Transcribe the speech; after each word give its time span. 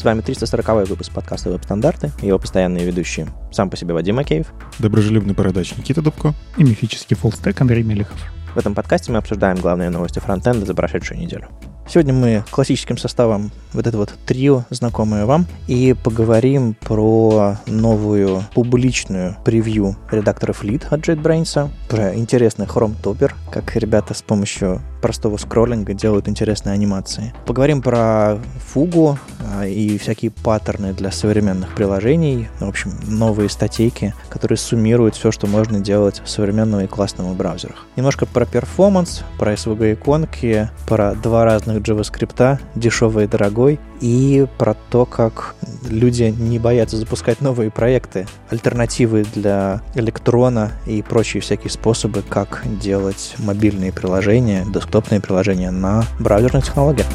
С 0.00 0.02
вами 0.02 0.22
340 0.22 0.88
выпуск 0.88 1.12
подкаста 1.12 1.50
«Веб-стандарты» 1.50 2.10
и 2.22 2.28
его 2.28 2.38
постоянные 2.38 2.86
ведущие. 2.86 3.26
Сам 3.52 3.68
по 3.68 3.76
себе 3.76 3.92
Вадим 3.92 4.18
Акеев. 4.18 4.46
Доброжелюбный 4.78 5.34
бородач 5.34 5.76
Никита 5.76 6.00
Дубко. 6.00 6.32
И 6.56 6.64
мифический 6.64 7.14
фуллстек 7.14 7.60
Андрей 7.60 7.82
Мелехов. 7.82 8.18
В 8.54 8.58
этом 8.58 8.74
подкасте 8.74 9.12
мы 9.12 9.18
обсуждаем 9.18 9.58
главные 9.58 9.90
новости 9.90 10.18
фронтенда 10.18 10.64
за 10.64 10.74
прошедшую 10.74 11.20
неделю. 11.20 11.48
Сегодня 11.86 12.14
мы 12.14 12.44
классическим 12.50 12.96
составом 12.96 13.50
вот 13.72 13.86
это 13.86 13.98
вот 13.98 14.14
трио, 14.24 14.64
знакомое 14.70 15.26
вам, 15.26 15.46
и 15.66 15.94
поговорим 16.02 16.74
про 16.74 17.58
новую 17.66 18.44
публичную 18.54 19.36
превью 19.44 19.96
редактора 20.10 20.52
Fleet 20.52 20.84
от 20.88 21.00
JetBrains, 21.00 21.68
про 21.88 22.14
интересный 22.14 22.66
Chrome 22.66 22.94
Topper, 23.02 23.32
как 23.50 23.76
ребята 23.76 24.14
с 24.14 24.22
помощью 24.22 24.80
простого 25.00 25.36
скроллинга 25.36 25.94
делают 25.94 26.28
интересные 26.28 26.74
анимации. 26.74 27.32
Поговорим 27.46 27.82
про 27.82 28.38
фугу 28.66 29.18
а, 29.54 29.66
и 29.66 29.98
всякие 29.98 30.30
паттерны 30.30 30.92
для 30.92 31.10
современных 31.10 31.74
приложений. 31.74 32.48
В 32.60 32.68
общем, 32.68 32.92
новые 33.06 33.48
статейки, 33.48 34.14
которые 34.28 34.58
суммируют 34.58 35.16
все, 35.16 35.30
что 35.30 35.46
можно 35.46 35.80
делать 35.80 36.20
в 36.24 36.28
современном 36.28 36.80
и 36.80 36.86
классном 36.86 37.34
браузерах. 37.34 37.86
Немножко 37.96 38.26
про 38.26 38.44
перформанс, 38.44 39.24
про 39.38 39.54
SVG 39.54 39.94
иконки, 39.94 40.70
про 40.86 41.14
два 41.14 41.44
разных 41.44 41.78
JavaScript, 41.78 42.58
дешевый 42.74 43.24
и 43.24 43.28
дорогой, 43.28 43.80
и 44.00 44.46
про 44.58 44.74
то, 44.74 45.04
как 45.04 45.54
люди 45.88 46.34
не 46.38 46.58
боятся 46.58 46.96
запускать 46.96 47.40
новые 47.40 47.70
проекты, 47.70 48.26
альтернативы 48.48 49.24
для 49.34 49.82
электрона 49.94 50.72
и 50.86 51.02
прочие 51.02 51.40
всякие 51.40 51.70
способы, 51.70 52.22
как 52.22 52.64
делать 52.80 53.34
мобильные 53.38 53.92
приложения, 53.92 54.64
десктопные 54.72 55.20
приложения 55.20 55.70
на 55.70 56.04
браузерных 56.18 56.64
технологиях. 56.64 57.06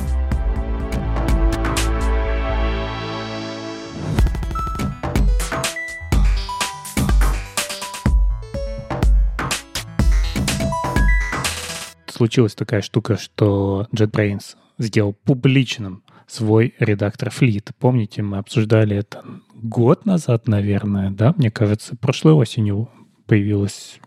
Случилась 12.07 12.55
такая 12.55 12.81
штука, 12.81 13.17
что 13.17 13.87
JetBrains 13.93 14.55
сделал 14.77 15.13
публичным 15.13 16.01
свой 16.27 16.73
редактор 16.79 17.29
Fleet. 17.29 17.71
Помните, 17.79 18.21
мы 18.21 18.37
обсуждали 18.37 18.97
это 18.97 19.23
год 19.53 20.05
назад, 20.05 20.47
наверное, 20.47 21.11
да? 21.11 21.33
Мне 21.37 21.51
кажется, 21.51 21.95
прошлой 21.95 22.33
осенью 22.33 22.89
появилась 23.25 23.99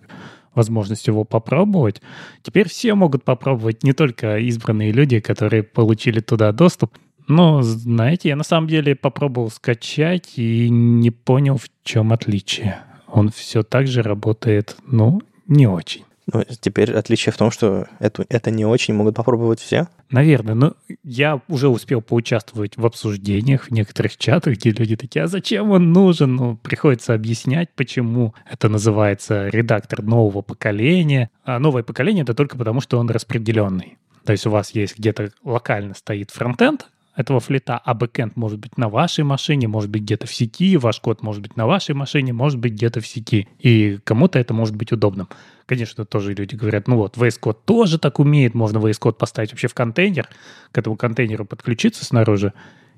возможность 0.55 1.07
его 1.07 1.25
попробовать. 1.25 2.03
Теперь 2.43 2.69
все 2.69 2.95
могут 2.95 3.25
попробовать, 3.25 3.83
не 3.85 3.93
только 3.93 4.39
избранные 4.39 4.93
люди, 4.93 5.21
которые 5.21 5.63
получили 5.63 6.21
туда 6.21 6.53
доступ. 6.53 6.99
Но, 7.29 7.63
знаете, 7.63 8.31
я 8.31 8.37
на 8.37 8.45
самом 8.45 8.69
деле 8.69 8.97
попробовал 8.97 9.51
скачать 9.51 10.33
и 10.37 10.69
не 10.71 11.11
понял, 11.11 11.59
в 11.59 11.69
чем 11.85 12.13
отличие. 12.13 12.79
Он 13.07 13.31
все 13.31 13.63
так 13.63 13.87
же 13.87 14.03
работает, 14.03 14.77
ну, 14.87 15.21
не 15.47 15.67
очень. 15.67 16.05
Ну, 16.31 16.45
теперь 16.61 16.93
отличие 16.93 17.33
в 17.33 17.39
том, 17.39 17.51
что 17.51 17.87
это, 18.01 18.27
это 18.29 18.51
не 18.51 18.67
очень 18.67 18.93
могут 18.93 19.15
попробовать 19.15 19.61
все. 19.61 19.89
Наверное, 20.11 20.55
но 20.55 20.75
я 21.03 21.41
уже 21.49 21.69
успел 21.69 22.03
поучаствовать 22.03 22.77
в 22.77 22.85
обсуждениях 22.85 23.65
в 23.65 23.71
некоторых 23.71 24.19
чатах, 24.19 24.55
где 24.55 24.71
люди 24.71 24.95
такие, 24.97 25.25
а 25.25 25.27
зачем 25.27 25.71
он 25.71 25.93
нужен? 25.93 26.37
Ну, 26.37 26.57
приходится 26.57 27.15
объяснять, 27.15 27.71
почему 27.75 28.35
это 28.51 28.69
называется 28.69 29.49
редактор 29.49 30.03
нового 30.03 30.43
поколения. 30.43 31.31
А 31.45 31.59
новое 31.59 31.83
поколение— 31.83 32.23
это 32.25 32.35
только 32.35 32.59
потому, 32.59 32.83
что 32.83 32.99
он 32.99 33.09
распределенный. 33.09 33.97
То 34.27 34.33
есть 34.33 34.47
у 34.47 34.51
вас 34.51 34.73
есть 34.73 34.99
где-то 34.99 35.31
локально 35.43 35.95
стоит 35.95 36.31
фронтенд, 36.31 36.89
этого 37.19 37.41
флита, 37.41 37.81
а 37.85 37.95
бэкэнд 37.95 38.37
может 38.37 38.61
быть 38.61 38.79
на 38.79 38.89
вашей 38.89 39.25
машине, 39.25 39.67
может 39.67 39.91
быть 39.91 40.03
где-то 40.03 40.29
в 40.29 40.33
сети, 40.33 40.77
ваш 40.77 41.01
код 41.01 41.21
может 41.21 41.43
быть 41.43 41.57
на 41.57 41.67
вашей 41.67 41.93
машине, 41.93 42.33
может 42.33 42.61
быть 42.61 42.75
где-то 42.75 43.01
в 43.01 43.07
сети. 43.09 43.49
И 43.59 43.99
кому-то 44.05 44.39
это 44.39 44.55
может 44.55 44.77
быть 44.77 44.93
удобным. 44.93 45.29
Конечно, 45.67 46.05
тоже 46.05 46.33
люди 46.33 46.55
говорят, 46.55 46.87
ну 46.87 46.97
вот, 46.97 47.17
VS 47.17 47.41
Code 47.43 47.59
тоже 47.65 47.99
так 47.99 48.21
умеет, 48.21 48.55
можно 48.55 48.79
VS 48.79 49.01
Code 49.01 49.15
поставить 49.15 49.51
вообще 49.51 49.67
в 49.67 49.75
контейнер, 49.75 50.29
к 50.71 50.79
этому 50.79 50.97
контейнеру 50.97 51.45
подключиться 51.45 52.05
снаружи 52.05 52.53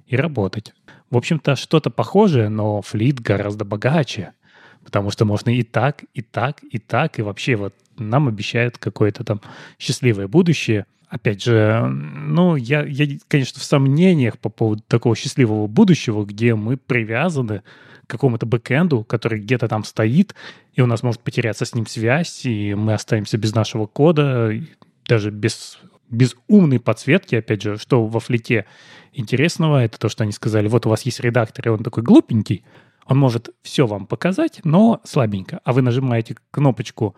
и 0.06 0.16
работать. 0.16 0.74
В 1.08 1.16
общем-то, 1.16 1.56
что-то 1.56 1.88
похожее, 1.88 2.50
но 2.50 2.82
флит 2.82 3.20
гораздо 3.20 3.64
богаче, 3.64 4.34
потому 4.84 5.10
что 5.10 5.24
можно 5.24 5.48
и 5.48 5.62
так, 5.62 6.04
и 6.12 6.20
так, 6.20 6.58
и 6.70 6.78
так, 6.78 7.18
и 7.18 7.22
вообще 7.22 7.56
вот 7.56 7.74
нам 8.00 8.28
обещают 8.28 8.78
какое-то 8.78 9.24
там 9.24 9.40
счастливое 9.78 10.28
будущее– 10.28 10.86
опять 11.10 11.42
же, 11.42 11.86
ну, 11.88 12.56
я, 12.56 12.84
я, 12.84 13.18
конечно, 13.28 13.60
в 13.60 13.64
сомнениях 13.64 14.38
по 14.38 14.48
поводу 14.48 14.82
такого 14.86 15.16
счастливого 15.16 15.66
будущего, 15.66 16.24
где 16.24 16.54
мы 16.54 16.76
привязаны 16.76 17.62
к 18.06 18.10
какому-то 18.10 18.46
бэкэнду, 18.46 19.04
который 19.04 19.40
где-то 19.40 19.68
там 19.68 19.84
стоит, 19.84 20.34
и 20.74 20.80
у 20.80 20.86
нас 20.86 21.02
может 21.02 21.20
потеряться 21.20 21.64
с 21.64 21.74
ним 21.74 21.86
связь, 21.86 22.46
и 22.46 22.74
мы 22.74 22.94
останемся 22.94 23.38
без 23.38 23.54
нашего 23.54 23.86
кода, 23.86 24.52
даже 25.06 25.32
без, 25.32 25.80
без 26.08 26.36
умной 26.46 26.78
подсветки, 26.78 27.34
опять 27.34 27.62
же, 27.62 27.76
что 27.76 28.06
во 28.06 28.20
флите 28.20 28.66
интересного, 29.12 29.82
это 29.82 29.98
то, 29.98 30.08
что 30.08 30.22
они 30.22 30.32
сказали, 30.32 30.68
вот 30.68 30.86
у 30.86 30.90
вас 30.90 31.02
есть 31.02 31.18
редактор, 31.18 31.66
и 31.66 31.70
он 31.70 31.82
такой 31.82 32.04
глупенький, 32.04 32.64
он 33.04 33.18
может 33.18 33.50
все 33.62 33.88
вам 33.88 34.06
показать, 34.06 34.60
но 34.62 35.00
слабенько. 35.02 35.60
А 35.64 35.72
вы 35.72 35.82
нажимаете 35.82 36.36
кнопочку 36.52 37.16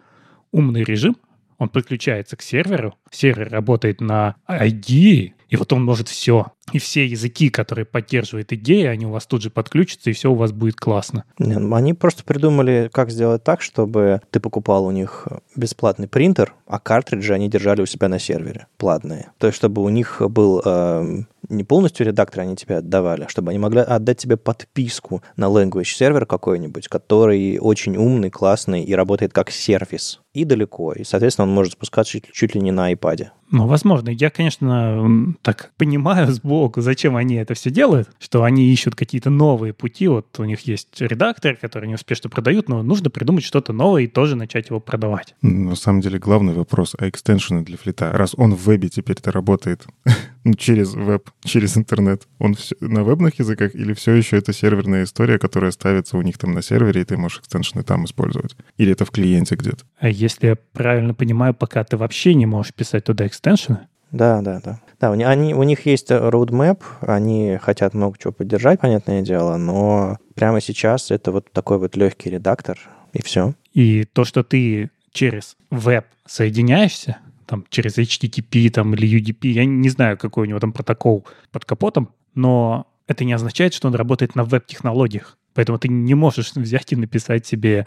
«Умный 0.53 0.85
режим», 0.85 1.17
он 1.59 1.69
подключается 1.69 2.37
к 2.37 2.43
серверу, 2.43 2.97
сервер 3.13 3.51
работает 3.51 4.01
на 4.01 4.37
ID, 4.49 5.33
и 5.53 5.57
вот 5.57 5.71
он 5.75 5.85
может 5.85 6.09
все. 6.09 6.47
И 6.73 6.79
все 6.79 7.07
языки, 7.07 7.51
которые 7.51 7.85
поддерживают 7.85 8.53
идеи, 8.53 8.85
они 8.85 9.05
у 9.05 9.11
вас 9.11 9.27
тут 9.27 9.43
же 9.43 9.51
подключатся, 9.51 10.09
и 10.09 10.15
все 10.15 10.31
у 10.31 10.35
вас 10.35 10.51
будет 10.51 10.77
классно. 10.77 11.25
Ну, 11.39 11.75
они 11.75 11.93
просто 11.93 12.25
придумали, 12.25 12.89
как 12.91 13.11
сделать 13.11 13.45
так, 13.45 13.61
чтобы 13.61 14.23
ты 14.31 14.41
покупал 14.41 14.87
у 14.87 14.91
них 14.91 15.29
бесплатный 15.55 16.09
принтер, 16.09 16.55
а 16.67 16.79
картриджи 16.79 17.35
они 17.35 17.51
держали 17.51 17.83
у 17.83 17.87
себя 17.87 18.09
на 18.09 18.19
сервере, 18.19 18.67
платные. 18.79 19.33
То 19.37 19.49
есть, 19.49 19.57
чтобы 19.57 19.83
у 19.83 19.89
них 19.91 20.23
был 20.27 20.63
э, 20.65 21.25
не 21.49 21.65
полностью 21.65 22.07
редактор 22.07 22.41
они 22.41 22.57
тебе 22.57 22.77
отдавали, 22.77 23.25
а 23.25 23.29
чтобы 23.29 23.51
они 23.51 23.59
могли 23.59 23.81
отдать 23.81 24.19
тебе 24.19 24.37
подписку 24.37 25.23
на 25.37 25.47
language 25.47 25.85
сервер 25.85 26.27
какой-нибудь, 26.27 26.89
который 26.89 27.59
очень 27.59 27.97
умный, 27.97 28.31
классный 28.31 28.83
и 28.83 28.95
работает 28.95 29.33
как 29.33 29.51
сервис 29.51 30.21
и 30.33 30.45
далеко. 30.45 30.93
И, 30.93 31.05
соответственно, 31.05 31.47
он 31.47 31.55
может 31.55 31.75
спускаться 31.75 32.13
чуть, 32.13 32.33
чуть 32.33 32.55
ли 32.55 32.61
не 32.61 32.71
на 32.71 32.93
iPad. 33.03 33.29
Ну, 33.51 33.67
возможно. 33.67 34.09
Я, 34.09 34.31
конечно, 34.31 35.35
так 35.43 35.73
понимаю 35.77 36.33
сбоку, 36.33 36.81
зачем 36.81 37.17
они 37.17 37.35
это 37.35 37.53
все 37.53 37.71
делают, 37.71 38.09
что 38.19 38.45
они 38.45 38.73
ищут 38.73 38.95
какие-то 38.95 39.29
новые 39.29 39.75
пути. 39.75 40.09
Вот 40.09 40.39
у 40.39 40.45
них 40.45 40.61
есть 40.61 41.01
редактор, 41.01 41.57
который 41.57 41.85
они 41.85 41.95
успешно 41.95 42.31
продают, 42.31 42.69
но 42.71 42.83
нужно 42.83 43.11
придумать 43.11 43.45
что-то 43.45 43.75
новое 43.75 44.03
и 44.03 44.07
тоже 44.07 44.37
начать 44.37 44.71
его 44.71 44.81
продавать. 44.81 45.35
На 45.43 45.77
самом 45.77 46.01
деле 46.01 46.19
главный 46.19 46.55
вопрос, 46.55 46.95
а 46.99 47.09
экстеншены 47.09 47.63
для 47.63 47.77
флита? 47.77 48.11
Раз 48.13 48.35
он 48.39 48.55
в 48.55 48.67
вебе 48.67 48.89
теперь-то 48.89 49.31
работает 49.33 49.87
ну, 50.45 50.55
через 50.55 50.95
веб, 50.95 51.31
через 51.45 51.77
интернет, 51.77 52.27
он 52.39 52.55
все, 52.55 52.75
на 52.81 53.03
вебных 53.05 53.39
языках 53.39 53.75
или 53.75 53.93
все 53.95 54.13
еще 54.15 54.39
это 54.39 54.53
серверная 54.53 55.05
история, 55.05 55.39
которая 55.39 55.71
ставится 55.71 56.17
у 56.17 56.23
них 56.23 56.39
там 56.39 56.53
на 56.53 56.63
сервере, 56.63 57.03
и 57.03 57.05
ты 57.05 57.17
можешь 57.17 57.41
экстеншены 57.41 57.83
там 57.83 58.05
использовать? 58.05 58.57
Или 58.77 58.93
это 58.93 59.05
в 59.05 59.11
клиенте 59.11 59.55
где-то? 59.55 59.85
А 59.99 60.09
если 60.09 60.49
я 60.49 60.57
правильно 60.73 61.15
понимаю, 61.15 61.55
пока 61.55 61.85
ты 61.85 61.97
вообще 61.97 62.35
не 62.35 62.47
можешь 62.47 62.75
писать 62.75 63.05
туда 63.05 63.27
экстеншены? 63.27 63.87
Да, 64.11 64.43
да, 64.43 64.61
да. 64.63 64.81
Да, 65.01 65.11
у 65.11 65.15
они, 65.15 65.55
у 65.55 65.63
них 65.63 65.87
есть 65.87 66.11
roadmap, 66.11 66.81
они 67.01 67.59
хотят 67.61 67.95
много 67.95 68.17
чего 68.19 68.33
поддержать, 68.33 68.81
понятное 68.81 69.23
дело, 69.23 69.57
но 69.57 70.19
прямо 70.35 70.61
сейчас 70.61 71.11
это 71.11 71.33
вот 71.33 71.51
такой 71.51 71.79
вот 71.79 71.97
легкий 71.97 72.31
редактор, 72.31 72.79
и 73.13 73.23
все. 73.23 73.55
И 73.73 74.05
то, 74.05 74.25
что 74.25 74.45
ты 74.45 74.91
через 75.13 75.57
веб 75.71 76.07
соединяешься, 76.27 77.19
там, 77.53 77.67
через 77.69 77.99
HTTP 77.99 78.71
там, 78.71 78.95
или 78.95 79.21
UDP, 79.21 79.49
я 79.49 79.67
не 79.67 79.91
знаю, 79.91 80.17
какой 80.17 80.47
у 80.47 80.49
него 80.49 80.59
там 80.59 80.73
протокол 80.73 81.27
под 81.51 81.67
капотом, 81.67 82.09
но 82.35 82.87
это 83.07 83.25
не 83.27 83.35
означает, 83.35 83.75
что 83.75 83.89
он 83.89 83.95
работает 83.95 84.35
на 84.35 84.45
веб-технологиях. 84.45 85.37
Поэтому 85.53 85.79
ты 85.79 85.89
не 85.89 86.15
можешь 86.15 86.53
взять 86.57 86.93
и 86.93 86.97
написать 86.97 87.47
себе 87.47 87.87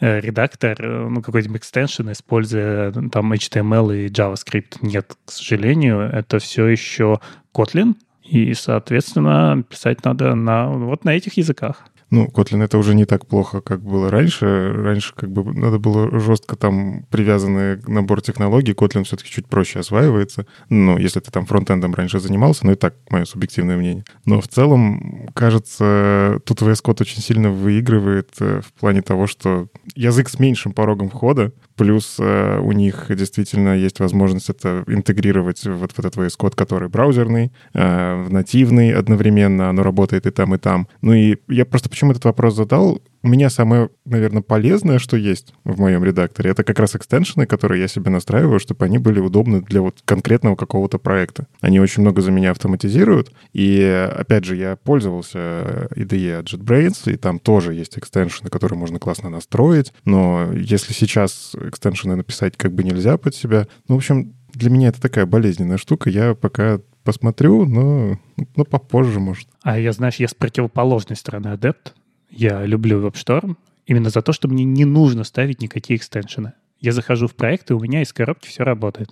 э, 0.00 0.20
редактор, 0.20 0.76
э, 0.78 1.08
ну, 1.08 1.22
какой-нибудь 1.22 1.62
экстеншн, 1.62 2.12
используя 2.12 2.90
э, 2.90 3.08
там 3.10 3.32
HTML 3.32 3.96
и 3.96 4.08
JavaScript. 4.08 4.76
Нет, 4.82 5.16
к 5.24 5.32
сожалению, 5.32 6.00
это 6.00 6.38
все 6.38 6.66
еще 6.66 7.18
Kotlin, 7.54 7.94
и, 8.22 8.52
соответственно, 8.52 9.64
писать 9.66 10.04
надо 10.04 10.34
на, 10.34 10.68
вот 10.68 11.06
на 11.06 11.16
этих 11.16 11.38
языках. 11.38 11.86
Ну, 12.10 12.26
Kotlin 12.26 12.62
это 12.62 12.78
уже 12.78 12.94
не 12.94 13.04
так 13.04 13.26
плохо, 13.26 13.60
как 13.60 13.82
было 13.82 14.10
раньше. 14.10 14.72
Раньше 14.72 15.12
как 15.14 15.30
бы 15.30 15.44
надо 15.52 15.78
было 15.78 16.18
жестко 16.20 16.56
там 16.56 17.04
привязанный 17.10 17.80
набор 17.86 18.22
технологий. 18.22 18.72
Kotlin 18.72 19.04
все-таки 19.04 19.30
чуть 19.30 19.46
проще 19.46 19.80
осваивается. 19.80 20.46
Ну, 20.68 20.98
если 20.98 21.20
ты 21.20 21.30
там 21.30 21.46
фронтендом 21.46 21.94
раньше 21.94 22.20
занимался, 22.20 22.66
ну 22.66 22.72
и 22.72 22.76
так, 22.76 22.94
мое 23.10 23.24
субъективное 23.24 23.76
мнение. 23.76 24.04
Но 24.24 24.40
в 24.40 24.48
целом, 24.48 25.28
кажется, 25.34 26.40
тут 26.44 26.62
VS 26.62 26.82
Code 26.84 27.02
очень 27.02 27.22
сильно 27.22 27.50
выигрывает 27.50 28.30
э, 28.40 28.60
в 28.60 28.72
плане 28.78 29.02
того, 29.02 29.26
что 29.26 29.68
язык 29.94 30.28
с 30.28 30.38
меньшим 30.38 30.72
порогом 30.72 31.08
входа, 31.08 31.52
Плюс 31.76 32.16
э, 32.18 32.58
у 32.58 32.72
них 32.72 33.06
действительно 33.10 33.76
есть 33.76 34.00
возможность 34.00 34.48
это 34.50 34.84
интегрировать 34.86 35.64
вот 35.64 35.92
в 35.92 35.98
этот 35.98 36.16
VS 36.16 36.38
Code, 36.38 36.54
который 36.56 36.88
браузерный, 36.88 37.52
э, 37.74 38.26
нативный 38.28 38.92
одновременно, 38.92 39.68
оно 39.68 39.82
работает 39.82 40.26
и 40.26 40.30
там, 40.30 40.54
и 40.54 40.58
там. 40.58 40.88
Ну 41.02 41.12
и 41.12 41.36
я 41.48 41.64
просто 41.66 41.88
почему 41.88 42.12
этот 42.12 42.24
вопрос 42.24 42.54
задал? 42.54 43.02
У 43.26 43.28
меня 43.28 43.50
самое, 43.50 43.90
наверное, 44.04 44.40
полезное, 44.40 45.00
что 45.00 45.16
есть 45.16 45.52
в 45.64 45.80
моем 45.80 46.04
редакторе, 46.04 46.50
это 46.50 46.62
как 46.62 46.78
раз 46.78 46.94
экстеншены, 46.94 47.44
которые 47.44 47.80
я 47.80 47.88
себе 47.88 48.08
настраиваю, 48.08 48.60
чтобы 48.60 48.84
они 48.84 48.98
были 48.98 49.18
удобны 49.18 49.62
для 49.62 49.82
вот 49.82 49.98
конкретного 50.04 50.54
какого-то 50.54 50.98
проекта. 50.98 51.48
Они 51.60 51.80
очень 51.80 52.02
много 52.02 52.22
за 52.22 52.30
меня 52.30 52.52
автоматизируют. 52.52 53.32
И, 53.52 53.82
опять 54.16 54.44
же, 54.44 54.54
я 54.54 54.76
пользовался 54.76 55.88
IDE 55.96 56.38
от 56.38 56.46
JetBrains, 56.46 57.12
и 57.12 57.16
там 57.16 57.40
тоже 57.40 57.74
есть 57.74 57.98
экстеншены, 57.98 58.48
которые 58.48 58.78
можно 58.78 59.00
классно 59.00 59.28
настроить. 59.28 59.92
Но 60.04 60.52
если 60.52 60.92
сейчас 60.92 61.56
экстеншены 61.60 62.14
написать 62.14 62.56
как 62.56 62.74
бы 62.74 62.84
нельзя 62.84 63.16
под 63.16 63.34
себя, 63.34 63.66
ну, 63.88 63.96
в 63.96 63.98
общем, 63.98 64.34
для 64.54 64.70
меня 64.70 64.90
это 64.90 65.02
такая 65.02 65.26
болезненная 65.26 65.78
штука. 65.78 66.10
Я 66.10 66.36
пока 66.36 66.78
посмотрю, 67.02 67.66
но, 67.66 68.20
но 68.54 68.64
попозже, 68.64 69.18
может. 69.18 69.48
А 69.64 69.80
я, 69.80 69.90
знаешь, 69.90 70.16
я 70.16 70.28
с 70.28 70.34
противоположной 70.34 71.16
стороны 71.16 71.48
адепт. 71.48 71.96
Я 72.30 72.64
люблю 72.64 73.06
WebStorm 73.06 73.56
именно 73.86 74.10
за 74.10 74.22
то, 74.22 74.32
что 74.32 74.48
мне 74.48 74.64
не 74.64 74.84
нужно 74.84 75.24
ставить 75.24 75.62
никакие 75.62 75.96
экстеншены. 75.96 76.52
Я 76.80 76.92
захожу 76.92 77.26
в 77.26 77.34
проект, 77.34 77.70
и 77.70 77.74
у 77.74 77.80
меня 77.80 78.02
из 78.02 78.12
коробки 78.12 78.48
все 78.48 78.64
работает. 78.64 79.10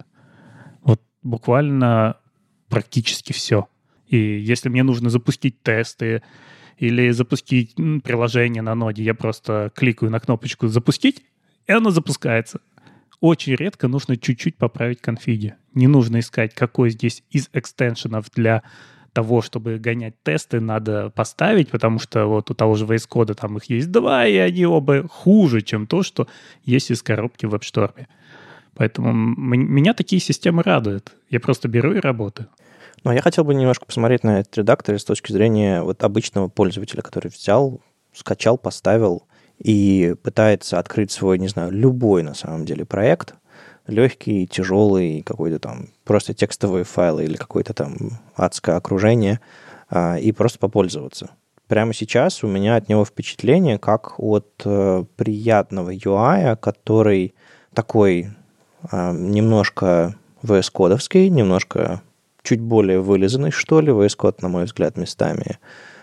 Вот 0.83 1.01
буквально 1.23 2.19
практически 2.69 3.33
все. 3.33 3.69
И 4.07 4.17
если 4.17 4.69
мне 4.69 4.83
нужно 4.83 5.11
запустить 5.11 5.63
тесты 5.63 6.23
или 6.77 7.11
запустить 7.11 7.75
приложение 8.03 8.63
на 8.63 8.75
ноде, 8.75 9.03
я 9.03 9.15
просто 9.15 9.73
кликаю 9.75 10.11
на 10.11 10.21
кнопочку 10.21 10.69
«Запустить», 10.69 11.23
и 11.67 11.73
оно 11.73 11.91
запускается. 11.91 12.61
Очень 13.21 13.55
редко 13.55 13.89
нужно 13.89 14.17
чуть-чуть 14.17 14.57
поправить 14.57 15.01
конфиги. 15.01 15.55
Не 15.73 15.87
нужно 15.87 16.19
искать, 16.19 16.55
какой 16.55 16.91
здесь 16.91 17.23
из 17.31 17.49
экстеншенов 17.53 18.31
для 18.35 18.63
того, 19.15 19.41
чтобы 19.41 19.79
гонять 19.79 20.15
тесты, 20.23 20.61
надо 20.61 21.11
поставить, 21.11 21.71
потому 21.71 21.99
что 21.99 22.27
вот 22.27 22.51
у 22.51 22.55
того 22.55 22.75
же 22.75 22.85
VS 22.85 23.09
Code 23.09 23.35
там 23.35 23.57
их 23.57 23.65
есть 23.71 23.91
два, 23.91 24.27
и 24.27 24.37
они 24.37 24.67
оба 24.67 25.09
хуже, 25.09 25.63
чем 25.63 25.87
то, 25.87 26.03
что 26.03 26.27
есть 26.65 26.91
из 26.91 27.03
коробки 27.03 27.47
в 27.47 27.55
WebStorm. 27.55 28.07
Поэтому 28.75 29.13
меня 29.13 29.95
такие 29.95 30.21
системы 30.21 30.63
радуют. 30.63 31.13
Я 31.31 31.41
просто 31.41 31.69
беру 31.69 31.95
и 31.95 32.01
работаю. 32.01 32.49
Ну, 33.05 33.11
а 33.11 33.15
я 33.15 33.23
хотел 33.23 33.45
бы 33.45 33.55
немножко 33.55 33.87
посмотреть 33.87 34.25
на 34.25 34.41
этот 34.41 34.57
редактор 34.59 34.99
с 34.99 35.05
точки 35.05 35.31
зрения 35.31 35.83
вот 35.83 36.03
обычного 36.03 36.49
пользователя, 36.49 37.03
который 37.03 37.29
взял, 37.29 37.81
скачал, 38.13 38.59
поставил 38.59 39.29
и 39.59 40.17
пытается 40.23 40.79
открыть 40.79 41.13
свой, 41.13 41.39
не 41.39 41.49
знаю, 41.49 41.71
любой 41.71 42.23
на 42.23 42.35
самом 42.35 42.65
деле 42.65 42.85
проект, 42.85 43.35
легкий, 43.87 44.47
тяжелый, 44.47 45.23
какой-то 45.23 45.59
там 45.59 45.89
просто 46.05 46.35
текстовые 46.35 46.85
файлы 46.85 47.25
или 47.25 47.37
какое-то 47.37 47.75
там 47.75 47.97
адское 48.35 48.77
окружение, 48.77 49.41
а, 49.91 50.17
и 50.19 50.33
просто 50.33 50.59
попользоваться. 50.59 51.31
Прямо 51.69 51.95
сейчас 51.95 52.45
у 52.45 52.47
меня 52.47 52.77
от 52.77 52.89
него 52.89 53.05
впечатление 53.05 53.79
как 53.79 54.21
от 54.21 54.63
э, 54.67 55.05
приятного 55.17 55.95
UI, 55.95 56.57
который 56.57 57.35
такой 57.73 58.31
э, 58.93 59.13
немножко 59.13 60.15
VS-кодовский, 60.43 61.31
немножко 61.31 62.03
чуть 62.43 62.61
более 62.61 63.01
вылизанный, 63.01 63.51
что 63.51 63.81
ли. 63.81 63.93
VS 63.93 64.17
Code, 64.19 64.37
на 64.43 64.49
мой 64.49 64.65
взгляд, 64.65 64.99
местами 64.99 65.59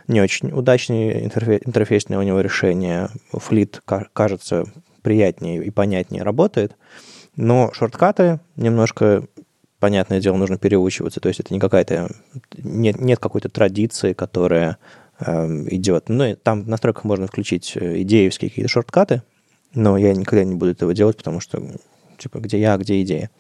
не 0.08 0.22
очень 0.22 0.52
удачные 0.52 1.24
интерфейс, 1.24 1.62
интерфейсное 1.66 2.20
у 2.20 2.24
него 2.24 2.42
решение. 2.42 3.10
Флит, 3.32 3.82
кажется, 3.86 4.66
приятнее 5.02 5.64
и 5.64 5.70
понятнее 5.72 6.24
работает. 6.24 6.76
Но 7.42 7.72
шорткаты 7.74 8.40
немножко, 8.56 9.24
понятное 9.80 10.22
дело, 10.22 10.38
нужно 10.38 10.60
переучиваться. 10.60 11.20
То 11.20 11.28
есть 11.28 11.40
это 11.40 11.52
не 11.52 11.60
какая-то... 11.60 12.12
Нет, 12.56 13.02
нет 13.02 13.18
какой-то 13.18 13.50
традиции, 13.50 14.14
которая 14.14 14.78
э, 15.20 15.48
идет. 15.72 16.08
Ну, 16.08 16.36
там 16.36 16.62
в 16.62 16.70
настройках 16.70 17.04
можно 17.04 17.26
включить 17.26 17.76
э, 17.76 18.04
идеевские 18.04 18.52
какие-то 18.52 18.70
шорткаты, 18.70 19.24
но 19.74 19.98
я 19.98 20.14
никогда 20.14 20.44
не 20.44 20.54
буду 20.54 20.74
этого 20.74 20.94
делать, 20.94 21.18
потому 21.18 21.40
что, 21.40 21.64
типа, 22.20 22.38
где 22.38 22.60
я, 22.60 22.78
где 22.78 23.02
идея. 23.02 23.32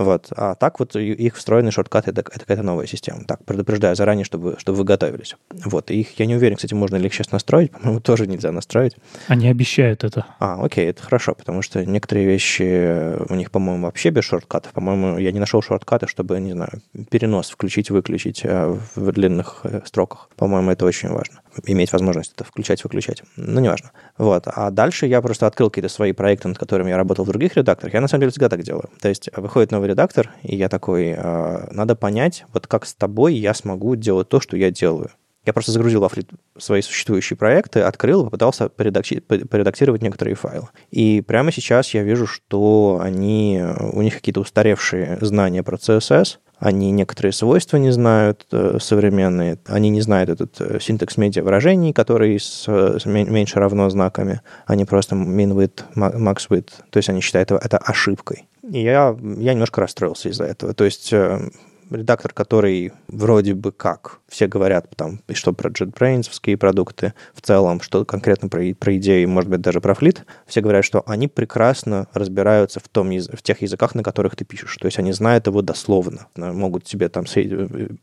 Вот. 0.00 0.28
А 0.34 0.54
так 0.54 0.80
вот 0.80 0.96
их 0.96 1.36
встроенный 1.36 1.72
шорткат 1.72 2.08
это, 2.08 2.22
это 2.22 2.40
какая-то 2.40 2.62
новая 2.62 2.86
система. 2.86 3.24
Так, 3.26 3.44
предупреждаю 3.44 3.94
заранее, 3.94 4.24
чтобы, 4.24 4.56
чтобы 4.58 4.78
вы 4.78 4.84
готовились. 4.84 5.36
Вот. 5.50 5.90
И 5.90 6.00
их, 6.00 6.18
я 6.18 6.24
не 6.24 6.36
уверен, 6.36 6.56
кстати, 6.56 6.72
можно 6.72 6.96
ли 6.96 7.06
их 7.06 7.12
сейчас 7.12 7.32
настроить. 7.32 7.70
По-моему, 7.72 8.00
тоже 8.00 8.26
нельзя 8.26 8.50
настроить. 8.50 8.96
Они 9.28 9.46
обещают 9.46 10.02
это. 10.02 10.24
А, 10.38 10.64
окей, 10.64 10.88
это 10.88 11.02
хорошо, 11.02 11.34
потому 11.34 11.60
что 11.60 11.84
некоторые 11.84 12.26
вещи 12.26 13.14
у 13.30 13.34
них, 13.34 13.50
по-моему, 13.50 13.84
вообще 13.84 14.08
без 14.08 14.24
шорткатов. 14.24 14.72
По-моему, 14.72 15.18
я 15.18 15.32
не 15.32 15.38
нашел 15.38 15.60
шорткаты, 15.60 16.06
чтобы, 16.06 16.40
не 16.40 16.52
знаю, 16.52 16.80
перенос 17.10 17.50
включить-выключить 17.50 18.40
э, 18.44 18.78
в 18.94 19.12
длинных 19.12 19.60
э, 19.64 19.82
строках. 19.84 20.30
По-моему, 20.36 20.70
это 20.70 20.86
очень 20.86 21.10
важно. 21.10 21.40
Иметь 21.64 21.92
возможность 21.92 22.32
это 22.34 22.44
включать-выключать. 22.44 23.22
Ну, 23.36 23.60
неважно. 23.60 23.92
Вот. 24.18 24.44
А 24.46 24.70
дальше 24.70 25.06
я 25.06 25.20
просто 25.20 25.46
открыл 25.46 25.70
какие-то 25.70 25.88
свои 25.88 26.12
проекты, 26.12 26.48
над 26.48 26.58
которыми 26.58 26.90
я 26.90 26.96
работал 26.96 27.24
в 27.24 27.28
других 27.28 27.56
редакторах. 27.56 27.94
Я, 27.94 28.00
на 28.00 28.08
самом 28.08 28.20
деле, 28.20 28.30
всегда 28.30 28.48
так 28.48 28.62
делаю. 28.62 28.90
То 29.00 29.08
есть 29.08 29.30
выходит 29.36 29.70
новый 29.70 29.88
редактор, 29.88 30.30
и 30.42 30.56
я 30.56 30.68
такой, 30.68 31.14
э, 31.16 31.68
надо 31.70 31.96
понять, 31.96 32.44
вот 32.52 32.66
как 32.66 32.86
с 32.86 32.94
тобой 32.94 33.34
я 33.34 33.54
смогу 33.54 33.96
делать 33.96 34.28
то, 34.28 34.40
что 34.40 34.56
я 34.56 34.70
делаю. 34.70 35.10
Я 35.46 35.54
просто 35.54 35.72
загрузил 35.72 36.06
в 36.06 36.62
свои 36.62 36.82
существующие 36.82 37.36
проекты, 37.36 37.80
открыл 37.80 38.24
попытался 38.24 38.68
поредактировать 38.68 40.02
некоторые 40.02 40.34
файлы. 40.34 40.68
И 40.90 41.22
прямо 41.22 41.50
сейчас 41.50 41.94
я 41.94 42.02
вижу, 42.02 42.26
что 42.26 43.00
они, 43.02 43.62
у 43.92 44.02
них 44.02 44.14
какие-то 44.14 44.40
устаревшие 44.40 45.18
знания 45.22 45.62
про 45.62 45.76
CSS, 45.76 46.36
они 46.60 46.90
некоторые 46.92 47.32
свойства 47.32 47.78
не 47.78 47.90
знают 47.90 48.46
э, 48.52 48.78
современные, 48.80 49.58
они 49.66 49.88
не 49.88 50.02
знают 50.02 50.30
этот 50.30 50.60
э, 50.60 50.78
синтекс 50.80 51.16
медиа 51.16 51.42
выражений, 51.42 51.92
который 51.92 52.38
с, 52.38 52.68
с 52.68 53.04
меньше 53.06 53.58
равно 53.58 53.88
знаками, 53.88 54.42
они 54.66 54.84
просто 54.84 55.16
min 55.16 55.52
width, 55.54 55.82
max 55.96 56.48
width, 56.50 56.70
то 56.90 56.98
есть 56.98 57.08
они 57.08 57.22
считают 57.22 57.50
это 57.50 57.78
ошибкой. 57.78 58.46
И 58.70 58.82
я, 58.82 59.16
я 59.38 59.52
немножко 59.54 59.80
расстроился 59.80 60.28
из-за 60.28 60.44
этого. 60.44 60.74
То 60.74 60.84
есть 60.84 61.12
э, 61.12 61.40
редактор, 61.90 62.32
который 62.32 62.92
вроде 63.08 63.54
бы 63.54 63.72
как 63.72 64.20
все 64.28 64.46
говорят 64.46 64.88
там, 64.96 65.20
что 65.32 65.52
про 65.52 65.70
JetBrains 65.70 66.56
продукты 66.56 67.14
в 67.34 67.42
целом, 67.42 67.80
что 67.80 68.04
конкретно 68.04 68.48
про, 68.48 68.62
про 68.78 68.96
идеи, 68.96 69.24
может 69.24 69.50
быть, 69.50 69.60
даже 69.60 69.80
про 69.80 69.94
флит, 69.94 70.24
все 70.46 70.60
говорят, 70.60 70.84
что 70.84 71.02
они 71.06 71.28
прекрасно 71.28 72.06
разбираются 72.12 72.80
в, 72.80 72.88
том, 72.88 73.08
в 73.08 73.42
тех 73.42 73.62
языках, 73.62 73.94
на 73.94 74.02
которых 74.02 74.36
ты 74.36 74.44
пишешь. 74.44 74.76
То 74.76 74.86
есть 74.86 74.98
они 74.98 75.12
знают 75.12 75.46
его 75.46 75.62
дословно. 75.62 76.26
Могут 76.36 76.84
тебе 76.84 77.08
там 77.08 77.24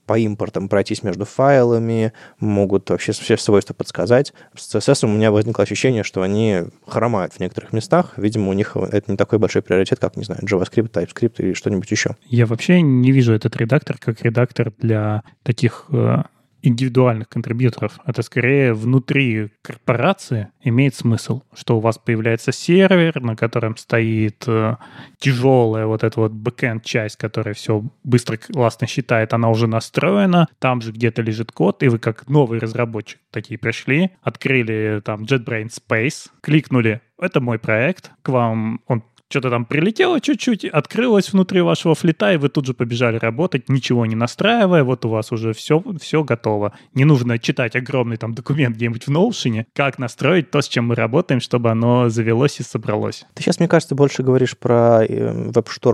по 0.05 0.17
импортам 0.17 0.69
пройтись 0.69 1.03
между 1.03 1.25
файлами, 1.25 2.13
могут 2.39 2.89
вообще 2.89 3.11
все 3.13 3.37
свойства 3.37 3.73
подсказать. 3.73 4.33
С 4.55 4.75
CSS 4.75 5.05
у 5.05 5.09
меня 5.09 5.31
возникло 5.31 5.63
ощущение, 5.63 6.03
что 6.03 6.21
они 6.21 6.63
хромают 6.85 7.33
в 7.33 7.39
некоторых 7.39 7.73
местах. 7.73 8.13
Видимо, 8.17 8.49
у 8.49 8.53
них 8.53 8.75
это 8.75 9.11
не 9.11 9.17
такой 9.17 9.39
большой 9.39 9.61
приоритет, 9.61 9.99
как, 9.99 10.17
не 10.17 10.23
знаю, 10.23 10.41
JavaScript, 10.43 10.91
TypeScript 10.91 11.35
или 11.37 11.53
что-нибудь 11.53 11.89
еще. 11.91 12.15
Я 12.25 12.45
вообще 12.45 12.81
не 12.81 13.11
вижу 13.11 13.33
этот 13.33 13.55
редактор 13.55 13.76
редактор 13.77 13.97
как 13.99 14.21
редактор 14.23 14.73
для 14.79 15.23
таких 15.43 15.85
э, 15.91 16.23
индивидуальных 16.63 17.29
контрибьюторов. 17.29 17.99
Это 18.05 18.21
скорее 18.23 18.73
внутри 18.73 19.51
корпорации 19.61 20.49
имеет 20.63 20.95
смысл, 20.95 21.43
что 21.53 21.77
у 21.77 21.79
вас 21.79 21.97
появляется 21.97 22.51
сервер, 22.51 23.21
на 23.21 23.35
котором 23.35 23.77
стоит 23.77 24.43
э, 24.47 24.75
тяжелая 25.19 25.85
вот 25.85 26.03
эта 26.03 26.19
вот 26.19 26.31
бэкенд 26.31 26.83
часть, 26.83 27.17
которая 27.17 27.53
все 27.53 27.83
быстро, 28.03 28.37
классно 28.37 28.87
считает, 28.87 29.33
она 29.33 29.49
уже 29.49 29.67
настроена, 29.67 30.47
там 30.59 30.81
же 30.81 30.91
где-то 30.91 31.21
лежит 31.21 31.51
код, 31.51 31.83
и 31.83 31.87
вы 31.87 31.99
как 31.99 32.27
новый 32.27 32.59
разработчик 32.59 33.19
такие 33.31 33.59
пришли, 33.59 34.11
открыли 34.21 35.01
там 35.05 35.23
JetBrains 35.23 35.79
Space, 35.87 36.29
кликнули 36.41 37.01
это 37.19 37.39
мой 37.41 37.59
проект, 37.59 38.11
к 38.23 38.29
вам 38.29 38.81
он 38.87 39.03
что-то 39.29 39.49
там 39.49 39.65
прилетело 39.65 40.21
чуть-чуть, 40.21 40.65
открылось 40.65 41.31
внутри 41.33 41.61
вашего 41.61 41.95
флита, 41.95 42.33
и 42.33 42.37
вы 42.37 42.49
тут 42.49 42.65
же 42.65 42.73
побежали 42.73 43.17
работать, 43.17 43.69
ничего 43.69 44.05
не 44.05 44.15
настраивая, 44.15 44.83
вот 44.83 45.05
у 45.05 45.09
вас 45.09 45.31
уже 45.31 45.53
все, 45.53 45.83
все 46.01 46.23
готово. 46.23 46.73
Не 46.93 47.05
нужно 47.05 47.37
читать 47.39 47.75
огромный 47.75 48.17
там 48.17 48.33
документ 48.33 48.75
где-нибудь 48.75 49.07
в 49.07 49.11
Notion, 49.11 49.65
как 49.73 49.99
настроить 49.99 50.51
то, 50.51 50.61
с 50.61 50.67
чем 50.67 50.87
мы 50.87 50.95
работаем, 50.95 51.41
чтобы 51.41 51.69
оно 51.69 52.09
завелось 52.09 52.59
и 52.59 52.63
собралось. 52.63 53.25
Ты 53.33 53.43
сейчас, 53.43 53.59
мне 53.59 53.67
кажется, 53.67 53.95
больше 53.95 54.23
говоришь 54.23 54.57
про 54.57 55.03
э, 55.03 55.51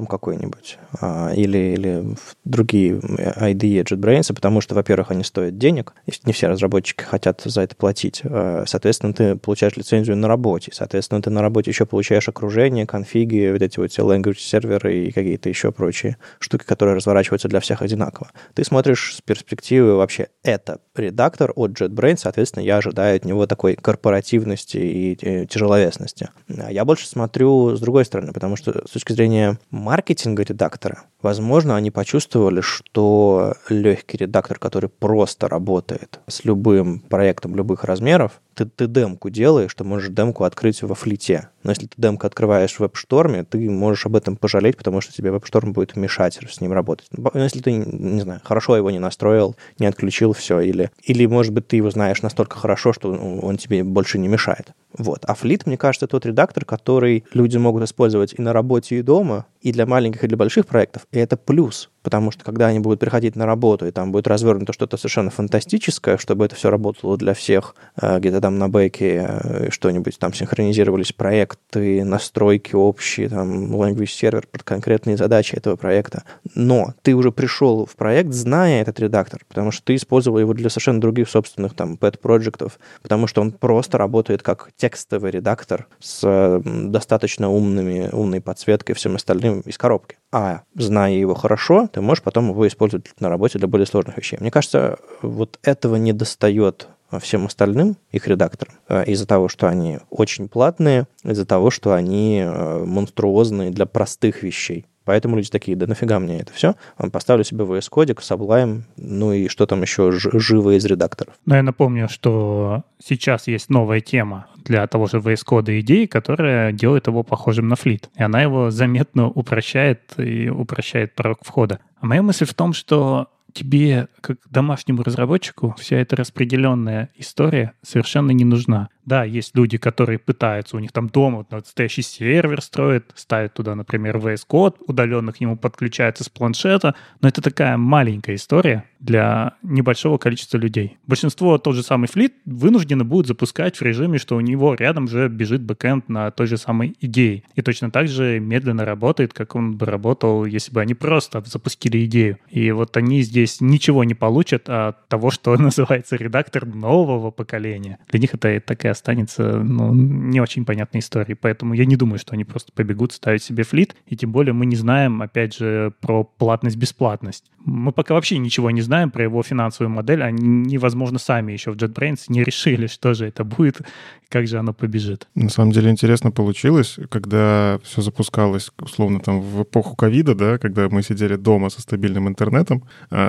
какой-нибудь 0.09 0.77
а, 1.01 1.31
или, 1.33 1.57
или 1.57 2.15
другие 2.45 2.93
IDE 2.95 3.83
JetBrains, 3.83 4.33
потому 4.33 4.61
что, 4.61 4.75
во-первых, 4.75 5.11
они 5.11 5.23
стоят 5.23 5.57
денег, 5.57 5.93
не 6.25 6.33
все 6.33 6.47
разработчики 6.47 7.03
хотят 7.03 7.41
за 7.43 7.61
это 7.61 7.75
платить. 7.75 8.21
А, 8.23 8.63
соответственно, 8.67 9.13
ты 9.13 9.35
получаешь 9.35 9.75
лицензию 9.75 10.17
на 10.17 10.27
работе, 10.27 10.71
соответственно, 10.73 11.21
ты 11.21 11.29
на 11.29 11.41
работе 11.41 11.71
еще 11.71 11.85
получаешь 11.85 12.29
окружение, 12.29 12.85
конфиг, 12.85 13.22
конфиги, 13.23 13.51
вот 13.51 13.61
эти 13.61 13.79
вот 13.79 13.89
language 13.89 14.39
серверы 14.39 15.05
и 15.05 15.11
какие-то 15.11 15.49
еще 15.49 15.71
прочие 15.71 16.17
штуки, 16.39 16.63
которые 16.65 16.95
разворачиваются 16.95 17.47
для 17.47 17.59
всех 17.59 17.81
одинаково. 17.81 18.31
Ты 18.53 18.63
смотришь 18.63 19.15
с 19.15 19.21
перспективы 19.21 19.95
вообще 19.95 20.27
это 20.43 20.79
редактор 20.95 21.53
от 21.55 21.71
JetBrains, 21.71 22.17
соответственно, 22.17 22.63
я 22.63 22.77
ожидаю 22.77 23.15
от 23.15 23.25
него 23.25 23.47
такой 23.47 23.75
корпоративности 23.75 24.77
и 24.77 25.17
э, 25.21 25.45
тяжеловесности. 25.45 26.29
А 26.57 26.71
я 26.71 26.85
больше 26.85 27.07
смотрю 27.07 27.75
с 27.75 27.79
другой 27.79 28.05
стороны, 28.05 28.33
потому 28.33 28.55
что 28.55 28.85
с 28.87 28.91
точки 28.91 29.13
зрения 29.13 29.59
маркетинга 29.69 30.43
редактора, 30.43 31.03
возможно, 31.21 31.75
они 31.75 31.91
почувствовали, 31.91 32.61
что 32.61 33.55
легкий 33.69 34.17
редактор, 34.17 34.59
который 34.59 34.89
просто 34.89 35.47
работает 35.47 36.19
с 36.27 36.45
любым 36.45 36.99
проектом 36.99 37.55
любых 37.55 37.83
размеров, 37.83 38.41
ты, 38.53 38.65
ты 38.65 38.87
демку 38.87 39.29
делаешь, 39.29 39.73
ты 39.73 39.83
можешь 39.83 40.09
демку 40.09 40.43
открыть 40.43 40.81
во 40.83 40.95
флите. 40.95 41.49
Но 41.63 41.71
если 41.71 41.87
ты 41.87 41.93
демку 41.97 42.27
открываешь 42.27 42.75
в 42.75 42.79
веб-шторме, 42.79 43.43
ты 43.43 43.69
можешь 43.69 44.05
об 44.05 44.15
этом 44.15 44.35
пожалеть, 44.35 44.77
потому 44.77 45.01
что 45.01 45.13
тебе 45.13 45.31
веб-шторм 45.31 45.73
будет 45.73 45.95
мешать 45.95 46.39
с 46.47 46.61
ним 46.61 46.73
работать. 46.73 47.07
Ну, 47.11 47.31
если 47.33 47.61
ты, 47.61 47.71
не 47.71 48.21
знаю, 48.21 48.41
хорошо 48.43 48.75
его 48.75 48.91
не 48.91 48.99
настроил, 48.99 49.55
не 49.79 49.85
отключил 49.85 50.33
все, 50.33 50.59
или, 50.59 50.91
или, 51.03 51.25
может 51.25 51.53
быть, 51.53 51.67
ты 51.67 51.77
его 51.77 51.89
знаешь 51.89 52.21
настолько 52.21 52.57
хорошо, 52.57 52.93
что 52.93 53.11
он 53.11 53.57
тебе 53.57 53.83
больше 53.83 54.19
не 54.19 54.27
мешает. 54.27 54.73
Вот. 54.97 55.25
А 55.25 55.33
Fleet, 55.33 55.63
мне 55.65 55.77
кажется, 55.77 56.07
тот 56.07 56.25
редактор, 56.25 56.65
который 56.65 57.25
люди 57.33 57.57
могут 57.57 57.83
использовать 57.83 58.35
и 58.37 58.41
на 58.41 58.53
работе, 58.53 58.97
и 58.97 59.01
дома, 59.01 59.45
и 59.63 59.71
для 59.71 59.85
маленьких, 59.85 60.23
и 60.23 60.27
для 60.27 60.37
больших 60.37 60.67
проектов. 60.67 61.07
И 61.11 61.19
это 61.19 61.37
плюс, 61.37 61.89
потому 62.03 62.31
что 62.31 62.43
когда 62.43 62.67
они 62.67 62.79
будут 62.79 62.99
приходить 62.99 63.35
на 63.35 63.45
работу, 63.45 63.87
и 63.87 63.91
там 63.91 64.11
будет 64.11 64.27
развернуто 64.27 64.73
что-то 64.73 64.97
совершенно 64.97 65.29
фантастическое, 65.31 66.17
чтобы 66.17 66.45
это 66.45 66.55
все 66.55 66.69
работало 66.69 67.17
для 67.17 67.33
всех, 67.33 67.75
э, 67.99 68.19
где-то 68.19 68.41
там 68.41 68.59
на 68.59 68.67
бэке 68.67 69.25
э, 69.27 69.69
что-нибудь 69.71 70.19
там 70.19 70.33
синхронизировались 70.33 71.13
проекты, 71.13 72.03
настройки 72.03 72.75
общие, 72.75 73.29
там 73.29 73.73
language 73.73 74.07
сервер 74.07 74.45
под 74.51 74.63
конкретные 74.63 75.15
задачи 75.15 75.55
этого 75.55 75.77
проекта. 75.77 76.23
Но 76.55 76.93
ты 77.01 77.15
уже 77.15 77.31
пришел 77.31 77.85
в 77.85 77.95
проект, 77.95 78.33
зная 78.33 78.81
этот 78.81 78.99
редактор, 78.99 79.41
потому 79.47 79.71
что 79.71 79.85
ты 79.85 79.95
использовал 79.95 80.39
его 80.39 80.53
для 80.53 80.69
совершенно 80.69 80.99
других 80.99 81.29
собственных 81.29 81.73
там 81.73 81.95
pet-проектов, 81.95 82.79
потому 83.01 83.27
что 83.27 83.41
он 83.41 83.53
просто 83.53 83.97
работает 83.97 84.43
как 84.43 84.71
текстовый 84.83 85.31
редактор 85.31 85.87
с 86.01 86.61
достаточно 86.65 87.49
умными, 87.49 88.09
умной 88.11 88.41
подсветкой 88.41 88.91
и 88.91 88.97
всем 88.97 89.15
остальным 89.15 89.61
из 89.61 89.77
коробки. 89.77 90.17
А 90.29 90.63
зная 90.75 91.13
его 91.13 91.35
хорошо, 91.35 91.87
ты 91.87 92.01
можешь 92.01 92.21
потом 92.21 92.49
его 92.49 92.67
использовать 92.67 93.05
на 93.21 93.29
работе 93.29 93.59
для 93.59 93.69
более 93.69 93.85
сложных 93.85 94.17
вещей. 94.17 94.35
Мне 94.41 94.51
кажется, 94.51 94.99
вот 95.21 95.57
этого 95.63 95.95
не 95.95 96.11
достает 96.11 96.89
всем 97.21 97.45
остальным 97.45 97.95
их 98.11 98.27
редакторам 98.27 98.73
э, 98.89 99.05
из-за 99.05 99.25
того, 99.25 99.47
что 99.47 99.69
они 99.69 99.99
очень 100.09 100.49
платные, 100.49 101.07
из-за 101.23 101.45
того, 101.45 101.69
что 101.69 101.93
они 101.93 102.41
э, 102.43 102.83
монструозные 102.83 103.71
для 103.71 103.85
простых 103.85 104.43
вещей. 104.43 104.85
Поэтому 105.05 105.35
люди 105.35 105.49
такие, 105.49 105.75
да 105.75 105.87
нафига 105.87 106.19
мне 106.19 106.39
это 106.39 106.53
все? 106.53 106.75
Поставлю 107.11 107.43
себе 107.43 107.65
VS 107.65 107.89
Code, 107.91 108.15
Sublime, 108.17 108.83
ну 108.97 109.33
и 109.33 109.47
что 109.47 109.65
там 109.65 109.81
еще 109.81 110.11
живо 110.11 110.77
из 110.77 110.85
редакторов. 110.85 111.33
Но 111.45 111.55
я 111.55 111.63
напомню, 111.63 112.07
что 112.09 112.83
сейчас 113.03 113.47
есть 113.47 113.69
новая 113.69 113.99
тема 113.99 114.47
для 114.63 114.87
того 114.87 115.07
же 115.07 115.17
VS 115.17 115.41
Code 115.45 115.79
идеи, 115.81 116.05
которая 116.05 116.71
делает 116.71 117.07
его 117.07 117.23
похожим 117.23 117.67
на 117.67 117.75
флит. 117.75 118.09
И 118.17 118.23
она 118.23 118.41
его 118.41 118.71
заметно 118.71 119.27
упрощает 119.27 120.13
и 120.17 120.49
упрощает 120.49 121.15
порог 121.15 121.39
входа. 121.41 121.79
А 121.99 122.05
моя 122.05 122.21
мысль 122.21 122.45
в 122.45 122.53
том, 122.53 122.73
что 122.73 123.27
тебе, 123.53 124.07
как 124.21 124.37
домашнему 124.49 125.03
разработчику, 125.03 125.75
вся 125.77 125.97
эта 125.97 126.15
распределенная 126.15 127.09
история 127.15 127.73
совершенно 127.81 128.31
не 128.31 128.45
нужна. 128.45 128.89
Да, 129.05 129.25
есть 129.25 129.55
люди, 129.55 129.77
которые 129.77 130.17
пытаются, 130.17 130.77
у 130.77 130.79
них 130.79 130.91
там 130.93 131.09
дома 131.09 131.39
вот, 131.39 131.51
настоящий 131.51 132.01
сервер 132.01 132.61
строят, 132.61 133.11
ставят 133.15 133.53
туда, 133.53 133.75
например, 133.75 134.17
VS 134.17 134.43
Code, 134.49 134.75
удаленно 134.87 135.33
к 135.33 135.41
нему 135.41 135.57
подключаются 135.57 136.23
с 136.23 136.29
планшета, 136.29 136.95
но 137.19 137.27
это 137.27 137.41
такая 137.41 137.75
маленькая 137.77 138.35
история 138.35 138.85
для 138.99 139.55
небольшого 139.61 140.17
количества 140.17 140.57
людей. 140.57 140.97
Большинство, 141.05 141.57
тот 141.57 141.75
же 141.75 141.83
самый 141.83 142.07
флит, 142.07 142.33
вынуждены 142.45 143.03
будут 143.03 143.27
запускать 143.27 143.75
в 143.75 143.81
режиме, 143.81 144.17
что 144.17 144.37
у 144.37 144.39
него 144.39 144.73
рядом 144.75 145.09
же 145.09 145.27
бежит 145.27 145.61
бэкэнд 145.61 146.07
на 146.07 146.31
той 146.31 146.47
же 146.47 146.55
самой 146.55 146.95
идее. 147.01 147.43
И 147.55 147.61
точно 147.61 147.91
так 147.91 148.07
же 148.07 148.39
медленно 148.39 148.85
работает, 148.85 149.33
как 149.33 149.55
он 149.55 149.75
бы 149.75 149.85
работал, 149.85 150.45
если 150.45 150.71
бы 150.71 150.79
они 150.79 150.93
просто 150.93 151.43
запустили 151.45 152.05
идею. 152.05 152.37
И 152.49 152.71
вот 152.71 152.95
они 152.95 153.21
здесь 153.21 153.42
ничего 153.59 154.03
не 154.03 154.13
получат 154.13 154.69
от 154.69 155.07
того, 155.07 155.31
что 155.31 155.55
называется 155.57 156.15
редактор 156.15 156.65
нового 156.65 157.31
поколения. 157.31 157.99
Для 158.09 158.19
них 158.19 158.33
это 158.33 158.59
такая 158.59 158.91
останется 158.91 159.59
ну, 159.59 159.93
не 159.93 160.39
очень 160.41 160.65
понятной 160.65 160.99
историей. 160.99 161.37
Поэтому 161.39 161.73
я 161.73 161.85
не 161.85 161.95
думаю, 161.95 162.19
что 162.19 162.33
они 162.33 162.45
просто 162.45 162.71
побегут 162.73 163.13
ставить 163.13 163.43
себе 163.43 163.63
флит. 163.63 163.95
И 164.07 164.15
тем 164.15 164.31
более 164.31 164.53
мы 164.53 164.65
не 164.65 164.75
знаем, 164.75 165.21
опять 165.21 165.55
же, 165.55 165.93
про 166.01 166.23
платность-бесплатность. 166.23 167.45
Мы 167.65 167.91
пока 167.91 168.13
вообще 168.13 168.37
ничего 168.37 168.71
не 168.71 168.81
знаем 168.81 169.09
про 169.09 169.23
его 169.23 169.41
финансовую 169.41 169.89
модель. 169.89 170.21
Они, 170.21 170.77
возможно, 170.77 171.19
сами 171.19 171.53
еще 171.53 171.71
в 171.71 171.75
JetBrains 171.75 172.25
не 172.27 172.43
решили, 172.43 172.87
что 172.87 173.13
же 173.13 173.25
это 173.25 173.43
будет, 173.43 173.81
как 174.29 174.47
же 174.47 174.57
оно 174.57 174.73
побежит. 174.73 175.27
На 175.35 175.49
самом 175.49 175.71
деле 175.71 175.89
интересно 175.89 176.31
получилось, 176.31 176.97
когда 177.09 177.79
все 177.83 178.01
запускалось, 178.01 178.71
условно, 178.79 179.19
там 179.19 179.41
в 179.41 179.63
эпоху 179.63 179.95
ковида, 179.95 180.35
да, 180.35 180.57
когда 180.57 180.89
мы 180.89 181.03
сидели 181.03 181.35
дома 181.35 181.69
со 181.69 181.81
стабильным 181.81 182.27
интернетом, 182.27 182.83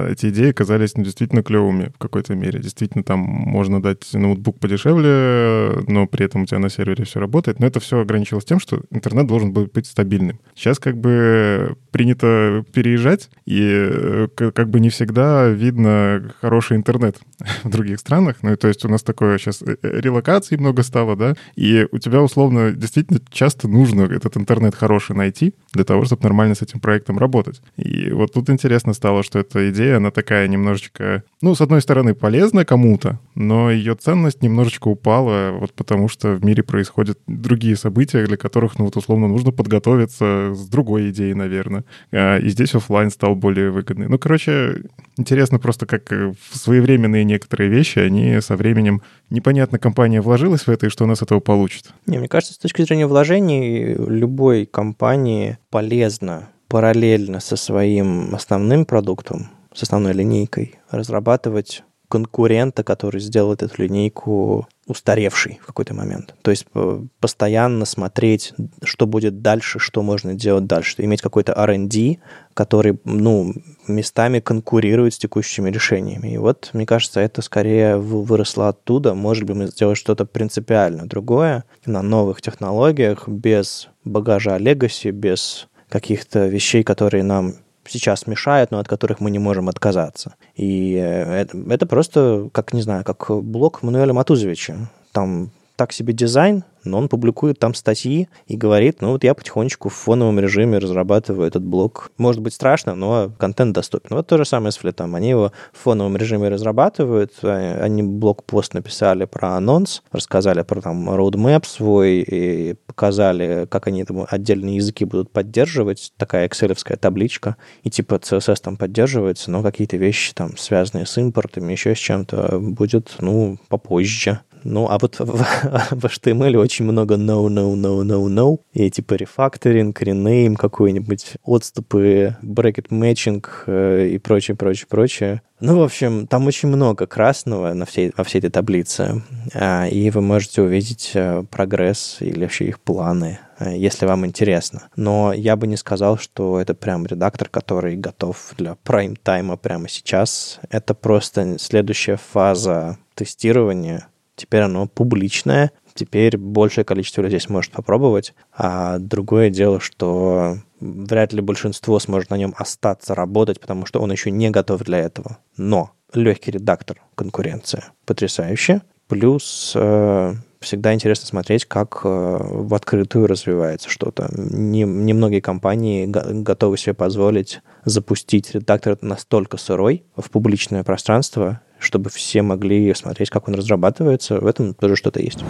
эти 0.06 0.26
идеи 0.26 0.52
казались 0.52 0.96
ну, 0.96 1.04
действительно 1.04 1.42
клевыми 1.42 1.92
в 1.94 1.98
какой-то 1.98 2.34
мере. 2.34 2.60
Действительно, 2.60 3.04
там 3.04 3.20
можно 3.20 3.82
дать 3.82 4.12
ноутбук 4.12 4.58
подешевле, 4.58 5.82
но 5.86 6.06
при 6.06 6.26
этом 6.26 6.42
у 6.42 6.46
тебя 6.46 6.58
на 6.58 6.70
сервере 6.70 7.04
все 7.04 7.20
работает. 7.20 7.60
Но 7.60 7.66
это 7.66 7.80
все 7.80 8.00
ограничилось 8.00 8.44
тем, 8.44 8.60
что 8.60 8.82
интернет 8.90 9.26
должен 9.26 9.52
был 9.52 9.68
быть 9.72 9.86
стабильным. 9.86 10.38
Сейчас 10.54 10.78
как 10.78 10.96
бы 10.96 11.76
принято 11.90 12.64
переезжать, 12.72 13.30
и 13.46 13.60
э, 13.62 14.28
как 14.36 14.68
бы 14.68 14.80
не 14.80 14.90
всегда 14.90 15.48
видно 15.48 16.34
хороший 16.40 16.76
интернет 16.76 17.18
в 17.64 17.70
других 17.70 18.00
странах. 18.00 18.36
Ну, 18.42 18.52
и 18.52 18.56
то 18.56 18.68
есть 18.68 18.84
у 18.84 18.88
нас 18.88 19.02
такое 19.02 19.38
сейчас 19.38 19.62
э, 19.62 19.76
релокации 19.82 20.56
много 20.56 20.82
стало, 20.82 21.16
да, 21.16 21.34
и 21.56 21.86
у 21.92 21.98
тебя 21.98 22.22
условно 22.22 22.72
действительно 22.72 23.20
часто 23.30 23.68
нужно 23.68 24.02
этот 24.02 24.36
интернет 24.36 24.74
хороший 24.74 25.16
найти 25.16 25.54
для 25.72 25.84
того, 25.84 26.04
чтобы 26.04 26.22
нормально 26.22 26.54
с 26.54 26.62
этим 26.62 26.80
проектом 26.80 27.18
работать. 27.18 27.60
И 27.76 28.10
вот 28.10 28.32
тут 28.32 28.50
интересно 28.50 28.92
стало, 28.92 29.22
что 29.22 29.38
эта 29.38 29.70
идея, 29.70 29.93
она 29.96 30.10
такая 30.10 30.48
немножечко, 30.48 31.24
ну, 31.40 31.54
с 31.54 31.60
одной 31.60 31.80
стороны, 31.80 32.14
полезна 32.14 32.64
кому-то, 32.64 33.18
но 33.34 33.70
ее 33.70 33.94
ценность 33.94 34.42
немножечко 34.42 34.88
упала, 34.88 35.52
вот 35.52 35.72
потому 35.72 36.08
что 36.08 36.34
в 36.34 36.44
мире 36.44 36.62
происходят 36.62 37.18
другие 37.26 37.76
события, 37.76 38.24
для 38.26 38.36
которых, 38.36 38.78
ну, 38.78 38.86
вот 38.86 38.96
условно, 38.96 39.28
нужно 39.28 39.52
подготовиться 39.52 40.52
с 40.54 40.68
другой 40.68 41.10
идеей, 41.10 41.34
наверное. 41.34 41.84
А, 42.12 42.38
и 42.38 42.48
здесь 42.48 42.74
офлайн 42.74 43.10
стал 43.10 43.34
более 43.34 43.70
выгодный. 43.70 44.08
Ну, 44.08 44.18
короче, 44.18 44.82
интересно 45.16 45.58
просто, 45.58 45.86
как 45.86 46.12
своевременные 46.52 47.24
некоторые 47.24 47.70
вещи, 47.70 47.98
они 47.98 48.40
со 48.40 48.56
временем 48.56 49.02
непонятно, 49.30 49.78
компания 49.78 50.20
вложилась 50.20 50.66
в 50.66 50.68
это 50.68 50.86
и 50.86 50.90
что 50.90 51.04
она 51.04 51.14
с 51.14 51.22
этого 51.22 51.40
получит. 51.40 51.92
Не, 52.06 52.18
мне 52.18 52.28
кажется, 52.28 52.54
с 52.54 52.58
точки 52.58 52.82
зрения 52.82 53.06
вложений 53.06 53.94
любой 53.96 54.66
компании 54.66 55.58
полезно 55.70 56.48
параллельно 56.68 57.40
со 57.40 57.56
своим 57.56 58.34
основным 58.34 58.84
продуктом, 58.84 59.50
с 59.74 59.82
основной 59.82 60.12
линейкой, 60.12 60.78
разрабатывать 60.90 61.82
конкурента, 62.08 62.84
который 62.84 63.20
сделает 63.20 63.62
эту 63.62 63.82
линейку 63.82 64.68
устаревшей 64.86 65.58
в 65.62 65.66
какой-то 65.66 65.94
момент. 65.94 66.34
То 66.42 66.50
есть 66.50 66.66
э, 66.74 67.00
постоянно 67.18 67.86
смотреть, 67.86 68.52
что 68.84 69.06
будет 69.06 69.42
дальше, 69.42 69.78
что 69.78 70.02
можно 70.02 70.34
делать 70.34 70.66
дальше. 70.66 70.94
Иметь 70.98 71.22
какой-то 71.22 71.52
R&D, 71.54 72.18
который, 72.52 73.00
ну, 73.04 73.54
местами 73.88 74.40
конкурирует 74.40 75.14
с 75.14 75.18
текущими 75.18 75.70
решениями. 75.70 76.34
И 76.34 76.38
вот, 76.38 76.70
мне 76.72 76.86
кажется, 76.86 77.20
это 77.20 77.42
скорее 77.42 77.96
выросло 77.96 78.68
оттуда. 78.68 79.14
Может 79.14 79.44
быть, 79.44 79.56
мы 79.56 79.66
сделаем 79.66 79.96
что-то 79.96 80.26
принципиально 80.26 81.06
другое 81.08 81.64
на 81.86 82.02
новых 82.02 82.42
технологиях, 82.42 83.26
без 83.26 83.88
багажа 84.04 84.58
Legacy, 84.58 85.10
без 85.10 85.66
каких-то 85.88 86.46
вещей, 86.46 86.84
которые 86.84 87.24
нам 87.24 87.54
сейчас 87.88 88.26
мешают, 88.26 88.70
но 88.70 88.78
от 88.78 88.88
которых 88.88 89.20
мы 89.20 89.30
не 89.30 89.38
можем 89.38 89.68
отказаться. 89.68 90.34
И 90.54 90.94
э, 90.94 91.42
это, 91.42 91.58
это 91.70 91.86
просто, 91.86 92.48
как, 92.52 92.72
не 92.72 92.82
знаю, 92.82 93.04
как 93.04 93.30
блок 93.30 93.82
Мануэля 93.82 94.12
Матузовича. 94.12 94.76
Там 95.12 95.50
так 95.76 95.92
себе 95.92 96.12
дизайн, 96.12 96.64
но 96.84 96.98
он 96.98 97.08
публикует 97.08 97.58
там 97.58 97.74
статьи 97.74 98.28
и 98.46 98.56
говорит, 98.56 99.00
ну 99.00 99.12
вот 99.12 99.24
я 99.24 99.34
потихонечку 99.34 99.88
в 99.88 99.94
фоновом 99.94 100.38
режиме 100.38 100.78
разрабатываю 100.78 101.48
этот 101.48 101.62
блок. 101.62 102.10
Может 102.18 102.42
быть 102.42 102.54
страшно, 102.54 102.94
но 102.94 103.32
контент 103.38 103.74
доступен. 103.74 104.16
Вот 104.16 104.26
то 104.26 104.36
же 104.36 104.44
самое 104.44 104.72
с 104.72 104.76
флетом. 104.76 105.14
Они 105.14 105.30
его 105.30 105.52
в 105.72 105.78
фоновом 105.78 106.16
режиме 106.16 106.48
разрабатывают, 106.48 107.32
а, 107.42 107.80
они 107.82 108.02
блок-пост 108.02 108.74
написали 108.74 109.24
про 109.24 109.56
анонс, 109.56 110.02
рассказали 110.12 110.62
про 110.62 110.80
там 110.80 111.08
roadmap 111.08 111.66
свой 111.66 112.20
и 112.20 112.74
показали, 112.86 113.66
как 113.70 113.86
они 113.86 114.04
там 114.04 114.26
отдельные 114.28 114.76
языки 114.76 115.04
будут 115.04 115.30
поддерживать, 115.30 116.12
такая 116.16 116.46
экселевская 116.46 116.96
табличка, 116.96 117.56
и 117.82 117.90
типа 117.90 118.16
CSS 118.16 118.60
там 118.62 118.76
поддерживается, 118.76 119.50
но 119.50 119.62
какие-то 119.62 119.96
вещи 119.96 120.34
там 120.34 120.56
связанные 120.56 121.06
с 121.06 121.16
импортами, 121.18 121.72
еще 121.72 121.94
с 121.94 121.98
чем-то 121.98 122.58
будет, 122.60 123.16
ну, 123.20 123.58
попозже 123.68 124.40
Ну, 124.64 124.88
а 124.88 124.98
вот 124.98 125.18
в, 125.18 125.24
в 125.90 126.04
HTML 126.04 126.56
очень 126.56 126.84
много 126.84 127.14
no, 127.14 127.46
no, 127.48 127.74
no, 127.74 128.02
no, 128.02 128.26
no. 128.26 128.60
И 128.72 128.90
типа 128.90 129.14
рефакторинг, 129.14 130.00
ренейм 130.02 130.56
какой-нибудь, 130.56 131.34
отступы, 131.44 132.36
брекет 132.42 132.90
матчинг 132.90 133.64
э, 133.66 134.08
и 134.08 134.18
прочее, 134.18 134.56
прочее, 134.56 134.86
прочее. 134.88 135.42
Ну, 135.60 135.78
в 135.78 135.82
общем, 135.82 136.26
там 136.26 136.46
очень 136.46 136.68
много 136.68 137.06
красного 137.06 137.72
на 137.74 137.86
всей, 137.86 138.12
во 138.16 138.24
всей 138.24 138.38
этой 138.38 138.50
таблице, 138.50 139.22
а, 139.54 139.86
и 139.86 140.10
вы 140.10 140.20
можете 140.20 140.62
увидеть 140.62 141.12
э, 141.14 141.44
прогресс 141.48 142.16
или 142.20 142.40
вообще 142.40 142.66
их 142.66 142.80
планы, 142.80 143.38
э, 143.60 143.76
если 143.76 144.04
вам 144.04 144.26
интересно. 144.26 144.88
Но 144.96 145.32
я 145.32 145.56
бы 145.56 145.66
не 145.66 145.76
сказал, 145.76 146.18
что 146.18 146.60
это 146.60 146.74
прям 146.74 147.06
редактор, 147.06 147.48
который 147.48 147.96
готов 147.96 148.52
для 148.58 148.76
прайм-тайма 148.84 149.56
прямо 149.56 149.88
сейчас. 149.88 150.60
Это 150.70 150.92
просто 150.92 151.56
следующая 151.58 152.16
фаза 152.16 152.98
тестирования. 153.14 154.08
Теперь 154.36 154.62
оно 154.62 154.86
публичное, 154.86 155.72
теперь 155.94 156.36
большее 156.36 156.84
количество 156.84 157.22
людей 157.22 157.40
сможет 157.40 157.72
попробовать. 157.72 158.34
А 158.52 158.98
другое 158.98 159.50
дело, 159.50 159.80
что 159.80 160.58
вряд 160.80 161.32
ли 161.32 161.40
большинство 161.40 161.98
сможет 161.98 162.30
на 162.30 162.36
нем 162.36 162.54
остаться 162.58 163.14
работать, 163.14 163.60
потому 163.60 163.86
что 163.86 164.00
он 164.00 164.10
еще 164.12 164.30
не 164.30 164.50
готов 164.50 164.82
для 164.82 164.98
этого. 164.98 165.38
Но 165.56 165.92
легкий 166.12 166.50
редактор, 166.50 167.00
конкуренция, 167.14 167.84
потрясающе. 168.06 168.82
Плюс 169.06 169.72
э, 169.76 170.34
всегда 170.60 170.94
интересно 170.94 171.26
смотреть, 171.26 171.66
как 171.66 172.00
э, 172.04 172.08
в 172.08 172.74
открытую 172.74 173.26
развивается 173.26 173.88
что-то. 173.88 174.28
Не, 174.36 174.82
немногие 174.82 175.42
компании 175.42 176.06
готовы 176.06 176.78
себе 176.78 176.94
позволить 176.94 177.60
запустить 177.84 178.54
редактор 178.54 178.98
настолько 179.02 179.56
сырой 179.56 180.04
в 180.16 180.30
публичное 180.30 180.82
пространство, 180.82 181.60
чтобы 181.84 182.10
все 182.10 182.42
могли 182.42 182.92
смотреть, 182.94 183.30
как 183.30 183.48
он 183.48 183.54
разрабатывается. 183.54 184.40
В 184.40 184.46
этом 184.46 184.74
тоже 184.74 184.96
что-то 184.96 185.20
есть. 185.20 185.44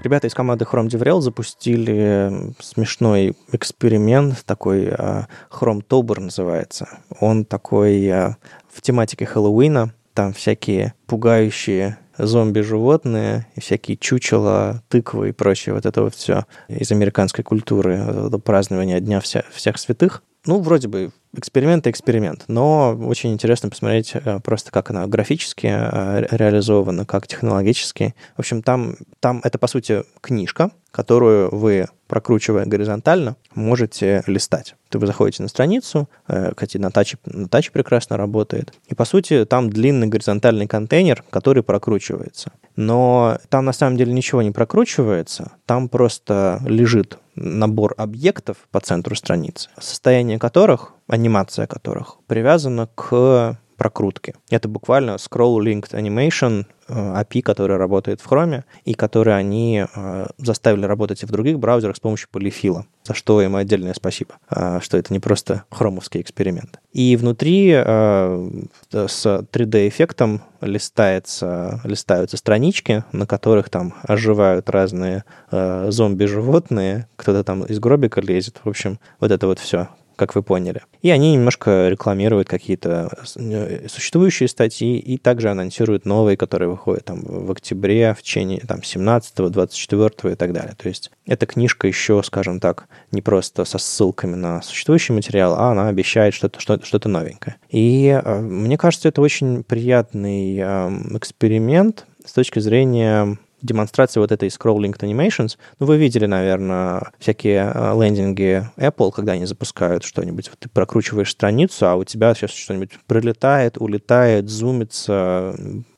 Ребята 0.00 0.28
из 0.28 0.34
команды 0.34 0.64
Chrome 0.64 0.88
DevRel 0.88 1.20
запустили 1.20 2.54
смешной 2.60 3.36
эксперимент, 3.52 4.44
такой 4.44 4.86
uh, 4.86 5.26
Chrome 5.50 5.82
Tober 5.86 6.20
называется. 6.20 6.88
Он 7.20 7.44
такой 7.44 8.06
uh, 8.06 8.34
в 8.72 8.80
тематике 8.80 9.26
Хэллоуина. 9.26 9.92
Там 10.14 10.32
всякие 10.32 10.94
пугающие 11.06 11.98
зомби-животные, 12.18 13.46
и 13.54 13.60
всякие 13.60 13.96
чучела, 13.96 14.82
тыквы 14.88 15.30
и 15.30 15.32
прочее, 15.32 15.74
вот 15.74 15.86
это 15.86 16.02
вот 16.02 16.14
все 16.14 16.44
из 16.68 16.90
американской 16.92 17.44
культуры, 17.44 18.02
вот 18.04 18.28
это 18.28 18.38
празднование 18.38 19.00
Дня 19.00 19.20
вся, 19.20 19.44
всех 19.52 19.78
святых. 19.78 20.22
Ну, 20.46 20.60
вроде 20.60 20.88
бы 20.88 21.10
эксперимент 21.38 21.86
и 21.86 21.90
эксперимент, 21.90 22.44
но 22.48 22.96
очень 23.00 23.32
интересно 23.32 23.70
посмотреть 23.70 24.12
э, 24.14 24.40
просто, 24.40 24.70
как 24.70 24.90
она 24.90 25.06
графически 25.06 25.66
э, 25.66 26.26
реализована, 26.30 27.06
как 27.06 27.26
технологически. 27.26 28.14
В 28.36 28.40
общем, 28.40 28.62
там, 28.62 28.96
там 29.20 29.40
это, 29.44 29.58
по 29.58 29.66
сути, 29.66 30.04
книжка, 30.20 30.70
которую 30.90 31.54
вы, 31.54 31.86
прокручивая 32.06 32.66
горизонтально, 32.66 33.36
можете 33.54 34.22
листать. 34.26 34.74
Вы 34.92 35.06
заходите 35.06 35.42
на 35.42 35.48
страницу, 35.48 36.08
э, 36.26 36.52
кстати, 36.54 36.78
на 36.78 36.90
таче, 36.90 37.18
на 37.24 37.48
таче 37.48 37.70
прекрасно 37.70 38.16
работает, 38.16 38.72
и, 38.86 38.94
по 38.94 39.04
сути, 39.04 39.44
там 39.44 39.70
длинный 39.70 40.06
горизонтальный 40.08 40.66
контейнер, 40.66 41.24
который 41.30 41.62
прокручивается. 41.62 42.52
Но 42.76 43.38
там, 43.48 43.64
на 43.64 43.72
самом 43.72 43.96
деле, 43.96 44.12
ничего 44.12 44.42
не 44.42 44.50
прокручивается, 44.50 45.52
там 45.66 45.88
просто 45.88 46.60
лежит 46.64 47.18
набор 47.34 47.94
объектов 47.96 48.56
по 48.70 48.80
центру 48.80 49.14
страницы, 49.14 49.68
состояние 49.78 50.38
которых 50.38 50.94
анимация 51.08 51.66
которых 51.66 52.18
привязана 52.26 52.88
к 52.94 53.58
прокрутке. 53.78 54.34
Это 54.50 54.68
буквально 54.68 55.12
Scroll 55.12 55.60
Linked 55.60 55.92
Animation 55.92 56.66
э, 56.88 57.22
API, 57.22 57.40
который 57.42 57.76
работает 57.76 58.20
в 58.20 58.30
Chrome, 58.30 58.64
и 58.84 58.92
который 58.92 59.34
они 59.34 59.86
э, 59.86 60.26
заставили 60.36 60.84
работать 60.84 61.22
и 61.22 61.26
в 61.26 61.30
других 61.30 61.58
браузерах 61.58 61.96
с 61.96 62.00
помощью 62.00 62.28
полифила, 62.30 62.86
за 63.04 63.14
что 63.14 63.40
им 63.40 63.54
отдельное 63.54 63.94
спасибо, 63.94 64.34
э, 64.50 64.80
что 64.82 64.98
это 64.98 65.12
не 65.12 65.20
просто 65.20 65.62
хромовский 65.70 66.20
эксперимент. 66.20 66.80
И 66.92 67.16
внутри 67.16 67.70
с 67.70 68.66
3D-эффектом 68.92 70.42
листается, 70.60 71.80
листаются 71.84 72.36
странички, 72.36 73.04
на 73.12 73.26
которых 73.26 73.70
там 73.70 73.94
оживают 74.02 74.68
разные 74.68 75.22
зомби-животные, 75.52 77.06
кто-то 77.14 77.44
там 77.44 77.62
из 77.64 77.78
гробика 77.78 78.20
лезет, 78.20 78.60
в 78.64 78.68
общем, 78.68 78.98
вот 79.20 79.30
это 79.30 79.46
вот 79.46 79.60
все 79.60 79.88
как 80.18 80.34
вы 80.34 80.42
поняли. 80.42 80.82
И 81.00 81.10
они 81.10 81.32
немножко 81.32 81.88
рекламируют 81.88 82.48
какие-то 82.48 83.10
э, 83.36 83.88
существующие 83.88 84.48
статьи 84.48 84.98
и 84.98 85.16
также 85.16 85.48
анонсируют 85.50 86.04
новые, 86.04 86.36
которые 86.36 86.68
выходят 86.68 87.04
там 87.04 87.22
в 87.22 87.50
октябре, 87.50 88.14
в 88.14 88.22
течение 88.22 88.60
там 88.60 88.82
17 88.82 89.50
24 89.50 90.32
и 90.32 90.36
так 90.36 90.52
далее. 90.52 90.74
То 90.76 90.88
есть 90.88 91.10
эта 91.26 91.46
книжка 91.46 91.86
еще, 91.86 92.22
скажем 92.22 92.60
так, 92.60 92.88
не 93.12 93.22
просто 93.22 93.64
со 93.64 93.78
ссылками 93.78 94.34
на 94.34 94.60
существующий 94.60 95.12
материал, 95.12 95.54
а 95.54 95.70
она 95.70 95.88
обещает 95.88 96.34
что-то 96.34 96.60
что, 96.60 96.84
что 96.84 97.08
новенькое. 97.08 97.56
И 97.70 98.20
э, 98.22 98.40
мне 98.40 98.76
кажется, 98.76 99.08
это 99.08 99.22
очень 99.22 99.62
приятный 99.62 100.58
э, 100.58 100.90
эксперимент 101.16 102.06
с 102.24 102.32
точки 102.32 102.58
зрения 102.58 103.38
демонстрации 103.62 104.20
вот 104.20 104.32
этой 104.32 104.48
Scroll 104.48 104.78
Linked 104.78 105.00
Animations. 105.00 105.56
Ну, 105.78 105.86
вы 105.86 105.96
видели, 105.96 106.26
наверное, 106.26 107.12
всякие 107.18 107.72
э, 107.74 108.00
лендинги 108.00 108.68
Apple, 108.76 109.10
когда 109.12 109.32
они 109.32 109.46
запускают 109.46 110.04
что-нибудь. 110.04 110.48
Вот 110.48 110.58
ты 110.58 110.68
прокручиваешь 110.68 111.30
страницу, 111.30 111.86
а 111.86 111.96
у 111.96 112.04
тебя 112.04 112.34
сейчас 112.34 112.50
что-нибудь 112.50 112.90
прилетает, 113.06 113.78
улетает, 113.78 114.48
зумится, 114.48 115.54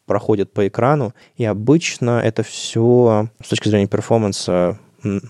проходит 0.06 0.52
по 0.52 0.66
экрану. 0.66 1.14
И 1.36 1.44
обычно 1.44 2.20
это 2.20 2.42
все 2.42 3.28
с 3.42 3.48
точки 3.48 3.68
зрения 3.68 3.86
перформанса 3.86 4.78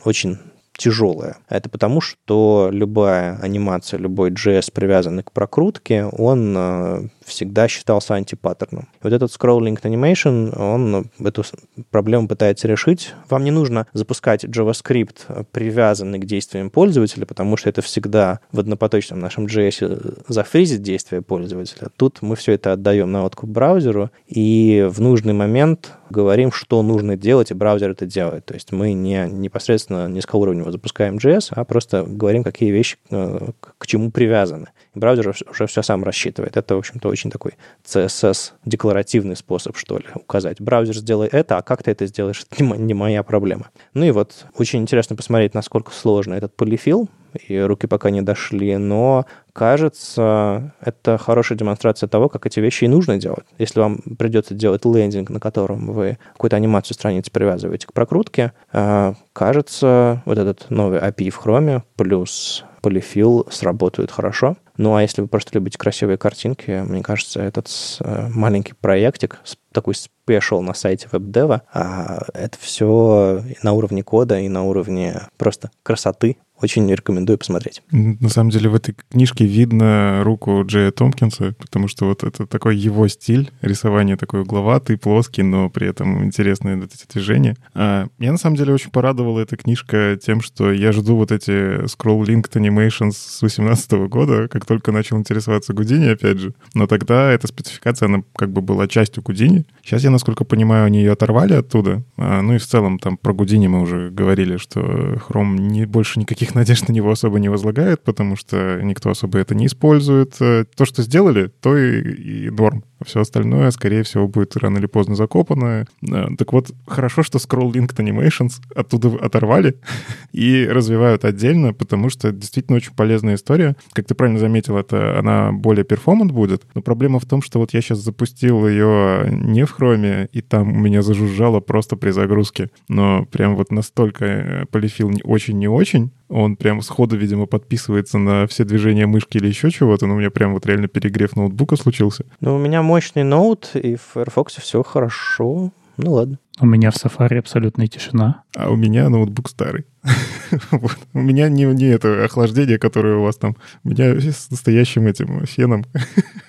очень 0.04 0.38
тяжелая. 0.80 1.36
Это 1.50 1.68
потому, 1.68 2.00
что 2.00 2.70
любая 2.72 3.38
анимация, 3.42 3.98
любой 4.00 4.30
JS, 4.30 4.72
привязанный 4.72 5.22
к 5.22 5.30
прокрутке, 5.30 6.06
он 6.06 6.54
э, 6.56 7.08
всегда 7.30 7.68
считался 7.68 8.14
антипаттерном. 8.14 8.88
Вот 9.02 9.12
этот 9.12 9.30
scrolling 9.30 9.80
animation, 9.82 10.56
он 10.58 11.10
эту 11.18 11.44
проблему 11.90 12.28
пытается 12.28 12.68
решить. 12.68 13.14
Вам 13.28 13.44
не 13.44 13.50
нужно 13.50 13.86
запускать 13.92 14.44
JavaScript, 14.44 15.46
привязанный 15.52 16.18
к 16.18 16.26
действиям 16.26 16.70
пользователя, 16.70 17.26
потому 17.26 17.56
что 17.56 17.68
это 17.68 17.82
всегда 17.82 18.40
в 18.52 18.60
однопоточном 18.60 19.18
нашем 19.18 19.46
JS 19.46 20.24
зафризит 20.28 20.82
действия 20.82 21.22
пользователя. 21.22 21.88
Тут 21.96 22.22
мы 22.22 22.36
все 22.36 22.52
это 22.52 22.72
отдаем 22.72 23.10
на 23.10 23.24
откуп 23.24 23.50
браузеру, 23.50 24.10
и 24.26 24.86
в 24.90 25.00
нужный 25.00 25.32
момент 25.32 25.92
говорим, 26.10 26.52
что 26.52 26.82
нужно 26.82 27.16
делать, 27.16 27.50
и 27.50 27.54
браузер 27.54 27.90
это 27.90 28.06
делает. 28.06 28.44
То 28.46 28.54
есть 28.54 28.72
мы 28.72 28.92
не 28.92 29.26
непосредственно 29.30 30.08
низкоуровнево 30.08 30.72
запускаем 30.72 31.16
JS, 31.16 31.48
а 31.50 31.64
просто 31.64 32.02
говорим, 32.02 32.42
какие 32.42 32.70
вещи 32.70 32.96
э, 33.10 33.50
к 33.78 33.86
чему 33.86 34.10
привязаны. 34.10 34.68
И 34.94 34.98
браузер 34.98 35.34
уже 35.50 35.66
все 35.66 35.82
сам 35.82 36.02
рассчитывает. 36.02 36.56
Это, 36.56 36.74
в 36.74 36.78
общем-то, 36.78 37.08
очень 37.08 37.19
такой 37.28 37.54
CSS-декларативный 37.84 39.36
способ, 39.36 39.76
что 39.76 39.98
ли, 39.98 40.06
указать. 40.14 40.60
Браузер 40.60 40.94
сделай 40.94 41.28
это, 41.28 41.58
а 41.58 41.62
как 41.62 41.82
ты 41.82 41.90
это 41.90 42.06
сделаешь, 42.06 42.46
это 42.50 42.62
не 42.62 42.94
моя 42.94 43.22
проблема. 43.22 43.70
Ну 43.92 44.04
и 44.04 44.12
вот 44.12 44.46
очень 44.56 44.80
интересно 44.80 45.16
посмотреть, 45.16 45.52
насколько 45.52 45.92
сложно 45.92 46.34
этот 46.34 46.54
полифил, 46.54 47.10
и 47.34 47.58
руки 47.58 47.86
пока 47.86 48.10
не 48.10 48.22
дошли, 48.22 48.76
но 48.76 49.26
кажется, 49.52 50.72
это 50.80 51.18
хорошая 51.18 51.58
демонстрация 51.58 52.08
того, 52.08 52.28
как 52.28 52.46
эти 52.46 52.60
вещи 52.60 52.84
и 52.84 52.88
нужно 52.88 53.18
делать. 53.18 53.44
Если 53.58 53.80
вам 53.80 53.98
придется 54.18 54.54
делать 54.54 54.84
лендинг, 54.84 55.30
на 55.30 55.40
котором 55.40 55.92
вы 55.92 56.18
какую-то 56.32 56.56
анимацию 56.56 56.94
страницы 56.94 57.30
привязываете 57.30 57.86
к 57.86 57.92
прокрутке, 57.92 58.52
э, 58.72 59.14
кажется, 59.32 60.22
вот 60.24 60.38
этот 60.38 60.70
новый 60.70 60.98
API 61.00 61.30
в 61.30 61.44
Chrome 61.44 61.82
плюс 61.96 62.64
полифил 62.80 63.46
сработают 63.50 64.10
хорошо. 64.10 64.56
Ну, 64.76 64.94
а 64.94 65.02
если 65.02 65.20
вы 65.20 65.28
просто 65.28 65.50
любите 65.54 65.78
красивые 65.78 66.16
картинки, 66.16 66.82
мне 66.86 67.02
кажется, 67.02 67.42
этот 67.42 67.68
э, 68.00 68.28
маленький 68.28 68.72
проектик, 68.72 69.40
такой 69.72 69.94
спешл 69.94 70.62
на 70.62 70.74
сайте 70.74 71.08
веб-дева, 71.12 71.62
а 71.72 72.22
это 72.32 72.56
все 72.58 73.42
на 73.62 73.72
уровне 73.72 74.02
кода 74.02 74.38
и 74.38 74.48
на 74.48 74.64
уровне 74.64 75.20
просто 75.36 75.70
красоты 75.82 76.38
очень 76.62 76.90
рекомендую 76.92 77.38
посмотреть. 77.38 77.82
На 77.90 78.28
самом 78.28 78.50
деле 78.50 78.68
в 78.68 78.74
этой 78.74 78.94
книжке 79.10 79.44
видно 79.44 80.22
руку 80.24 80.62
Джея 80.64 80.90
Томпкинса, 80.90 81.54
потому 81.58 81.88
что 81.88 82.06
вот 82.06 82.24
это 82.24 82.46
такой 82.46 82.76
его 82.76 83.08
стиль, 83.08 83.50
рисование 83.62 84.16
такой 84.16 84.42
угловатый, 84.42 84.98
плоский, 84.98 85.42
но 85.42 85.70
при 85.70 85.88
этом 85.88 86.24
интересные 86.24 86.76
вот 86.76 86.90
эти 86.94 87.10
движения. 87.12 87.56
А, 87.74 88.08
меня 88.18 88.32
на 88.32 88.38
самом 88.38 88.56
деле 88.56 88.72
очень 88.74 88.90
порадовала 88.90 89.40
эта 89.40 89.56
книжка 89.56 90.18
тем, 90.22 90.40
что 90.40 90.72
я 90.72 90.92
жду 90.92 91.16
вот 91.16 91.32
эти 91.32 91.84
Scroll 91.84 92.24
Linked 92.26 92.52
Animations 92.52 93.12
с 93.12 93.42
18 93.42 93.92
года, 94.08 94.48
как 94.48 94.66
только 94.66 94.92
начал 94.92 95.16
интересоваться 95.18 95.72
Гудини, 95.72 96.08
опять 96.08 96.38
же. 96.38 96.54
Но 96.74 96.86
тогда 96.86 97.30
эта 97.30 97.46
спецификация, 97.46 98.06
она 98.06 98.22
как 98.36 98.50
бы 98.52 98.60
была 98.60 98.88
частью 98.88 99.22
Гудини. 99.22 99.66
Сейчас 99.82 100.02
я, 100.04 100.10
насколько 100.10 100.44
понимаю, 100.44 100.86
они 100.86 100.98
ее 100.98 101.12
оторвали 101.12 101.54
оттуда. 101.54 102.02
А, 102.16 102.42
ну 102.42 102.54
и 102.54 102.58
в 102.58 102.66
целом 102.66 102.98
там 102.98 103.16
про 103.16 103.32
Гудини 103.32 103.68
мы 103.68 103.80
уже 103.80 104.10
говорили, 104.10 104.56
что 104.56 104.80
Chrome 104.80 105.58
не, 105.58 105.86
больше 105.86 106.20
никаких 106.20 106.49
никаких 106.50 106.54
надежд 106.54 106.88
на 106.88 106.92
него 106.92 107.10
особо 107.10 107.38
не 107.38 107.48
возлагают, 107.48 108.02
потому 108.04 108.36
что 108.36 108.80
никто 108.82 109.10
особо 109.10 109.38
это 109.38 109.54
не 109.54 109.66
использует. 109.66 110.36
Э, 110.40 110.64
то, 110.76 110.84
что 110.84 111.02
сделали, 111.02 111.48
то 111.60 111.76
и, 111.76 112.46
и 112.46 112.50
норм. 112.50 112.84
А 113.00 113.04
все 113.04 113.20
остальное, 113.20 113.70
скорее 113.70 114.02
всего, 114.02 114.28
будет 114.28 114.56
рано 114.56 114.78
или 114.78 114.86
поздно 114.86 115.14
закопано. 115.14 115.86
Э, 116.02 116.26
так 116.36 116.52
вот, 116.52 116.70
хорошо, 116.86 117.22
что 117.22 117.38
Scroll 117.38 117.72
Linked 117.72 117.96
Animations 117.96 118.60
оттуда 118.74 119.08
оторвали 119.24 119.76
и 120.32 120.66
развивают 120.66 121.24
отдельно, 121.24 121.72
потому 121.72 122.10
что 122.10 122.30
действительно 122.30 122.76
очень 122.76 122.92
полезная 122.94 123.36
история. 123.36 123.74
Как 123.92 124.06
ты 124.06 124.14
правильно 124.14 124.38
заметил, 124.38 124.76
это 124.76 125.18
она 125.18 125.50
более 125.52 125.84
перформант 125.84 126.32
будет. 126.32 126.62
Но 126.74 126.82
проблема 126.82 127.20
в 127.20 127.24
том, 127.24 127.40
что 127.40 127.58
вот 127.58 127.72
я 127.72 127.80
сейчас 127.80 127.98
запустил 127.98 128.68
ее 128.68 129.28
не 129.30 129.64
в 129.64 129.70
хроме, 129.70 130.28
и 130.32 130.42
там 130.42 130.72
у 130.72 130.78
меня 130.78 131.02
зажужжало 131.02 131.60
просто 131.60 131.96
при 131.96 132.10
загрузке. 132.10 132.70
Но 132.88 133.24
прям 133.24 133.56
вот 133.56 133.70
настолько 133.70 134.24
э, 134.24 134.66
полифил 134.66 135.10
очень 135.24 135.58
не 135.58 135.68
очень, 135.68 136.10
он 136.30 136.54
прям 136.54 136.80
сходу, 136.80 137.16
видимо, 137.16 137.46
подписывается 137.46 138.16
на 138.16 138.46
все 138.46 138.64
движения 138.64 139.06
мышки 139.06 139.36
или 139.36 139.48
еще 139.48 139.70
чего-то, 139.70 140.06
но 140.06 140.14
у 140.14 140.18
меня 140.18 140.30
прям 140.30 140.54
вот 140.54 140.64
реально 140.64 140.86
перегрев 140.86 141.34
ноутбука 141.34 141.74
случился. 141.74 142.24
Ну, 142.40 142.54
у 142.54 142.58
меня 142.58 142.82
мощный 142.90 143.22
ноут, 143.22 143.70
и 143.74 143.94
в 143.94 144.02
Firefox 144.14 144.56
все 144.56 144.82
хорошо. 144.82 145.70
Ну 145.96 146.12
ладно. 146.12 146.38
У 146.58 146.66
меня 146.66 146.90
в 146.90 146.96
Safari 146.96 147.38
абсолютная 147.38 147.86
тишина. 147.86 148.42
А 148.56 148.68
у 148.68 148.74
меня 148.74 149.08
ноутбук 149.08 149.48
старый. 149.48 149.86
вот. 150.72 150.98
У 151.12 151.20
меня 151.20 151.48
не, 151.48 151.66
не 151.66 151.84
это 151.84 152.24
охлаждение, 152.24 152.80
которое 152.80 153.18
у 153.18 153.22
вас 153.22 153.36
там. 153.36 153.56
У 153.84 153.90
меня 153.90 154.20
с 154.20 154.50
настоящим 154.50 155.06
этим 155.06 155.46
феном, 155.46 155.84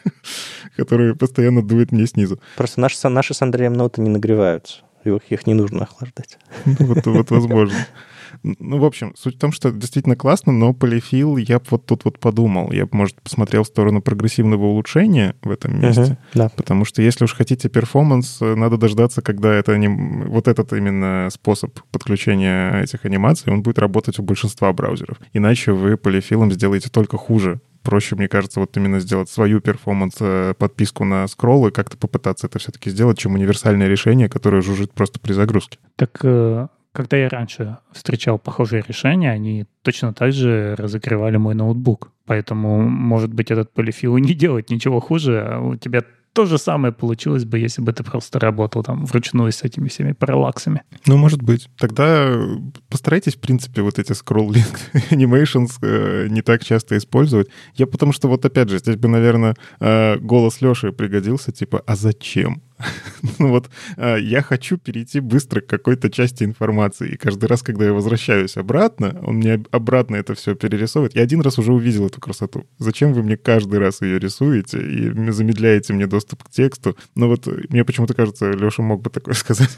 который 0.75 1.15
постоянно 1.15 1.62
дует 1.62 1.91
мне 1.91 2.08
снизу. 2.08 2.39
Просто 2.58 2.82
наши, 2.82 3.08
наши 3.08 3.36
с 3.36 3.41
Андреем 3.43 3.73
ноуты 3.73 4.01
не 4.01 4.10
нагреваются. 4.10 4.80
Их, 5.04 5.21
их 5.30 5.45
не 5.45 5.54
нужно 5.54 5.84
охлаждать. 5.84 6.39
ну, 6.65 6.75
вот, 6.88 7.06
вот 7.06 7.30
возможно. 7.30 7.77
Ну, 8.43 8.80
в 8.80 8.86
общем, 8.86 9.13
суть 9.15 9.36
в 9.36 9.39
том, 9.39 9.51
что 9.51 9.71
действительно 9.71 10.15
классно, 10.15 10.51
но 10.51 10.73
полифил 10.73 11.38
я 11.38 11.60
бы 11.60 11.65
вот 11.71 11.86
тут 11.86 12.06
вот 12.06 12.19
подумал. 12.19 12.71
Я 12.71 12.86
бы, 12.86 12.91
может, 12.93 13.21
посмотрел 13.21 13.63
в 13.63 13.67
сторону 13.67 14.01
прогрессивного 14.01 14.65
улучшения 14.65 15.36
в 15.41 15.51
этом 15.51 15.80
месте. 15.80 16.01
Uh-huh, 16.01 16.17
да. 16.34 16.49
Потому 16.56 16.86
что 16.86 17.01
если 17.01 17.25
уж 17.25 17.34
хотите 17.34 17.69
перформанс, 17.69 18.39
надо 18.39 18.77
дождаться, 18.77 19.21
когда 19.21 19.54
это 19.54 19.77
не... 19.77 19.88
вот 19.88 20.47
этот 20.47 20.73
именно 20.73 21.30
способ 21.32 21.80
подключения 21.91 22.82
этих 22.82 23.06
анимаций, 23.06 23.51
он 23.54 23.62
будет 23.62 23.80
работать 23.80 24.17
у 24.19 24.23
большинства 24.23 24.71
браузеров. 24.73 25.17
Иначе 25.34 25.71
вы 25.71 25.97
полифилом 25.97 26.51
сделаете 26.51 26.89
только 26.89 27.17
хуже 27.17 27.62
проще, 27.84 28.15
мне 28.15 28.27
кажется, 28.27 28.60
вот 28.60 28.75
именно 28.77 28.99
сделать 28.99 29.30
свою 29.30 29.60
перформанс, 29.60 30.15
э, 30.19 30.54
подписку 30.58 31.04
на 31.04 31.27
скролл 31.27 31.67
и 31.67 31.71
как-то 31.71 31.97
попытаться 31.97 32.47
это 32.47 32.60
все-таки 32.60 32.89
сделать, 32.89 33.17
чем 33.17 33.34
универсальное 33.34 33.88
решение, 33.88 34.30
которое 34.30 34.62
жужжит 34.62 34.93
просто 34.93 35.19
при 35.19 35.34
загрузке. 35.34 35.80
Так 35.95 36.19
э, 36.23 36.67
когда 36.91 37.17
я 37.17 37.30
раньше 37.30 37.77
встречал 37.91 38.38
похожие 38.38 38.84
решения, 38.88 39.32
они 39.32 39.65
точно 39.82 40.13
так 40.13 40.34
же 40.34 40.75
разогревали 40.77 41.38
мой 41.38 41.56
ноутбук. 41.56 42.12
Поэтому, 42.25 42.82
может 42.82 43.34
быть, 43.34 43.51
этот 43.51 43.73
полифил 43.73 44.17
не 44.19 44.34
делает 44.34 44.69
ничего 44.69 44.99
хуже, 44.99 45.41
а 45.41 45.60
у 45.60 45.75
тебя 45.75 46.04
то 46.34 46.45
же 46.45 46.58
самое 46.58 46.93
получилось 46.93 47.43
бы, 47.43 47.60
если 47.60 47.82
бы 47.82 47.91
ты 47.91 48.04
просто 48.04 48.39
работал 48.39 48.84
там 48.84 49.06
вручную 49.06 49.51
с 49.51 49.63
этими 49.63 49.89
всеми 49.89 50.13
параллаксами. 50.13 50.84
Ну, 51.06 51.17
может 51.17 51.41
быть. 51.41 51.69
Тогда 51.77 52.34
постарайтесь, 52.89 53.36
в 53.36 53.41
принципе, 53.41 53.82
вот 53.82 53.99
эти 53.99 54.12
scroll-link 54.12 54.80
animations 55.12 55.71
э, 55.82 56.27
не 56.30 56.41
так 56.41 56.63
часто 56.63 56.97
использовать. 56.97 57.49
Я 57.75 57.86
потому 57.86 58.13
что 58.13 58.30
вот 58.30 58.45
опять 58.45 58.69
же, 58.69 58.80
здесь 58.80 58.95
бы, 58.95 59.10
наверное, 59.10 59.56
э, 59.80 60.17
голос 60.19 60.62
Леши 60.62 60.91
пригодился, 60.93 61.51
типа, 61.51 61.84
а 61.86 61.95
зачем? 61.95 62.62
ну 63.39 63.50
вот 63.50 63.70
а, 63.98 64.15
я 64.15 64.41
хочу 64.41 64.78
перейти 64.78 65.20
быстро 65.20 65.62
к 65.62 65.67
какой-то 65.67 66.10
части 66.10 66.44
информации. 66.44 67.10
И 67.10 67.17
каждый 67.17 67.46
раз, 67.46 67.62
когда 67.62 67.86
я 67.86 67.94
возвращаюсь 67.94 68.58
обратно, 68.58 69.20
он 69.24 69.36
мне 69.36 69.63
обратно 69.72 70.15
это 70.15 70.34
все 70.36 70.56
перерисовывает. 70.56 71.15
Я 71.15 71.24
один 71.24 71.41
раз 71.41 71.60
уже 71.60 71.74
увидел 71.74 72.08
эту 72.08 72.20
красоту. 72.20 72.65
Зачем 72.78 73.13
вы 73.13 73.24
мне 73.24 73.38
каждый 73.38 73.80
раз 73.80 74.02
ее 74.02 74.20
рисуете 74.20 74.82
и 74.82 75.32
замедляете 75.32 75.94
мне 75.94 76.08
доступ 76.08 76.44
к 76.44 76.50
тексту? 76.50 76.98
Ну 77.15 77.28
вот 77.28 77.48
мне 77.70 77.86
почему-то 77.86 78.13
кажется, 78.13 78.52
Леша 78.52 78.84
мог 78.84 79.02
бы 79.02 79.10
такое 79.10 79.34
сказать. 79.36 79.78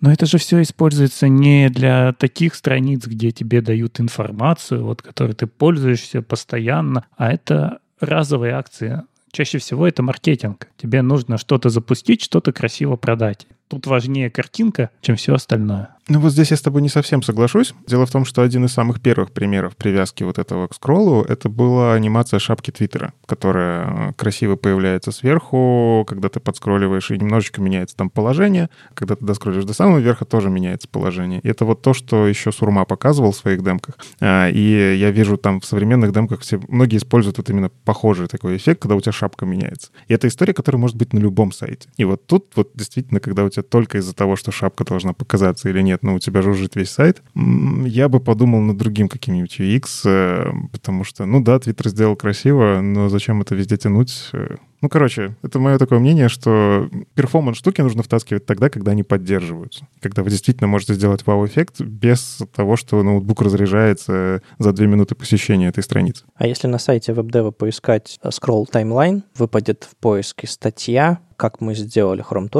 Но 0.00 0.10
это 0.10 0.24
же 0.24 0.38
все 0.38 0.62
используется 0.62 1.28
не 1.28 1.68
для 1.68 2.14
таких 2.14 2.54
страниц, 2.54 3.06
где 3.06 3.32
тебе 3.32 3.60
дают 3.60 4.00
информацию, 4.00 4.84
вот, 4.84 5.02
которой 5.02 5.32
ты 5.32 5.46
пользуешься 5.46 6.22
постоянно, 6.22 7.04
а 7.16 7.30
это 7.30 7.80
разовые 8.00 8.54
акции 8.54 9.02
Чаще 9.32 9.58
всего 9.58 9.86
это 9.86 10.02
маркетинг. 10.02 10.68
Тебе 10.76 11.02
нужно 11.02 11.38
что-то 11.38 11.68
запустить, 11.68 12.22
что-то 12.22 12.52
красиво 12.52 12.96
продать. 12.96 13.46
Тут 13.68 13.86
важнее 13.86 14.30
картинка, 14.30 14.90
чем 15.00 15.14
все 15.16 15.34
остальное. 15.34 15.96
Ну 16.08 16.18
вот 16.18 16.32
здесь 16.32 16.50
я 16.50 16.56
с 16.56 16.62
тобой 16.62 16.82
не 16.82 16.88
совсем 16.88 17.22
соглашусь. 17.22 17.74
Дело 17.86 18.04
в 18.04 18.10
том, 18.10 18.24
что 18.24 18.42
один 18.42 18.64
из 18.64 18.72
самых 18.72 19.00
первых 19.00 19.30
примеров 19.32 19.76
привязки 19.76 20.24
вот 20.24 20.38
этого 20.38 20.66
к 20.66 20.74
скроллу, 20.74 21.22
это 21.22 21.48
была 21.48 21.94
анимация 21.94 22.40
шапки 22.40 22.70
Твиттера, 22.70 23.12
которая 23.26 24.12
красиво 24.14 24.56
появляется 24.56 25.12
сверху, 25.12 26.04
когда 26.08 26.28
ты 26.28 26.40
подскролливаешь, 26.40 27.10
и 27.10 27.18
немножечко 27.18 27.60
меняется 27.60 27.96
там 27.96 28.10
положение. 28.10 28.70
Когда 28.94 29.14
ты 29.14 29.24
доскроллишь 29.24 29.64
до 29.64 29.72
самого 29.72 29.98
верха, 29.98 30.24
тоже 30.24 30.50
меняется 30.50 30.88
положение. 30.88 31.40
И 31.40 31.48
это 31.48 31.64
вот 31.64 31.82
то, 31.82 31.94
что 31.94 32.26
еще 32.26 32.50
Сурма 32.50 32.84
показывал 32.84 33.32
в 33.32 33.36
своих 33.36 33.62
демках. 33.62 33.96
А, 34.20 34.48
и 34.48 34.96
я 34.96 35.10
вижу 35.10 35.36
там 35.36 35.60
в 35.60 35.64
современных 35.64 36.12
демках 36.12 36.40
все, 36.40 36.60
многие 36.68 36.96
используют 36.96 37.38
вот 37.38 37.50
именно 37.50 37.70
похожий 37.84 38.26
такой 38.26 38.56
эффект, 38.56 38.82
когда 38.82 38.96
у 38.96 39.00
тебя 39.00 39.12
шапка 39.12 39.46
меняется. 39.46 39.90
И 40.08 40.14
это 40.14 40.26
история, 40.26 40.54
которая 40.54 40.80
может 40.80 40.96
быть 40.96 41.12
на 41.12 41.18
любом 41.18 41.52
сайте. 41.52 41.88
И 41.96 42.04
вот 42.04 42.26
тут 42.26 42.52
вот 42.56 42.70
действительно, 42.74 43.20
когда 43.20 43.44
у 43.44 43.48
тебя 43.48 43.62
только 43.62 43.98
из-за 43.98 44.14
того, 44.14 44.36
что 44.36 44.50
шапка 44.50 44.84
должна 44.84 45.12
показаться 45.12 45.68
или 45.68 45.80
нет, 45.80 45.99
но 46.02 46.14
у 46.14 46.18
тебя 46.18 46.42
жужжит 46.42 46.76
весь 46.76 46.90
сайт, 46.90 47.22
я 47.34 48.08
бы 48.08 48.20
подумал 48.20 48.60
над 48.60 48.76
другим 48.76 49.08
каким-нибудь 49.08 49.58
UX, 49.60 49.84
э, 50.04 50.52
потому 50.72 51.04
что, 51.04 51.26
ну 51.26 51.42
да, 51.42 51.56
Twitter 51.56 51.88
сделал 51.88 52.16
красиво, 52.16 52.80
но 52.80 53.08
зачем 53.08 53.40
это 53.40 53.54
везде 53.54 53.76
тянуть? 53.76 54.28
Э, 54.32 54.56
ну, 54.80 54.88
короче, 54.88 55.36
это 55.42 55.58
мое 55.58 55.76
такое 55.78 55.98
мнение, 55.98 56.28
что 56.28 56.88
перформанс 57.14 57.58
штуки 57.58 57.82
нужно 57.82 58.02
втаскивать 58.02 58.46
тогда, 58.46 58.70
когда 58.70 58.92
они 58.92 59.02
поддерживаются. 59.02 59.86
Когда 60.00 60.22
вы 60.22 60.30
действительно 60.30 60.68
можете 60.68 60.94
сделать 60.94 61.26
вау-эффект 61.26 61.80
без 61.82 62.38
того, 62.54 62.76
что 62.76 63.02
ноутбук 63.02 63.42
разряжается 63.42 64.42
за 64.58 64.72
две 64.72 64.86
минуты 64.86 65.14
посещения 65.14 65.68
этой 65.68 65.82
страницы. 65.82 66.24
А 66.34 66.46
если 66.46 66.66
на 66.66 66.78
сайте 66.78 67.12
WebDev 67.12 67.52
поискать 67.52 68.18
scroll 68.24 68.64
timeline, 68.72 69.22
выпадет 69.36 69.86
в 69.90 69.96
поиске 69.96 70.46
статья, 70.46 71.20
как 71.36 71.60
мы 71.60 71.74
сделали 71.74 72.24
Chrome 72.24 72.50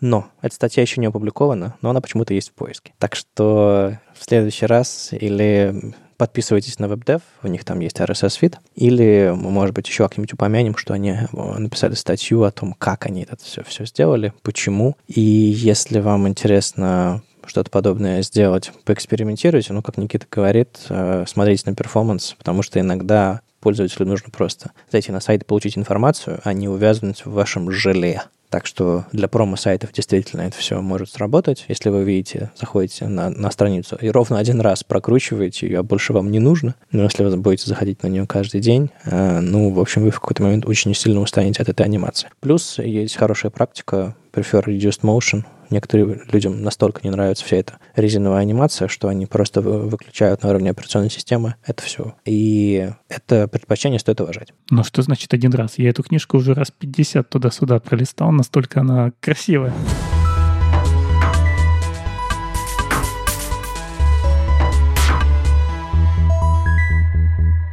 но 0.00 0.28
эта 0.42 0.54
статья 0.54 0.82
еще 0.82 1.00
не 1.00 1.06
опубликована, 1.06 1.76
но 1.82 1.90
она 1.90 2.00
почему-то 2.00 2.34
есть 2.34 2.50
в 2.50 2.52
поиске. 2.52 2.92
Так 2.98 3.14
что 3.14 3.98
в 4.14 4.24
следующий 4.24 4.66
раз 4.66 5.10
или 5.12 5.94
подписывайтесь 6.16 6.78
на 6.78 6.86
WebDev, 6.86 7.22
у 7.44 7.48
них 7.48 7.64
там 7.64 7.78
есть 7.80 8.00
RSS-фид, 8.00 8.58
или, 8.74 9.32
может 9.34 9.74
быть, 9.74 9.88
еще 9.88 10.02
как-нибудь 10.02 10.32
упомянем, 10.32 10.76
что 10.76 10.92
они 10.92 11.14
написали 11.32 11.94
статью 11.94 12.42
о 12.42 12.50
том, 12.50 12.74
как 12.74 13.06
они 13.06 13.22
это 13.22 13.42
все, 13.42 13.62
все 13.62 13.86
сделали, 13.86 14.32
почему. 14.42 14.96
И 15.06 15.20
если 15.20 16.00
вам 16.00 16.28
интересно 16.28 17.22
что-то 17.46 17.70
подобное 17.70 18.22
сделать, 18.22 18.70
поэкспериментируйте. 18.84 19.72
Ну, 19.72 19.80
как 19.80 19.96
Никита 19.96 20.26
говорит, 20.30 20.80
э, 20.90 21.24
смотрите 21.26 21.62
на 21.66 21.74
перформанс, 21.74 22.34
потому 22.36 22.62
что 22.62 22.78
иногда 22.78 23.40
пользователю 23.60 24.06
нужно 24.06 24.30
просто 24.30 24.72
зайти 24.90 25.12
на 25.12 25.20
сайт 25.20 25.42
и 25.42 25.46
получить 25.46 25.78
информацию, 25.78 26.40
а 26.44 26.52
не 26.52 26.68
увязнуть 26.68 27.24
в 27.24 27.32
вашем 27.32 27.70
желе. 27.70 28.22
Так 28.50 28.66
что 28.66 29.04
для 29.12 29.28
промо-сайтов 29.28 29.92
действительно 29.92 30.42
это 30.42 30.56
все 30.56 30.80
может 30.80 31.10
сработать. 31.10 31.64
Если 31.68 31.90
вы 31.90 32.04
видите, 32.04 32.50
заходите 32.58 33.06
на, 33.06 33.30
на 33.30 33.50
страницу 33.50 33.96
и 34.00 34.08
ровно 34.08 34.38
один 34.38 34.60
раз 34.60 34.84
прокручиваете 34.84 35.66
ее, 35.66 35.80
а 35.80 35.82
больше 35.82 36.12
вам 36.12 36.30
не 36.30 36.38
нужно. 36.38 36.74
Но 36.90 37.02
если 37.02 37.24
вы 37.24 37.36
будете 37.36 37.66
заходить 37.66 38.02
на 38.02 38.08
нее 38.08 38.26
каждый 38.26 38.60
день, 38.60 38.90
э, 39.04 39.40
ну, 39.40 39.70
в 39.70 39.80
общем, 39.80 40.02
вы 40.02 40.10
в 40.10 40.20
какой-то 40.20 40.42
момент 40.42 40.66
очень 40.66 40.94
сильно 40.94 41.20
устанете 41.20 41.62
от 41.62 41.68
этой 41.68 41.84
анимации. 41.84 42.28
Плюс 42.40 42.78
есть 42.78 43.16
хорошая 43.16 43.50
практика 43.50 44.14
Prefer 44.32 44.64
Reduced 44.64 45.02
Motion— 45.02 45.44
некоторым 45.70 46.20
людям 46.30 46.62
настолько 46.62 47.00
не 47.02 47.10
нравится 47.10 47.44
вся 47.44 47.56
эта 47.56 47.78
резиновая 47.96 48.40
анимация, 48.40 48.88
что 48.88 49.08
они 49.08 49.26
просто 49.26 49.60
выключают 49.60 50.42
на 50.42 50.50
уровне 50.50 50.70
операционной 50.70 51.10
системы 51.10 51.54
это 51.64 51.82
все. 51.82 52.14
И 52.24 52.90
это 53.08 53.48
предпочтение 53.48 53.98
стоит 53.98 54.20
уважать. 54.20 54.52
Ну 54.70 54.84
что 54.84 55.02
значит 55.02 55.32
один 55.34 55.52
раз? 55.52 55.78
Я 55.78 55.90
эту 55.90 56.02
книжку 56.02 56.38
уже 56.38 56.54
раз 56.54 56.70
50 56.70 57.28
туда-сюда 57.28 57.80
пролистал, 57.80 58.32
настолько 58.32 58.80
она 58.80 59.12
красивая. 59.20 59.72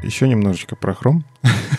Еще 0.06 0.28
немножечко 0.28 0.76
про 0.76 0.94
Chrome 0.94 1.22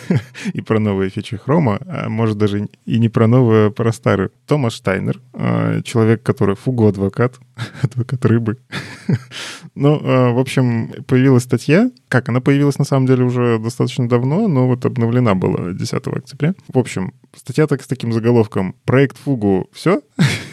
и 0.53 0.61
про 0.61 0.81
новые 0.81 1.11
фичи 1.11 1.37
Хрома, 1.37 1.79
а 1.87 2.09
может 2.09 2.37
даже 2.37 2.69
и 2.85 2.99
не 2.99 3.09
про 3.09 3.29
новые, 3.29 3.69
а 3.69 3.71
про 3.71 3.93
старые. 3.93 4.31
Томас 4.47 4.73
Штайнер, 4.75 5.21
а, 5.33 5.81
человек, 5.83 6.25
который 6.25 6.57
фугу-адвокат, 6.57 7.39
адвокат 7.83 8.25
рыбы. 8.25 8.59
ну, 9.77 10.01
а, 10.03 10.33
в 10.33 10.39
общем, 10.41 10.93
появилась 11.07 11.45
статья. 11.45 11.91
Как? 12.09 12.29
Она 12.29 12.41
появилась, 12.41 12.79
на 12.79 12.85
самом 12.85 13.07
деле, 13.07 13.25
уже 13.25 13.61
достаточно 13.61 14.09
давно, 14.09 14.49
но 14.49 14.67
вот 14.67 14.85
обновлена 14.85 15.37
была 15.37 15.73
10 15.73 15.93
октября. 15.95 16.55
В 16.67 16.79
общем, 16.79 17.15
статья 17.35 17.69
так 17.69 17.83
с 17.83 17.87
таким 17.87 18.13
заголовком 18.13 18.75
«Проект 18.85 19.19
Фугу 19.19 19.69
все?» 19.73 20.01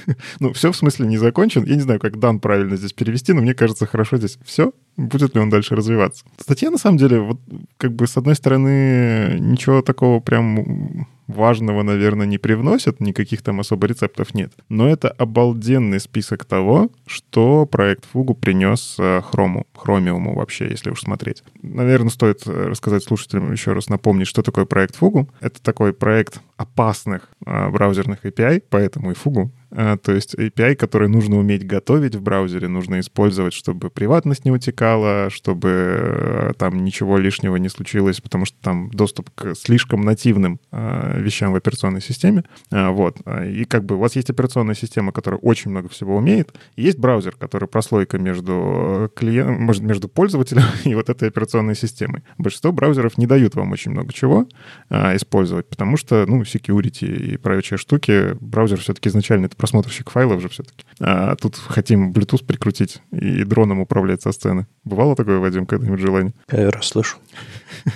Ну, 0.40 0.54
все 0.54 0.72
в 0.72 0.76
смысле 0.76 1.08
не 1.08 1.18
закончен. 1.18 1.64
Я 1.66 1.76
не 1.76 1.82
знаю, 1.82 2.00
как 2.00 2.20
дан 2.20 2.40
правильно 2.40 2.76
здесь 2.76 2.94
перевести, 2.94 3.34
но 3.34 3.42
мне 3.42 3.54
кажется, 3.54 3.86
хорошо 3.86 4.18
здесь 4.18 4.38
все. 4.44 4.74
Будет 4.98 5.36
ли 5.36 5.42
он 5.42 5.50
дальше 5.50 5.76
развиваться? 5.76 6.26
Статья, 6.40 6.70
на 6.70 6.78
самом 6.78 6.98
деле, 6.98 7.20
вот 7.20 7.40
как 7.78 7.94
бы 7.94 8.08
с 8.08 8.18
одной 8.18 8.36
стороны, 8.36 9.38
ничего 9.40 9.82
такого 9.82 10.20
прям 10.20 11.08
важного, 11.34 11.84
наверное, 11.84 12.26
не 12.26 12.38
привносят, 12.38 13.00
никаких 13.00 13.42
там 13.42 13.60
особо 13.60 13.88
рецептов 13.88 14.34
нет. 14.34 14.54
Но 14.70 14.88
это 14.88 15.10
обалденный 15.10 16.00
список 16.00 16.46
того, 16.46 16.90
что 17.06 17.66
проект 17.66 18.06
Фугу 18.06 18.34
принес 18.34 18.98
Хрому, 18.98 19.68
Хромиуму 19.76 20.36
вообще, 20.36 20.70
если 20.70 20.90
уж 20.90 21.02
смотреть. 21.02 21.44
Наверное, 21.62 22.10
стоит 22.10 22.46
рассказать 22.46 23.04
слушателям 23.04 23.52
еще 23.52 23.74
раз 23.74 23.90
напомнить, 23.90 24.28
что 24.28 24.42
такое 24.42 24.66
проект 24.66 24.96
Фугу. 24.96 25.30
Это 25.40 25.62
такой 25.62 25.94
проект 25.94 26.42
опасных 26.58 27.30
а, 27.46 27.70
браузерных 27.70 28.26
API, 28.26 28.64
поэтому 28.70 29.12
и 29.12 29.16
Фугу 29.16 29.52
то 29.74 30.12
есть 30.12 30.36
API, 30.36 30.76
который 30.76 31.08
нужно 31.08 31.38
уметь 31.38 31.66
готовить 31.66 32.16
в 32.16 32.22
браузере, 32.22 32.68
нужно 32.68 33.00
использовать, 33.00 33.54
чтобы 33.54 33.90
приватность 33.90 34.46
не 34.46 34.52
утекала, 34.52 35.30
чтобы 35.32 35.70
э, 35.70 36.52
там 36.58 36.84
ничего 36.84 37.18
лишнего 37.18 37.56
не 37.56 37.70
случилось, 37.70 38.22
потому 38.22 38.46
что 38.46 38.58
там 38.62 38.92
доступ 38.92 39.32
к 39.34 39.56
слишком 39.56 40.02
нативным 40.02 40.60
э, 40.72 41.22
вещам 41.24 41.52
в 41.52 41.56
операционной 41.56 42.02
системе. 42.02 42.44
А, 42.72 42.92
вот. 42.92 43.18
И 43.46 43.66
как 43.66 43.86
бы 43.86 43.96
у 43.96 44.00
вас 44.00 44.16
есть 44.16 44.30
операционная 44.30 44.76
система, 44.76 45.12
которая 45.12 45.40
очень 45.40 45.72
много 45.72 45.90
всего 45.90 46.18
умеет, 46.18 46.54
есть 46.76 46.98
браузер, 46.98 47.36
который 47.38 47.68
прослойка 47.68 48.18
между 48.18 49.12
клиентом, 49.16 49.64
может, 49.64 49.84
между 49.84 50.08
пользователем 50.08 50.64
и 50.84 50.96
вот 50.96 51.10
этой 51.10 51.30
операционной 51.30 51.76
системой. 51.76 52.24
Большинство 52.38 52.72
браузеров 52.72 53.18
не 53.18 53.28
дают 53.28 53.56
вам 53.56 53.72
очень 53.72 53.92
много 53.92 54.14
чего 54.14 54.48
а, 54.90 55.16
использовать, 55.16 55.70
потому 55.70 55.98
что, 55.98 56.26
ну, 56.28 56.42
security 56.42 57.34
и 57.34 57.38
прочие 57.38 57.78
штуки, 57.78 58.36
браузер 58.40 58.80
все-таки 58.80 59.10
изначально 59.10 59.46
это 59.46 59.56
просмотрщик 59.56 60.10
файлов 60.10 60.42
же 60.42 60.50
все-таки. 60.50 60.84
А 61.00 61.36
тут 61.36 61.58
хотим 61.58 62.12
Bluetooth 62.12 62.46
прикрутить 62.46 63.02
и 63.12 63.44
дроном 63.44 63.80
управлять 63.80 64.22
со 64.22 64.32
сцены. 64.32 64.68
Бывало 64.86 65.16
такое, 65.16 65.40
Вадим, 65.40 65.66
когда-нибудь 65.66 66.00
желание? 66.00 66.34
Первый 66.48 66.72
раз 66.72 66.88
слышу. 66.88 67.18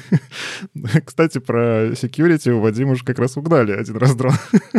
Кстати, 1.06 1.40
про 1.40 1.88
security 1.92 2.52
у 2.52 2.62
Вадима 2.62 2.92
уже 2.92 3.04
как 3.04 3.20
раз 3.20 3.36
угнали 3.38 3.74
один 3.74 3.98
раз 3.98 4.16
дрон. 4.16 4.34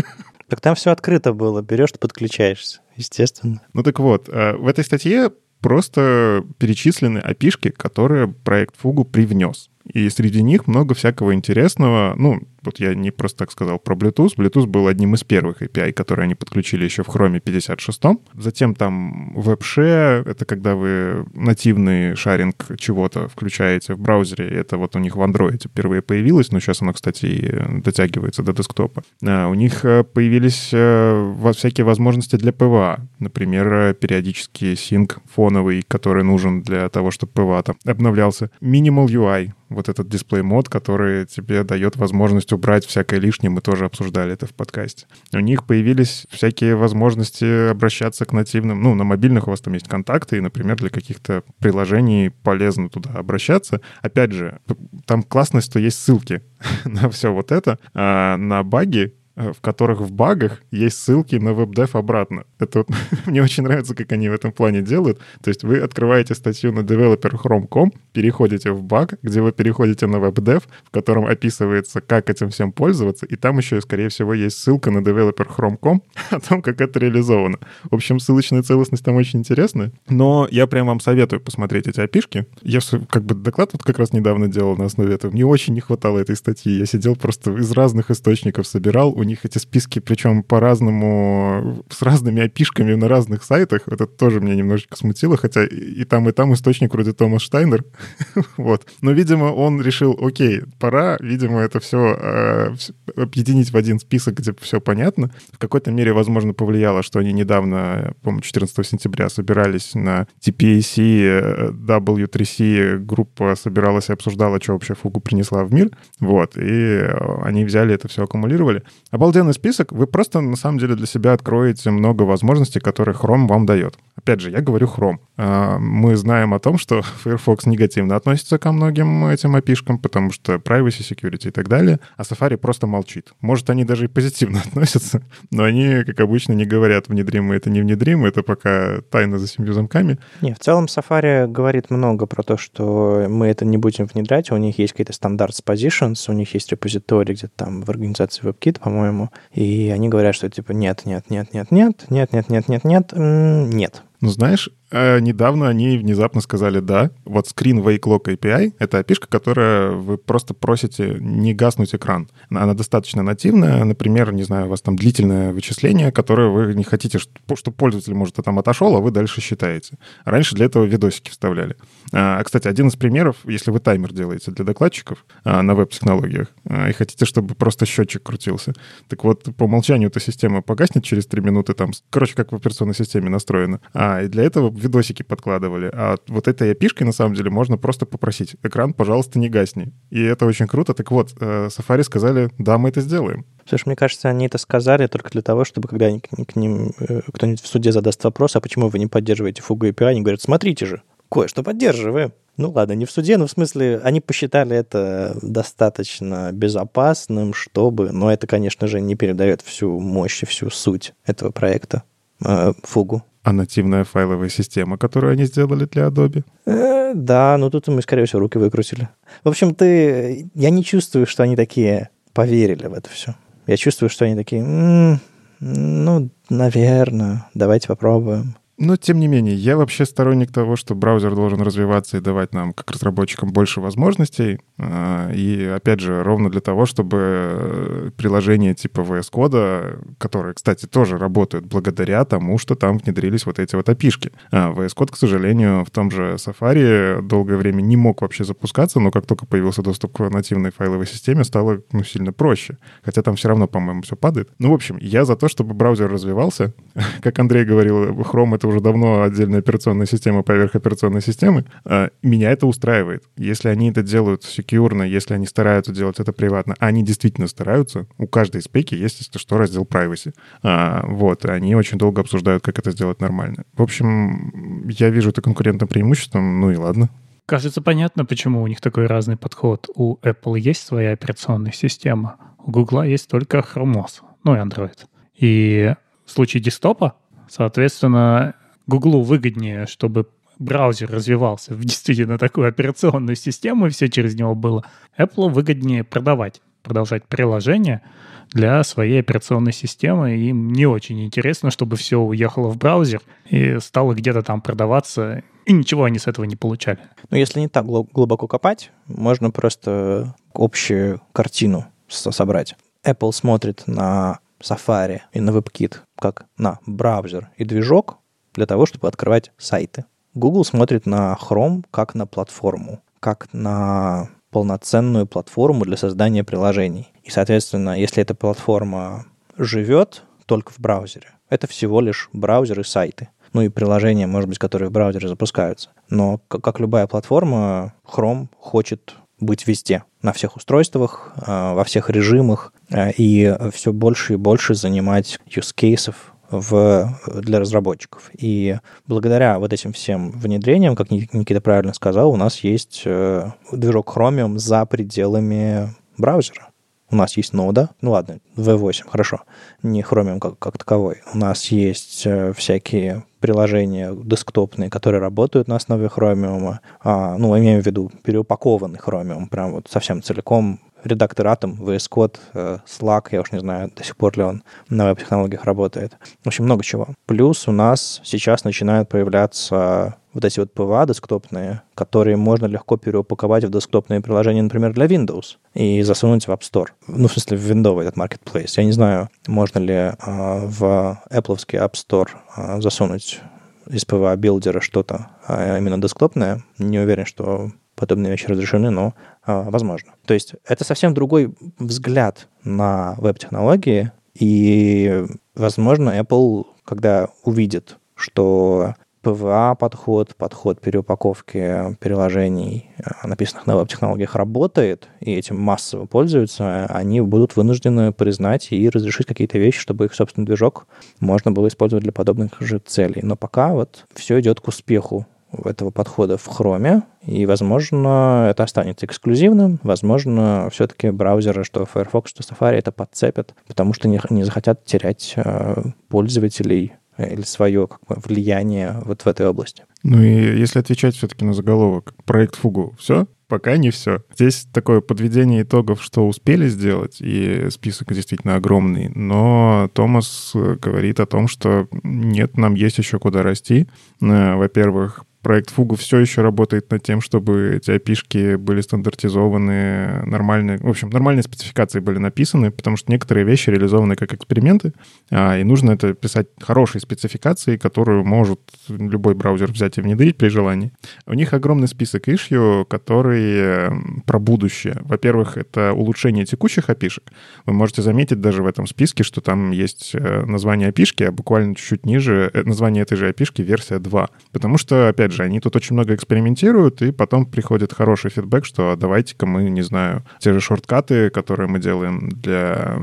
Так 0.48 0.62
там 0.62 0.74
все 0.74 0.92
открыто 0.92 1.34
было. 1.34 1.60
Берешь, 1.60 1.92
ты 1.92 1.98
подключаешься, 1.98 2.80
естественно. 2.96 3.60
Ну 3.74 3.82
так 3.82 3.98
вот, 3.98 4.30
а, 4.32 4.56
в 4.56 4.66
этой 4.66 4.82
статье 4.82 5.30
просто 5.60 6.42
перечислены 6.58 7.18
опишки, 7.18 7.68
которые 7.68 8.28
проект 8.28 8.74
Fugu 8.82 9.04
привнес. 9.04 9.68
И 9.92 10.08
среди 10.10 10.42
них 10.42 10.66
много 10.66 10.94
всякого 10.94 11.34
интересного. 11.34 12.14
Ну, 12.16 12.42
вот 12.62 12.80
я 12.80 12.94
не 12.94 13.10
просто 13.10 13.38
так 13.38 13.52
сказал 13.52 13.78
про 13.78 13.94
Bluetooth. 13.94 14.36
Bluetooth 14.36 14.66
был 14.66 14.88
одним 14.88 15.14
из 15.14 15.24
первых 15.24 15.62
API, 15.62 15.92
которые 15.92 16.24
они 16.24 16.34
подключили 16.34 16.84
еще 16.84 17.02
в 17.02 17.08
Chrome 17.08 17.40
56. 17.40 18.02
Затем 18.34 18.74
там 18.74 19.32
WebShare— 19.36 20.24
это 20.28 20.44
когда 20.44 20.74
вы 20.74 21.26
нативный 21.34 22.14
шаринг 22.16 22.66
чего-то 22.76 23.28
включаете 23.28 23.94
в 23.94 23.98
браузере. 23.98 24.48
Это 24.48 24.76
вот 24.76 24.96
у 24.96 24.98
них 24.98 25.16
в 25.16 25.20
Android 25.20 25.68
впервые 25.68 26.02
появилось, 26.02 26.52
но 26.52 26.60
сейчас 26.60 26.82
оно, 26.82 26.92
кстати, 26.92 27.64
дотягивается 27.82 28.42
до 28.42 28.52
десктопа. 28.52 29.02
А 29.24 29.48
у 29.48 29.54
них 29.54 29.84
э, 29.84 30.04
появились 30.04 30.70
э, 30.72 31.34
всякие 31.54 31.84
возможности 31.84 32.36
для 32.36 32.52
PWA. 32.52 33.00
Например, 33.18 33.94
периодический 33.94 34.76
синк 34.76 35.18
фоновый, 35.32 35.82
который 35.86 36.24
нужен 36.24 36.62
для 36.62 36.88
того, 36.88 37.10
чтобы 37.10 37.32
PWA 37.32 37.62
там 37.62 37.76
обновлялся. 37.86 38.50
Minimal 38.60 39.06
UI 39.06 39.52
вот 39.68 39.88
этот 39.88 40.08
дисплей 40.08 40.42
мод, 40.42 40.68
который 40.68 41.26
тебе 41.26 41.64
дает 41.64 41.96
возможность 41.96 42.52
убрать 42.52 42.86
всякое 42.86 43.20
лишнее, 43.20 43.50
мы 43.50 43.60
тоже 43.60 43.84
обсуждали 43.84 44.32
это 44.32 44.46
в 44.46 44.54
подкасте. 44.54 45.06
У 45.32 45.40
них 45.40 45.66
появились 45.66 46.26
всякие 46.30 46.76
возможности 46.76 47.70
обращаться 47.70 48.24
к 48.24 48.32
нативным, 48.32 48.82
ну, 48.82 48.94
на 48.94 49.04
мобильных 49.04 49.46
у 49.46 49.50
вас 49.50 49.60
там 49.60 49.74
есть 49.74 49.88
контакты, 49.88 50.38
и, 50.38 50.40
например, 50.40 50.76
для 50.76 50.90
каких-то 50.90 51.42
приложений 51.58 52.30
полезно 52.42 52.88
туда 52.88 53.10
обращаться. 53.10 53.80
Опять 54.02 54.32
же, 54.32 54.60
там 55.06 55.22
классно, 55.22 55.60
что 55.60 55.78
есть 55.78 55.98
ссылки 55.98 56.42
на 56.84 57.10
все 57.10 57.32
вот 57.32 57.52
это, 57.52 57.78
а 57.94 58.36
на 58.36 58.62
баги, 58.62 59.14
в 59.38 59.60
которых 59.60 60.00
в 60.00 60.12
багах 60.12 60.62
есть 60.70 60.98
ссылки 60.98 61.36
на 61.36 61.50
WebDev 61.50 61.90
обратно. 61.92 62.44
Это 62.58 62.80
вот, 62.80 62.88
мне 63.26 63.42
очень 63.42 63.62
нравится, 63.62 63.94
как 63.94 64.12
они 64.12 64.28
в 64.28 64.32
этом 64.32 64.52
плане 64.52 64.82
делают. 64.82 65.20
То 65.42 65.48
есть 65.48 65.62
вы 65.64 65.78
открываете 65.78 66.34
статью 66.34 66.72
на 66.72 66.80
developer.chrome.com, 66.80 67.92
переходите 68.12 68.72
в 68.72 68.82
баг, 68.82 69.14
где 69.22 69.40
вы 69.40 69.52
переходите 69.52 70.06
на 70.06 70.16
WebDev, 70.16 70.62
в 70.84 70.90
котором 70.90 71.26
описывается, 71.26 72.00
как 72.00 72.30
этим 72.30 72.50
всем 72.50 72.72
пользоваться, 72.72 73.26
и 73.26 73.36
там 73.36 73.58
еще, 73.58 73.80
скорее 73.80 74.08
всего, 74.08 74.34
есть 74.34 74.58
ссылка 74.58 74.90
на 74.90 74.98
developer.chrome.com 74.98 76.02
о 76.30 76.40
том, 76.40 76.62
как 76.62 76.80
это 76.80 76.98
реализовано. 76.98 77.58
В 77.84 77.94
общем, 77.94 78.18
ссылочная 78.18 78.62
целостность 78.62 79.04
там 79.04 79.14
очень 79.16 79.38
интересная. 79.40 79.92
Но 80.08 80.48
я 80.50 80.66
прям 80.66 80.88
вам 80.88 81.00
советую 81.00 81.40
посмотреть 81.40 81.86
эти 81.86 82.00
опишки. 82.00 82.46
Я 82.62 82.80
как 83.08 83.24
бы 83.24 83.34
доклад 83.34 83.70
вот 83.72 83.82
как 83.82 83.98
раз 83.98 84.12
недавно 84.12 84.48
делал 84.48 84.76
на 84.76 84.86
основе 84.86 85.14
этого. 85.14 85.30
Мне 85.30 85.46
очень 85.46 85.74
не 85.74 85.80
хватало 85.80 86.18
этой 86.18 86.36
статьи. 86.36 86.72
Я 86.72 86.86
сидел 86.86 87.16
просто 87.16 87.52
из 87.52 87.70
разных 87.72 88.10
источников 88.10 88.66
собирал. 88.66 89.12
У 89.12 89.22
них 89.28 89.44
эти 89.44 89.58
списки, 89.58 90.00
причем 90.00 90.42
по-разному, 90.42 91.84
с 91.88 92.02
разными 92.02 92.42
опишками 92.42 92.94
на 92.94 93.08
разных 93.08 93.44
сайтах. 93.44 93.82
Это 93.86 94.06
тоже 94.06 94.40
меня 94.40 94.56
немножечко 94.56 94.96
смутило, 94.96 95.36
хотя 95.36 95.64
и 95.64 96.04
там, 96.04 96.28
и 96.28 96.32
там 96.32 96.52
источник 96.54 96.92
вроде 96.92 97.12
Томас 97.12 97.42
Штайнер. 97.42 97.84
вот. 98.56 98.86
Но, 99.00 99.12
видимо, 99.12 99.44
он 99.44 99.80
решил, 99.80 100.18
окей, 100.20 100.62
пора, 100.78 101.16
видимо, 101.20 101.60
это 101.60 101.80
все 101.80 102.16
э, 102.20 102.74
объединить 103.16 103.70
в 103.70 103.76
один 103.76 104.00
список, 104.00 104.34
где 104.34 104.52
все 104.60 104.80
понятно. 104.80 105.30
В 105.52 105.58
какой-то 105.58 105.90
мере, 105.90 106.12
возможно, 106.12 106.54
повлияло, 106.54 107.02
что 107.02 107.18
они 107.20 107.32
недавно, 107.32 108.14
по-моему, 108.22 108.42
14 108.42 108.86
сентября 108.86 109.28
собирались 109.28 109.94
на 109.94 110.26
TPAC, 110.40 111.72
W3C, 111.72 112.98
группа 112.98 113.54
собиралась 113.54 114.08
и 114.08 114.12
обсуждала, 114.12 114.60
что 114.60 114.72
вообще 114.72 114.94
Фугу 114.94 115.20
принесла 115.20 115.64
в 115.64 115.72
мир. 115.72 115.90
Вот. 116.20 116.56
И 116.56 117.02
они 117.42 117.64
взяли 117.64 117.94
это 117.94 118.08
все, 118.08 118.24
аккумулировали. 118.24 118.82
Обалденный 119.18 119.52
список. 119.52 119.90
Вы 119.90 120.06
просто, 120.06 120.40
на 120.40 120.54
самом 120.54 120.78
деле, 120.78 120.94
для 120.94 121.06
себя 121.08 121.32
откроете 121.32 121.90
много 121.90 122.22
возможностей, 122.22 122.78
которые 122.78 123.16
Chrome 123.16 123.48
вам 123.48 123.66
дает. 123.66 123.98
Опять 124.18 124.40
же, 124.40 124.50
я 124.50 124.60
говорю 124.60 124.88
Chrome. 124.88 125.18
А, 125.36 125.78
мы 125.78 126.16
знаем 126.16 126.52
о 126.52 126.58
том, 126.58 126.76
что 126.76 127.02
Firefox 127.02 127.66
негативно 127.66 128.16
относится 128.16 128.58
ко 128.58 128.72
многим 128.72 129.26
этим 129.26 129.54
опишкам, 129.54 129.98
потому 129.98 130.32
что 130.32 130.54
privacy, 130.56 131.00
security 131.08 131.48
и 131.48 131.50
так 131.50 131.68
далее, 131.68 132.00
а 132.16 132.22
Safari 132.22 132.56
просто 132.56 132.88
молчит. 132.88 133.32
Может, 133.40 133.70
они 133.70 133.84
даже 133.84 134.06
и 134.06 134.08
позитивно 134.08 134.60
относятся, 134.66 135.22
но 135.52 135.62
они, 135.62 136.02
как 136.04 136.18
обычно, 136.18 136.52
не 136.52 136.64
говорят, 136.64 137.08
внедрим 137.08 137.44
мы 137.44 137.54
это, 137.54 137.70
не 137.70 137.80
внедрим, 137.80 138.24
это 138.24 138.42
пока 138.42 139.00
тайна 139.02 139.38
за 139.38 139.46
семью 139.46 139.72
замками. 139.72 140.18
Не, 140.42 140.52
в 140.52 140.58
целом 140.58 140.86
Safari 140.86 141.46
говорит 141.46 141.90
много 141.90 142.26
про 142.26 142.42
то, 142.42 142.56
что 142.56 143.26
мы 143.28 143.46
это 143.46 143.64
не 143.64 143.78
будем 143.78 144.06
внедрять, 144.06 144.50
у 144.50 144.56
них 144.56 144.80
есть 144.80 144.94
какие-то 144.94 145.12
стандарт 145.12 145.54
positions, 145.64 146.28
у 146.28 146.32
них 146.32 146.52
есть 146.54 146.72
репозиторий 146.72 147.34
где-то 147.34 147.52
там 147.54 147.82
в 147.82 147.88
организации 147.88 148.42
WebKit, 148.42 148.80
по-моему. 148.80 149.30
И 149.52 149.90
они 149.94 150.08
говорят, 150.08 150.34
что 150.34 150.50
типа 150.50 150.72
нет, 150.72 151.02
нет, 151.04 151.30
нет, 151.30 151.52
нет, 151.52 151.70
нет, 151.70 152.06
нет, 152.10 152.32
нет, 152.32 152.50
нет, 152.50 152.68
нет, 152.68 152.84
нет, 152.84 153.12
нет. 153.14 154.02
Ну, 154.20 154.30
знаешь, 154.30 154.70
э, 154.90 155.20
недавно 155.20 155.68
они 155.68 155.96
внезапно 155.96 156.40
сказали 156.40 156.80
«да». 156.80 157.10
Вот 157.24 157.46
Screen 157.46 157.82
Wake 157.82 158.00
Lock 158.00 158.24
API— 158.24 158.74
это 158.78 158.98
API, 158.98 159.16
которая 159.28 159.92
вы 159.92 160.18
просто 160.18 160.54
просите 160.54 161.16
не 161.20 161.54
гаснуть 161.54 161.94
экран. 161.94 162.28
Она 162.50 162.74
достаточно 162.74 163.22
нативная. 163.22 163.84
Например, 163.84 164.32
не 164.32 164.42
знаю, 164.42 164.66
у 164.66 164.68
вас 164.70 164.82
там 164.82 164.96
длительное 164.96 165.52
вычисление, 165.52 166.12
которое 166.12 166.48
вы 166.48 166.74
не 166.74 166.84
хотите, 166.84 167.18
чтобы 167.18 167.76
пользователь, 167.76 168.14
может, 168.14 168.34
там 168.36 168.58
отошел, 168.58 168.96
а 168.96 169.00
вы 169.00 169.10
дальше 169.10 169.40
считаете. 169.40 169.98
Раньше 170.24 170.56
для 170.56 170.66
этого 170.66 170.84
видосики 170.84 171.30
вставляли. 171.30 171.76
А, 172.12 172.42
кстати, 172.42 172.66
один 172.66 172.88
из 172.88 172.96
примеров, 172.96 173.36
если 173.44 173.70
вы 173.70 173.78
таймер 173.80 174.12
делаете 174.12 174.50
для 174.50 174.64
докладчиков 174.64 175.24
а, 175.44 175.62
на 175.62 175.74
веб-технологиях 175.74 176.48
а, 176.68 176.88
и 176.88 176.92
хотите, 176.92 177.24
чтобы 177.24 177.54
просто 177.54 177.86
счетчик 177.86 178.22
крутился, 178.22 178.72
так 179.08 179.24
вот, 179.24 179.44
по 179.56 179.64
умолчанию 179.64 180.08
эта 180.08 180.20
система 180.20 180.60
погаснет 180.60 181.04
через 181.04 181.26
3 181.26 181.40
минуты, 181.42 181.74
там, 181.74 181.92
короче, 182.10 182.34
как 182.34 182.52
в 182.52 182.56
операционной 182.56 182.94
системе 182.94 183.30
настроено. 183.30 183.80
А 183.92 184.08
а, 184.08 184.22
и 184.22 184.28
для 184.28 184.44
этого 184.44 184.70
видосики 184.78 185.22
подкладывали. 185.22 185.90
А 185.92 186.16
вот 186.28 186.48
этой 186.48 186.72
опишкой, 186.72 187.06
на 187.06 187.12
самом 187.12 187.34
деле, 187.34 187.50
можно 187.50 187.76
просто 187.76 188.06
попросить. 188.06 188.56
Экран, 188.62 188.92
пожалуйста, 188.92 189.38
не 189.38 189.48
гасни. 189.48 189.92
И 190.10 190.22
это 190.22 190.46
очень 190.46 190.66
круто. 190.66 190.94
Так 190.94 191.10
вот, 191.10 191.34
э, 191.40 191.68
Safari 191.68 192.02
сказали, 192.02 192.50
да, 192.58 192.78
мы 192.78 192.88
это 192.90 193.00
сделаем. 193.00 193.44
Слушай, 193.68 193.84
мне 193.86 193.96
кажется, 193.96 194.28
они 194.28 194.46
это 194.46 194.58
сказали 194.58 195.06
только 195.06 195.30
для 195.30 195.42
того, 195.42 195.64
чтобы 195.64 195.88
когда 195.88 196.06
они 196.06 196.20
к 196.20 196.56
ним 196.56 196.92
э, 197.00 197.20
кто-нибудь 197.32 197.62
в 197.62 197.66
суде 197.66 197.92
задаст 197.92 198.22
вопрос, 198.24 198.56
а 198.56 198.60
почему 198.60 198.88
вы 198.88 198.98
не 198.98 199.06
поддерживаете 199.06 199.62
фугу 199.62 199.86
API, 199.86 200.06
они 200.06 200.22
говорят, 200.22 200.40
смотрите 200.40 200.86
же, 200.86 201.02
кое-что 201.30 201.62
поддерживаем. 201.62 202.32
Ну 202.56 202.72
ладно, 202.72 202.92
не 202.94 203.04
в 203.04 203.10
суде, 203.10 203.36
но 203.36 203.46
в 203.46 203.50
смысле, 203.50 204.00
они 204.02 204.20
посчитали 204.20 204.76
это 204.76 205.38
достаточно 205.42 206.50
безопасным, 206.52 207.54
чтобы... 207.54 208.10
Но 208.10 208.32
это, 208.32 208.48
конечно 208.48 208.88
же, 208.88 209.00
не 209.00 209.14
передает 209.14 209.62
всю 209.62 210.00
мощь 210.00 210.42
и 210.42 210.46
всю 210.46 210.68
суть 210.70 211.14
этого 211.24 211.50
проекта, 211.50 212.02
э, 212.44 212.72
фугу 212.82 213.22
а 213.48 213.52
нативная 213.52 214.04
файловая 214.04 214.50
система, 214.50 214.98
которую 214.98 215.32
они 215.32 215.46
сделали 215.46 215.86
для 215.86 216.08
Adobe? 216.08 216.44
Э, 216.66 217.14
да, 217.14 217.56
но 217.56 217.70
тут 217.70 217.88
мы, 217.88 218.02
скорее 218.02 218.26
всего, 218.26 218.40
руки 218.40 218.58
выкрутили. 218.58 219.08
В 219.42 219.48
общем, 219.48 219.74
ты... 219.74 220.50
Я 220.54 220.68
не 220.68 220.84
чувствую, 220.84 221.26
что 221.26 221.44
они 221.44 221.56
такие 221.56 222.10
поверили 222.34 222.86
в 222.86 222.92
это 222.92 223.08
все. 223.08 223.36
Я 223.66 223.78
чувствую, 223.78 224.10
что 224.10 224.26
они 224.26 224.34
такие... 224.36 224.60
М-м, 224.60 225.20
Ну, 225.60 226.28
наверное. 226.50 227.46
Давайте 227.54 227.88
попробуем. 227.88 228.54
Но, 228.78 228.96
тем 228.96 229.18
не 229.18 229.26
менее, 229.26 229.56
я 229.56 229.76
вообще 229.76 230.04
сторонник 230.04 230.52
того, 230.52 230.76
что 230.76 230.94
браузер 230.94 231.34
должен 231.34 231.60
развиваться 231.60 232.16
и 232.16 232.20
давать 232.20 232.54
нам, 232.54 232.72
как 232.72 232.92
разработчикам, 232.92 233.52
больше 233.52 233.80
возможностей. 233.80 234.60
А, 234.78 235.32
и, 235.32 235.64
опять 235.64 235.98
же, 235.98 236.22
ровно 236.22 236.48
для 236.48 236.60
того, 236.60 236.86
чтобы 236.86 237.18
э, 237.20 238.10
приложения 238.16 238.74
типа 238.74 239.00
VS 239.00 239.32
Code, 239.32 240.14
которые, 240.18 240.54
кстати, 240.54 240.86
тоже 240.86 241.18
работают 241.18 241.66
благодаря 241.66 242.24
тому, 242.24 242.56
что 242.58 242.76
там 242.76 242.98
внедрились 242.98 243.46
вот 243.46 243.58
эти 243.58 243.74
вот 243.74 243.88
опишки. 243.88 244.30
А 244.52 244.72
VS 244.72 244.94
Code, 244.96 245.12
к 245.12 245.16
сожалению, 245.16 245.84
в 245.84 245.90
том 245.90 246.12
же 246.12 246.34
Safari 246.34 247.20
долгое 247.20 247.56
время 247.56 247.80
не 247.80 247.96
мог 247.96 248.22
вообще 248.22 248.44
запускаться, 248.44 249.00
но 249.00 249.10
как 249.10 249.26
только 249.26 249.44
появился 249.44 249.82
доступ 249.82 250.16
к 250.16 250.30
нативной 250.30 250.70
файловой 250.70 251.08
системе, 251.08 251.42
стало 251.42 251.82
ну, 251.90 252.04
сильно 252.04 252.32
проще. 252.32 252.78
Хотя 253.02 253.22
там 253.22 253.34
все 253.34 253.48
равно, 253.48 253.66
по-моему, 253.66 254.02
все 254.02 254.14
падает. 254.14 254.50
Ну, 254.60 254.70
в 254.70 254.74
общем, 254.74 254.98
я 255.00 255.24
за 255.24 255.34
то, 255.34 255.48
чтобы 255.48 255.74
браузер 255.74 256.08
развивался. 256.08 256.74
Как 257.22 257.36
Андрей 257.40 257.64
говорил, 257.64 258.10
Chrome— 258.20 258.54
это 258.56 258.67
уже 258.68 258.80
давно 258.80 259.22
отдельная 259.22 259.60
операционная 259.60 260.06
система 260.06 260.42
поверх 260.42 260.74
операционной 260.74 261.22
системы. 261.22 261.64
А, 261.84 262.10
меня 262.22 262.50
это 262.50 262.66
устраивает. 262.66 263.24
Если 263.36 263.68
они 263.68 263.90
это 263.90 264.02
делают 264.02 264.44
секьюрно, 264.44 265.02
если 265.02 265.34
они 265.34 265.46
стараются 265.46 265.92
делать 265.92 266.20
это 266.20 266.32
приватно, 266.32 266.74
а 266.78 266.86
они 266.86 267.04
действительно 267.04 267.48
стараются, 267.48 268.06
у 268.18 268.26
каждой 268.26 268.62
спеки 268.62 268.94
есть, 268.94 269.20
если 269.20 269.38
что, 269.38 269.58
раздел 269.58 269.84
privacy. 269.84 270.34
А, 270.62 271.04
вот, 271.06 271.44
они 271.44 271.74
очень 271.74 271.98
долго 271.98 272.20
обсуждают, 272.20 272.62
как 272.62 272.78
это 272.78 272.90
сделать 272.90 273.20
нормально. 273.20 273.64
В 273.72 273.82
общем, 273.82 274.88
я 274.88 275.10
вижу 275.10 275.30
это 275.30 275.42
конкурентным 275.42 275.88
преимуществом, 275.88 276.60
ну 276.60 276.70
и 276.70 276.76
ладно. 276.76 277.10
Кажется, 277.46 277.80
понятно, 277.80 278.26
почему 278.26 278.62
у 278.62 278.66
них 278.66 278.80
такой 278.82 279.06
разный 279.06 279.38
подход. 279.38 279.88
У 279.94 280.16
Apple 280.16 280.58
есть 280.58 280.86
своя 280.86 281.12
операционная 281.12 281.72
система, 281.72 282.36
у 282.58 282.70
Google 282.70 283.04
есть 283.04 283.30
только 283.30 283.58
Chrome 283.58 283.94
OS, 283.94 284.20
ну 284.44 284.54
и 284.54 284.58
Android. 284.58 284.98
И 285.34 285.94
в 286.26 286.30
случае 286.30 286.62
десктопа, 286.62 287.16
соответственно, 287.50 288.54
Гуглу 288.86 289.20
выгоднее, 289.22 289.86
чтобы 289.86 290.26
браузер 290.58 291.10
развивался 291.10 291.74
в 291.74 291.80
действительно 291.84 292.38
такую 292.38 292.68
операционную 292.68 293.36
систему, 293.36 293.86
и 293.86 293.90
все 293.90 294.08
через 294.08 294.34
него 294.34 294.54
было. 294.54 294.84
Apple 295.18 295.50
выгоднее 295.50 296.04
продавать, 296.04 296.60
продолжать 296.82 297.24
приложение 297.24 298.02
для 298.50 298.82
своей 298.82 299.20
операционной 299.20 299.72
системы. 299.72 300.36
Им 300.36 300.72
не 300.72 300.86
очень 300.86 301.24
интересно, 301.24 301.70
чтобы 301.70 301.96
все 301.96 302.18
уехало 302.18 302.68
в 302.68 302.78
браузер 302.78 303.20
и 303.48 303.78
стало 303.78 304.14
где-то 304.14 304.42
там 304.42 304.62
продаваться, 304.62 305.42
и 305.66 305.72
ничего 305.72 306.04
они 306.04 306.18
с 306.18 306.26
этого 306.26 306.46
не 306.46 306.56
получали. 306.56 306.98
Ну, 307.28 307.36
если 307.36 307.60
не 307.60 307.68
так 307.68 307.84
глубоко 307.84 308.46
копать, 308.46 308.90
можно 309.06 309.50
просто 309.50 310.34
общую 310.54 311.20
картину 311.32 311.86
собрать. 312.08 312.74
Apple 313.04 313.32
смотрит 313.32 313.84
на 313.86 314.38
Safari 314.60 315.20
и 315.32 315.40
на 315.40 315.50
WebKit 315.50 315.98
как 316.20 316.46
на 316.56 316.78
браузер 316.86 317.50
и 317.56 317.64
движок, 317.64 318.18
для 318.54 318.66
того, 318.66 318.86
чтобы 318.86 319.08
открывать 319.08 319.52
сайты. 319.56 320.04
Google 320.34 320.64
смотрит 320.64 321.06
на 321.06 321.36
Chrome 321.40 321.84
как 321.90 322.14
на 322.14 322.26
платформу, 322.26 323.00
как 323.20 323.48
на 323.52 324.28
полноценную 324.50 325.26
платформу 325.26 325.84
для 325.84 325.96
создания 325.96 326.44
приложений. 326.44 327.12
И, 327.22 327.30
соответственно, 327.30 327.98
если 327.98 328.22
эта 328.22 328.34
платформа 328.34 329.26
живет 329.56 330.24
только 330.46 330.72
в 330.72 330.78
браузере, 330.78 331.28
это 331.50 331.66
всего 331.66 332.00
лишь 332.00 332.30
браузер 332.32 332.80
и 332.80 332.84
сайты. 332.84 333.28
Ну 333.52 333.62
и 333.62 333.68
приложения, 333.68 334.26
может 334.26 334.48
быть, 334.48 334.58
которые 334.58 334.90
в 334.90 334.92
браузере 334.92 335.28
запускаются. 335.28 335.90
Но, 336.10 336.38
как 336.48 336.80
любая 336.80 337.06
платформа, 337.06 337.94
Chrome 338.04 338.48
хочет 338.58 339.14
быть 339.40 339.66
везде, 339.66 340.04
на 340.22 340.32
всех 340.32 340.56
устройствах, 340.56 341.32
а, 341.36 341.74
во 341.74 341.84
всех 341.84 342.10
режимах, 342.10 342.72
а, 342.90 343.10
и 343.10 343.54
все 343.72 343.92
больше 343.92 344.34
и 344.34 344.36
больше 344.36 344.74
занимать 344.74 345.38
cases 345.48 346.14
в, 346.50 347.18
для 347.42 347.60
разработчиков. 347.60 348.30
И 348.38 348.78
благодаря 349.06 349.58
вот 349.58 349.72
этим 349.72 349.92
всем 349.92 350.30
внедрениям, 350.32 350.96
как 350.96 351.10
Никита 351.10 351.60
правильно 351.60 351.92
сказал, 351.92 352.30
у 352.30 352.36
нас 352.36 352.60
есть 352.60 353.02
э, 353.04 353.50
движок 353.72 354.16
Chromium 354.16 354.58
за 354.58 354.84
пределами 354.86 355.94
браузера. 356.16 356.67
У 357.10 357.16
нас 357.16 357.36
есть 357.36 357.54
нода, 357.54 357.90
ну 358.00 358.10
ладно, 358.10 358.38
V8, 358.56 359.08
хорошо, 359.08 359.42
не 359.82 360.02
Chromium 360.02 360.38
как, 360.40 360.58
как 360.58 360.78
таковой. 360.78 361.22
У 361.32 361.38
нас 361.38 361.66
есть 361.66 362.26
э, 362.26 362.52
всякие 362.52 363.24
приложения 363.40 364.12
десктопные, 364.14 364.90
которые 364.90 365.20
работают 365.20 365.68
на 365.68 365.76
основе 365.76 366.06
Chromium. 366.06 366.78
А, 367.00 367.38
ну, 367.38 367.56
имею 367.58 367.82
в 367.82 367.86
виду 367.86 368.10
переупакованный 368.24 368.98
Chromium, 368.98 369.48
прям 369.48 369.72
вот 369.72 369.88
совсем 369.88 370.22
целиком 370.22 370.80
редактор 371.04 371.46
Atom, 371.46 371.78
VS 371.78 372.08
Code, 372.10 372.36
э, 372.54 372.78
Slack, 372.86 373.28
я 373.30 373.40
уж 373.40 373.52
не 373.52 373.60
знаю, 373.60 373.90
до 373.94 374.04
сих 374.04 374.16
пор 374.16 374.36
ли 374.36 374.44
он 374.44 374.62
на 374.88 375.06
веб-технологиях 375.06 375.64
работает. 375.64 376.16
В 376.42 376.48
общем, 376.48 376.64
много 376.64 376.84
чего. 376.84 377.08
Плюс 377.26 377.68
у 377.68 377.72
нас 377.72 378.20
сейчас 378.24 378.64
начинают 378.64 379.08
появляться 379.08 380.16
вот 380.32 380.44
эти 380.44 380.60
вот 380.60 380.72
PWA 380.74 381.06
десктопные, 381.06 381.82
которые 381.94 382.36
можно 382.36 382.66
легко 382.66 382.96
переупаковать 382.96 383.64
в 383.64 383.70
десктопные 383.70 384.20
приложения, 384.20 384.62
например, 384.62 384.92
для 384.92 385.06
Windows, 385.06 385.56
и 385.74 386.02
засунуть 386.02 386.46
в 386.46 386.50
App 386.50 386.60
Store. 386.60 386.88
Ну, 387.06 387.28
в 387.28 387.32
смысле, 387.32 387.56
в 387.56 387.70
Windows 387.70 388.00
этот 388.02 388.16
marketplace. 388.16 388.74
Я 388.76 388.84
не 388.84 388.92
знаю, 388.92 389.28
можно 389.46 389.78
ли 389.78 389.94
э, 389.94 390.14
в 390.18 391.22
Apple 391.30 391.56
App 391.56 391.92
Store 391.92 392.28
э, 392.56 392.80
засунуть 392.80 393.40
из 393.88 394.04
PWA 394.04 394.36
билдера 394.36 394.80
что-то 394.80 395.28
а 395.46 395.78
именно 395.78 396.00
десктопное. 396.00 396.62
Не 396.78 396.98
уверен, 396.98 397.24
что 397.24 397.70
подобные 397.94 398.30
вещи 398.30 398.46
разрешены, 398.46 398.90
но 398.90 399.14
а, 399.44 399.70
возможно. 399.70 400.12
То 400.24 400.34
есть 400.34 400.54
это 400.66 400.84
совсем 400.84 401.14
другой 401.14 401.54
взгляд 401.78 402.48
на 402.64 403.14
веб-технологии, 403.18 404.12
и, 404.34 405.24
возможно, 405.56 406.10
Apple, 406.20 406.66
когда 406.84 407.28
увидит, 407.42 407.96
что 408.14 408.94
PVA-подход, 409.22 410.34
подход 410.36 410.80
переупаковки 410.80 411.96
приложений, 412.00 412.90
а, 413.02 413.26
написанных 413.26 413.66
на 413.66 413.76
веб-технологиях, 413.76 414.34
работает, 414.34 415.08
и 415.20 415.34
этим 415.34 415.60
массово 415.60 416.06
пользуются, 416.06 416.86
они 416.86 417.20
будут 417.20 417.56
вынуждены 417.56 418.12
признать 418.12 418.72
и 418.72 418.88
разрешить 418.88 419.26
какие-то 419.26 419.58
вещи, 419.58 419.80
чтобы 419.80 420.06
их 420.06 420.14
собственный 420.14 420.46
движок 420.46 420.86
можно 421.20 421.52
было 421.52 421.68
использовать 421.68 422.04
для 422.04 422.12
подобных 422.12 422.60
же 422.60 422.78
целей. 422.78 423.20
Но 423.22 423.36
пока 423.36 423.72
вот 423.72 424.04
все 424.14 424.40
идет 424.40 424.60
к 424.60 424.68
успеху 424.68 425.26
этого 425.64 425.90
подхода 425.90 426.36
в 426.36 426.46
Chrome, 426.46 427.02
и, 427.22 427.46
возможно, 427.46 428.48
это 428.50 428.64
останется 428.64 429.06
эксклюзивным, 429.06 429.80
возможно, 429.82 430.68
все-таки 430.70 431.10
браузеры, 431.10 431.64
что 431.64 431.86
Firefox, 431.86 432.30
что 432.30 432.42
Safari, 432.42 432.76
это 432.76 432.92
подцепят, 432.92 433.54
потому 433.66 433.92
что 433.92 434.08
не, 434.08 434.20
не 434.30 434.44
захотят 434.44 434.84
терять 434.84 435.34
э, 435.36 435.82
пользователей 436.08 436.92
или 437.18 437.42
свое 437.42 437.86
как 437.86 438.00
бы, 438.06 438.16
влияние 438.24 439.00
вот 439.04 439.22
в 439.22 439.26
этой 439.26 439.46
области. 439.46 439.84
Ну 440.02 440.22
и 440.22 440.58
если 440.58 440.78
отвечать 440.78 441.16
все-таки 441.16 441.44
на 441.44 441.52
заголовок, 441.52 442.14
проект 442.24 442.56
Фугу, 442.56 442.94
все? 442.98 443.26
Пока 443.48 443.78
не 443.78 443.90
все. 443.90 444.22
Здесь 444.34 444.66
такое 444.72 445.00
подведение 445.00 445.62
итогов, 445.62 446.02
что 446.02 446.28
успели 446.28 446.68
сделать, 446.68 447.16
и 447.20 447.68
список 447.70 448.12
действительно 448.12 448.56
огромный. 448.56 449.08
Но 449.14 449.88
Томас 449.94 450.52
говорит 450.54 451.18
о 451.18 451.26
том, 451.26 451.48
что 451.48 451.88
нет, 452.02 452.58
нам 452.58 452.74
есть 452.74 452.98
еще 452.98 453.18
куда 453.18 453.42
расти. 453.42 453.88
Э, 454.20 454.54
во-первых, 454.54 455.24
проект 455.42 455.72
Fugu 455.76 455.96
все 455.96 456.18
еще 456.18 456.42
работает 456.42 456.90
над 456.90 457.02
тем, 457.02 457.20
чтобы 457.20 457.74
эти 457.76 457.90
опишки 457.90 458.56
были 458.56 458.80
стандартизованы, 458.80 460.22
нормальные, 460.26 460.78
в 460.78 460.88
общем, 460.88 461.10
нормальные 461.10 461.42
спецификации 461.42 462.00
были 462.00 462.18
написаны, 462.18 462.70
потому 462.70 462.96
что 462.96 463.10
некоторые 463.12 463.44
вещи 463.44 463.70
реализованы 463.70 464.16
как 464.16 464.34
эксперименты, 464.34 464.92
а, 465.30 465.58
и 465.58 465.64
нужно 465.64 465.92
это 465.92 466.14
писать 466.14 466.48
хорошие 466.60 467.00
спецификации, 467.00 467.76
которую 467.76 468.24
может 468.24 468.60
любой 468.88 469.34
браузер 469.34 469.70
взять 469.70 469.98
и 469.98 470.00
внедрить 470.00 470.36
при 470.36 470.48
желании. 470.48 470.92
У 471.26 471.34
них 471.34 471.52
огромный 471.52 471.88
список 471.88 472.28
ишью, 472.28 472.84
которые 472.88 473.92
про 474.26 474.38
будущее. 474.38 474.98
Во-первых, 475.02 475.56
это 475.56 475.92
улучшение 475.92 476.44
текущих 476.44 476.90
опишек. 476.90 477.24
Вы 477.64 477.74
можете 477.74 478.02
заметить 478.02 478.40
даже 478.40 478.62
в 478.62 478.66
этом 478.66 478.86
списке, 478.86 479.22
что 479.22 479.40
там 479.40 479.70
есть 479.70 480.10
э, 480.14 480.44
название 480.44 480.88
опишки, 480.88 481.22
а 481.22 481.32
буквально 481.32 481.74
чуть-чуть 481.74 482.06
ниже 482.06 482.50
э, 482.52 482.62
название 482.64 483.02
этой 483.02 483.16
же 483.16 483.28
опишки 483.28 483.62
версия 483.62 483.98
2. 483.98 484.30
Потому 484.52 484.78
что, 484.78 485.08
опять 485.08 485.28
опять 485.28 485.36
же, 485.38 485.44
они 485.44 485.60
тут 485.60 485.76
очень 485.76 485.94
много 485.94 486.14
экспериментируют, 486.14 487.02
и 487.02 487.12
потом 487.12 487.46
приходит 487.46 487.92
хороший 487.92 488.30
фидбэк, 488.30 488.64
что 488.64 488.96
давайте-ка 488.96 489.46
мы, 489.46 489.70
не 489.70 489.82
знаю, 489.82 490.24
те 490.40 490.52
же 490.52 490.60
шорткаты, 490.60 491.30
которые 491.30 491.68
мы 491.68 491.78
делаем 491.78 492.28
для 492.28 492.98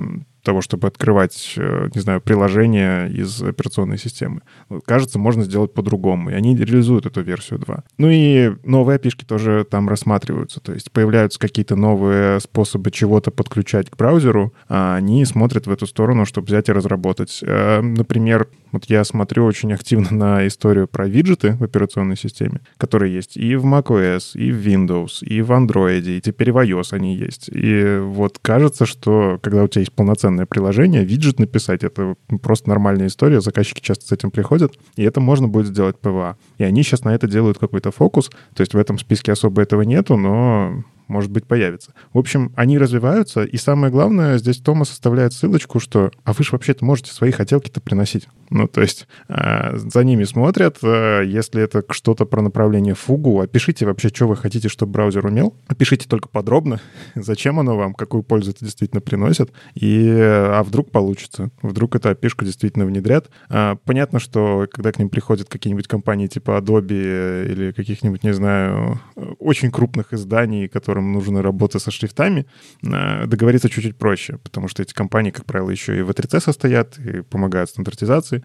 того, 0.46 0.62
чтобы 0.62 0.88
открывать, 0.88 1.56
э, 1.58 1.90
не 1.94 2.02
знаю, 2.02 2.22
приложение 2.22 3.10
из 3.10 3.42
операционной 3.42 3.98
системы. 3.98 4.42
Кажется, 4.86 5.20
можно 5.20 5.44
сделать 5.44 5.74
по-другому. 5.74 6.30
И 6.30 6.34
они 6.34 6.56
реализуют 6.56 7.06
эту 7.06 7.22
версию 7.22 7.60
2. 7.60 7.84
Ну 7.98 8.10
и 8.10 8.54
новые 8.64 8.96
опишки 8.96 9.26
тоже 9.26 9.66
там 9.70 9.90
рассматриваются. 9.90 10.60
То 10.60 10.74
есть 10.74 10.92
появляются 10.92 11.40
какие-то 11.40 11.76
новые 11.76 12.40
способы 12.40 12.92
чего-то 12.92 13.32
подключать 13.32 13.90
к 13.90 13.98
браузеру, 13.98 14.54
а 14.70 14.96
они 14.96 15.26
смотрят 15.26 15.68
в 15.68 15.72
эту 15.72 15.88
сторону, 15.88 16.26
чтобы 16.26 16.48
взять 16.48 16.70
и 16.70 16.72
разработать. 16.72 17.40
Э, 17.44 17.82
например, 17.82 18.48
вот 18.76 18.86
я 18.86 19.06
смотрю 19.06 19.46
очень 19.46 19.72
активно 19.72 20.12
на 20.12 20.48
историю 20.48 20.88
про 20.88 21.08
виджеты 21.08 21.54
в 21.54 21.64
операционной 21.64 22.18
системе, 22.18 22.60
которые 22.78 23.14
есть 23.14 23.38
и 23.38 23.56
в 23.56 23.66
macOS, 23.66 24.32
и 24.34 24.52
в 24.52 24.68
Windows, 24.68 25.26
и 25.26 25.42
в 25.42 25.52
Android, 25.52 26.02
и 26.02 26.20
теперь 26.20 26.52
в 26.52 26.58
iOS 26.58 26.88
они 26.92 27.16
есть. 27.16 27.50
И 27.50 28.00
вот 28.02 28.38
кажется, 28.42 28.86
что 28.86 29.40
когда 29.42 29.64
у 29.64 29.70
тебя 29.70 29.80
есть 29.80 29.94
полноценный 29.94 30.35
заведенное 30.36 30.46
приложение, 30.46 31.04
виджет 31.04 31.40
написать. 31.40 31.84
Это 31.84 32.16
просто 32.42 32.70
нормальная 32.70 33.08
история, 33.08 33.42
заказчики 33.42 33.82
часто 33.82 34.06
с 34.06 34.12
этим 34.12 34.32
приходят, 34.32 34.74
и 34.96 35.04
это 35.04 35.22
можно 35.22 35.48
будет 35.48 35.68
сделать 35.68 35.98
PWA. 36.00 36.38
И 36.58 36.64
они 36.64 36.84
сейчас 36.84 37.04
на 37.04 37.16
это 37.16 37.28
делают 37.28 37.58
какой-то 37.58 37.92
фокус, 37.92 38.30
то 38.54 38.62
есть 38.62 38.74
в 38.74 38.78
этом 38.78 39.00
списке 39.00 39.32
особо 39.32 39.62
этого 39.62 39.82
нету, 39.82 40.18
но 40.18 40.84
может 41.08 41.32
быть, 41.32 41.46
появится. 41.46 41.94
В 42.14 42.18
общем, 42.18 42.52
они 42.56 42.78
развиваются, 42.78 43.44
и 43.44 43.58
самое 43.58 43.92
главное, 43.92 44.38
здесь 44.38 44.58
Томас 44.58 44.86
оставляет 44.86 45.34
ссылочку, 45.34 45.80
что 45.80 46.12
«а 46.24 46.34
вы 46.34 46.44
же 46.44 46.52
вообще-то 46.52 46.84
можете 46.86 47.12
свои 47.12 47.32
хотелки-то 47.32 47.82
приносить». 47.82 48.28
Ну, 48.50 48.68
то 48.68 48.82
есть 48.82 49.08
э, 49.28 49.76
за 49.76 50.04
ними 50.04 50.24
смотрят, 50.24 50.78
э, 50.84 51.24
если 51.26 51.62
это 51.62 51.84
что-то 51.90 52.26
про 52.26 52.42
направление 52.42 52.94
фугу, 52.94 53.42
опишите 53.42 53.86
вообще, 53.86 54.10
что 54.10 54.28
вы 54.28 54.36
хотите, 54.36 54.70
чтобы 54.70 54.94
браузер 54.94 55.26
умел. 55.26 55.56
Опишите 55.68 56.08
только 56.08 56.30
подробно, 56.30 56.80
зачем 57.16 57.60
оно 57.60 57.76
вам, 57.76 57.94
какую 57.94 58.24
пользу 58.24 58.52
это 58.52 58.64
действительно 58.64 59.02
приносит, 59.02 59.52
и, 59.74 60.08
а 60.12 60.64
вдруг 60.64 60.92
получится, 60.92 61.50
вдруг 61.62 61.96
эта 61.96 62.12
API 62.12 62.26
шка 62.26 62.46
действительно 62.46 62.86
внедрят. 62.86 63.30
А, 63.50 63.78
понятно, 63.84 64.20
что 64.20 64.68
когда 64.72 64.92
к 64.92 65.00
ним 65.00 65.10
приходят 65.10 65.50
какие-нибудь 65.50 65.88
компании 65.88 66.28
типа 66.28 66.60
Adobe 66.60 67.52
или 67.52 67.72
каких-нибудь, 67.72 68.24
не 68.24 68.34
знаю, 68.34 69.00
очень 69.40 69.72
крупных 69.72 70.14
изданий, 70.14 70.68
которым 70.96 71.12
нужны 71.12 71.42
работы 71.42 71.80
со 71.80 71.92
шрифтами, 71.92 72.46
э, 72.84 73.28
договориться 73.28 73.70
чуть-чуть 73.70 73.98
проще, 73.98 74.38
потому 74.38 74.70
что 74.70 74.82
эти 74.82 74.94
компании, 74.94 75.32
как 75.32 75.46
правило, 75.46 75.70
еще 75.70 76.00
и 76.00 76.02
в 76.02 76.10
3C 76.10 76.40
состоят 76.40 76.98
и 77.00 77.22
помогают 77.22 77.70
стандартизации. 77.70 78.44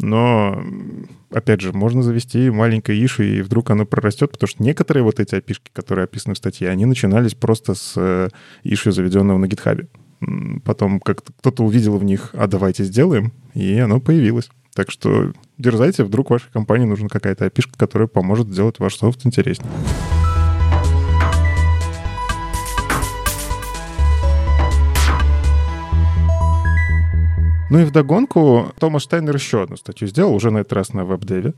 Но, 0.00 0.60
опять 1.30 1.60
же, 1.60 1.72
можно 1.72 2.02
завести 2.02 2.50
маленькое 2.50 3.04
ишу, 3.04 3.22
и 3.22 3.42
вдруг 3.42 3.70
оно 3.70 3.86
прорастет, 3.86 4.32
потому 4.32 4.48
что 4.48 4.64
некоторые 4.64 5.04
вот 5.04 5.20
эти 5.20 5.36
опишки, 5.36 5.70
которые 5.72 6.04
описаны 6.04 6.34
в 6.34 6.38
статье, 6.38 6.70
они 6.70 6.86
начинались 6.86 7.34
просто 7.34 7.74
с 7.74 8.30
ишу, 8.64 8.90
э, 8.90 8.92
заведенного 8.92 9.38
на 9.38 9.46
гитхабе. 9.46 9.86
Потом 10.64 10.98
как-то 10.98 11.32
кто-то 11.38 11.62
увидел 11.62 11.98
в 11.98 12.04
них, 12.04 12.30
а 12.32 12.46
давайте 12.48 12.84
сделаем, 12.84 13.32
и 13.54 13.78
оно 13.78 14.00
появилось. 14.00 14.50
Так 14.74 14.90
что 14.90 15.32
дерзайте, 15.58 16.02
вдруг 16.02 16.30
вашей 16.30 16.50
компании 16.52 16.86
нужна 16.86 17.08
какая-то 17.08 17.44
опишка, 17.44 17.72
которая 17.76 18.08
поможет 18.08 18.48
сделать 18.48 18.80
ваш 18.80 18.96
софт 18.96 19.26
интереснее. 19.26 19.70
Ну 27.72 27.80
и 27.80 27.84
вдогонку 27.84 28.70
Томас 28.78 29.04
Штайнер 29.04 29.34
еще 29.34 29.62
одну 29.62 29.78
статью 29.78 30.06
сделал, 30.06 30.34
уже 30.34 30.50
на 30.50 30.58
этот 30.58 30.74
раз 30.74 30.92
на 30.92 31.06
веб-деве. 31.06 31.54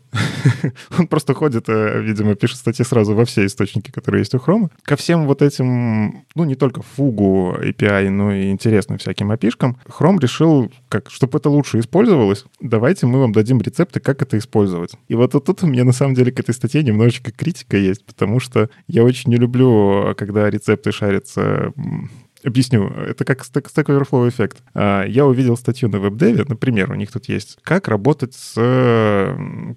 Он 0.97 1.09
просто 1.09 1.35
ходит, 1.35 1.69
э, 1.69 2.01
видимо, 2.03 2.37
пишет 2.37 2.59
статьи 2.59 2.85
сразу 2.85 3.17
во 3.17 3.25
все 3.25 3.45
источники, 3.47 3.91
которые 3.91 4.21
есть 4.21 4.33
у 4.33 4.39
Хрома. 4.39 4.71
Ко 4.85 4.95
всем 4.95 5.27
вот 5.27 5.43
этим, 5.43 6.25
ну 6.37 6.45
не 6.45 6.55
только 6.55 6.83
фугу 6.83 7.57
API, 7.59 8.11
но 8.11 8.33
и 8.33 8.53
интересным 8.53 8.99
всяким 8.99 9.33
опишкам, 9.33 9.77
Chrome 9.89 10.21
решил, 10.21 10.71
как, 10.89 11.11
чтобы 11.11 11.39
это 11.39 11.51
лучше 11.51 11.81
использовалось, 11.81 12.45
давайте 12.61 13.07
мы 13.07 13.19
вам 13.19 13.33
дадим 13.33 13.61
рецепты, 13.61 13.99
как 13.99 14.23
это 14.23 14.39
использовать. 14.39 14.93
И 15.09 15.17
вот 15.17 15.33
тут 15.33 15.65
у 15.65 15.67
меня 15.67 15.83
на 15.83 15.91
самом 15.91 16.15
деле 16.15 16.31
к 16.31 16.39
этой 16.39 16.55
статье 16.55 16.85
немножечко 16.85 17.33
критика 17.33 17.77
есть, 17.77 18.07
потому 18.07 18.39
что 18.39 18.71
я 18.87 19.03
очень 19.03 19.31
не 19.33 19.37
люблю, 19.37 20.15
когда 20.17 20.49
рецепты 20.49 20.93
шарятся 20.93 21.73
Объясню. 22.45 22.89
Это 22.89 23.25
как 23.25 23.41
Stack, 23.43 23.87
Overflow 23.87 24.29
эффект. 24.29 24.63
А, 24.75 25.05
я 25.05 25.27
увидел 25.27 25.57
статью 25.57 25.89
на 25.89 25.97
WebDev, 25.97 26.45
например, 26.49 26.93
у 26.93 26.95
них 26.95 27.11
тут 27.11 27.29
есть, 27.29 27.59
как 27.63 27.89
работать 27.89 28.35
с 28.35 28.55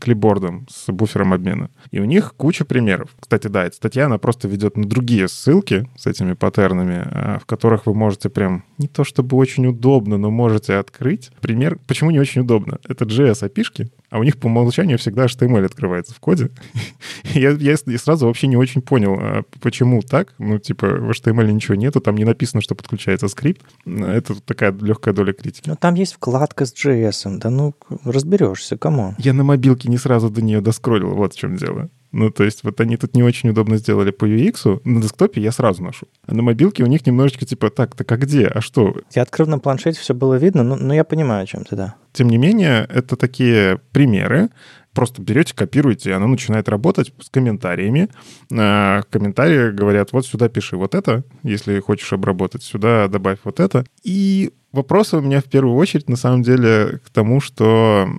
клипбордом, 0.01 0.67
с 0.69 0.91
буфером 0.91 1.33
обмена. 1.33 1.69
И 1.91 1.99
у 1.99 2.05
них 2.05 2.33
куча 2.35 2.65
примеров. 2.65 3.09
Кстати, 3.19 3.47
да, 3.47 3.65
эта 3.65 3.75
статья, 3.75 4.07
она 4.07 4.17
просто 4.17 4.47
ведет 4.47 4.75
на 4.75 4.85
другие 4.85 5.27
ссылки 5.27 5.89
с 5.97 6.07
этими 6.07 6.33
паттернами, 6.33 7.03
а, 7.05 7.39
в 7.41 7.45
которых 7.45 7.85
вы 7.85 7.93
можете 7.93 8.29
прям 8.29 8.65
не 8.77 8.87
то 8.87 9.03
чтобы 9.03 9.37
очень 9.37 9.65
удобно, 9.67 10.17
но 10.17 10.29
можете 10.29 10.75
открыть 10.75 11.31
пример. 11.41 11.79
Почему 11.87 12.11
не 12.11 12.19
очень 12.19 12.41
удобно? 12.41 12.79
Это 12.87 13.05
JS-опишки, 13.05 13.89
а 14.09 14.19
у 14.19 14.23
них 14.23 14.37
по 14.37 14.47
умолчанию 14.47 14.97
всегда 14.97 15.25
HTML 15.25 15.65
открывается 15.65 16.13
в 16.13 16.19
коде. 16.19 16.49
я, 17.33 17.51
я, 17.51 17.75
я 17.85 17.97
сразу 17.97 18.27
вообще 18.27 18.47
не 18.47 18.55
очень 18.55 18.81
понял, 18.81 19.17
а 19.19 19.43
почему 19.61 20.01
так. 20.01 20.33
Ну, 20.37 20.59
типа, 20.59 20.87
в 20.87 21.09
HTML 21.11 21.51
ничего 21.51 21.75
нету, 21.75 21.99
там 21.99 22.15
не 22.15 22.23
написано, 22.23 22.61
что 22.61 22.75
подключается 22.75 23.27
скрипт. 23.27 23.61
Это 23.85 24.41
такая 24.41 24.71
легкая 24.71 25.13
доля 25.13 25.33
критики. 25.33 25.69
Ну, 25.69 25.75
там 25.75 25.95
есть 25.95 26.13
вкладка 26.13 26.65
с 26.65 26.73
JS, 26.73 27.37
да 27.37 27.49
ну, 27.49 27.75
разберешься, 28.05 28.77
кому. 28.77 29.15
Я 29.17 29.33
на 29.33 29.43
мобилке 29.43 29.89
не 29.89 29.97
сразу 29.97 30.29
до 30.29 30.41
нее 30.41 30.61
доскроллил, 30.61 31.13
вот 31.13 31.33
в 31.33 31.37
чем 31.37 31.57
дело. 31.57 31.89
Ну, 32.11 32.31
то 32.31 32.43
есть 32.43 32.63
вот 32.63 32.79
они 32.79 32.97
тут 32.97 33.15
не 33.15 33.23
очень 33.23 33.49
удобно 33.49 33.77
сделали 33.77 34.11
по 34.11 34.25
UX. 34.25 34.81
На 34.83 35.01
десктопе 35.01 35.41
я 35.41 35.51
сразу 35.51 35.83
ношу. 35.83 36.07
А 36.25 36.33
на 36.33 36.41
мобилке 36.41 36.83
у 36.83 36.87
них 36.87 37.05
немножечко 37.05 37.45
типа, 37.45 37.69
так, 37.69 37.95
так 37.95 38.11
а 38.11 38.17
где? 38.17 38.47
А 38.47 38.61
что? 38.61 38.95
Я 39.13 39.23
открыл 39.23 39.47
на 39.47 39.59
планшете, 39.59 39.99
все 39.99 40.13
было 40.13 40.35
видно, 40.35 40.63
но, 40.63 40.75
но 40.75 40.93
я 40.93 41.03
понимаю, 41.03 41.43
о 41.43 41.47
чем 41.47 41.63
ты, 41.63 41.75
да. 41.75 41.95
Тем 42.13 42.29
не 42.29 42.37
менее, 42.37 42.87
это 42.89 43.15
такие 43.15 43.79
примеры, 43.91 44.49
просто 44.93 45.21
берете, 45.21 45.53
копируете, 45.53 46.09
и 46.09 46.13
оно 46.13 46.25
начинает 46.27 46.67
работать 46.69 47.13
с 47.19 47.29
комментариями. 47.29 48.09
А, 48.51 49.03
комментарии 49.11 49.71
говорят, 49.71 50.11
вот 50.11 50.25
сюда 50.25 50.49
пиши 50.49 50.75
вот 50.75 50.95
это, 50.95 51.23
если 51.43 51.79
хочешь 51.79 52.11
обработать, 52.13 52.63
сюда 52.63 53.07
добавь 53.07 53.37
вот 53.43 53.59
это. 53.59 53.85
И 54.03 54.53
вопросы 54.71 55.17
у 55.17 55.21
меня 55.21 55.41
в 55.41 55.45
первую 55.45 55.75
очередь 55.75 56.09
на 56.09 56.15
самом 56.15 56.41
деле 56.41 56.99
к 57.05 57.11
тому, 57.11 57.41
что 57.41 58.09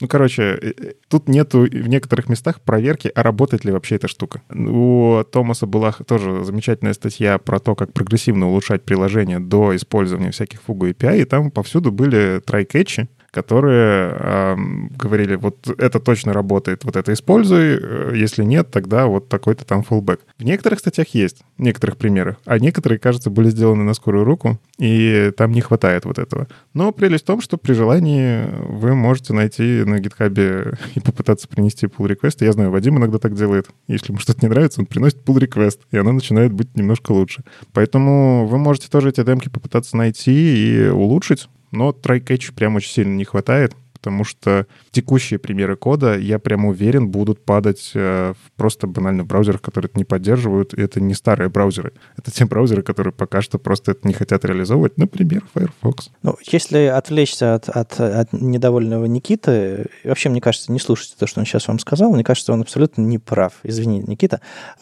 ну, 0.00 0.08
короче, 0.08 0.42
э, 0.42 0.72
э, 0.76 0.92
тут 1.08 1.28
нету 1.28 1.60
в 1.60 1.88
некоторых 1.88 2.28
местах 2.28 2.60
проверки, 2.60 3.12
а 3.14 3.22
работает 3.22 3.64
ли 3.64 3.72
вообще 3.72 3.96
эта 3.96 4.08
штука. 4.08 4.42
У 4.50 5.22
Томаса 5.30 5.66
была 5.66 5.92
тоже 5.92 6.44
замечательная 6.44 6.94
статья 6.94 7.38
про 7.38 7.58
то, 7.58 7.74
как 7.74 7.92
прогрессивно 7.92 8.48
улучшать 8.48 8.82
приложение 8.82 9.40
до 9.40 9.76
использования 9.76 10.30
всяких 10.30 10.62
фугу 10.62 10.88
API, 10.88 11.22
и 11.22 11.24
там 11.24 11.50
повсюду 11.50 11.92
были 11.92 12.40
трай-кэтчи, 12.40 13.08
которые 13.30 14.12
э, 14.12 14.56
говорили, 14.96 15.36
вот 15.36 15.68
это 15.78 16.00
точно 16.00 16.32
работает, 16.32 16.84
вот 16.84 16.96
это 16.96 17.12
используй, 17.12 17.78
э, 17.80 18.12
если 18.14 18.44
нет, 18.44 18.70
тогда 18.70 19.06
вот 19.06 19.28
такой-то 19.28 19.64
там 19.64 19.82
фуллбэк. 19.82 20.20
В 20.38 20.44
некоторых 20.44 20.80
статьях 20.80 21.08
есть, 21.08 21.42
в 21.56 21.62
некоторых 21.62 21.96
примерах, 21.96 22.36
а 22.44 22.58
некоторые, 22.58 22.98
кажется, 22.98 23.30
были 23.30 23.50
сделаны 23.50 23.84
на 23.84 23.94
скорую 23.94 24.24
руку, 24.24 24.58
и 24.78 25.32
там 25.36 25.52
не 25.52 25.60
хватает 25.60 26.04
вот 26.04 26.18
этого. 26.18 26.48
Но 26.74 26.92
прелесть 26.92 27.24
в 27.24 27.26
том, 27.26 27.40
что 27.40 27.56
при 27.56 27.72
желании 27.72 28.46
вы 28.68 28.94
можете 28.94 29.32
найти 29.32 29.84
на 29.84 30.00
гитхабе 30.00 30.74
и 30.94 31.00
попытаться 31.00 31.48
принести 31.48 31.86
pull 31.86 32.08
request. 32.08 32.38
Я 32.40 32.52
знаю, 32.52 32.70
Вадим 32.70 32.98
иногда 32.98 33.18
так 33.18 33.34
делает. 33.34 33.68
Если 33.86 34.10
ему 34.10 34.18
что-то 34.18 34.40
не 34.42 34.48
нравится, 34.48 34.80
он 34.80 34.86
приносит 34.86 35.18
pull 35.24 35.38
request, 35.38 35.80
и 35.90 35.98
она 35.98 36.12
начинает 36.12 36.52
быть 36.52 36.76
немножко 36.76 37.12
лучше. 37.12 37.44
Поэтому 37.72 38.46
вы 38.46 38.58
можете 38.58 38.88
тоже 38.88 39.10
эти 39.10 39.22
демки 39.22 39.48
попытаться 39.48 39.96
найти 39.96 40.30
и 40.32 40.88
улучшить. 40.88 41.48
Но 41.70 41.90
try-catch 41.90 42.54
прям 42.54 42.76
очень 42.76 42.92
сильно 42.92 43.14
не 43.14 43.24
хватает 43.24 43.74
потому 44.00 44.24
что 44.24 44.66
текущие 44.90 45.38
примеры 45.38 45.76
кода, 45.76 46.18
я 46.18 46.38
прям 46.38 46.64
уверен, 46.64 47.08
будут 47.08 47.44
падать 47.44 47.92
э, 47.94 48.32
в 48.32 48.52
просто 48.56 48.86
банально 48.86 49.24
браузерах, 49.24 49.60
которые 49.60 49.90
это 49.90 49.98
не 49.98 50.04
поддерживают. 50.04 50.72
И 50.72 50.80
это 50.80 51.00
не 51.00 51.14
старые 51.14 51.50
браузеры. 51.50 51.92
Это 52.16 52.30
те 52.30 52.46
браузеры, 52.46 52.82
которые 52.82 53.12
пока 53.12 53.42
что 53.42 53.58
просто 53.58 53.92
это 53.92 54.08
не 54.08 54.14
хотят 54.14 54.44
реализовывать. 54.44 54.96
Например, 54.96 55.44
Firefox. 55.52 56.10
Ну, 56.22 56.36
если 56.50 56.84
отвлечься 56.86 57.54
от, 57.54 57.68
от, 57.68 58.00
от 58.00 58.32
недовольного 58.32 59.04
Никиты, 59.04 59.86
вообще, 60.02 60.30
мне 60.30 60.40
кажется, 60.40 60.72
не 60.72 60.78
слушайте 60.78 61.14
то, 61.18 61.26
что 61.26 61.40
он 61.40 61.46
сейчас 61.46 61.68
вам 61.68 61.78
сказал. 61.78 62.10
Мне 62.10 62.24
кажется, 62.24 62.52
он 62.52 62.62
абсолютно 62.62 63.02
не 63.02 63.18
прав. 63.18 63.54
Извини, 63.62 64.02
Никита. 64.06 64.40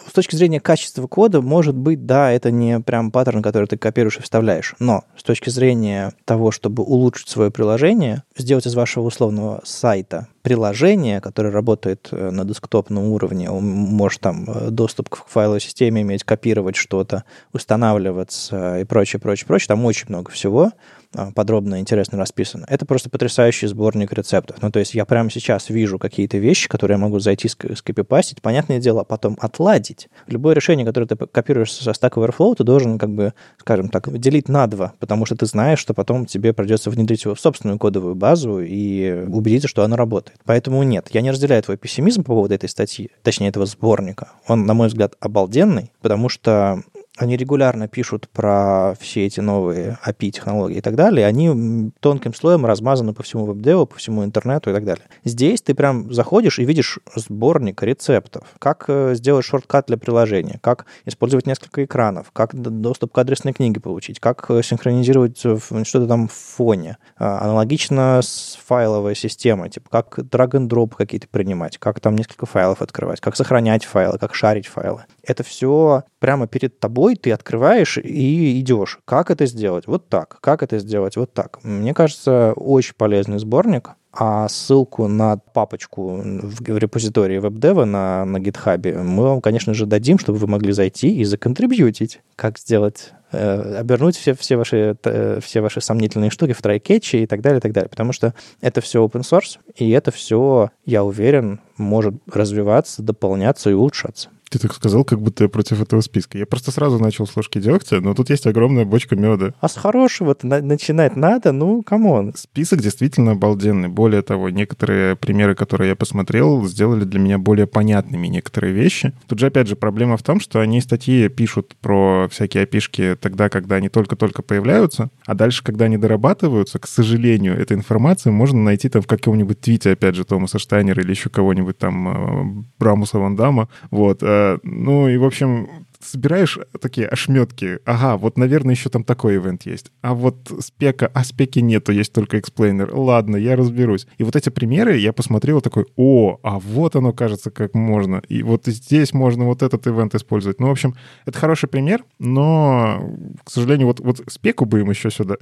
С 0.09 0.13
точки 0.13 0.37
зрения 0.37 0.61
качества 0.61 1.07
кода, 1.09 1.43
может 1.43 1.75
быть, 1.75 2.07
да, 2.07 2.31
это 2.31 2.53
не 2.53 2.79
прям 2.81 3.11
паттерн, 3.11 3.43
который 3.43 3.67
ты 3.67 3.77
копируешь 3.77 4.19
и 4.19 4.23
вставляешь. 4.23 4.77
Но 4.79 5.05
с 5.17 5.25
точки 5.25 5.51
зрения 5.51 6.13
того, 6.25 6.53
чтобы 6.53 6.85
улучшить 6.85 7.29
свое 7.29 7.51
приложение, 7.51 8.23
сделать 8.37 8.67
из 8.67 8.75
вашего 8.75 9.08
условного 9.09 9.61
сайта 9.65 10.29
приложение, 10.43 11.21
которое 11.21 11.51
работает 11.51 12.09
э, 12.13 12.31
на 12.31 12.45
десктопном 12.45 13.05
уровне, 13.05 13.51
он 13.51 13.65
может 13.67 14.21
там 14.21 14.45
э, 14.47 14.71
доступ 14.71 15.09
к 15.09 15.27
файловой 15.27 15.61
системе 15.61 16.03
иметь, 16.03 16.25
копировать 16.25 16.77
что-то, 16.77 17.25
устанавливаться 17.53 18.79
и 18.81 18.85
прочее, 18.85 19.21
прочее, 19.21 19.47
прочее. 19.47 19.69
Там 19.69 19.85
очень 19.85 20.07
много 20.09 20.31
всего. 20.31 20.73
А, 21.15 21.33
подробно 21.33 21.81
интересно 21.81 22.19
расписано. 22.19 22.67
Это 22.69 22.85
просто 22.85 23.09
потрясающий 23.09 23.67
сборник 23.67 24.13
рецептов. 24.13 24.59
Ну, 24.61 24.71
то 24.71 24.79
есть 24.79 24.95
я 24.95 25.07
прямо 25.07 25.31
сейчас 25.31 25.71
вижу 25.71 25.99
какие-то 25.99 26.37
вещи, 26.37 26.69
которые 26.69 26.97
я 26.97 26.99
могу 26.99 27.19
зайти, 27.19 27.49
скопипастить, 27.49 28.43
понятное 28.43 28.79
дело, 28.79 29.05
потом 29.05 29.39
отладить. 29.41 30.09
Любое 30.27 30.55
решение, 30.55 30.85
которое 30.85 31.07
ты 31.07 31.17
копируешь 31.17 31.73
со 31.73 31.91
Stack 31.93 32.13
Overflow, 32.13 32.57
ты 32.57 32.65
должен, 32.65 32.99
как 32.99 33.11
бы, 33.11 33.33
скажем 33.59 33.89
так, 33.89 34.17
делить 34.19 34.49
на 34.49 34.67
два, 34.67 34.93
потому 34.99 35.25
что 35.25 35.35
ты 35.35 35.47
знаешь, 35.47 35.79
что 35.79 35.95
потом 35.95 36.27
тебе 36.27 36.53
придется 36.53 36.91
внедрить 36.91 37.25
его 37.25 37.35
в 37.35 37.41
собственную 37.41 37.79
кодовую 37.79 38.15
базу 38.15 38.61
и 38.61 39.25
убедиться, 39.29 39.69
что 39.69 39.85
оно 39.85 39.97
работает. 39.97 40.39
Поэтому 40.45 40.83
нет, 40.83 41.09
я 41.13 41.23
не 41.23 41.31
разделяю 41.31 41.63
твой 41.63 41.79
пессимизм 41.79 42.23
по 42.23 42.35
поводу 42.35 42.55
этой 42.55 42.69
статьи, 42.69 43.11
точнее, 43.23 43.49
этого 43.49 43.65
сборника. 43.65 44.29
Он, 44.47 44.67
на 44.67 44.75
мой 44.75 44.89
взгляд, 44.89 45.15
обалденный, 45.21 45.91
потому 46.03 46.29
что 46.29 46.83
они 47.19 47.37
регулярно 47.37 47.89
пишут 47.89 48.29
про 48.29 48.95
все 49.01 49.27
эти 49.27 49.41
новые 49.41 49.99
API-технологии 50.07 50.79
и 50.79 50.81
так 50.81 50.95
далее, 50.95 51.27
они 51.27 51.91
тонким 52.01 52.33
слоем 52.33 52.65
размазаны 52.65 53.13
по 53.13 53.23
всему 53.23 53.45
веб-деву, 53.45 53.87
по 53.87 53.97
всему 53.97 54.25
интернету 54.25 54.71
и 54.71 54.73
так 54.73 54.85
далее. 54.85 55.05
Здесь 55.25 55.61
ты 55.61 55.75
прям 55.75 56.13
заходишь 56.13 56.59
и 56.59 56.65
видишь 56.65 57.01
сборник 57.15 57.83
рецептов, 57.83 58.45
как 58.59 58.85
э, 58.89 59.15
сделать 59.15 59.45
шорткат 59.45 59.87
для 59.89 59.97
приложения, 59.97 60.59
как 60.63 60.87
использовать 61.05 61.47
несколько 61.47 61.85
экранов, 61.85 62.31
как 62.33 62.55
доступ 62.55 63.13
к 63.13 63.19
адресной 63.19 63.53
книге 63.53 63.81
получить, 63.81 64.21
как 64.21 64.49
э, 64.51 64.63
синхронизировать 64.63 65.39
что-то 65.39 66.07
там 66.07 66.29
в 66.29 66.33
фоне. 66.33 66.99
А, 67.17 67.41
аналогично 67.43 68.21
с 68.23 68.59
файловой 68.65 69.17
системой, 69.17 69.71
типа 69.71 69.89
как 69.91 70.19
drag-and-drop 70.19 70.95
какие-то 70.97 71.27
принимать, 71.29 71.79
как 71.79 72.01
там 72.01 72.17
несколько 72.17 72.47
файлов 72.47 72.81
открывать, 72.81 73.21
как 73.21 73.37
сохранять 73.37 73.85
файлы, 73.85 74.19
как 74.19 74.35
шарить 74.35 74.67
файлы. 74.67 75.05
Это 75.25 75.43
все 75.43 76.05
прямо 76.21 76.47
перед 76.47 76.79
тобой 76.79 77.08
ты 77.17 77.33
открываешь 77.33 77.99
и 77.99 78.61
идешь. 78.61 78.99
Как 79.05 79.31
это 79.31 79.47
сделать? 79.47 79.87
Вот 79.87 80.09
так. 80.09 80.39
Как 80.41 80.63
это 80.63 80.79
сделать? 80.79 81.17
Вот 81.17 81.33
так. 81.33 81.59
Мне 81.63 81.95
кажется, 81.95 82.53
очень 82.57 82.95
полезный 82.97 83.39
сборник. 83.39 83.91
А 84.21 84.49
ссылку 84.49 85.07
на 85.07 85.37
папочку 85.37 86.21
в 86.25 86.77
репозитории 86.77 87.39
web.dev 87.39 87.79
а 87.79 87.85
на, 87.85 88.25
на 88.25 88.39
GitHub 88.39 89.03
мы 89.03 89.23
вам, 89.25 89.41
конечно 89.41 89.75
же, 89.75 89.87
дадим, 89.87 90.19
чтобы 90.19 90.39
вы 90.39 90.47
могли 90.47 90.73
зайти 90.73 91.15
и 91.21 91.25
законтрибьютить, 91.25 92.21
как 92.35 92.59
сделать 92.59 93.13
э, 93.33 93.77
обернуть 93.79 94.17
все, 94.17 94.35
все, 94.35 94.57
ваши, 94.57 94.97
э, 95.05 95.41
все 95.41 95.61
ваши 95.61 95.81
сомнительные 95.81 96.31
штуки 96.31 96.53
в 96.53 96.63
try-catch 96.63 97.11
и 97.11 97.17
и 97.17 97.27
так 97.27 97.43
далее, 97.43 97.59
и 97.59 97.61
так 97.61 97.73
далее. 97.73 97.91
Потому 97.91 98.13
что 98.13 98.35
это 98.63 98.81
все 98.81 99.05
open 99.05 99.21
source, 99.21 99.59
и 99.77 99.91
это 99.91 100.11
все, 100.11 100.71
я 100.85 101.05
уверен, 101.05 101.61
может 101.77 102.15
развиваться, 102.33 103.03
дополняться 103.03 103.71
и 103.71 103.75
улучшаться. 103.75 104.31
Ты 104.51 104.59
так 104.59 104.73
сказал, 104.73 105.05
как 105.05 105.21
будто 105.21 105.45
я 105.45 105.49
против 105.49 105.83
этого 105.83 106.01
списка. 106.01 106.39
Я 106.39 106.47
просто 106.47 106.71
сразу 106.71 106.99
начал 106.99 107.27
с 107.27 107.37
ложки 107.37 107.61
дегтя, 107.61 108.01
но 108.01 108.15
тут 108.15 108.31
есть 108.31 108.47
огромная 108.47 108.85
бочка 108.85 109.15
меда. 109.17 109.53
А 109.61 109.69
с 109.69 109.75
хорошего-то 109.77 110.47
на- 110.47 110.63
начинать 110.63 111.17
надо? 111.17 111.53
Ну, 111.53 111.83
come 111.83 112.11
on. 112.11 112.33
Список 112.35 112.81
действительно 112.81 113.33
обалденный. 113.33 113.89
Более 113.89 114.23
того, 114.23 114.49
некоторые 114.49 115.17
примеры, 115.17 115.55
которые 115.55 115.91
я 115.91 115.97
посмотрел, 115.97 116.65
сделали 116.67 117.05
для 117.05 117.21
меня 117.21 117.39
более 117.39 117.67
понятными 117.67 118.27
некоторые 118.27 118.73
вещи. 118.73 119.13
Тут 119.27 119.39
же, 119.39 119.47
опять 119.47 119.69
же, 119.69 119.77
проблема 119.77 120.17
в 120.17 120.23
том, 120.23 120.41
что 120.41 120.61
они 120.61 120.81
статьи 120.81 121.29
пишут 121.29 121.77
про 121.81 122.29
всякие 122.31 122.63
API 122.65 122.87
шки 122.87 123.17
тогда, 123.21 123.49
когда 123.49 123.77
они 123.77 123.89
только-только 123.89 124.43
появляются, 124.43 125.11
а 125.27 125.35
дальше, 125.35 125.63
когда 125.63 125.85
они 125.87 125.99
дорабатываются, 125.99 126.79
к 126.79 126.87
сожалению, 126.87 127.59
эта 127.59 127.75
информация 127.75 128.33
можно 128.33 128.61
найти 128.63 128.89
там 128.89 129.03
в 129.03 129.07
каком-нибудь 129.07 129.61
твите, 129.61 129.93
опять 129.93 130.15
же, 130.15 130.25
Томаса 130.25 130.59
Штайнера 130.59 131.03
или 131.03 131.11
еще 131.11 131.29
кого-нибудь 131.29 131.79
там, 131.79 132.09
э, 132.09 132.65
Брамуса 132.79 133.19
Ван 133.19 133.37
Дамма. 133.37 133.69
Вот. 133.91 134.23
Э, 134.39 134.59
ну 134.63 135.09
и, 135.09 135.17
в 135.17 135.25
общем, 135.25 135.87
собираешь 136.01 136.59
такие 136.81 137.07
ошметки. 137.07 137.81
Ага, 137.85 138.17
вот, 138.17 138.39
наверное, 138.39 138.75
еще 138.75 138.89
там 138.89 139.05
такой 139.05 139.37
event 139.37 139.67
есть. 139.67 139.91
А 140.01 140.15
вот 140.15 140.51
спека, 140.61 141.11
а 141.13 141.25
спеки 141.25 141.61
нету, 141.61 141.93
есть 141.93 142.13
только 142.13 142.39
explainer. 142.39 142.91
Ладно, 142.93 143.37
я 143.37 143.57
разберусь. 143.57 144.07
И 144.19 144.25
вот 144.25 144.37
эти 144.37 144.49
примеры 144.49 144.97
я 144.97 145.13
посмотрел 145.13 145.61
такой, 145.61 145.87
о, 145.97 146.39
а 146.43 146.59
вот 146.59 146.97
оно, 146.97 147.13
кажется, 147.13 147.51
как 147.51 147.75
можно. 147.75 148.23
И 148.29 148.43
вот 148.43 148.67
здесь 148.67 149.13
можно 149.13 149.45
вот 149.45 149.63
этот 149.63 149.87
event 149.87 150.15
использовать. 150.15 150.61
Ну, 150.61 150.69
в 150.69 150.71
общем, 150.71 150.95
это 151.27 151.39
хороший 151.39 151.69
пример, 151.69 152.05
но, 152.19 153.15
к 153.45 153.51
сожалению, 153.51 153.89
вот, 153.89 154.01
вот 154.01 154.21
спеку 154.29 154.65
бы 154.65 154.81
им 154.81 154.91
еще 154.91 155.11
сюда, 155.11 155.37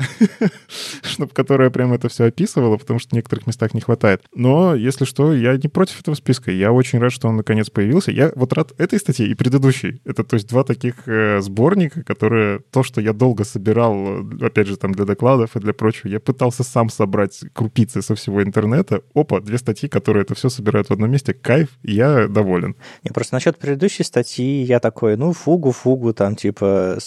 чтобы 1.02 1.32
которая 1.32 1.70
прям 1.70 1.92
это 1.92 2.09
все 2.09 2.24
описывала, 2.24 2.76
потому 2.76 2.98
что 2.98 3.11
в 3.11 3.12
некоторых 3.12 3.46
местах 3.46 3.74
не 3.74 3.80
хватает. 3.80 4.22
Но, 4.34 4.74
если 4.74 5.04
что, 5.04 5.34
я 5.34 5.57
не 5.57 5.68
против 5.68 6.00
этого 6.00 6.14
списка. 6.14 6.50
Я 6.50 6.72
очень 6.72 6.98
рад, 6.98 7.12
что 7.12 7.28
он 7.28 7.36
наконец 7.36 7.70
появился. 7.70 8.11
Я 8.11 8.32
вот 8.34 8.52
рад 8.52 8.72
этой 8.78 8.98
статье 8.98 9.26
и 9.26 9.34
предыдущей. 9.34 10.00
Это, 10.04 10.24
то 10.24 10.34
есть, 10.34 10.45
два 10.47 10.64
таких 10.64 11.07
э, 11.07 11.40
сборника, 11.40 12.03
которые 12.03 12.61
то, 12.70 12.82
что 12.82 13.01
я 13.01 13.12
долго 13.12 13.44
собирал, 13.44 14.20
опять 14.40 14.66
же, 14.66 14.76
там 14.76 14.92
для 14.92 15.05
докладов 15.05 15.57
и 15.57 15.61
для 15.61 15.72
прочего, 15.72 16.09
я 16.09 16.20
пытался 16.20 16.62
сам 16.62 16.88
собрать 16.88 17.40
крупицы 17.53 18.03
со 18.03 18.14
всего 18.14 18.42
интернета. 18.42 19.03
Опа, 19.14 19.40
две 19.40 19.59
статьи, 19.59 19.88
которые 19.88 20.22
это 20.22 20.34
все 20.34 20.49
собирают 20.49 20.88
в 20.88 20.92
одном 20.92 21.11
месте. 21.11 21.34
Кайф, 21.34 21.68
я 21.82 22.28
доволен. 22.28 22.76
Не, 23.05 23.11
просто 23.11 23.34
насчет 23.34 23.59
предыдущей 23.59 24.05
статьи 24.05 24.62
я 24.62 24.80
такой, 24.80 25.16
ну, 25.16 25.32
фугу, 25.32 25.72
фугу, 25.72 26.12
там, 26.12 26.36
типа, 26.36 26.99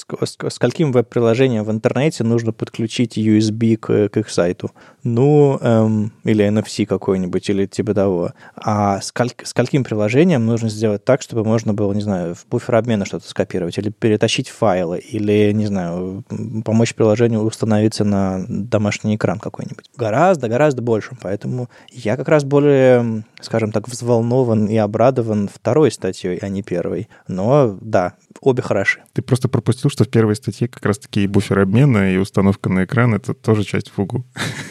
скольким 0.49 0.91
веб-приложениям 0.91 1.65
в 1.65 1.71
интернете 1.71 2.23
нужно 2.23 2.51
подключить 2.51 3.17
USB 3.17 3.77
к, 3.77 4.09
к 4.09 4.17
их 4.17 4.29
сайту. 4.29 4.71
Ну, 5.03 5.57
эм, 5.61 6.11
или 6.23 6.45
NFC 6.45 6.85
какой-нибудь, 6.85 7.49
или 7.49 7.65
типа 7.65 7.93
того. 7.93 8.33
А 8.55 8.99
сколь, 9.01 9.29
скольким 9.43 9.83
приложениям 9.83 10.45
нужно 10.45 10.69
сделать 10.69 11.05
так, 11.05 11.21
чтобы 11.21 11.43
можно 11.45 11.73
было, 11.73 11.93
не 11.93 12.01
знаю, 12.01 12.35
в 12.35 12.45
буфер 12.47 12.75
обмена 12.75 13.05
что-то 13.05 13.27
скопировать, 13.29 13.77
или 13.77 13.89
перетащить 13.89 14.49
файлы, 14.49 14.99
или, 14.99 15.51
не 15.53 15.65
знаю, 15.67 16.23
помочь 16.65 16.93
приложению 16.95 17.41
установиться 17.41 18.03
на 18.03 18.45
домашний 18.47 19.15
экран 19.15 19.39
какой-нибудь. 19.39 19.89
Гораздо, 19.95 20.47
гораздо 20.47 20.81
больше. 20.81 21.17
Поэтому 21.21 21.69
я 21.91 22.17
как 22.17 22.27
раз 22.27 22.43
более, 22.43 23.23
скажем 23.41 23.71
так, 23.71 23.87
взволнован 23.87 24.65
и 24.65 24.77
обрадован 24.77 25.47
второй 25.47 25.91
статьей, 25.91 26.37
а 26.41 26.49
не 26.49 26.63
первой. 26.63 27.07
Но 27.27 27.77
да, 27.81 28.13
обе 28.41 28.61
хороши. 28.61 29.01
Ты 29.13 29.21
просто 29.21 29.47
пропустил, 29.47 29.89
что 29.89 30.03
в 30.03 30.09
первой 30.09 30.35
статье 30.35 30.67
как 30.67 30.85
раз-таки 30.85 31.23
и 31.23 31.27
буфер 31.27 31.59
обмена, 31.59 32.13
и 32.13 32.17
установка 32.17 32.69
на 32.69 32.85
экран— 32.85 33.13
это 33.15 33.33
тоже 33.33 33.63
часть 33.63 33.89
фугу. 33.89 34.25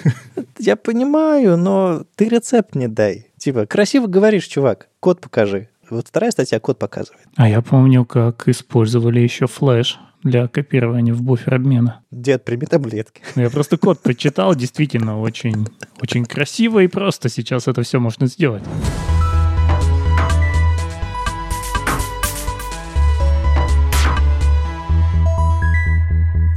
Я 0.59 0.77
понимаю, 0.77 1.57
но 1.57 2.05
ты 2.17 2.29
рецепт 2.29 2.75
не 2.75 2.89
дай. 2.89 3.27
Типа, 3.39 3.67
красиво 3.67 4.07
говоришь, 4.07 4.47
чувак, 4.47 4.89
код 5.01 5.21
покажи. 5.21 5.69
Вот 5.91 6.09
вторая 6.09 6.31
статья 6.31 6.61
код 6.61 6.79
показывает. 6.79 7.27
А 7.37 7.49
я 7.49 7.63
помню, 7.63 8.05
как 8.05 8.49
использовали 8.49 9.21
еще 9.21 9.47
флеш 9.47 9.99
для 10.23 10.49
копирования 10.49 11.15
в 11.15 11.23
буфер 11.23 11.55
обмена. 11.55 12.01
Дед, 12.11 12.45
прими 12.45 12.67
таблетки. 12.67 13.23
Ну, 13.37 13.43
я 13.43 13.51
просто 13.51 13.79
код 13.79 14.03
прочитал, 14.03 14.55
действительно 14.55 15.21
очень, 15.21 15.67
очень 16.03 16.25
красиво 16.25 16.81
и 16.81 16.89
просто 16.89 17.29
сейчас 17.29 17.69
это 17.69 17.83
все 17.83 18.01
можно 18.01 18.27
сделать. 18.27 18.63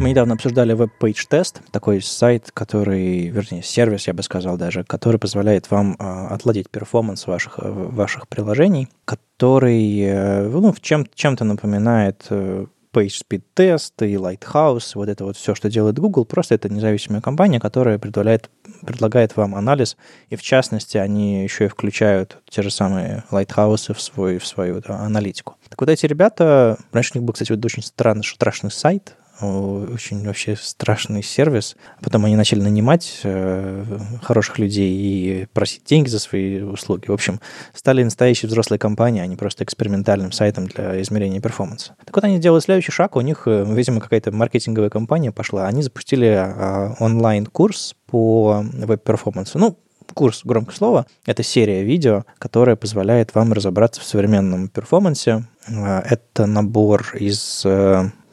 Мы 0.02 0.10
недавно 0.10 0.34
обсуждали 0.34 0.74
WebPageTest, 0.74 1.62
такой 1.70 2.02
сайт, 2.02 2.50
который, 2.52 3.28
вернее, 3.28 3.62
сервис, 3.62 4.08
я 4.08 4.16
бы 4.16 4.24
сказал 4.24 4.58
даже, 4.58 4.84
который 4.84 5.20
позволяет 5.20 5.70
вам 5.70 5.96
э, 6.00 6.28
отладить 6.34 6.72
performance 6.72 7.28
ваших, 7.28 7.60
э, 7.60 7.70
ваших 7.72 8.28
приложений, 8.28 8.88
который 9.06 10.00
э, 10.00 10.48
ну, 10.48 10.74
чем, 10.82 11.06
чем-то 11.14 11.44
напоминает 11.44 12.26
э, 12.32 12.66
PageSpeed 12.92 13.44
Test 13.56 13.94
и 14.00 14.16
Lighthouse, 14.16 14.94
вот 14.96 15.08
это 15.08 15.24
вот 15.24 15.38
все, 15.38 15.54
что 15.54 15.70
делает 15.70 16.00
Google, 16.00 16.26
просто 16.26 16.56
это 16.56 16.68
независимая 16.68 17.22
компания, 17.22 17.60
которая 17.60 18.00
предлагает, 18.00 18.50
предлагает 18.84 19.38
вам 19.38 19.54
анализ, 19.54 19.98
и 20.30 20.36
в 20.36 20.42
частности 20.42 20.98
они 20.98 21.44
еще 21.44 21.66
и 21.66 21.68
включают 21.68 22.40
те 22.50 22.64
же 22.64 22.72
самые 22.72 23.24
Lighthouse 23.30 23.94
в, 23.94 24.02
свой, 24.02 24.40
в 24.40 24.48
свою 24.48 24.82
да, 24.82 24.98
аналитику. 24.98 25.58
Так 25.70 25.80
вот 25.80 25.92
эти 25.92 26.08
ребята, 26.08 26.80
раньше 26.92 27.12
у 27.14 27.20
них 27.20 27.24
был, 27.24 27.34
кстати, 27.34 27.52
вот 27.52 27.64
очень 27.64 27.84
странный, 27.84 28.24
страшный 28.24 28.72
сайт, 28.72 29.16
очень 29.42 30.26
вообще 30.26 30.56
страшный 30.56 31.24
сервис. 31.24 31.76
Потом 32.02 32.26
они 32.26 32.36
начали 32.36 32.62
нанимать 32.62 33.22
э, 33.24 33.84
хороших 34.22 34.60
людей 34.60 34.92
и 34.94 35.46
просить 35.54 35.84
деньги 35.86 36.10
за 36.10 36.20
свои 36.20 36.62
услуги. 36.62 37.08
В 37.08 37.14
общем, 37.14 37.40
стали 37.74 38.04
настоящей 38.04 38.48
взрослой 38.48 38.78
компанией, 38.78 39.24
а 39.24 39.28
не 39.28 39.36
просто 39.36 39.64
экспериментальным 39.64 40.32
сайтом 40.32 40.68
для 40.68 41.02
измерения 41.02 41.42
перформанса. 41.42 41.96
Так 42.06 42.16
вот, 42.16 42.24
они 42.24 42.40
делают 42.40 42.64
следующий 42.64 42.92
шаг. 42.92 43.16
У 43.16 43.22
них, 43.22 43.44
э, 43.48 43.66
видимо, 43.68 44.00
какая-то 44.00 44.32
маркетинговая 44.32 44.90
компания 44.90 45.32
пошла. 45.32 45.68
Они 45.68 45.82
запустили 45.82 46.28
э, 46.28 46.96
онлайн-курс 47.00 47.96
по 48.08 48.64
веб-перформансу. 48.74 49.58
Ну, 49.60 49.78
курс, 50.14 50.42
громкое 50.44 50.76
слово, 50.76 51.06
это 51.26 51.44
серия 51.44 51.84
видео, 51.84 52.26
которая 52.38 52.76
позволяет 52.76 53.34
вам 53.34 53.54
разобраться 53.54 54.02
в 54.02 54.04
современном 54.04 54.68
перформансе. 54.68 55.46
Это 55.68 56.46
набор 56.46 57.06
из 57.16 57.66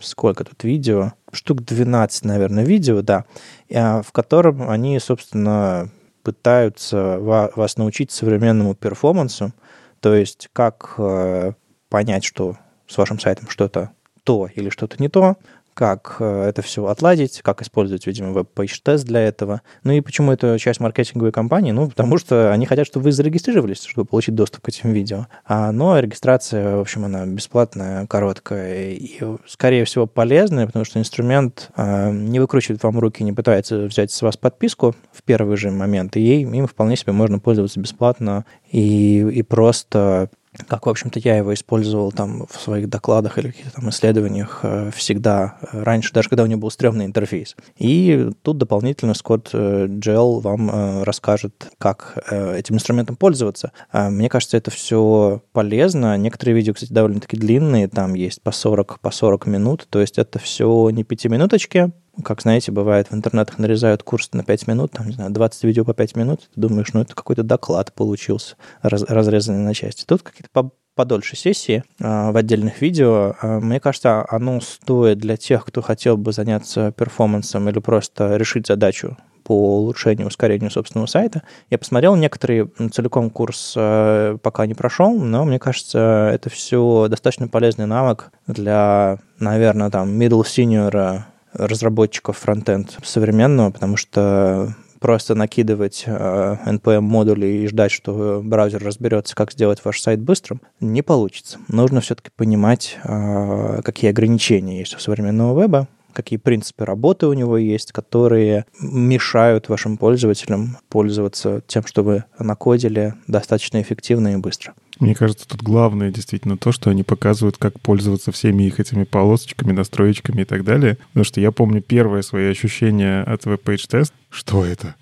сколько 0.01 0.45
тут 0.45 0.65
видео, 0.65 1.13
штук 1.33 1.63
12, 1.63 2.25
наверное, 2.25 2.65
видео, 2.65 3.03
да, 3.03 3.25
а, 3.73 4.03
в 4.03 4.13
котором 4.13 4.69
они, 4.69 4.99
собственно, 4.99 5.91
пытаются 6.23 7.19
вас 7.19 7.77
научить 7.77 8.11
современному 8.11 8.75
performance 8.75 9.41
у, 9.41 9.53
то 10.01 10.15
есть 10.15 10.49
как 10.53 10.95
э, 10.99 11.53
понять, 11.89 12.25
что 12.25 12.57
с 12.87 12.99
вашим 12.99 13.19
сайтом 13.19 13.49
что-то 13.49 13.91
то 14.25 14.47
или 14.55 14.69
что-то 14.69 14.97
не 14.99 15.09
то, 15.09 15.37
как 15.79 16.17
э, 16.19 16.49
это 16.49 16.61
все 16.61 16.87
отладить, 16.87 17.41
как 17.43 17.63
использовать, 17.63 18.05
видимо, 18.05 18.33
WebPageTest 18.33 19.07
для 19.07 19.21
этого. 19.21 19.63
Ну 19.85 19.93
и 19.93 20.01
почему 20.01 20.33
это 20.33 20.59
часть 20.59 20.81
маркетинговой 20.81 21.31
кампании? 21.31 21.71
Ну, 21.71 21.89
потому 21.89 22.19
что 22.19 22.53
они 22.53 22.67
хотят, 22.67 22.89
чтобы 22.89 23.05
вы 23.05 23.13
зарегистрировались, 23.13 23.85
чтобы 23.85 24.05
получить 24.05 24.35
доступ 24.35 24.65
к 24.65 24.71
этим 24.71 24.91
видео. 24.91 25.29
А, 25.45 25.71
но 25.71 25.97
регистрация, 26.01 26.79
в 26.79 26.81
общем, 26.81 27.05
она 27.05 27.27
бесплатная, 27.27 28.09
короткая 28.09 28.91
и, 28.91 29.21
скорее 29.47 29.85
всего, 29.85 30.09
полезная, 30.09 30.67
потому 30.67 30.85
что 30.85 30.99
инструмент 30.99 31.71
а, 31.77 32.11
не 32.11 32.41
выкручивает 32.41 32.83
вам 32.83 32.99
руки, 32.99 33.23
не 33.23 33.33
пытается 33.33 33.85
взять 33.85 34.11
с 34.11 34.21
вас 34.21 34.37
подписку 34.37 34.97
в 35.13 35.23
первый 35.23 35.57
же 35.57 35.71
момент, 35.71 36.17
и 36.17 36.41
им 36.41 36.67
вполне 36.67 36.97
себе 36.97 37.13
можно 37.13 37.39
пользоваться 37.39 37.79
бесплатно 37.79 38.45
и, 38.69 39.21
и 39.21 39.43
просто 39.43 40.29
как, 40.67 40.87
в 40.87 40.89
общем-то, 40.89 41.19
я 41.19 41.37
его 41.37 41.55
использовал 41.55 42.13
там 42.13 42.47
в 42.51 42.61
своих 42.61 42.89
докладах 42.89 43.39
или 43.39 43.49
каких-то 43.49 43.81
там 43.81 43.91
исследованиях 43.91 44.61
э, 44.63 44.91
всегда 44.95 45.59
э, 45.61 45.83
раньше, 45.83 46.13
даже 46.13 46.29
когда 46.29 46.43
у 46.43 46.47
него 46.47 46.61
был 46.61 46.71
стрёмный 46.71 47.05
интерфейс. 47.05 47.57
И 47.77 48.31
тут 48.43 48.59
дополнительно 48.59 49.13
Scott 49.13 49.53
Gel 49.53 50.41
вам 50.41 51.03
расскажет, 51.03 51.71
как 51.79 52.19
этим 52.31 52.77
инструментом 52.77 53.17
пользоваться. 53.17 53.73
Мне 53.93 54.29
кажется, 54.29 54.57
это 54.57 54.71
все 54.71 55.43
полезно. 55.53 56.17
Некоторые 56.17 56.55
видео, 56.55 56.75
кстати, 56.75 56.93
довольно-таки 56.93 57.37
длинные, 57.37 57.89
там 57.89 58.15
есть 58.15 58.43
по 58.43 58.53
40, 58.53 59.01
по 59.01 59.11
40 59.11 59.47
минут, 59.47 59.87
то 59.91 60.01
есть 60.01 60.19
это 60.19 60.39
все 60.39 60.91
не 60.91 61.05
пятиминуточки, 61.05 61.93
как, 62.25 62.43
знаете, 62.43 62.73
бывает, 62.73 63.09
в 63.11 63.15
интернетах 63.15 63.59
нарезают 63.59 64.03
курс 64.03 64.31
на 64.33 64.45
5 64.45 64.67
минут, 64.67 64.93
там, 64.93 65.07
не 65.07 65.15
знаю, 65.15 65.31
20 65.31 65.65
видео 65.65 65.85
по 65.85 65.95
5 65.95 66.17
минут, 66.17 66.49
ты 66.55 66.61
думаешь, 66.61 66.93
ну, 66.93 67.01
это 67.01 67.15
какой-то 67.15 67.43
доклад 67.43 67.93
получился, 67.93 68.57
раз, 68.83 69.03
разрезанный 69.03 69.65
на 69.65 69.75
части. 69.75 70.05
Тут 70.07 70.23
какие-то 70.23 70.49
по 70.53 70.73
подольше 70.99 71.37
сессии 71.37 71.85
э, 72.01 72.31
в 72.33 72.37
отдельных 72.37 72.83
видео. 72.83 73.37
Э, 73.41 73.61
мне 73.61 73.79
кажется, 73.79 74.27
оно 74.29 74.61
стоит 74.61 75.19
для 75.19 75.37
тех, 75.37 75.65
кто 75.65 75.81
хотел 75.81 76.17
бы 76.17 76.33
заняться 76.33 76.91
перформансом 76.91 77.69
или 77.69 77.79
просто 77.79 78.37
решить 78.37 78.67
задачу 78.67 79.17
по 79.45 79.79
улучшению, 79.79 80.27
ускорению 80.27 80.73
собственного 80.73 81.07
сайта. 81.07 81.45
Я 81.71 81.79
посмотрел 81.79 82.17
некоторые, 82.17 82.69
целиком 82.93 83.31
курс 83.31 83.75
э, 83.77 84.39
пока 84.43 84.67
не 84.67 84.75
прошел, 84.75 85.17
но 85.17 85.45
мне 85.45 85.61
кажется, 85.61 86.31
это 86.35 86.51
все 86.51 87.07
достаточно 87.09 87.47
полезный 87.47 87.87
навык 87.87 88.33
для, 88.49 89.19
наверное, 89.39 89.91
там, 89.91 90.21
middle 90.21 90.43
senior 90.43 91.23
разработчиков 91.59 92.39
фронтенд 92.39 92.99
современного, 93.03 93.71
потому 93.71 93.97
что 93.97 94.75
просто 94.99 95.35
накидывать 95.35 96.05
э, 96.07 96.57
NPM-модули 96.67 97.47
и 97.47 97.67
ждать, 97.67 97.93
что 97.93 98.41
браузер 98.45 98.83
разберется, 98.83 99.35
как 99.35 99.53
сделать 99.53 99.85
ваш 99.85 100.01
сайт 100.01 100.21
быстрым, 100.21 100.61
не 100.81 101.03
получится. 101.03 101.59
Нужно 101.69 102.01
все-таки 102.01 102.31
понимать, 102.35 102.99
э, 103.05 103.81
какие 103.85 104.11
ограничения 104.11 104.79
есть 104.81 104.97
у 104.97 104.99
современного 104.99 105.61
веба, 105.61 105.89
какие 106.13 106.39
принципы 106.39 106.85
работы 106.85 107.27
у 107.27 107.33
него 107.33 107.57
есть, 107.59 107.93
которые 107.93 108.65
мешают 108.81 109.69
вашим 109.69 109.97
пользователям 109.97 110.79
пользоваться 110.89 111.63
тем, 111.67 111.87
что 111.87 112.03
вы 112.03 112.25
накодили 112.39 113.15
достаточно 113.27 113.81
эффективно 113.81 114.33
и 114.33 114.37
быстро. 114.37 114.75
Мне 115.01 115.15
кажется, 115.15 115.47
тут 115.47 115.63
главное 115.63 116.11
действительно 116.11 116.57
то, 116.57 116.73
что 116.73 116.91
они 116.91 117.05
показывают, 117.05 117.57
как 117.57 117.81
пользоваться 117.81 118.33
всеми 118.33 118.65
их 118.65 118.81
этими 118.81 119.05
полосочками, 119.05 119.73
настроечками 119.73 120.43
и 120.43 120.45
так 120.45 120.65
далее. 120.65 120.99
Потому 121.09 121.25
что 121.25 121.41
я 121.41 121.53
помню 121.53 121.83
первое 121.83 122.23
свои 122.23 122.51
ощущения 122.51 123.23
от 123.23 123.45
WebPageTest. 123.45 124.13
Что 124.31 124.65
это? 124.65 124.97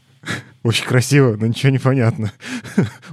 Очень 0.62 0.86
красиво, 0.86 1.36
но 1.38 1.47
ничего 1.47 1.70
не 1.70 1.78
понятно. 1.78 2.32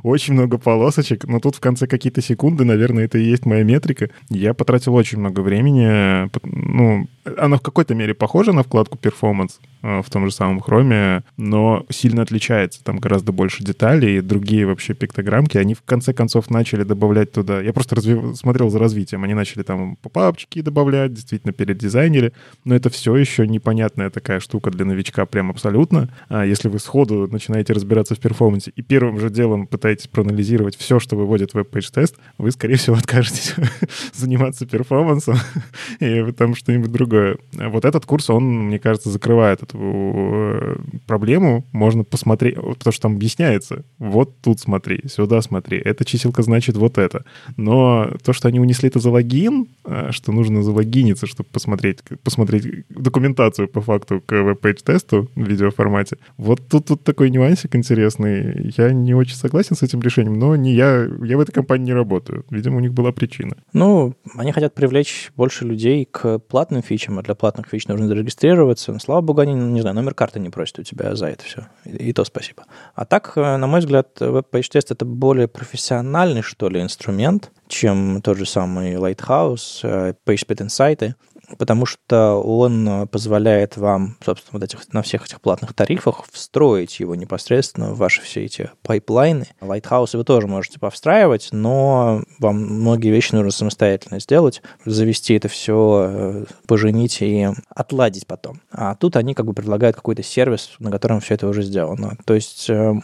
очень 0.03 0.33
много 0.33 0.57
полосочек, 0.57 1.25
но 1.25 1.39
тут 1.39 1.55
в 1.55 1.59
конце 1.59 1.85
какие-то 1.85 2.19
секунды, 2.21 2.65
наверное, 2.65 3.05
это 3.05 3.19
и 3.19 3.23
есть 3.23 3.45
моя 3.45 3.63
метрика. 3.63 4.09
Я 4.29 4.55
потратил 4.55 4.95
очень 4.95 5.19
много 5.19 5.41
времени. 5.41 6.29
Ну, 6.43 7.07
она 7.37 7.57
в 7.57 7.61
какой-то 7.61 7.93
мере 7.93 8.15
похожа 8.15 8.53
на 8.53 8.63
вкладку 8.63 8.97
Performance 8.97 9.59
в 9.83 10.05
том 10.09 10.25
же 10.25 10.33
самом 10.33 10.61
хроме, 10.61 11.23
но 11.37 11.85
сильно 11.89 12.21
отличается. 12.21 12.83
Там 12.83 12.97
гораздо 12.97 13.31
больше 13.31 13.63
деталей, 13.63 14.21
другие 14.21 14.65
вообще 14.65 14.93
пиктограммки. 14.93 15.57
Они 15.57 15.73
в 15.73 15.81
конце 15.81 16.13
концов 16.13 16.49
начали 16.49 16.83
добавлять 16.83 17.31
туда... 17.33 17.61
Я 17.61 17.73
просто 17.73 17.95
развив... 17.95 18.35
смотрел 18.37 18.69
за 18.69 18.79
развитием. 18.79 19.23
Они 19.23 19.33
начали 19.33 19.63
там 19.63 19.97
попапчики 19.97 20.61
добавлять, 20.61 21.13
действительно 21.13 21.51
передизайнили, 21.53 22.33
но 22.63 22.75
это 22.75 22.89
все 22.89 23.15
еще 23.15 23.45
непонятная 23.45 24.09
такая 24.09 24.39
штука 24.39 24.71
для 24.71 24.85
новичка 24.85 25.25
прям 25.25 25.49
абсолютно. 25.49 26.09
А 26.29 26.45
если 26.45 26.69
вы 26.69 26.79
сходу 26.79 27.27
начинаете 27.27 27.73
разбираться 27.73 28.15
в 28.15 28.19
performance 28.19 28.67
е 28.67 28.71
и 28.75 28.81
первым 28.81 29.19
же 29.19 29.29
делом 29.29 29.67
пытаетесь 29.67 30.07
проанализировать 30.07 30.77
все, 30.77 30.99
что 30.99 31.17
выводит 31.17 31.53
WebPageTest, 31.53 32.15
вы, 32.37 32.51
скорее 32.51 32.75
всего, 32.75 32.95
откажетесь 32.97 33.55
заниматься 34.13 34.65
performance 34.65 35.24
ом 35.24 35.35
и 35.99 36.31
там 36.31 36.55
что-нибудь 36.55 36.91
другое. 36.91 37.37
Вот 37.51 37.85
этот 37.85 38.05
курс, 38.05 38.29
он, 38.29 38.67
мне 38.67 38.79
кажется, 38.79 39.09
закрывает 39.09 39.61
эту 39.63 39.72
э, 39.73 40.75
проблему. 41.07 41.65
Можно 41.71 42.03
посмотреть, 42.03 42.55
потому 42.55 42.91
что 42.91 43.01
там 43.01 43.15
объясняется. 43.15 43.83
Вот 43.97 44.39
тут 44.41 44.59
смотри, 44.59 45.01
сюда 45.07 45.41
смотри. 45.41 45.77
Эта 45.77 46.05
чиселка 46.05 46.43
значит 46.43 46.77
вот 46.77 46.97
это. 46.97 47.25
Но 47.57 48.09
то, 48.23 48.33
что 48.33 48.47
они 48.47 48.59
унесли 48.59 48.89
это 48.89 48.99
за 48.99 49.09
логин, 49.09 49.67
э, 49.85 50.11
что 50.11 50.31
нужно 50.31 50.63
залогиниться, 50.63 51.27
чтобы 51.27 51.49
посмотреть, 51.51 51.99
посмотреть 52.23 52.85
документацию 52.89 53.67
по 53.67 53.81
факту 53.81 54.21
к 54.25 54.31
WebPageTest 54.31 55.21
у 55.21 55.29
в 55.35 55.41
видеоформате, 55.41 56.17
вот 56.37 56.67
тут, 56.67 56.87
тут 56.87 57.03
такой 57.03 57.29
нюансик 57.29 57.75
интересный. 57.75 58.73
Я 58.77 58.91
не 58.91 59.13
очень 59.13 59.35
согласен 59.35 59.75
с 59.75 59.83
этим 59.83 60.01
решением, 60.01 60.39
но 60.39 60.55
не 60.55 60.73
я, 60.73 61.07
я 61.23 61.37
в 61.37 61.39
этой 61.39 61.51
компании 61.51 61.85
не 61.85 61.93
работаю. 61.93 62.45
Видимо, 62.49 62.77
у 62.77 62.79
них 62.79 62.93
была 62.93 63.11
причина. 63.11 63.55
Ну, 63.73 64.15
они 64.35 64.51
хотят 64.51 64.73
привлечь 64.73 65.31
больше 65.35 65.65
людей 65.65 66.07
к 66.09 66.39
платным 66.39 66.81
фичам, 66.81 67.19
а 67.19 67.23
для 67.23 67.35
платных 67.35 67.67
фич 67.67 67.87
нужно 67.87 68.07
зарегистрироваться. 68.07 68.97
Слава 68.99 69.21
богу, 69.21 69.41
они, 69.41 69.53
не 69.71 69.81
знаю, 69.81 69.95
номер 69.95 70.13
карты 70.13 70.39
не 70.39 70.49
просят 70.49 70.79
у 70.79 70.83
тебя 70.83 71.15
за 71.15 71.27
это 71.27 71.43
все. 71.43 71.67
И, 71.85 72.09
и 72.09 72.13
то 72.13 72.23
спасибо. 72.25 72.65
А 72.95 73.05
так, 73.05 73.33
э, 73.35 73.57
на 73.57 73.67
мой 73.67 73.79
взгляд, 73.79 74.19
веб-пейдж-тест— 74.19 74.91
это 74.91 75.05
более 75.05 75.47
профессиональный, 75.47 76.41
что 76.41 76.69
ли, 76.69 76.81
инструмент, 76.81 77.51
чем 77.67 78.21
тот 78.21 78.37
же 78.37 78.45
самый 78.45 78.93
Lighthouse, 78.95 79.79
э, 79.83 80.13
PageSpeed 80.25 80.67
Insight 80.67 81.13
потому 81.57 81.85
что 81.85 82.35
он 82.35 83.07
позволяет 83.07 83.77
вам, 83.77 84.17
собственно, 84.23 84.59
вот 84.59 84.63
этих, 84.63 84.93
на 84.93 85.01
всех 85.01 85.25
этих 85.25 85.41
платных 85.41 85.73
тарифах 85.73 86.25
встроить 86.31 86.99
его 86.99 87.15
непосредственно 87.15 87.93
в 87.93 87.97
ваши 87.97 88.21
все 88.21 88.43
эти 88.43 88.69
pipeline 88.81 89.34
ы. 89.34 89.47
Lighthouse 89.61 90.17
вы 90.17 90.23
тоже 90.23 90.47
можете 90.47 90.79
повстраивать, 90.79 91.49
но 91.51 92.21
вам 92.39 92.57
многие 92.57 93.09
вещи 93.09 93.35
нужно 93.35 93.51
самостоятельно 93.51 94.19
сделать, 94.19 94.61
завести 94.85 95.33
это 95.35 95.47
все, 95.47 96.05
э, 96.07 96.45
поженить 96.67 97.21
и 97.21 97.47
отладить 97.69 98.27
потом. 98.27 98.61
А 98.71 98.95
тут 98.95 99.15
они 99.15 99.33
как 99.33 99.45
бы 99.45 99.53
предлагают 99.53 99.95
какой-то 99.95 100.23
сервис, 100.23 100.71
на 100.79 100.91
котором 100.91 101.19
все 101.19 101.35
это 101.35 101.47
уже 101.47 101.63
сделано. 101.63 102.17
То 102.25 102.33
есть, 102.33 102.69
эм, 102.69 103.01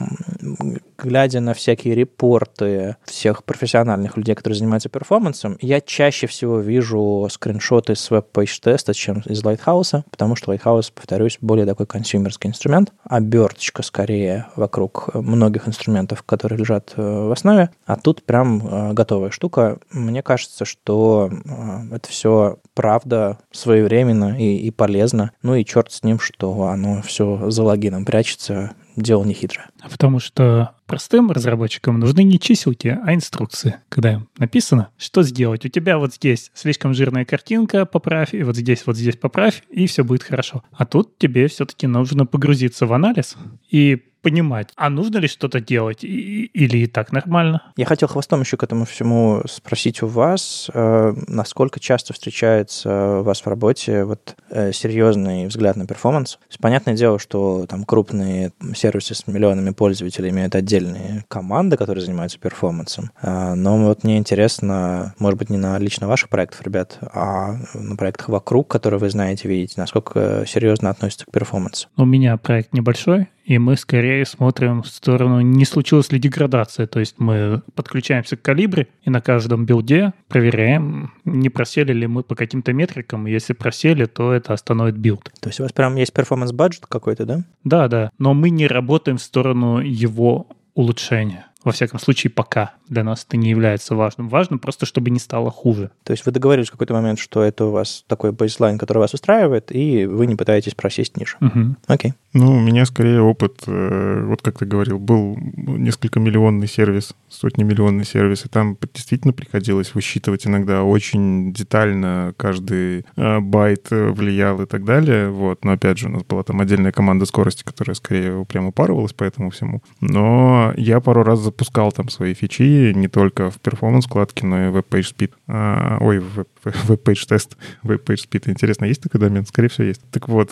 глядя 1.03 1.39
на 1.39 1.53
всякие 1.53 1.95
репорты 1.95 2.97
всех 3.05 3.43
профессиональных 3.43 4.17
людей, 4.17 4.35
которые 4.35 4.57
занимаются 4.57 4.89
performance 4.89 5.43
ом, 5.43 5.57
я 5.61 5.81
чаще 5.81 6.27
всего 6.27 6.59
вижу 6.59 7.27
скриншоты 7.29 7.95
с 7.95 8.09
WebPageTest 8.11 8.27
а, 8.31 8.93
чем 8.93 9.19
из 9.25 9.43
Lighthouse, 9.43 10.03
потому 10.09 10.35
что 10.35 10.53
Lighthouse, 10.53 10.91
повторюсь, 10.93 11.37
более 11.41 11.65
такой 11.65 11.85
consumer 11.85 12.28
ский 12.28 12.49
инструмент, 12.49 12.93
оберточка 13.03 13.83
скорее 13.83 14.47
вокруг 14.55 15.13
многих 15.13 15.67
инструментов, 15.67 16.23
которые 16.23 16.59
лежат 16.59 16.93
э, 16.95 17.01
в 17.01 17.31
основе, 17.31 17.69
а 17.85 17.95
тут 17.95 18.23
прям 18.23 18.65
э, 18.65 18.93
готовая 18.93 19.31
штука. 19.31 19.79
Мне 19.91 20.21
кажется, 20.21 20.65
что 20.65 21.29
э, 21.31 21.95
это 21.95 22.09
все 22.09 22.59
правда 22.73 23.37
своевременно 23.51 24.37
и, 24.39 24.57
и 24.57 24.71
полезно. 24.71 25.31
Ну 25.41 25.55
и 25.55 25.65
черт 25.65 25.91
с 25.91 26.03
ним, 26.03 26.19
что 26.19 26.63
оно 26.63 27.01
все 27.01 27.49
за 27.49 27.63
логином 27.63 28.05
прячется, 28.05 28.71
дело 28.95 29.23
не 29.23 29.33
хитрое. 29.33 29.69
Потому 29.89 30.19
что 30.19 30.75
простым 30.89 31.29
разработчикам 31.29 31.99
нужны 31.99 32.23
не 32.23 32.39
чиселки, 32.39 32.89
а 32.89 33.13
инструкции. 33.13 33.75
Когда 33.89 34.23
написано, 34.39 34.89
что 34.97 35.21
сделать. 35.21 35.63
У 35.63 35.69
тебя 35.69 35.99
вот 35.99 36.15
здесь 36.15 36.49
слишком 36.55 36.95
жирная 36.95 37.25
картинка, 37.25 37.85
поправь, 37.85 38.33
и 38.33 38.41
вот 38.41 38.57
здесь, 38.57 38.87
вот 38.87 38.97
здесь 38.97 39.15
поправь, 39.15 39.63
и 39.69 39.85
все 39.85 40.03
будет 40.03 40.23
хорошо. 40.23 40.63
А 40.71 40.87
тут 40.87 41.19
тебе 41.19 41.47
все-таки 41.47 41.85
нужно 41.85 42.25
погрузиться 42.25 42.87
в 42.87 42.93
анализ 42.93 43.37
и 43.69 44.01
понимать, 44.21 44.69
а 44.75 44.89
нужно 44.89 45.17
ли 45.17 45.27
что-то 45.27 45.59
делать 45.59 46.03
или 46.03 46.77
и 46.77 46.87
так 46.87 47.11
нормально. 47.11 47.71
Я 47.77 47.85
хотел 47.85 48.07
хвостом 48.07 48.41
еще 48.41 48.57
к 48.57 48.63
этому 48.63 48.85
всему 48.85 49.41
спросить 49.47 50.01
у 50.01 50.07
вас, 50.07 50.69
э, 50.73 51.13
насколько 51.27 51.79
часто 51.79 52.13
встречается 52.13 53.19
у 53.19 53.23
вас 53.23 53.41
в 53.41 53.47
работе 53.47 54.03
вот 54.03 54.35
э, 54.49 54.71
серьезный 54.73 55.47
взгляд 55.47 55.75
на 55.77 55.87
перформанс. 55.87 56.39
Понятное 56.59 56.95
дело, 56.95 57.19
что 57.19 57.65
там 57.67 57.85
крупные 57.85 58.51
сервисы 58.75 59.15
с 59.15 59.27
миллионами 59.27 59.71
пользователей 59.71 60.29
имеют 60.29 60.55
отдельные 60.79 61.25
команды, 61.27 61.77
которые 61.77 62.03
занимаются 62.03 62.39
перформансом. 62.39 63.11
Э, 63.21 63.53
но 63.53 63.77
вот 63.77 64.03
мне 64.03 64.17
интересно, 64.17 65.13
может 65.19 65.37
быть, 65.37 65.49
не 65.49 65.57
на 65.57 65.77
лично 65.77 66.07
ваших 66.07 66.29
проектах, 66.29 66.61
ребят, 66.63 66.97
а 67.01 67.57
на 67.73 67.95
проектах 67.95 68.29
вокруг, 68.29 68.67
которые 68.67 68.99
вы 68.99 69.09
знаете, 69.09 69.47
видите, 69.47 69.75
насколько 69.77 70.43
серьезно 70.47 70.89
относятся 70.89 71.25
к 71.25 71.31
performance 71.31 71.79
у. 71.79 71.87
У 71.97 72.05
меня 72.05 72.37
проект 72.37 72.73
небольшой, 72.73 73.29
и 73.49 73.57
мы 73.57 73.77
скорее 73.77 74.27
смотрим 74.27 74.83
в 74.83 74.87
сторону, 74.87 75.41
не 75.41 75.65
случилась 75.65 76.11
ли 76.11 76.19
деградация. 76.19 76.85
То 76.85 76.99
есть 76.99 77.15
мы 77.17 77.63
подключаемся 77.73 78.37
к 78.37 78.43
Calibre 78.43 78.89
и 79.01 79.09
на 79.09 79.21
каждом 79.21 79.65
билде 79.65 80.13
проверяем, 80.27 81.13
не 81.25 81.49
просели 81.49 81.91
ли 81.91 82.05
мы 82.05 82.21
по 82.21 82.35
каким-то 82.35 82.73
метрикам. 82.73 83.25
Если 83.25 83.53
просели, 83.53 84.05
то 84.05 84.31
это 84.31 84.53
остановит 84.53 84.97
билд. 84.97 85.31
То 85.39 85.49
есть 85.49 85.59
у 85.59 85.63
вас 85.63 85.71
прям 85.71 85.95
есть 85.95 86.13
performance 86.13 86.60
budget 86.60 86.85
какой-то, 86.85 87.25
да? 87.25 87.43
Да, 87.63 87.87
да. 87.87 88.11
Но 88.19 88.35
мы 88.35 88.51
не 88.51 88.67
работаем 88.67 89.17
в 89.17 89.23
сторону 89.23 89.79
его 89.79 90.45
улучшения. 90.75 91.47
Во 91.63 91.73
всяком 91.73 91.99
случае, 91.99 92.31
пока 92.31 92.75
для 92.87 93.03
нас 93.03 93.25
это 93.27 93.35
не 93.35 93.49
является 93.49 93.93
важным. 93.93 94.29
Важно 94.29 94.59
просто, 94.59 94.85
чтобы 94.85 95.09
не 95.09 95.19
стало 95.19 95.51
хуже. 95.51 95.91
То 96.03 96.13
есть 96.13 96.25
вы 96.25 96.31
договорились 96.31 96.69
в 96.69 96.71
какой-то 96.71 96.93
момент, 96.93 97.19
что 97.19 97.43
это 97.43 97.65
у 97.65 97.71
вас 97.71 98.05
такой 98.07 98.31
baseline, 98.31 98.77
который 98.77 98.99
вас 98.99 99.13
устраивает, 99.13 99.75
и 99.75 100.05
вы 100.05 100.25
не 100.25 100.35
пытаетесь 100.35 100.73
просесть 100.73 101.17
ниже. 101.17 101.35
Угу. 101.41 101.75
Окей. 101.87 102.13
Ну, 102.33 102.57
у 102.57 102.59
меня 102.59 102.85
скорее 102.85 103.21
опыт, 103.21 103.63
э, 103.65 104.23
вот 104.27 104.43
как 104.43 104.59
ты 104.59 104.65
говорил, 104.65 104.99
был 104.99 105.35
несколько 105.39 106.19
миллионный 106.19 106.67
сервис, 106.67 107.15
сотни 107.27 107.63
миллионный 107.63 108.05
сервис, 108.05 108.45
и 108.45 108.49
там 108.49 108.77
действительно 108.93 109.33
приходилось 109.33 109.95
высчитывать 109.95 110.45
иногда 110.45 110.83
очень 110.83 111.51
детально 111.53 112.35
каждый 112.37 113.05
э, 113.15 113.39
байт 113.39 113.87
э, 113.89 114.11
влиял 114.11 114.61
и 114.61 114.67
так 114.67 114.85
далее. 114.85 115.29
Вот. 115.31 115.65
Но 115.65 115.71
опять 115.71 115.97
же, 115.97 116.07
у 116.07 116.11
нас 116.11 116.23
была 116.23 116.43
там 116.43 116.61
отдельная 116.61 116.91
команда 116.91 117.25
скорости, 117.25 117.63
которая 117.63 117.95
скорее 117.95 118.45
прям 118.45 118.67
упарывалась 118.67 119.13
по 119.13 119.23
этому 119.23 119.49
всему. 119.49 119.81
Но 119.99 120.71
я 120.77 120.99
пару 120.99 121.23
раз 121.23 121.39
запускал 121.39 121.91
там 121.91 122.09
свои 122.09 122.35
фичи 122.35 122.93
не 122.93 123.07
только 123.07 123.49
в 123.49 123.59
перформанс-вкладке, 123.59 124.45
но 124.45 124.67
и 124.67 124.69
в 124.69 124.77
Web 124.77 124.89
Speed. 124.91 125.31
А, 125.47 125.97
ой, 125.99 126.19
в 126.19 126.45
Web 126.63 127.15
тест, 127.27 127.57
Web 127.83 128.05
Speed. 128.05 128.51
Интересно, 128.51 128.85
есть 128.85 129.01
такой 129.01 129.19
домен? 129.19 129.47
Скорее 129.47 129.69
всего, 129.69 129.87
есть. 129.87 130.01
Так 130.11 130.29
вот, 130.29 130.51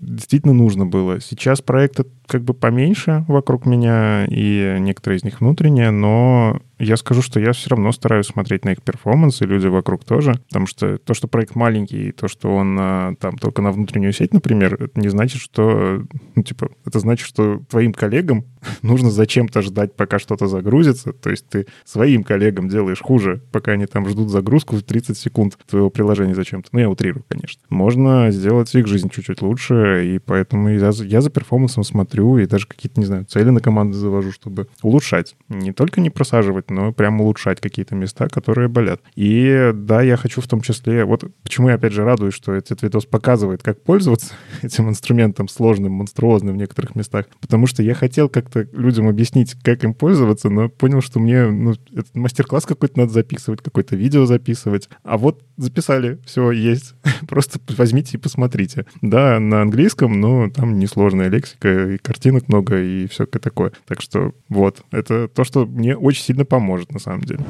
действительно 0.00 0.52
нужно 0.52 0.84
было 0.84 1.11
было. 1.12 1.20
Сейчас 1.20 1.60
проекты 1.60 2.04
как 2.26 2.42
бы 2.42 2.54
поменьше 2.54 3.24
вокруг 3.28 3.66
меня, 3.66 4.26
и 4.28 4.76
некоторые 4.80 5.18
из 5.18 5.24
них 5.24 5.40
внутренние, 5.40 5.90
но 5.90 6.60
я 6.82 6.96
скажу, 6.96 7.22
что 7.22 7.38
я 7.38 7.52
все 7.52 7.70
равно 7.70 7.92
стараюсь 7.92 8.26
смотреть 8.26 8.64
на 8.64 8.70
их 8.70 8.82
перформанс, 8.82 9.40
и 9.40 9.46
люди 9.46 9.68
вокруг 9.68 10.04
тоже, 10.04 10.34
потому 10.48 10.66
что 10.66 10.98
то, 10.98 11.14
что 11.14 11.28
проект 11.28 11.54
маленький, 11.54 12.08
и 12.08 12.12
то, 12.12 12.26
что 12.26 12.54
он 12.54 12.76
а, 12.78 13.14
там 13.20 13.38
только 13.38 13.62
на 13.62 13.70
внутреннюю 13.70 14.12
сеть, 14.12 14.34
например, 14.34 14.74
это 14.74 15.00
не 15.00 15.08
значит, 15.08 15.40
что, 15.40 16.02
ну, 16.34 16.42
типа, 16.42 16.70
это 16.84 16.98
значит, 16.98 17.26
что 17.26 17.62
твоим 17.70 17.92
коллегам 17.92 18.44
нужно 18.82 19.10
зачем-то 19.10 19.62
ждать, 19.62 19.94
пока 19.94 20.18
что-то 20.18 20.48
загрузится, 20.48 21.12
то 21.12 21.30
есть 21.30 21.48
ты 21.48 21.66
своим 21.84 22.24
коллегам 22.24 22.68
делаешь 22.68 23.00
хуже, 23.00 23.42
пока 23.52 23.72
они 23.72 23.86
там 23.86 24.08
ждут 24.08 24.30
загрузку 24.30 24.76
в 24.76 24.82
30 24.82 25.16
секунд 25.16 25.58
твоего 25.68 25.88
приложения 25.88 26.34
зачем-то. 26.34 26.68
Ну, 26.72 26.80
я 26.80 26.90
утрирую, 26.90 27.24
конечно. 27.28 27.62
Можно 27.68 28.30
сделать 28.32 28.74
их 28.74 28.88
жизнь 28.88 29.08
чуть-чуть 29.08 29.40
лучше, 29.40 30.14
и 30.14 30.18
поэтому 30.18 30.68
я, 30.68 30.90
я 30.90 31.20
за 31.20 31.30
перформансом 31.30 31.84
смотрю, 31.84 32.38
и 32.38 32.46
даже 32.46 32.66
какие-то, 32.66 32.98
не 32.98 33.06
знаю, 33.06 33.24
цели 33.24 33.50
на 33.50 33.60
команды 33.60 33.96
завожу, 33.96 34.32
чтобы 34.32 34.66
улучшать. 34.82 35.36
Не 35.48 35.72
только 35.72 36.00
не 36.00 36.10
просаживать, 36.10 36.71
но 36.72 36.92
прям 36.92 37.20
улучшать 37.20 37.60
какие-то 37.60 37.94
места, 37.94 38.28
которые 38.28 38.68
болят. 38.68 39.00
И 39.14 39.70
да, 39.74 40.02
я 40.02 40.16
хочу 40.16 40.40
в 40.40 40.48
том 40.48 40.60
числе... 40.60 41.04
Вот 41.04 41.24
почему 41.42 41.68
я, 41.68 41.74
опять 41.74 41.92
же, 41.92 42.04
радуюсь, 42.04 42.34
что 42.34 42.52
этот 42.52 42.82
видос 42.82 43.06
показывает, 43.06 43.62
как 43.62 43.82
пользоваться 43.82 44.34
этим 44.62 44.88
инструментом 44.88 45.48
сложным, 45.48 45.92
монструозным 45.92 46.54
в 46.54 46.58
некоторых 46.58 46.94
местах. 46.94 47.26
Потому 47.40 47.66
что 47.66 47.82
я 47.82 47.94
хотел 47.94 48.28
как-то 48.28 48.66
людям 48.72 49.08
объяснить, 49.08 49.54
как 49.62 49.84
им 49.84 49.94
пользоваться, 49.94 50.48
но 50.50 50.68
понял, 50.68 51.00
что 51.00 51.20
мне 51.20 51.46
ну, 51.46 51.74
мастер-класс 52.14 52.66
какой-то 52.66 52.98
надо 52.98 53.12
записывать, 53.12 53.62
какое-то 53.62 53.96
видео 53.96 54.26
записывать. 54.26 54.88
А 55.02 55.18
вот 55.18 55.44
записали, 55.56 56.18
все 56.24 56.50
есть. 56.50 56.94
Просто 57.28 57.60
возьмите 57.76 58.16
и 58.16 58.20
посмотрите. 58.20 58.86
Да, 59.00 59.38
на 59.38 59.62
английском, 59.62 60.20
но 60.20 60.50
там 60.50 60.78
несложная 60.78 61.28
лексика 61.28 61.92
и 61.92 61.98
картинок 61.98 62.48
много, 62.48 62.80
и 62.80 63.06
все 63.06 63.26
такое. 63.26 63.72
Так 63.86 64.00
что 64.00 64.32
вот, 64.48 64.82
это 64.90 65.28
то, 65.28 65.44
что 65.44 65.66
мне 65.66 65.96
очень 65.96 66.22
сильно 66.22 66.44
поможет 66.44 66.61
поможет 66.62 66.92
на 66.92 67.00
самом 67.00 67.22
деле. 67.22 67.44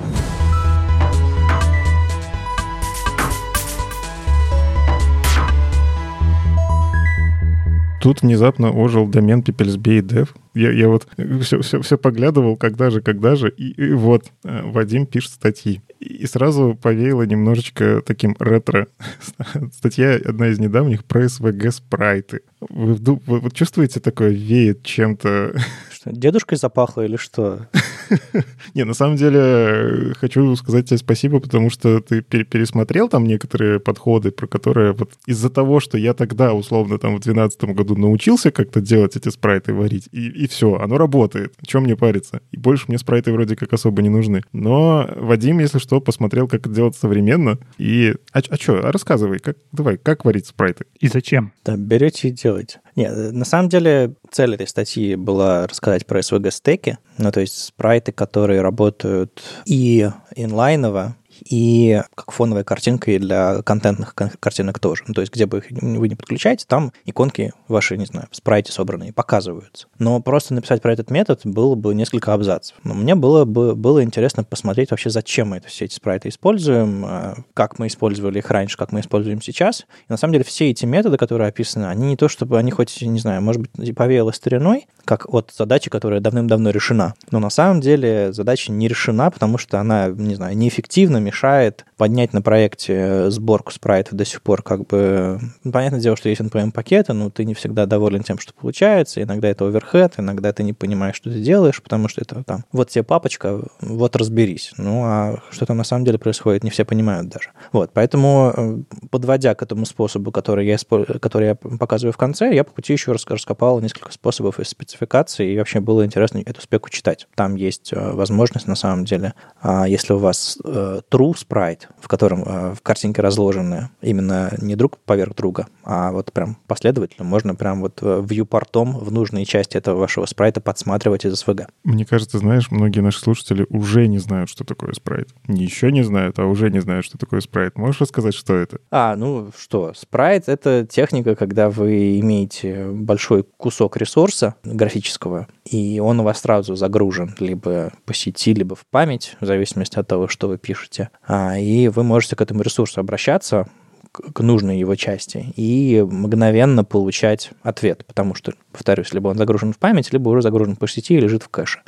Тут 8.01 8.23
внезапно 8.23 8.73
ожил 8.73 9.07
домен 9.07 9.43
Пепельсбей 9.43 10.01
Dev. 10.01 10.31
Я, 10.55 10.73
я 10.73 10.89
вот 10.89 11.07
все, 11.43 11.61
все, 11.61 11.81
все 11.81 11.97
поглядывал, 11.97 12.57
когда 12.57 12.91
же, 12.91 13.01
когда 13.01 13.37
же, 13.37 13.49
и, 13.49 13.71
и 13.71 13.93
вот 13.93 14.25
э, 14.43 14.63
Вадим 14.65 15.07
пишет 15.07 15.31
статьи. 15.31 15.83
И 16.01 16.27
сразу 16.27 16.77
повеяло 16.83 17.23
немножечко 17.23 18.03
таким 18.05 18.35
ретро. 18.41 18.89
Статья 19.73 20.15
одна 20.17 20.49
из 20.49 20.59
недавних 20.59 21.05
про 21.05 21.29
СВГ 21.29 21.71
спрайты. 21.73 22.41
Вы, 22.61 22.95
вы, 22.95 23.39
вы 23.39 23.51
чувствуете 23.53 24.01
такое 24.01 24.31
веет 24.31 24.83
чем-то? 24.83 25.55
Что, 26.03 26.11
дедушкой 26.11 26.59
запахло 26.59 27.03
или 27.03 27.17
что? 27.17 27.69
Не, 28.75 28.85
на 28.85 28.93
самом 28.93 29.17
деле 29.17 30.15
хочу 30.19 30.57
сказать 30.57 30.89
тебе 30.89 30.99
спасибо, 30.99 31.39
потому 31.39 31.71
что 31.71 32.01
ты 32.01 32.23
пересмотрел 32.23 33.09
там 33.09 33.25
некоторые 33.25 33.79
подходы, 33.79 34.33
про 34.33 34.49
которые 34.49 34.95
вот 34.95 35.13
из-за 35.27 35.49
того, 35.49 35.79
что 35.79 35.97
я 35.97 36.13
тогда, 36.13 36.55
условно, 36.55 36.99
там 36.99 37.13
в 37.13 37.21
2012 37.21 37.77
году 37.77 37.97
научился 37.97 38.51
как-то 38.51 38.81
делать 38.81 39.15
эти 39.15 39.29
спрайты 39.29 39.75
варить, 39.75 40.09
и, 40.11 40.27
и 40.27 40.49
все, 40.49 40.75
оно 40.75 40.99
работает. 40.99 41.55
Чем 41.65 41.85
мне 41.85 41.97
париться? 41.97 42.41
И 42.51 42.57
больше 42.57 42.87
мне 42.89 42.99
спрайты 42.99 43.33
вроде 43.33 43.55
как 43.55 43.73
особо 43.73 44.03
не 44.03 44.09
нужны. 44.09 44.43
Но 44.53 45.09
Вадим, 45.15 45.61
если 45.61 45.79
что, 45.79 46.01
посмотрел, 46.01 46.49
как 46.49 46.63
это 46.63 46.71
делать 46.71 46.97
современно. 46.97 47.59
И... 47.79 48.17
А, 48.33 48.41
а 48.49 48.57
что, 48.57 48.85
а 48.85 48.91
рассказывай, 48.91 49.39
как, 49.39 49.57
давай, 49.71 49.99
как 49.99 50.25
варить 50.25 50.49
спрайты? 50.49 50.87
И 50.99 51.07
зачем? 51.07 51.53
Да, 51.65 51.77
берете 51.77 52.29
и 52.29 52.33
делаете. 52.33 52.81
Нет, 52.95 53.33
на 53.33 53.45
самом 53.45 53.69
деле 53.69 54.15
цель 54.31 54.55
этой 54.55 54.67
статьи 54.67 55.15
была 55.15 55.67
рассказать 55.67 56.07
про 56.07 56.21
SVG-стеки, 56.21 56.99
ну, 57.17 57.33
то 57.33 57.41
есть 57.41 57.57
спрайты, 57.57 58.13
которые 58.13 58.61
работают 58.61 59.43
и 59.65 60.11
инлайново, 60.37 61.17
и 61.49 62.03
как 62.15 62.33
фоновая 62.33 62.65
картинка 62.65 63.11
и 63.13 63.19
для 63.19 63.63
контентных 63.63 64.15
картинок 64.15 64.79
тоже. 64.79 65.05
Ну, 65.07 65.15
то 65.15 65.21
есть 65.21 65.33
где 65.33 65.47
бы 65.47 65.59
их 65.59 65.71
вы 65.71 66.09
не 66.09 66.15
подключаете, 66.15 66.65
там 66.69 66.93
иконки 67.05 67.53
ваши, 67.69 67.97
не 67.97 68.07
знаю, 68.07 68.29
в 68.31 68.37
спрайте 68.37 68.73
собранные 68.73 69.13
показываются. 69.13 69.87
Но 69.99 70.21
просто 70.21 70.55
написать 70.55 70.83
про 70.83 70.93
этот 70.93 71.11
метод 71.11 71.41
было 71.45 71.75
бы 71.75 71.95
несколько 71.95 72.33
абзацев. 72.33 72.77
Но 72.85 72.95
мне 72.95 73.15
было 73.15 73.45
бы 73.45 73.75
было 73.75 74.03
интересно 74.03 74.45
посмотреть 74.45 74.91
вообще, 74.91 75.11
зачем 75.11 75.49
мы 75.49 75.59
это, 75.59 75.69
все 75.69 75.85
эти 75.85 75.95
спрайты 75.95 76.29
используем, 76.29 77.05
а, 77.05 77.37
как 77.55 77.79
мы 77.79 77.87
использовали 77.87 78.39
их 78.39 78.51
раньше, 78.51 78.77
как 78.77 78.93
мы 78.93 79.01
используем 79.01 79.43
сейчас. 79.43 79.87
И 80.09 80.13
на 80.13 80.17
самом 80.17 80.33
деле 80.33 80.45
все 80.45 80.71
эти 80.71 80.85
методы, 80.85 81.17
которые 81.17 81.49
описаны, 81.49 81.87
они 81.87 82.09
не 82.09 82.17
то, 82.17 82.29
чтобы 82.29 82.59
они 82.59 82.71
хоть, 82.71 83.01
не 83.03 83.19
знаю, 83.19 83.43
может 83.43 83.63
быть, 83.63 83.95
повеяло 83.95 84.31
стариной, 84.33 84.87
как 85.05 85.33
от 85.33 85.53
задачи, 85.57 85.91
которая 85.91 86.21
давным-давно 86.21 86.71
решена. 86.71 87.15
Но 87.31 87.39
на 87.39 87.51
самом 87.51 87.81
деле 87.81 88.33
задача 88.33 88.73
не 88.73 88.89
решена, 88.89 89.31
потому 89.31 89.59
что 89.59 89.81
она, 89.81 90.09
не 90.09 90.35
знаю, 90.35 90.57
неэффективна, 90.57 91.19
мешает 91.33 91.87
поднять 92.03 92.33
на 92.33 92.43
проекте 92.43 93.31
сборку 93.31 93.71
спрайтов 93.71 94.15
до 94.15 94.25
сих 94.25 94.43
пор 94.43 94.65
как 94.65 94.89
бы... 94.89 95.39
Ну, 95.63 95.71
понятное 95.71 96.01
дело, 96.01 96.17
что 96.17 96.29
есть 96.29 96.41
NPM-пакеты, 96.41 97.13
но 97.13 97.31
ты 97.31 97.45
не 97.45 97.55
всегда 97.55 97.87
доволен 97.87 98.25
тем, 98.25 98.41
что 98.41 98.53
получается. 98.53 99.23
Иногда 99.23 99.47
это 99.47 99.69
оверхед, 99.69 100.15
иногда 100.17 100.53
ты 100.53 100.65
не 100.65 100.73
понимаешь, 100.73 101.15
что 101.15 101.31
ты 101.31 101.41
делаешь, 101.41 101.81
потому 101.81 102.09
что 102.09 102.21
это 102.21 102.43
там, 102.43 102.65
вот 102.73 102.91
тебе 102.91 103.05
папочка, 103.05 103.61
вот 103.81 104.17
разберись. 104.17 104.73
Ну, 104.79 105.05
а 105.05 105.39
что 105.53 105.65
там 105.65 105.77
на 105.77 105.85
самом 105.85 106.05
деле 106.05 106.19
происходит, 106.19 106.65
не 106.65 106.71
все 106.71 106.85
понимают 106.85 107.29
даже. 107.29 107.51
Вот, 107.71 107.93
поэтому, 107.95 108.53
э, 108.53 108.79
подводя 109.11 109.55
к 109.55 109.63
этому 109.63 109.87
способу, 109.87 110.33
который 110.33 110.67
я, 110.67 110.79
который 111.21 111.47
я 111.47 111.55
показываю 111.55 112.13
в 112.13 112.17
конце, 112.17 112.53
я 112.53 112.65
по 112.65 112.73
пути 112.73 112.95
еще 112.95 113.13
раз 113.13 113.25
раскопал 113.29 113.79
несколько 113.79 114.11
способов 114.11 114.59
из 114.59 114.67
спецификации, 114.67 115.53
и 115.53 115.57
вообще 115.57 115.79
было 115.79 116.05
интересно 116.05 116.43
эту 116.45 116.63
спеку 116.63 116.91
читать. 116.91 117.29
Там 117.37 117.55
есть 117.55 117.93
э, 117.93 118.11
возможность, 118.11 118.67
на 118.67 118.75
самом 118.75 119.05
деле, 119.05 119.35
а, 119.61 119.87
если 119.87 120.15
у 120.15 120.19
вас 120.19 120.59
э, 120.65 121.01
true 121.09 121.35
sprite, 121.35 121.92
в 122.01 122.09
котором 122.09 122.43
э, 122.45 122.75
в 122.75 122.83
картинке 122.83 123.23
разложены 123.23 123.91
именно 124.01 124.53
не 124.61 124.77
друг 124.77 124.99
поверх 124.99 125.35
друга, 125.35 125.67
а 125.85 126.13
вот 126.13 126.33
прям 126.33 126.57
последовательно, 126.67 127.25
можно 127.25 127.55
прям 127.55 127.81
вот 127.81 128.01
вьюпортом 128.03 128.99
в 128.99 129.11
нужные 129.13 129.45
части 129.45 129.77
этого 129.77 129.99
вашего 129.99 130.27
спрайта 130.27 130.61
подсматривать 130.61 131.25
из 131.25 131.43
SVG. 131.43 131.67
Мне 131.85 132.05
кажется, 132.05 132.39
знаешь, 132.39 132.71
многие 132.71 133.01
наши 133.01 133.21
слушатели 133.21 133.67
уже 133.69 134.07
не 134.07 134.19
знают, 134.19 134.51
что 134.51 134.65
такое 134.65 134.93
спрайт. 134.93 135.29
Не 135.47 135.65
еще 135.65 135.93
не 135.93 136.03
знают, 136.03 136.39
а 136.39 136.47
уже 136.47 136.71
не 136.71 136.81
знают, 136.81 137.05
что 137.05 137.19
такое 137.19 137.41
спрайт. 137.41 137.77
Можешь 137.77 138.01
рассказать, 138.01 138.35
что 138.35 138.55
это? 138.55 138.79
А, 138.91 139.17
ну 139.17 139.51
что, 139.57 139.93
спрайт— 139.95 140.45
это 140.49 140.87
техника, 140.89 141.35
когда 141.35 141.71
вы 141.71 142.21
имеете 142.21 142.87
большой 142.91 143.45
кусок 143.45 143.97
ресурса 143.97 144.55
графического, 144.65 145.49
и 145.65 146.01
он 146.01 146.21
у 146.21 146.23
вас 146.25 146.41
сразу 146.41 146.75
загружен 146.75 147.35
либо 147.39 147.93
по 148.05 148.15
сети, 148.15 148.53
либо 148.55 148.75
в 148.75 148.85
память, 148.87 149.37
в 149.41 149.47
зависимости 149.47 149.99
от 149.99 150.07
того, 150.07 150.29
что 150.29 150.49
вы 150.49 150.59
пишете. 150.59 151.11
А, 151.27 151.59
и 151.59 151.89
вы 151.89 152.03
можете 152.03 152.37
к 152.37 152.41
этому 152.41 152.63
ресурсу 152.63 153.01
обращаться, 153.01 153.67
к 154.13 154.41
нужной 154.41 154.79
его 154.79 154.95
части 154.95 155.53
и 155.57 156.05
мгновенно 156.07 156.85
получать 156.85 157.51
ответ, 157.63 158.05
потому 158.07 158.35
что, 158.35 158.53
повторюсь, 158.71 159.13
либо 159.15 159.29
он 159.29 159.39
загружен 159.39 159.73
в 159.73 159.79
память, 159.79 160.13
либо 160.13 160.29
уже 160.29 160.43
загружен 160.43 160.77
по 160.77 160.87
сети 160.87 161.15
и 161.15 161.21
лежит 161.21 161.43
в 161.43 161.49
кэше. 161.49 161.81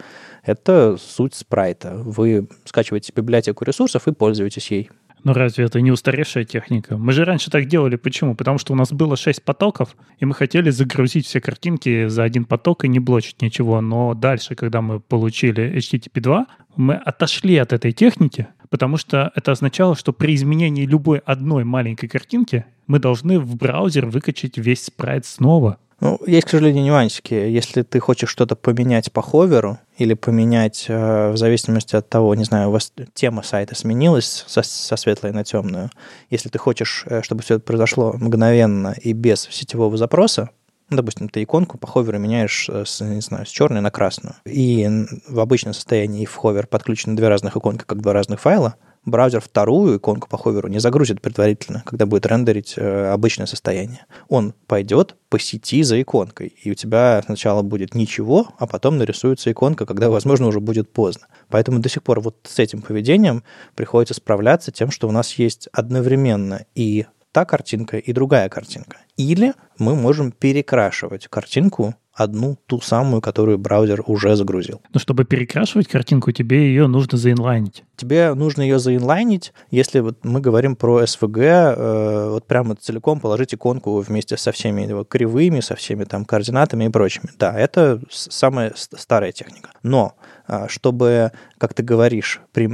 Это 0.42 0.96
суть 0.98 1.34
спрайта. 1.34 1.94
Вы 1.96 2.48
скачиваете 2.64 3.12
библиотеку 3.14 3.64
ресурсов 3.64 4.08
и 4.08 4.12
пользуетесь 4.12 4.70
ей. 4.70 4.90
Но 5.24 5.32
разве 5.32 5.64
это 5.64 5.80
не 5.80 5.90
устаревшая 5.90 6.44
техника? 6.44 6.98
Мы 6.98 7.12
же 7.12 7.24
раньше 7.24 7.50
так 7.50 7.64
делали. 7.64 7.96
Почему? 7.96 8.34
Потому 8.34 8.58
что 8.58 8.74
у 8.74 8.76
нас 8.76 8.92
было 8.92 9.16
6 9.16 9.42
потоков, 9.42 9.96
и 10.18 10.26
мы 10.26 10.34
хотели 10.34 10.68
загрузить 10.68 11.26
все 11.26 11.40
картинки 11.40 12.08
за 12.08 12.24
один 12.24 12.44
поток 12.44 12.84
и 12.84 12.88
не 12.88 13.00
блочить 13.00 13.40
ничего. 13.40 13.80
Но 13.80 14.12
дальше, 14.14 14.54
когда 14.54 14.82
мы 14.82 15.00
получили 15.00 15.74
HTTP 15.76 16.20
2, 16.20 16.46
мы 16.76 16.94
отошли 16.94 17.56
от 17.56 17.72
этой 17.72 17.92
техники, 17.92 18.48
потому 18.68 18.98
что 18.98 19.32
это 19.34 19.52
означало, 19.52 19.96
что 19.96 20.12
при 20.12 20.34
изменении 20.34 20.84
любой 20.84 21.18
одной 21.18 21.64
маленькой 21.64 22.08
картинки 22.08 22.66
мы 22.86 22.98
должны 22.98 23.40
в 23.40 23.56
браузер 23.56 24.06
выкачать 24.06 24.58
весь 24.58 24.84
спрайт 24.84 25.24
снова. 25.24 25.78
Ну, 26.00 26.20
есть, 26.26 26.46
к 26.46 26.50
сожалению, 26.50 26.84
нюансики. 26.84 27.34
Если 27.34 27.82
ты 27.82 28.00
хочешь 28.00 28.28
что-то 28.28 28.56
поменять 28.56 29.12
по 29.12 29.22
ховеру 29.22 29.78
или 29.96 30.14
поменять 30.14 30.86
э, 30.88 31.30
в 31.30 31.36
зависимости 31.36 31.96
от 31.96 32.08
того, 32.08 32.34
не 32.34 32.44
знаю, 32.44 32.68
у 32.68 32.72
вас 32.72 32.92
тема 33.14 33.42
сайта 33.42 33.74
сменилась 33.74 34.44
со, 34.46 34.62
со 34.62 34.96
светлой 34.96 35.32
на 35.32 35.44
темную, 35.44 35.90
если 36.30 36.48
ты 36.48 36.58
хочешь, 36.58 37.04
э, 37.06 37.22
чтобы 37.22 37.42
все 37.42 37.54
это 37.54 37.64
произошло 37.64 38.12
мгновенно 38.12 38.94
и 39.00 39.12
без 39.12 39.42
сетевого 39.50 39.96
запроса, 39.96 40.50
Ну, 40.90 40.96
допустим, 40.98 41.28
ты 41.28 41.42
иконку 41.42 41.78
по 41.78 41.86
ховеру 41.86 42.18
меняешь 42.18 42.68
с, 42.68 43.00
не 43.00 43.20
знаю, 43.20 43.46
с 43.46 43.50
черной 43.50 43.80
на 43.80 43.90
красную. 43.90 44.34
И 44.44 44.86
в 45.28 45.40
обычном 45.40 45.74
состоянии 45.74 46.22
и 46.22 46.26
в 46.26 46.34
ховер 46.34 46.66
подключены 46.66 47.16
две 47.16 47.28
разных 47.28 47.56
иконки, 47.56 47.84
как 47.86 48.02
два 48.02 48.12
разных 48.12 48.40
файла 48.40 48.74
браузер 49.04 49.40
вторую 49.40 49.98
иконку 49.98 50.28
по 50.28 50.38
ховеру 50.38 50.68
не 50.68 50.78
загрузит 50.78 51.20
предварительно, 51.20 51.82
когда 51.86 52.06
будет 52.06 52.26
рендерить 52.26 52.74
э, 52.76 53.12
обычное 53.12 53.46
состояние. 53.46 54.06
Он 54.28 54.54
пойдет 54.66 55.16
по 55.28 55.38
сети 55.38 55.82
за 55.82 56.00
иконкой, 56.00 56.48
и 56.48 56.70
у 56.70 56.74
тебя 56.74 57.22
сначала 57.24 57.62
будет 57.62 57.94
ничего, 57.94 58.48
а 58.58 58.66
потом 58.66 58.98
нарисуется 58.98 59.50
иконка, 59.50 59.86
когда, 59.86 60.10
возможно, 60.10 60.46
уже 60.46 60.60
будет 60.60 60.92
поздно. 60.92 61.26
Поэтому 61.48 61.78
до 61.78 61.88
сих 61.88 62.02
пор 62.02 62.20
вот 62.20 62.36
с 62.44 62.58
этим 62.58 62.82
поведением 62.82 63.44
приходится 63.74 64.14
справляться 64.14 64.72
тем, 64.72 64.90
что 64.90 65.08
у 65.08 65.12
нас 65.12 65.32
есть 65.34 65.68
одновременно 65.72 66.66
и 66.74 67.06
та 67.32 67.44
картинка, 67.44 67.98
и 67.98 68.12
другая 68.12 68.48
картинка. 68.48 68.98
Или 69.16 69.54
мы 69.76 69.96
можем 69.96 70.30
перекрашивать 70.30 71.26
картинку 71.26 71.96
одну, 72.14 72.56
ту 72.66 72.80
самую, 72.80 73.20
которую 73.20 73.58
браузер 73.58 74.02
уже 74.06 74.36
загрузил. 74.36 74.80
Но 74.92 75.00
чтобы 75.00 75.24
перекрашивать 75.24 75.88
картинку, 75.88 76.30
тебе 76.30 76.68
ее 76.68 76.86
нужно 76.86 77.18
заинлайнить. 77.18 77.82
Тебе 77.96 78.34
нужно 78.34 78.62
ее 78.62 78.78
заинлайнить, 78.78 79.52
если 79.70 80.00
вот 80.00 80.24
мы 80.24 80.40
говорим 80.40 80.76
про 80.76 81.02
SVG, 81.02 81.42
э, 81.42 82.28
вот 82.30 82.46
прямо 82.46 82.74
целиком 82.76 83.20
положить 83.20 83.54
иконку 83.54 83.98
вместе 84.00 84.36
со 84.36 84.52
всеми 84.52 84.82
его 84.82 85.04
кривыми, 85.04 85.60
со 85.60 85.76
всеми 85.76 86.04
там 86.04 86.24
координатами 86.24 86.84
и 86.84 86.88
прочими. 86.88 87.30
Да, 87.38 87.58
это 87.58 88.00
самая 88.10 88.72
старая 88.76 89.32
техника. 89.32 89.70
Но 89.82 90.14
а, 90.46 90.68
чтобы, 90.68 91.32
как 91.58 91.72
ты 91.72 91.82
говоришь, 91.82 92.40
при 92.52 92.66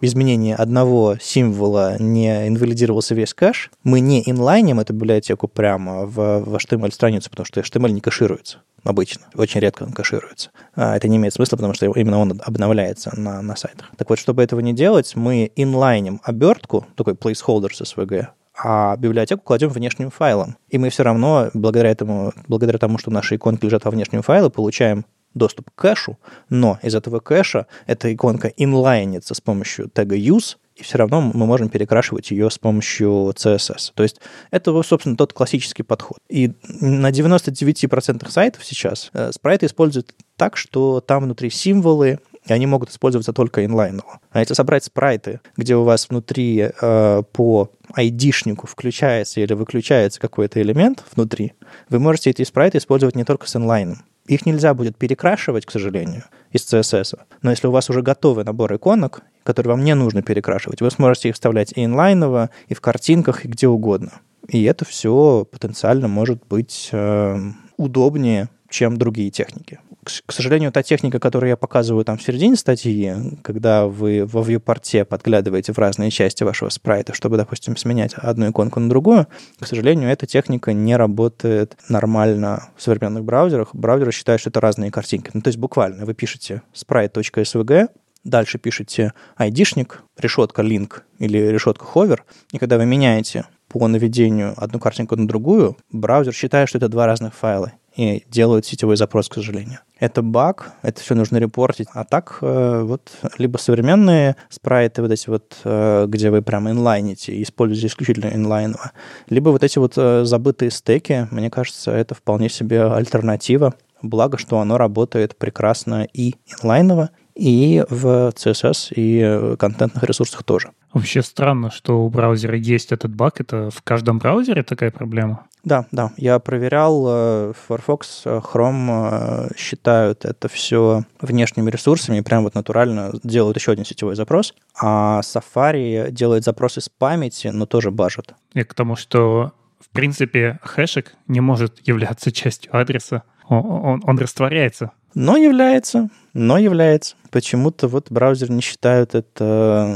изменении 0.00 0.54
одного 0.54 1.16
символа 1.20 1.96
не 1.98 2.48
инвалидировался 2.48 3.14
весь 3.14 3.32
кэш, 3.32 3.70
мы 3.84 4.00
не 4.00 4.22
инлайним 4.28 4.80
эту 4.80 4.92
библиотеку 4.92 5.48
прямо 5.48 6.04
в, 6.06 6.40
в 6.40 6.54
HTML-страницу, 6.54 7.30
потому 7.30 7.46
что 7.46 7.60
HTML 7.60 7.90
не 7.90 8.00
кэшируется 8.00 8.58
обычно. 8.84 9.26
Очень 9.34 9.60
редко 9.60 9.82
он 9.82 9.92
кэшируется. 9.92 10.50
А 10.74 10.96
это 10.96 11.08
не 11.08 11.16
имеет 11.16 11.34
смысла, 11.34 11.56
потому 11.56 11.74
что 11.74 11.86
именно 11.86 12.18
он 12.18 12.40
обновляется 12.44 13.12
на, 13.18 13.42
на 13.42 13.56
сайтах. 13.56 13.90
Так 13.96 14.08
вот, 14.10 14.18
чтобы 14.18 14.42
этого 14.42 14.55
не 14.60 14.72
делать, 14.72 15.16
мы 15.16 15.50
инлайним 15.56 16.20
обертку, 16.24 16.86
такой 16.96 17.14
placeholder 17.14 17.72
с 17.72 17.82
SVG, 17.82 18.28
а 18.58 18.96
библиотеку 18.96 19.42
кладем 19.42 19.68
внешним 19.68 20.10
файлом. 20.10 20.56
И 20.68 20.78
мы 20.78 20.90
все 20.90 21.02
равно, 21.02 21.50
благодаря, 21.54 21.90
этому, 21.90 22.32
благодаря 22.48 22.78
тому, 22.78 22.98
что 22.98 23.10
наши 23.10 23.36
иконки 23.36 23.64
лежат 23.64 23.84
во 23.84 23.90
внешнем 23.90 24.22
файле, 24.22 24.50
получаем 24.50 25.04
доступ 25.34 25.70
к 25.70 25.74
кэшу, 25.74 26.18
но 26.48 26.78
из 26.82 26.94
этого 26.94 27.20
кэша 27.20 27.66
эта 27.86 28.12
иконка 28.12 28.48
инлайнится 28.48 29.34
с 29.34 29.40
помощью 29.40 29.90
тега 29.90 30.16
use, 30.16 30.56
и 30.76 30.82
все 30.82 30.98
равно 30.98 31.20
мы 31.20 31.46
можем 31.46 31.68
перекрашивать 31.68 32.30
ее 32.30 32.50
с 32.50 32.58
помощью 32.58 33.32
CSS. 33.34 33.92
То 33.94 34.02
есть 34.02 34.20
это, 34.50 34.82
собственно, 34.82 35.16
тот 35.16 35.32
классический 35.32 35.82
подход. 35.82 36.18
И 36.28 36.52
на 36.80 37.10
99% 37.10 38.30
сайтов 38.30 38.64
сейчас 38.64 39.10
э, 39.14 39.32
спрайты 39.32 39.66
используют 39.66 40.14
так, 40.36 40.56
что 40.56 41.00
там 41.00 41.24
внутри 41.24 41.48
символы, 41.48 42.20
и 42.46 42.52
они 42.52 42.66
могут 42.66 42.90
использоваться 42.90 43.32
только 43.32 43.64
инлайново. 43.64 44.20
А 44.30 44.40
если 44.40 44.54
собрать 44.54 44.84
спрайты, 44.84 45.40
где 45.56 45.76
у 45.76 45.82
вас 45.82 46.08
внутри 46.08 46.70
э, 46.80 47.22
по 47.32 47.70
ID-шнику 47.96 48.66
включается 48.66 49.40
или 49.40 49.52
выключается 49.52 50.20
какой-то 50.20 50.60
элемент 50.62 51.04
внутри, 51.14 51.54
вы 51.88 51.98
можете 51.98 52.30
эти 52.30 52.42
спрайты 52.44 52.78
использовать 52.78 53.16
не 53.16 53.24
только 53.24 53.48
с 53.48 53.56
инлайном. 53.56 54.04
Их 54.26 54.44
нельзя 54.44 54.74
будет 54.74 54.96
перекрашивать, 54.96 55.66
к 55.66 55.70
сожалению, 55.70 56.24
из 56.50 56.62
CSS. 56.62 57.18
Но 57.42 57.50
если 57.50 57.68
у 57.68 57.70
вас 57.70 57.90
уже 57.90 58.02
готовый 58.02 58.44
набор 58.44 58.74
иконок, 58.74 59.22
которые 59.44 59.72
вам 59.72 59.84
не 59.84 59.94
нужно 59.94 60.22
перекрашивать, 60.22 60.80
вы 60.80 60.90
сможете 60.90 61.28
их 61.28 61.34
вставлять 61.36 61.72
и 61.76 61.84
инлайново, 61.84 62.50
и 62.66 62.74
в 62.74 62.80
картинках, 62.80 63.44
и 63.44 63.48
где 63.48 63.68
угодно. 63.68 64.12
И 64.48 64.62
это 64.64 64.84
все 64.84 65.46
потенциально 65.50 66.08
может 66.08 66.44
быть 66.48 66.88
э, 66.92 67.38
удобнее, 67.76 68.48
чем 68.68 68.96
другие 68.96 69.30
техники 69.30 69.78
к 70.24 70.32
сожалению, 70.32 70.72
та 70.72 70.82
техника, 70.82 71.18
которую 71.18 71.50
я 71.50 71.56
показываю 71.56 72.04
там 72.04 72.18
в 72.18 72.22
середине 72.22 72.56
статьи, 72.56 73.14
когда 73.42 73.86
вы 73.86 74.24
во 74.24 74.42
вьюпорте 74.42 75.04
подглядываете 75.04 75.72
в 75.72 75.78
разные 75.78 76.10
части 76.10 76.44
вашего 76.44 76.68
спрайта, 76.68 77.12
чтобы, 77.12 77.36
допустим, 77.36 77.76
сменять 77.76 78.14
одну 78.14 78.50
иконку 78.50 78.80
на 78.80 78.88
другую, 78.88 79.26
к 79.58 79.66
сожалению, 79.66 80.10
эта 80.10 80.26
техника 80.26 80.72
не 80.72 80.96
работает 80.96 81.76
нормально 81.88 82.68
в 82.76 82.82
современных 82.82 83.24
браузерах. 83.24 83.74
Браузеры 83.74 84.12
считают, 84.12 84.40
что 84.40 84.50
это 84.50 84.60
разные 84.60 84.90
картинки. 84.90 85.30
Ну, 85.34 85.40
то 85.40 85.48
есть 85.48 85.58
буквально 85.58 86.04
вы 86.04 86.14
пишете 86.14 86.62
sprite.svg, 86.74 87.88
дальше 88.24 88.58
пишете 88.58 89.12
айдишник, 89.36 90.02
решетка 90.18 90.62
link 90.62 91.02
или 91.18 91.38
решетка 91.38 91.86
hover, 91.94 92.20
и 92.52 92.58
когда 92.58 92.76
вы 92.76 92.86
меняете 92.86 93.46
по 93.68 93.86
наведению 93.88 94.54
одну 94.56 94.78
картинку 94.78 95.16
на 95.16 95.26
другую, 95.26 95.76
браузер 95.90 96.32
считает, 96.32 96.68
что 96.68 96.78
это 96.78 96.88
два 96.88 97.06
разных 97.06 97.34
файла 97.34 97.72
и 97.96 98.24
делают 98.30 98.66
сетевой 98.66 98.96
запрос, 98.96 99.28
к 99.28 99.34
сожалению. 99.34 99.80
Это 99.98 100.20
баг, 100.20 100.72
это 100.82 101.00
все 101.00 101.14
нужно 101.14 101.38
репортить. 101.38 101.88
А 101.94 102.04
так 102.04 102.38
э, 102.42 102.82
вот 102.82 103.10
либо 103.38 103.56
современные 103.56 104.36
спрайты, 104.50 105.00
вот 105.00 105.10
эти 105.10 105.30
вот, 105.30 105.56
э, 105.64 106.04
где 106.06 106.30
вы 106.30 106.42
прямо 106.42 106.70
инлайните 106.70 107.32
и 107.32 107.42
используете 107.42 107.86
исключительно 107.86 108.32
инлайново, 108.34 108.92
либо 109.30 109.48
вот 109.48 109.64
эти 109.64 109.78
вот 109.78 109.94
э, 109.96 110.24
забытые 110.24 110.70
стеки, 110.70 111.26
мне 111.30 111.50
кажется, 111.50 111.90
это 111.90 112.14
вполне 112.14 112.50
себе 112.50 112.82
альтернатива. 112.84 113.74
Благо, 114.02 114.36
что 114.36 114.60
оно 114.60 114.76
работает 114.76 115.36
прекрасно 115.36 116.06
и 116.12 116.34
инлайново, 116.46 117.10
и 117.34 117.82
в 117.88 118.32
CSS, 118.36 118.92
и 118.94 119.56
контентных 119.56 120.04
ресурсах 120.04 120.42
тоже. 120.42 120.72
Вообще 120.96 121.22
странно, 121.22 121.70
что 121.70 122.06
у 122.06 122.08
браузера 122.08 122.56
есть 122.56 122.90
этот 122.90 123.14
баг. 123.14 123.38
Это 123.38 123.68
в 123.68 123.82
каждом 123.82 124.18
браузере 124.18 124.62
такая 124.62 124.90
проблема? 124.90 125.44
Да, 125.62 125.84
да. 125.92 126.12
Я 126.16 126.38
проверял, 126.38 127.04
э, 127.06 127.52
Firefox, 127.68 128.22
э, 128.24 128.40
Chrome 128.42 129.10
э, 129.10 129.48
считают 129.58 130.24
это 130.24 130.48
все 130.48 131.02
внешними 131.20 131.70
ресурсами 131.70 132.22
прям 132.22 132.44
вот 132.44 132.54
натурально 132.54 133.12
делают 133.22 133.58
еще 133.58 133.72
один 133.72 133.84
сетевой 133.84 134.16
запрос. 134.16 134.54
А 134.80 135.20
Safari 135.20 136.10
делает 136.12 136.44
запрос 136.44 136.78
из 136.78 136.88
памяти, 136.88 137.48
но 137.48 137.66
тоже 137.66 137.90
бажет. 137.90 138.32
И 138.54 138.62
к 138.62 138.72
тому, 138.72 138.96
что 138.96 139.52
в 139.78 139.90
принципе 139.90 140.58
хэшек 140.62 141.12
не 141.28 141.40
может 141.40 141.86
являться 141.86 142.32
частью 142.32 142.74
адреса. 142.74 143.22
Он, 143.48 143.66
он, 143.66 144.02
он 144.02 144.18
растворяется. 144.18 144.92
Но 145.12 145.36
является, 145.36 146.08
но 146.32 146.56
является. 146.56 147.16
Почему-то 147.30 147.86
вот 147.86 148.10
браузер 148.10 148.50
не 148.50 148.62
считают 148.62 149.14
это 149.14 149.94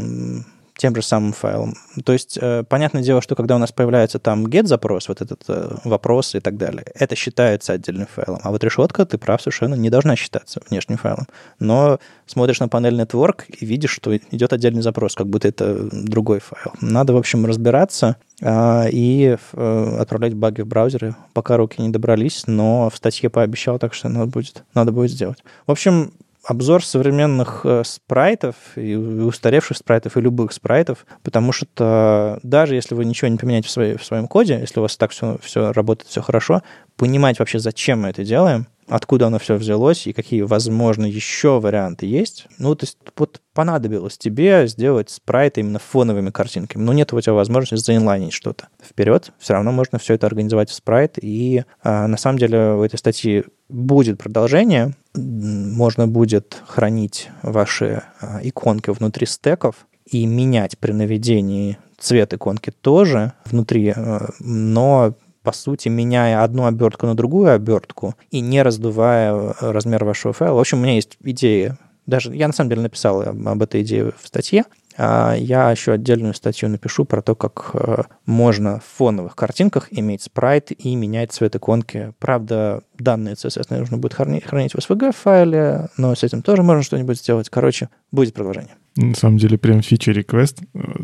тем 0.81 0.97
же 0.97 1.03
самым 1.03 1.33
файлом. 1.33 1.74
То 2.05 2.14
есть, 2.14 2.39
э, 2.41 2.64
понятное 2.66 3.03
дело, 3.03 3.20
что 3.20 3.35
когда 3.37 3.57
у 3.57 3.59
нас 3.59 3.70
появляется 3.70 4.18
там 4.18 4.47
get-запрос, 4.47 5.09
вот 5.09 5.20
этот 5.20 5.45
э, 5.49 5.76
вопрос 5.85 6.35
и 6.35 6.41
так 6.41 6.57
далее, 6.57 6.85
это 6.95 7.14
считается 7.16 7.74
отдельным 7.74 8.07
файлом. 8.07 8.41
А 8.43 8.51
вот 8.51 8.64
решетка, 8.64 9.05
ты 9.05 9.18
прав, 9.18 9.43
совершенно 9.43 9.74
не 9.74 9.91
должна 9.91 10.16
считаться 10.16 10.62
внешним 10.70 10.97
файлом. 10.97 11.26
Но 11.59 11.99
смотришь 12.26 12.61
на 12.61 12.68
панель 12.68 12.99
Network 12.99 13.45
и 13.49 13.66
видишь, 13.66 13.91
что 13.91 14.16
идет 14.16 14.55
отдельный 14.55 14.81
запрос, 14.81 15.14
как 15.14 15.26
будто 15.26 15.49
это 15.49 15.87
другой 15.93 16.41
файл. 16.41 16.72
Надо, 16.81 17.12
в 17.12 17.18
общем, 17.18 17.45
разбираться 17.45 18.16
э, 18.41 18.91
и 18.91 19.37
э, 19.53 19.97
отправлять 20.01 20.33
баги 20.33 20.62
в 20.62 20.66
браузеры, 20.66 21.14
пока 21.35 21.59
руки 21.59 21.83
не 21.83 21.91
добрались, 21.91 22.45
но 22.47 22.89
в 22.89 22.97
статье 22.97 23.28
пообещал, 23.28 23.78
так 23.78 23.93
что 23.93 24.09
надо 24.09 24.26
будет, 24.26 24.64
надо 24.72 24.93
будет 24.93 25.11
сделать. 25.11 25.45
В 25.66 25.72
общем, 25.72 26.12
обзор 26.51 26.84
современных 26.84 27.61
э, 27.64 27.82
спрайтов, 27.84 28.57
и 28.74 28.96
устаревших 28.96 29.76
спрайтов, 29.76 30.16
и 30.16 30.20
любых 30.20 30.53
спрайтов, 30.53 31.07
потому 31.22 31.53
что 31.53 32.40
даже 32.42 32.74
если 32.74 32.96
вы 32.96 33.05
ничего 33.05 33.28
не 33.28 33.36
поменяете 33.36 33.68
в, 33.68 33.70
своей, 33.70 33.96
в 33.96 34.05
своем 34.05 34.26
коде, 34.26 34.59
если 34.61 34.80
у 34.80 34.82
вас 34.82 34.96
так 34.96 35.12
все, 35.12 35.38
все 35.42 35.72
работает, 35.72 36.09
все 36.11 36.22
хорошо, 36.22 36.62
понимать 36.96 37.38
вообще, 37.38 37.61
зачем 37.61 38.03
мы 38.03 38.09
это 38.09 38.24
делаем, 38.24 38.66
откуда 38.88 39.28
оно 39.28 39.38
все 39.38 39.55
взялось 39.55 40.09
и 40.09 40.12
какие, 40.12 40.42
возможно, 40.42 41.07
еще 41.07 41.61
варианты 41.61 42.07
есть. 42.07 42.46
Ну, 42.59 42.74
то 42.74 42.84
есть 42.84 42.98
вот 43.16 43.40
понадобилось 43.55 44.18
тебе 44.18 44.66
сделать 44.66 45.11
спрайты 45.11 45.61
именно 45.61 45.78
фоновыми 45.78 46.30
картинками. 46.30 46.82
Но 46.82 46.92
нет 46.92 47.12
у 47.12 47.20
тебя 47.20 47.34
возможности 47.34 47.86
заинлайнить 47.86 48.32
что-то. 48.32 48.68
Вперед, 48.84 49.32
все 49.38 49.55
равно 49.55 49.70
можно 49.70 49.98
все 49.98 50.14
это 50.14 50.26
организовать 50.26 50.70
в 50.70 50.74
спрайт. 50.74 51.18
И 51.22 51.62
а, 51.82 52.09
на 52.09 52.16
самом 52.16 52.38
деле 52.38 52.72
в 52.72 52.82
этой 52.82 52.98
статье 52.98 53.44
будет 53.71 54.18
продолжение. 54.18 54.95
Можно 55.14 56.07
будет 56.07 56.62
хранить 56.66 57.31
ваши 57.43 58.03
а, 58.21 58.41
иконки 58.43 58.91
внутри 58.91 59.27
стеков 59.27 59.87
и 60.05 60.27
менять 60.27 60.79
при 60.79 60.93
наведении 60.93 61.79
цвет 61.99 62.33
иконки 62.33 62.71
тоже 62.71 63.33
внутри, 63.45 63.93
а, 63.95 64.31
но 64.41 65.14
по 65.43 65.53
сути, 65.53 65.89
меняя 65.89 66.45
одну 66.45 66.66
обертку 66.66 67.07
на 67.07 67.14
другую 67.14 67.53
обертку 67.55 68.14
и 68.31 68.41
не 68.41 68.62
раздувая 68.62 69.33
э, 69.33 69.53
размер 69.71 70.05
вашего 70.05 70.35
файла. 70.35 70.57
В 70.57 70.61
общем, 70.61 70.79
у 70.79 70.83
меня 70.83 70.95
есть 70.95 71.16
идея. 71.23 71.79
Даже 72.07 72.35
я 72.35 72.47
на 72.47 72.53
самом 72.53 72.71
деле 72.71 72.83
написал 72.83 73.23
об 73.23 73.62
этой 73.62 73.83
идее 73.83 74.12
в 74.21 74.27
статье. 74.27 74.64
А 75.03 75.34
я 75.34 75.70
еще 75.70 75.92
отдельную 75.92 76.34
статью 76.34 76.68
напишу 76.68 77.07
про 77.07 77.22
то, 77.22 77.34
как 77.34 77.70
э, 77.72 78.03
можно 78.26 78.80
в 78.80 78.98
фоновых 78.98 79.34
картинках 79.34 79.88
иметь 79.90 80.22
спрайт 80.22 80.72
и 80.72 80.94
менять 80.94 81.32
цвет 81.32 81.57
иконки. 81.57 82.12
Правда, 82.18 82.82
данные 82.98 83.32
CSS 83.32 83.74
нужно 83.78 83.96
будет 83.96 84.12
хранить, 84.12 84.44
в 84.44 84.76
SVG 84.76 85.12
файле, 85.16 85.88
но 85.96 86.14
с 86.14 86.22
этим 86.22 86.42
тоже 86.42 86.62
можно 86.62 86.82
что-нибудь 86.82 87.16
сделать. 87.16 87.48
Короче, 87.48 87.88
будет 88.12 88.34
продолжение. 88.34 88.74
На 88.94 89.14
самом 89.14 89.38
деле, 89.38 89.57
прям 89.57 89.78
request. 89.78 90.59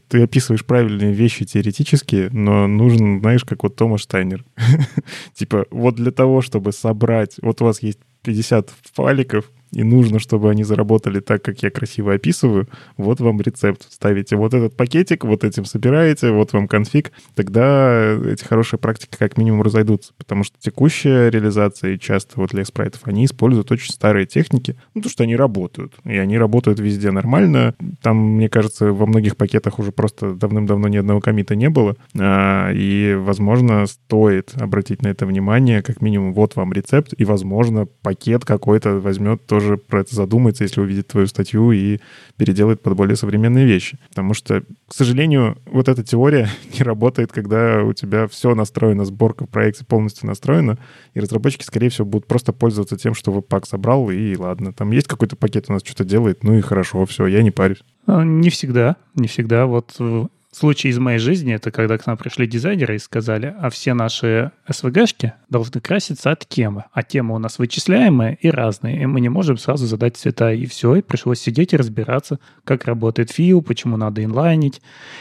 Ты 0.09 0.23
описываешь 0.23 0.67
правильные 0.67 1.15
вещи 1.15 1.47
теоретически, 1.47 2.29
но 2.31 2.67
нужен, 2.67 3.21
знаешь, 3.21 3.45
как 3.47 3.63
вот 3.63 3.77
Томас 3.77 4.03
Штайнер. 4.03 4.45
Типа, 5.33 5.65
вот 5.71 5.95
для 5.95 6.11
того, 6.11 6.43
чтобы 6.43 6.73
собрать... 6.73 7.37
Вот 7.41 7.63
у 7.63 7.65
вас 7.65 7.83
есть 7.83 8.01
50 8.25 8.71
файликов, 8.93 9.51
и 9.77 9.83
нужно, 9.83 10.19
чтобы 10.19 10.51
они 10.51 10.65
заработали 10.65 11.21
так, 11.21 11.43
как 11.43 11.63
я 11.63 11.71
красиво 11.71 12.15
описываю, 12.15 12.67
вот 12.97 13.21
вам 13.21 13.43
рецепт. 13.43 13.87
Ставите 13.91 14.35
вот 14.35 14.55
этот 14.55 14.75
пакетик, 14.75 15.25
вот 15.27 15.45
этим 15.45 15.67
собираете, 15.67 16.31
вот 16.31 16.55
вам 16.55 16.67
конфиг. 16.67 17.13
Тогда 17.35 18.15
эти 18.25 18.43
хорошие 18.43 18.81
практики 18.81 19.17
как 19.19 19.37
минимум 19.37 19.61
разойдутся, 19.61 20.15
потому 20.17 20.45
что 20.45 20.57
текущая 20.59 21.29
реализация 21.29 21.93
и 21.93 21.99
часто 21.99 22.41
вот 22.41 22.53
для 22.53 22.63
экспрайтов, 22.63 23.03
они 23.05 23.27
используют 23.27 23.71
очень 23.71 23.93
старые 23.93 24.25
техники, 24.25 24.77
ну, 24.95 25.03
то, 25.03 25.11
что 25.11 25.25
они 25.25 25.37
работают. 25.37 25.93
И 26.05 26.17
они 26.17 26.39
работают 26.39 26.81
везде 26.81 27.11
нормально. 27.11 27.75
Там, 28.01 28.17
мне 28.17 28.49
кажется, 28.49 28.95
во 28.95 29.05
многих 29.05 29.37
пакетах 29.37 29.79
уже 29.79 29.93
просто 29.93 30.33
давным-давно 30.33 30.89
ни 30.89 30.97
одного 30.97 31.21
комита 31.21 31.55
не 31.55 31.69
было. 31.69 31.97
А, 32.19 32.71
и, 32.73 33.15
возможно, 33.15 33.85
стоит 33.85 34.55
обратить 34.59 35.03
на 35.03 35.09
это 35.09 35.27
внимание, 35.27 35.83
как 35.83 36.01
минимум, 36.01 36.33
вот 36.33 36.57
вам 36.57 36.73
рецепт, 36.73 37.13
и, 37.19 37.27
возможно, 37.27 37.87
пакет 38.01 38.47
какой-то 38.47 39.01
возьмет 39.01 39.45
тоже 39.45 39.66
про 39.75 40.01
это 40.01 40.15
задумается, 40.15 40.65
если 40.65 40.81
увидит 40.81 41.09
твою 41.09 41.27
статью 41.27 41.73
и 41.73 41.99
переделает 42.37 42.83
под 42.83 42.95
более 42.95 43.17
современные 43.17 43.67
вещи. 43.67 43.99
Потому 44.09 44.35
что, 44.35 44.63
к 44.89 44.95
сожалению, 44.95 45.59
вот 45.67 45.89
эта 45.89 46.03
теория 46.03 46.49
не 46.79 46.83
работает, 46.83 47.33
когда 47.33 47.83
у 47.83 47.93
тебя 47.93 48.29
все 48.29 48.55
настроено, 48.55 49.05
сборка 49.05 49.45
в 49.45 49.49
проекте 49.49 49.85
полностью 49.85 50.27
настроена, 50.27 50.79
и 51.15 51.21
разработчики, 51.21 51.65
скорее 51.65 51.89
всего, 51.89 52.07
будут 52.07 52.27
просто 52.27 52.53
пользоваться 52.53 52.97
тем, 52.97 53.15
что 53.15 53.33
веб-пак 53.33 53.67
собрал, 53.67 54.11
и 54.11 54.37
ладно. 54.37 54.73
Там 54.73 54.91
есть 54.93 55.09
какой-то 55.09 55.37
пакет 55.37 55.67
у 55.69 55.73
нас 55.73 55.83
что-то 55.85 56.05
делает, 56.05 56.45
ну 56.45 56.55
и 56.55 56.61
хорошо, 56.61 57.05
все, 57.07 57.27
я 57.27 57.43
не 57.43 57.51
парюсь. 57.51 57.83
А, 58.07 58.25
не 58.25 58.51
всегда, 58.51 58.97
не 59.15 59.27
всегда. 59.27 59.67
Вот 59.67 59.95
Случай 60.59 60.89
из 60.89 60.99
моей 60.99 61.19
жизни— 61.19 61.53
это 61.57 61.71
когда 61.71 61.99
к 61.99 62.07
нам 62.07 62.17
пришли 62.17 62.47
дизайнеры 62.47 62.97
и 62.97 62.99
сказали, 62.99 63.55
а 63.61 63.69
все 63.69 63.93
наши 63.93 64.53
SVG-шки 64.67 65.33
должны 65.51 65.83
краситься 65.83 66.31
от 66.31 66.49
темы. 66.49 66.85
А 66.95 67.03
тема 67.03 67.35
у 67.35 67.39
нас 67.39 67.59
вычисляемая 67.59 68.39
и 68.41 68.49
разные, 68.49 69.03
и 69.03 69.05
мы 69.05 69.21
не 69.21 69.29
можем 69.29 69.59
сразу 69.59 69.85
задать 69.85 70.17
цвета. 70.17 70.55
И 70.55 70.65
все, 70.65 70.97
и 70.97 71.03
пришлось 71.03 71.41
сидеть 71.41 71.75
и 71.75 71.77
разбираться, 71.77 72.41
как 72.65 72.87
работает 72.87 73.33
фил, 73.33 73.61
почему 73.61 73.99
надо 73.99 74.25
инлайнить, 74.25 74.81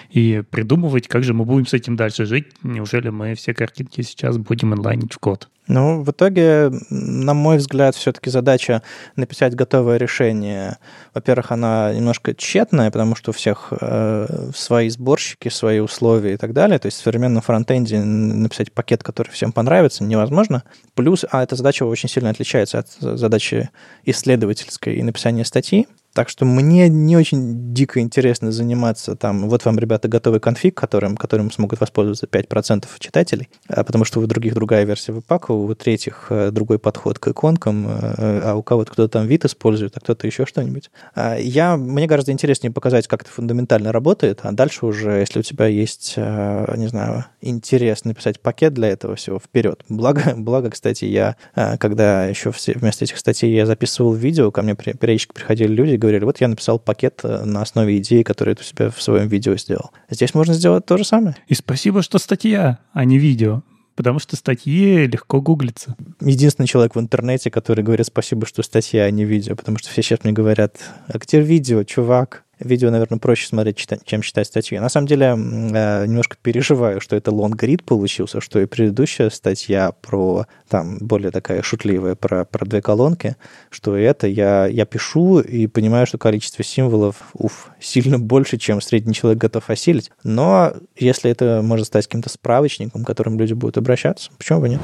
и 0.09 0.41
придумывать, 0.49 1.09
как 1.09 1.25
же 1.25 1.33
мы 1.33 1.43
будем 1.43 1.65
с 1.65 1.73
этим 1.73 1.97
дальше 1.97 2.25
жить. 2.25 2.45
Неужели 2.63 3.09
мы 3.09 3.35
все 3.35 3.53
картинки 3.53 4.03
сейчас 4.03 4.37
будем 4.37 4.73
инлайнить 4.73 5.11
в 5.11 5.19
код? 5.19 5.49
Ну, 5.67 6.03
в 6.03 6.11
итоге, 6.11 6.71
на 6.89 7.33
мой 7.33 7.57
взгляд, 7.57 7.95
все-таки 7.95 8.29
задача 8.29 8.83
написать 9.15 9.55
готовое 9.55 9.97
решение. 9.97 10.77
Во-первых, 11.13 11.51
она 11.51 11.91
немножко 11.93 12.35
тщетная, 12.35 12.91
потому 12.91 13.15
что 13.15 13.31
у 13.31 13.33
всех 13.33 13.69
э, 13.71 14.49
свои 14.55 14.89
сборщики, 14.89 15.49
свои 15.49 15.79
условия 15.79 16.35
и 16.35 16.37
так 16.37 16.53
далее. 16.53 16.77
То 16.77 16.85
есть 16.85 16.99
в 16.99 17.03
современном 17.03 17.41
фронтенде 17.41 17.99
написать 17.99 18.71
пакет, 18.71 19.01
который 19.01 19.29
всем 19.29 19.51
понравится, 19.51 20.03
невозможно. 20.03 20.63
Плюс, 20.93 21.25
а 21.31 21.41
эта 21.41 21.55
задача 21.55 21.83
очень 21.83 22.09
сильно 22.09 22.29
отличается 22.29 22.79
от 22.79 22.89
задачи 22.99 23.69
исследовательской 24.03 24.95
и 24.95 25.03
написания 25.03 25.45
статьи. 25.45 25.87
Так 26.15 26.29
что 26.29 26.45
мне 26.45 26.87
не 26.87 27.17
очень 27.17 27.73
дико 27.73 27.99
интересно 27.99 28.49
заниматься 28.49 29.17
там, 29.17 29.49
вот 29.49 29.65
вам, 29.65 29.77
ребята, 29.77 30.07
готовый 30.07 30.39
конфиг, 30.39 30.73
которым, 30.73 31.17
которым 31.17 31.51
смогут 31.51 31.81
воспользоваться 31.81 32.25
5% 32.25 32.85
читателей, 32.99 33.49
а 33.67 33.83
потому 33.83 34.05
что 34.05 34.21
у 34.21 34.25
других 34.25 34.53
другая 34.53 34.85
версия 34.85 35.11
веб-пака, 35.11 35.51
у 35.51 35.75
третьих 35.75 36.27
э, 36.29 36.51
другой 36.51 36.79
подход 36.79 37.19
к 37.19 37.27
иконкам, 37.27 37.87
э, 37.89 38.39
а 38.45 38.55
у 38.55 38.63
кого-то 38.63 38.93
кто-то 38.93 39.09
там 39.11 39.27
вид 39.27 39.43
использует, 39.43 39.97
а 39.97 39.99
кто-то 39.99 40.25
еще 40.25 40.45
что-нибудь. 40.45 40.89
А 41.15 41.35
я, 41.35 41.75
мне 41.75 42.07
гораздо 42.07 42.31
интереснее 42.31 42.71
показать, 42.71 43.09
как 43.09 43.23
это 43.23 43.31
фундаментально 43.31 43.91
работает, 43.91 44.39
а 44.43 44.53
дальше 44.53 44.85
уже, 44.85 45.19
если 45.19 45.39
у 45.39 45.43
тебя 45.43 45.67
есть, 45.67 46.13
э, 46.15 46.75
не 46.77 46.87
знаю, 46.87 47.25
интерес 47.41 48.05
написать 48.05 48.39
пакет 48.39 48.73
для 48.73 48.87
этого 48.87 49.17
всего, 49.17 49.37
вперед. 49.37 49.83
Благо, 49.89 50.33
благо 50.37 50.69
кстати, 50.69 51.03
я, 51.03 51.35
когда 51.53 52.25
еще 52.25 52.53
вместо 52.67 53.03
этих 53.03 53.17
статей 53.17 53.53
я 53.53 53.65
записывал 53.65 54.13
видео, 54.13 54.49
ко 54.49 54.61
мне 54.61 54.75
периодически 54.75 55.33
приходили 55.33 55.73
люди, 55.73 56.04
говорили, 56.05 56.25
вот 56.25 56.41
я 56.41 56.47
написал 56.47 56.79
пакет 56.79 57.21
э, 57.23 57.43
на 57.43 57.61
основе 57.61 57.97
идеи, 57.97 58.23
которую 58.23 58.55
ты 58.55 58.61
у 58.61 58.65
себя 58.65 58.89
в 58.89 59.01
своем 59.01 59.27
видео 59.27 59.55
сделал. 59.57 59.91
Здесь 60.09 60.33
можно 60.33 60.53
сделать 60.53 60.85
то 60.85 60.97
же 60.97 61.03
самое. 61.03 61.35
И 61.47 61.53
спасибо, 61.53 62.01
что 62.01 62.17
статья, 62.17 62.79
а 62.93 63.05
не 63.05 63.17
видео 63.17 63.63
потому 63.95 64.19
что 64.19 64.35
статьи 64.35 65.07
легко 65.07 65.41
гуглятся. 65.41 65.95
Единственный 66.19 66.67
человек 66.67 66.95
в 66.95 66.99
интернете, 66.99 67.49
который 67.49 67.83
говорит 67.83 68.05
спасибо, 68.05 68.45
что 68.45 68.61
статья, 68.61 69.03
а 69.03 69.11
не 69.11 69.25
видео, 69.25 69.55
потому 69.55 69.77
что 69.77 69.89
все 69.89 70.01
сейчас 70.01 70.23
мне 70.23 70.33
говорят, 70.33 70.77
а 71.07 71.17
где 71.17 71.39
видео, 71.39 71.83
чувак? 71.83 72.43
Видео, 72.59 72.89
наверное, 72.89 73.19
проще 73.19 73.47
смотреть, 73.47 73.87
чем 74.05 74.21
читать 74.21 74.47
статьи. 74.47 74.79
На 74.79 74.89
самом 74.89 75.07
деле, 75.07 75.27
э, 75.27 76.05
немножко 76.05 76.37
переживаю, 76.41 77.01
что 77.01 77.15
это 77.15 77.31
лонгрид 77.31 77.83
получился, 77.83 78.39
что 78.39 78.59
и 78.59 78.65
предыдущая 78.65 79.29
статья 79.29 79.91
про, 79.91 80.45
там, 80.69 80.97
более 80.99 81.31
такая 81.31 81.61
шутливая, 81.61 82.15
про, 82.15 82.45
про 82.45 82.65
две 82.65 82.81
колонки, 82.81 83.35
что 83.69 83.97
это 83.97 84.27
я, 84.27 84.67
я 84.67 84.85
пишу 84.85 85.39
и 85.39 85.67
понимаю, 85.67 86.07
что 86.07 86.17
количество 86.17 86.63
символов, 86.63 87.17
уф, 87.33 87.71
сильно 87.79 88.19
больше, 88.19 88.57
чем 88.57 88.81
средний 88.81 89.13
человек 89.13 89.39
готов 89.39 89.69
осилить. 89.69 90.11
Но 90.23 90.73
если 90.95 91.29
это 91.29 91.61
может 91.61 91.87
стать 91.87 92.05
каким-то 92.07 92.29
справочником, 92.29 93.03
к 93.03 93.07
которым 93.07 93.37
люди 93.37 93.53
будут 93.53 93.77
обращаться, 93.77 94.31
почему 94.37 94.61
бы 94.61 94.69
нет? 94.69 94.81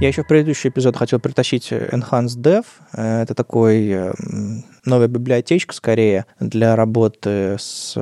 Я 0.00 0.08
еще 0.08 0.24
в 0.24 0.26
предыдущий 0.26 0.70
эпизод 0.70 0.96
хотел 0.96 1.20
притащить 1.20 1.70
Enhanced 1.70 2.36
Dev. 2.38 2.66
Э, 2.92 3.22
это 3.22 3.34
такой 3.34 3.88
э, 3.88 4.12
новая 4.84 5.06
библиотечка, 5.06 5.72
скорее, 5.72 6.26
для 6.40 6.74
работы 6.74 7.56
с 7.58 7.94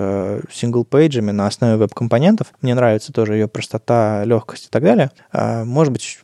сингл-пейджами 0.51 1.33
на 1.33 1.47
основе 1.47 1.77
веб-компонентов. 1.77 2.49
Мне 2.63 2.75
нравится 2.75 3.13
тоже 3.13 3.35
ее 3.35 3.47
простота, 3.47 4.25
легкость 4.25 4.67
и 4.67 4.69
так 4.71 4.83
далее. 4.83 5.11
А, 5.33 5.65
может 5.65 5.93
быть, 5.93 6.19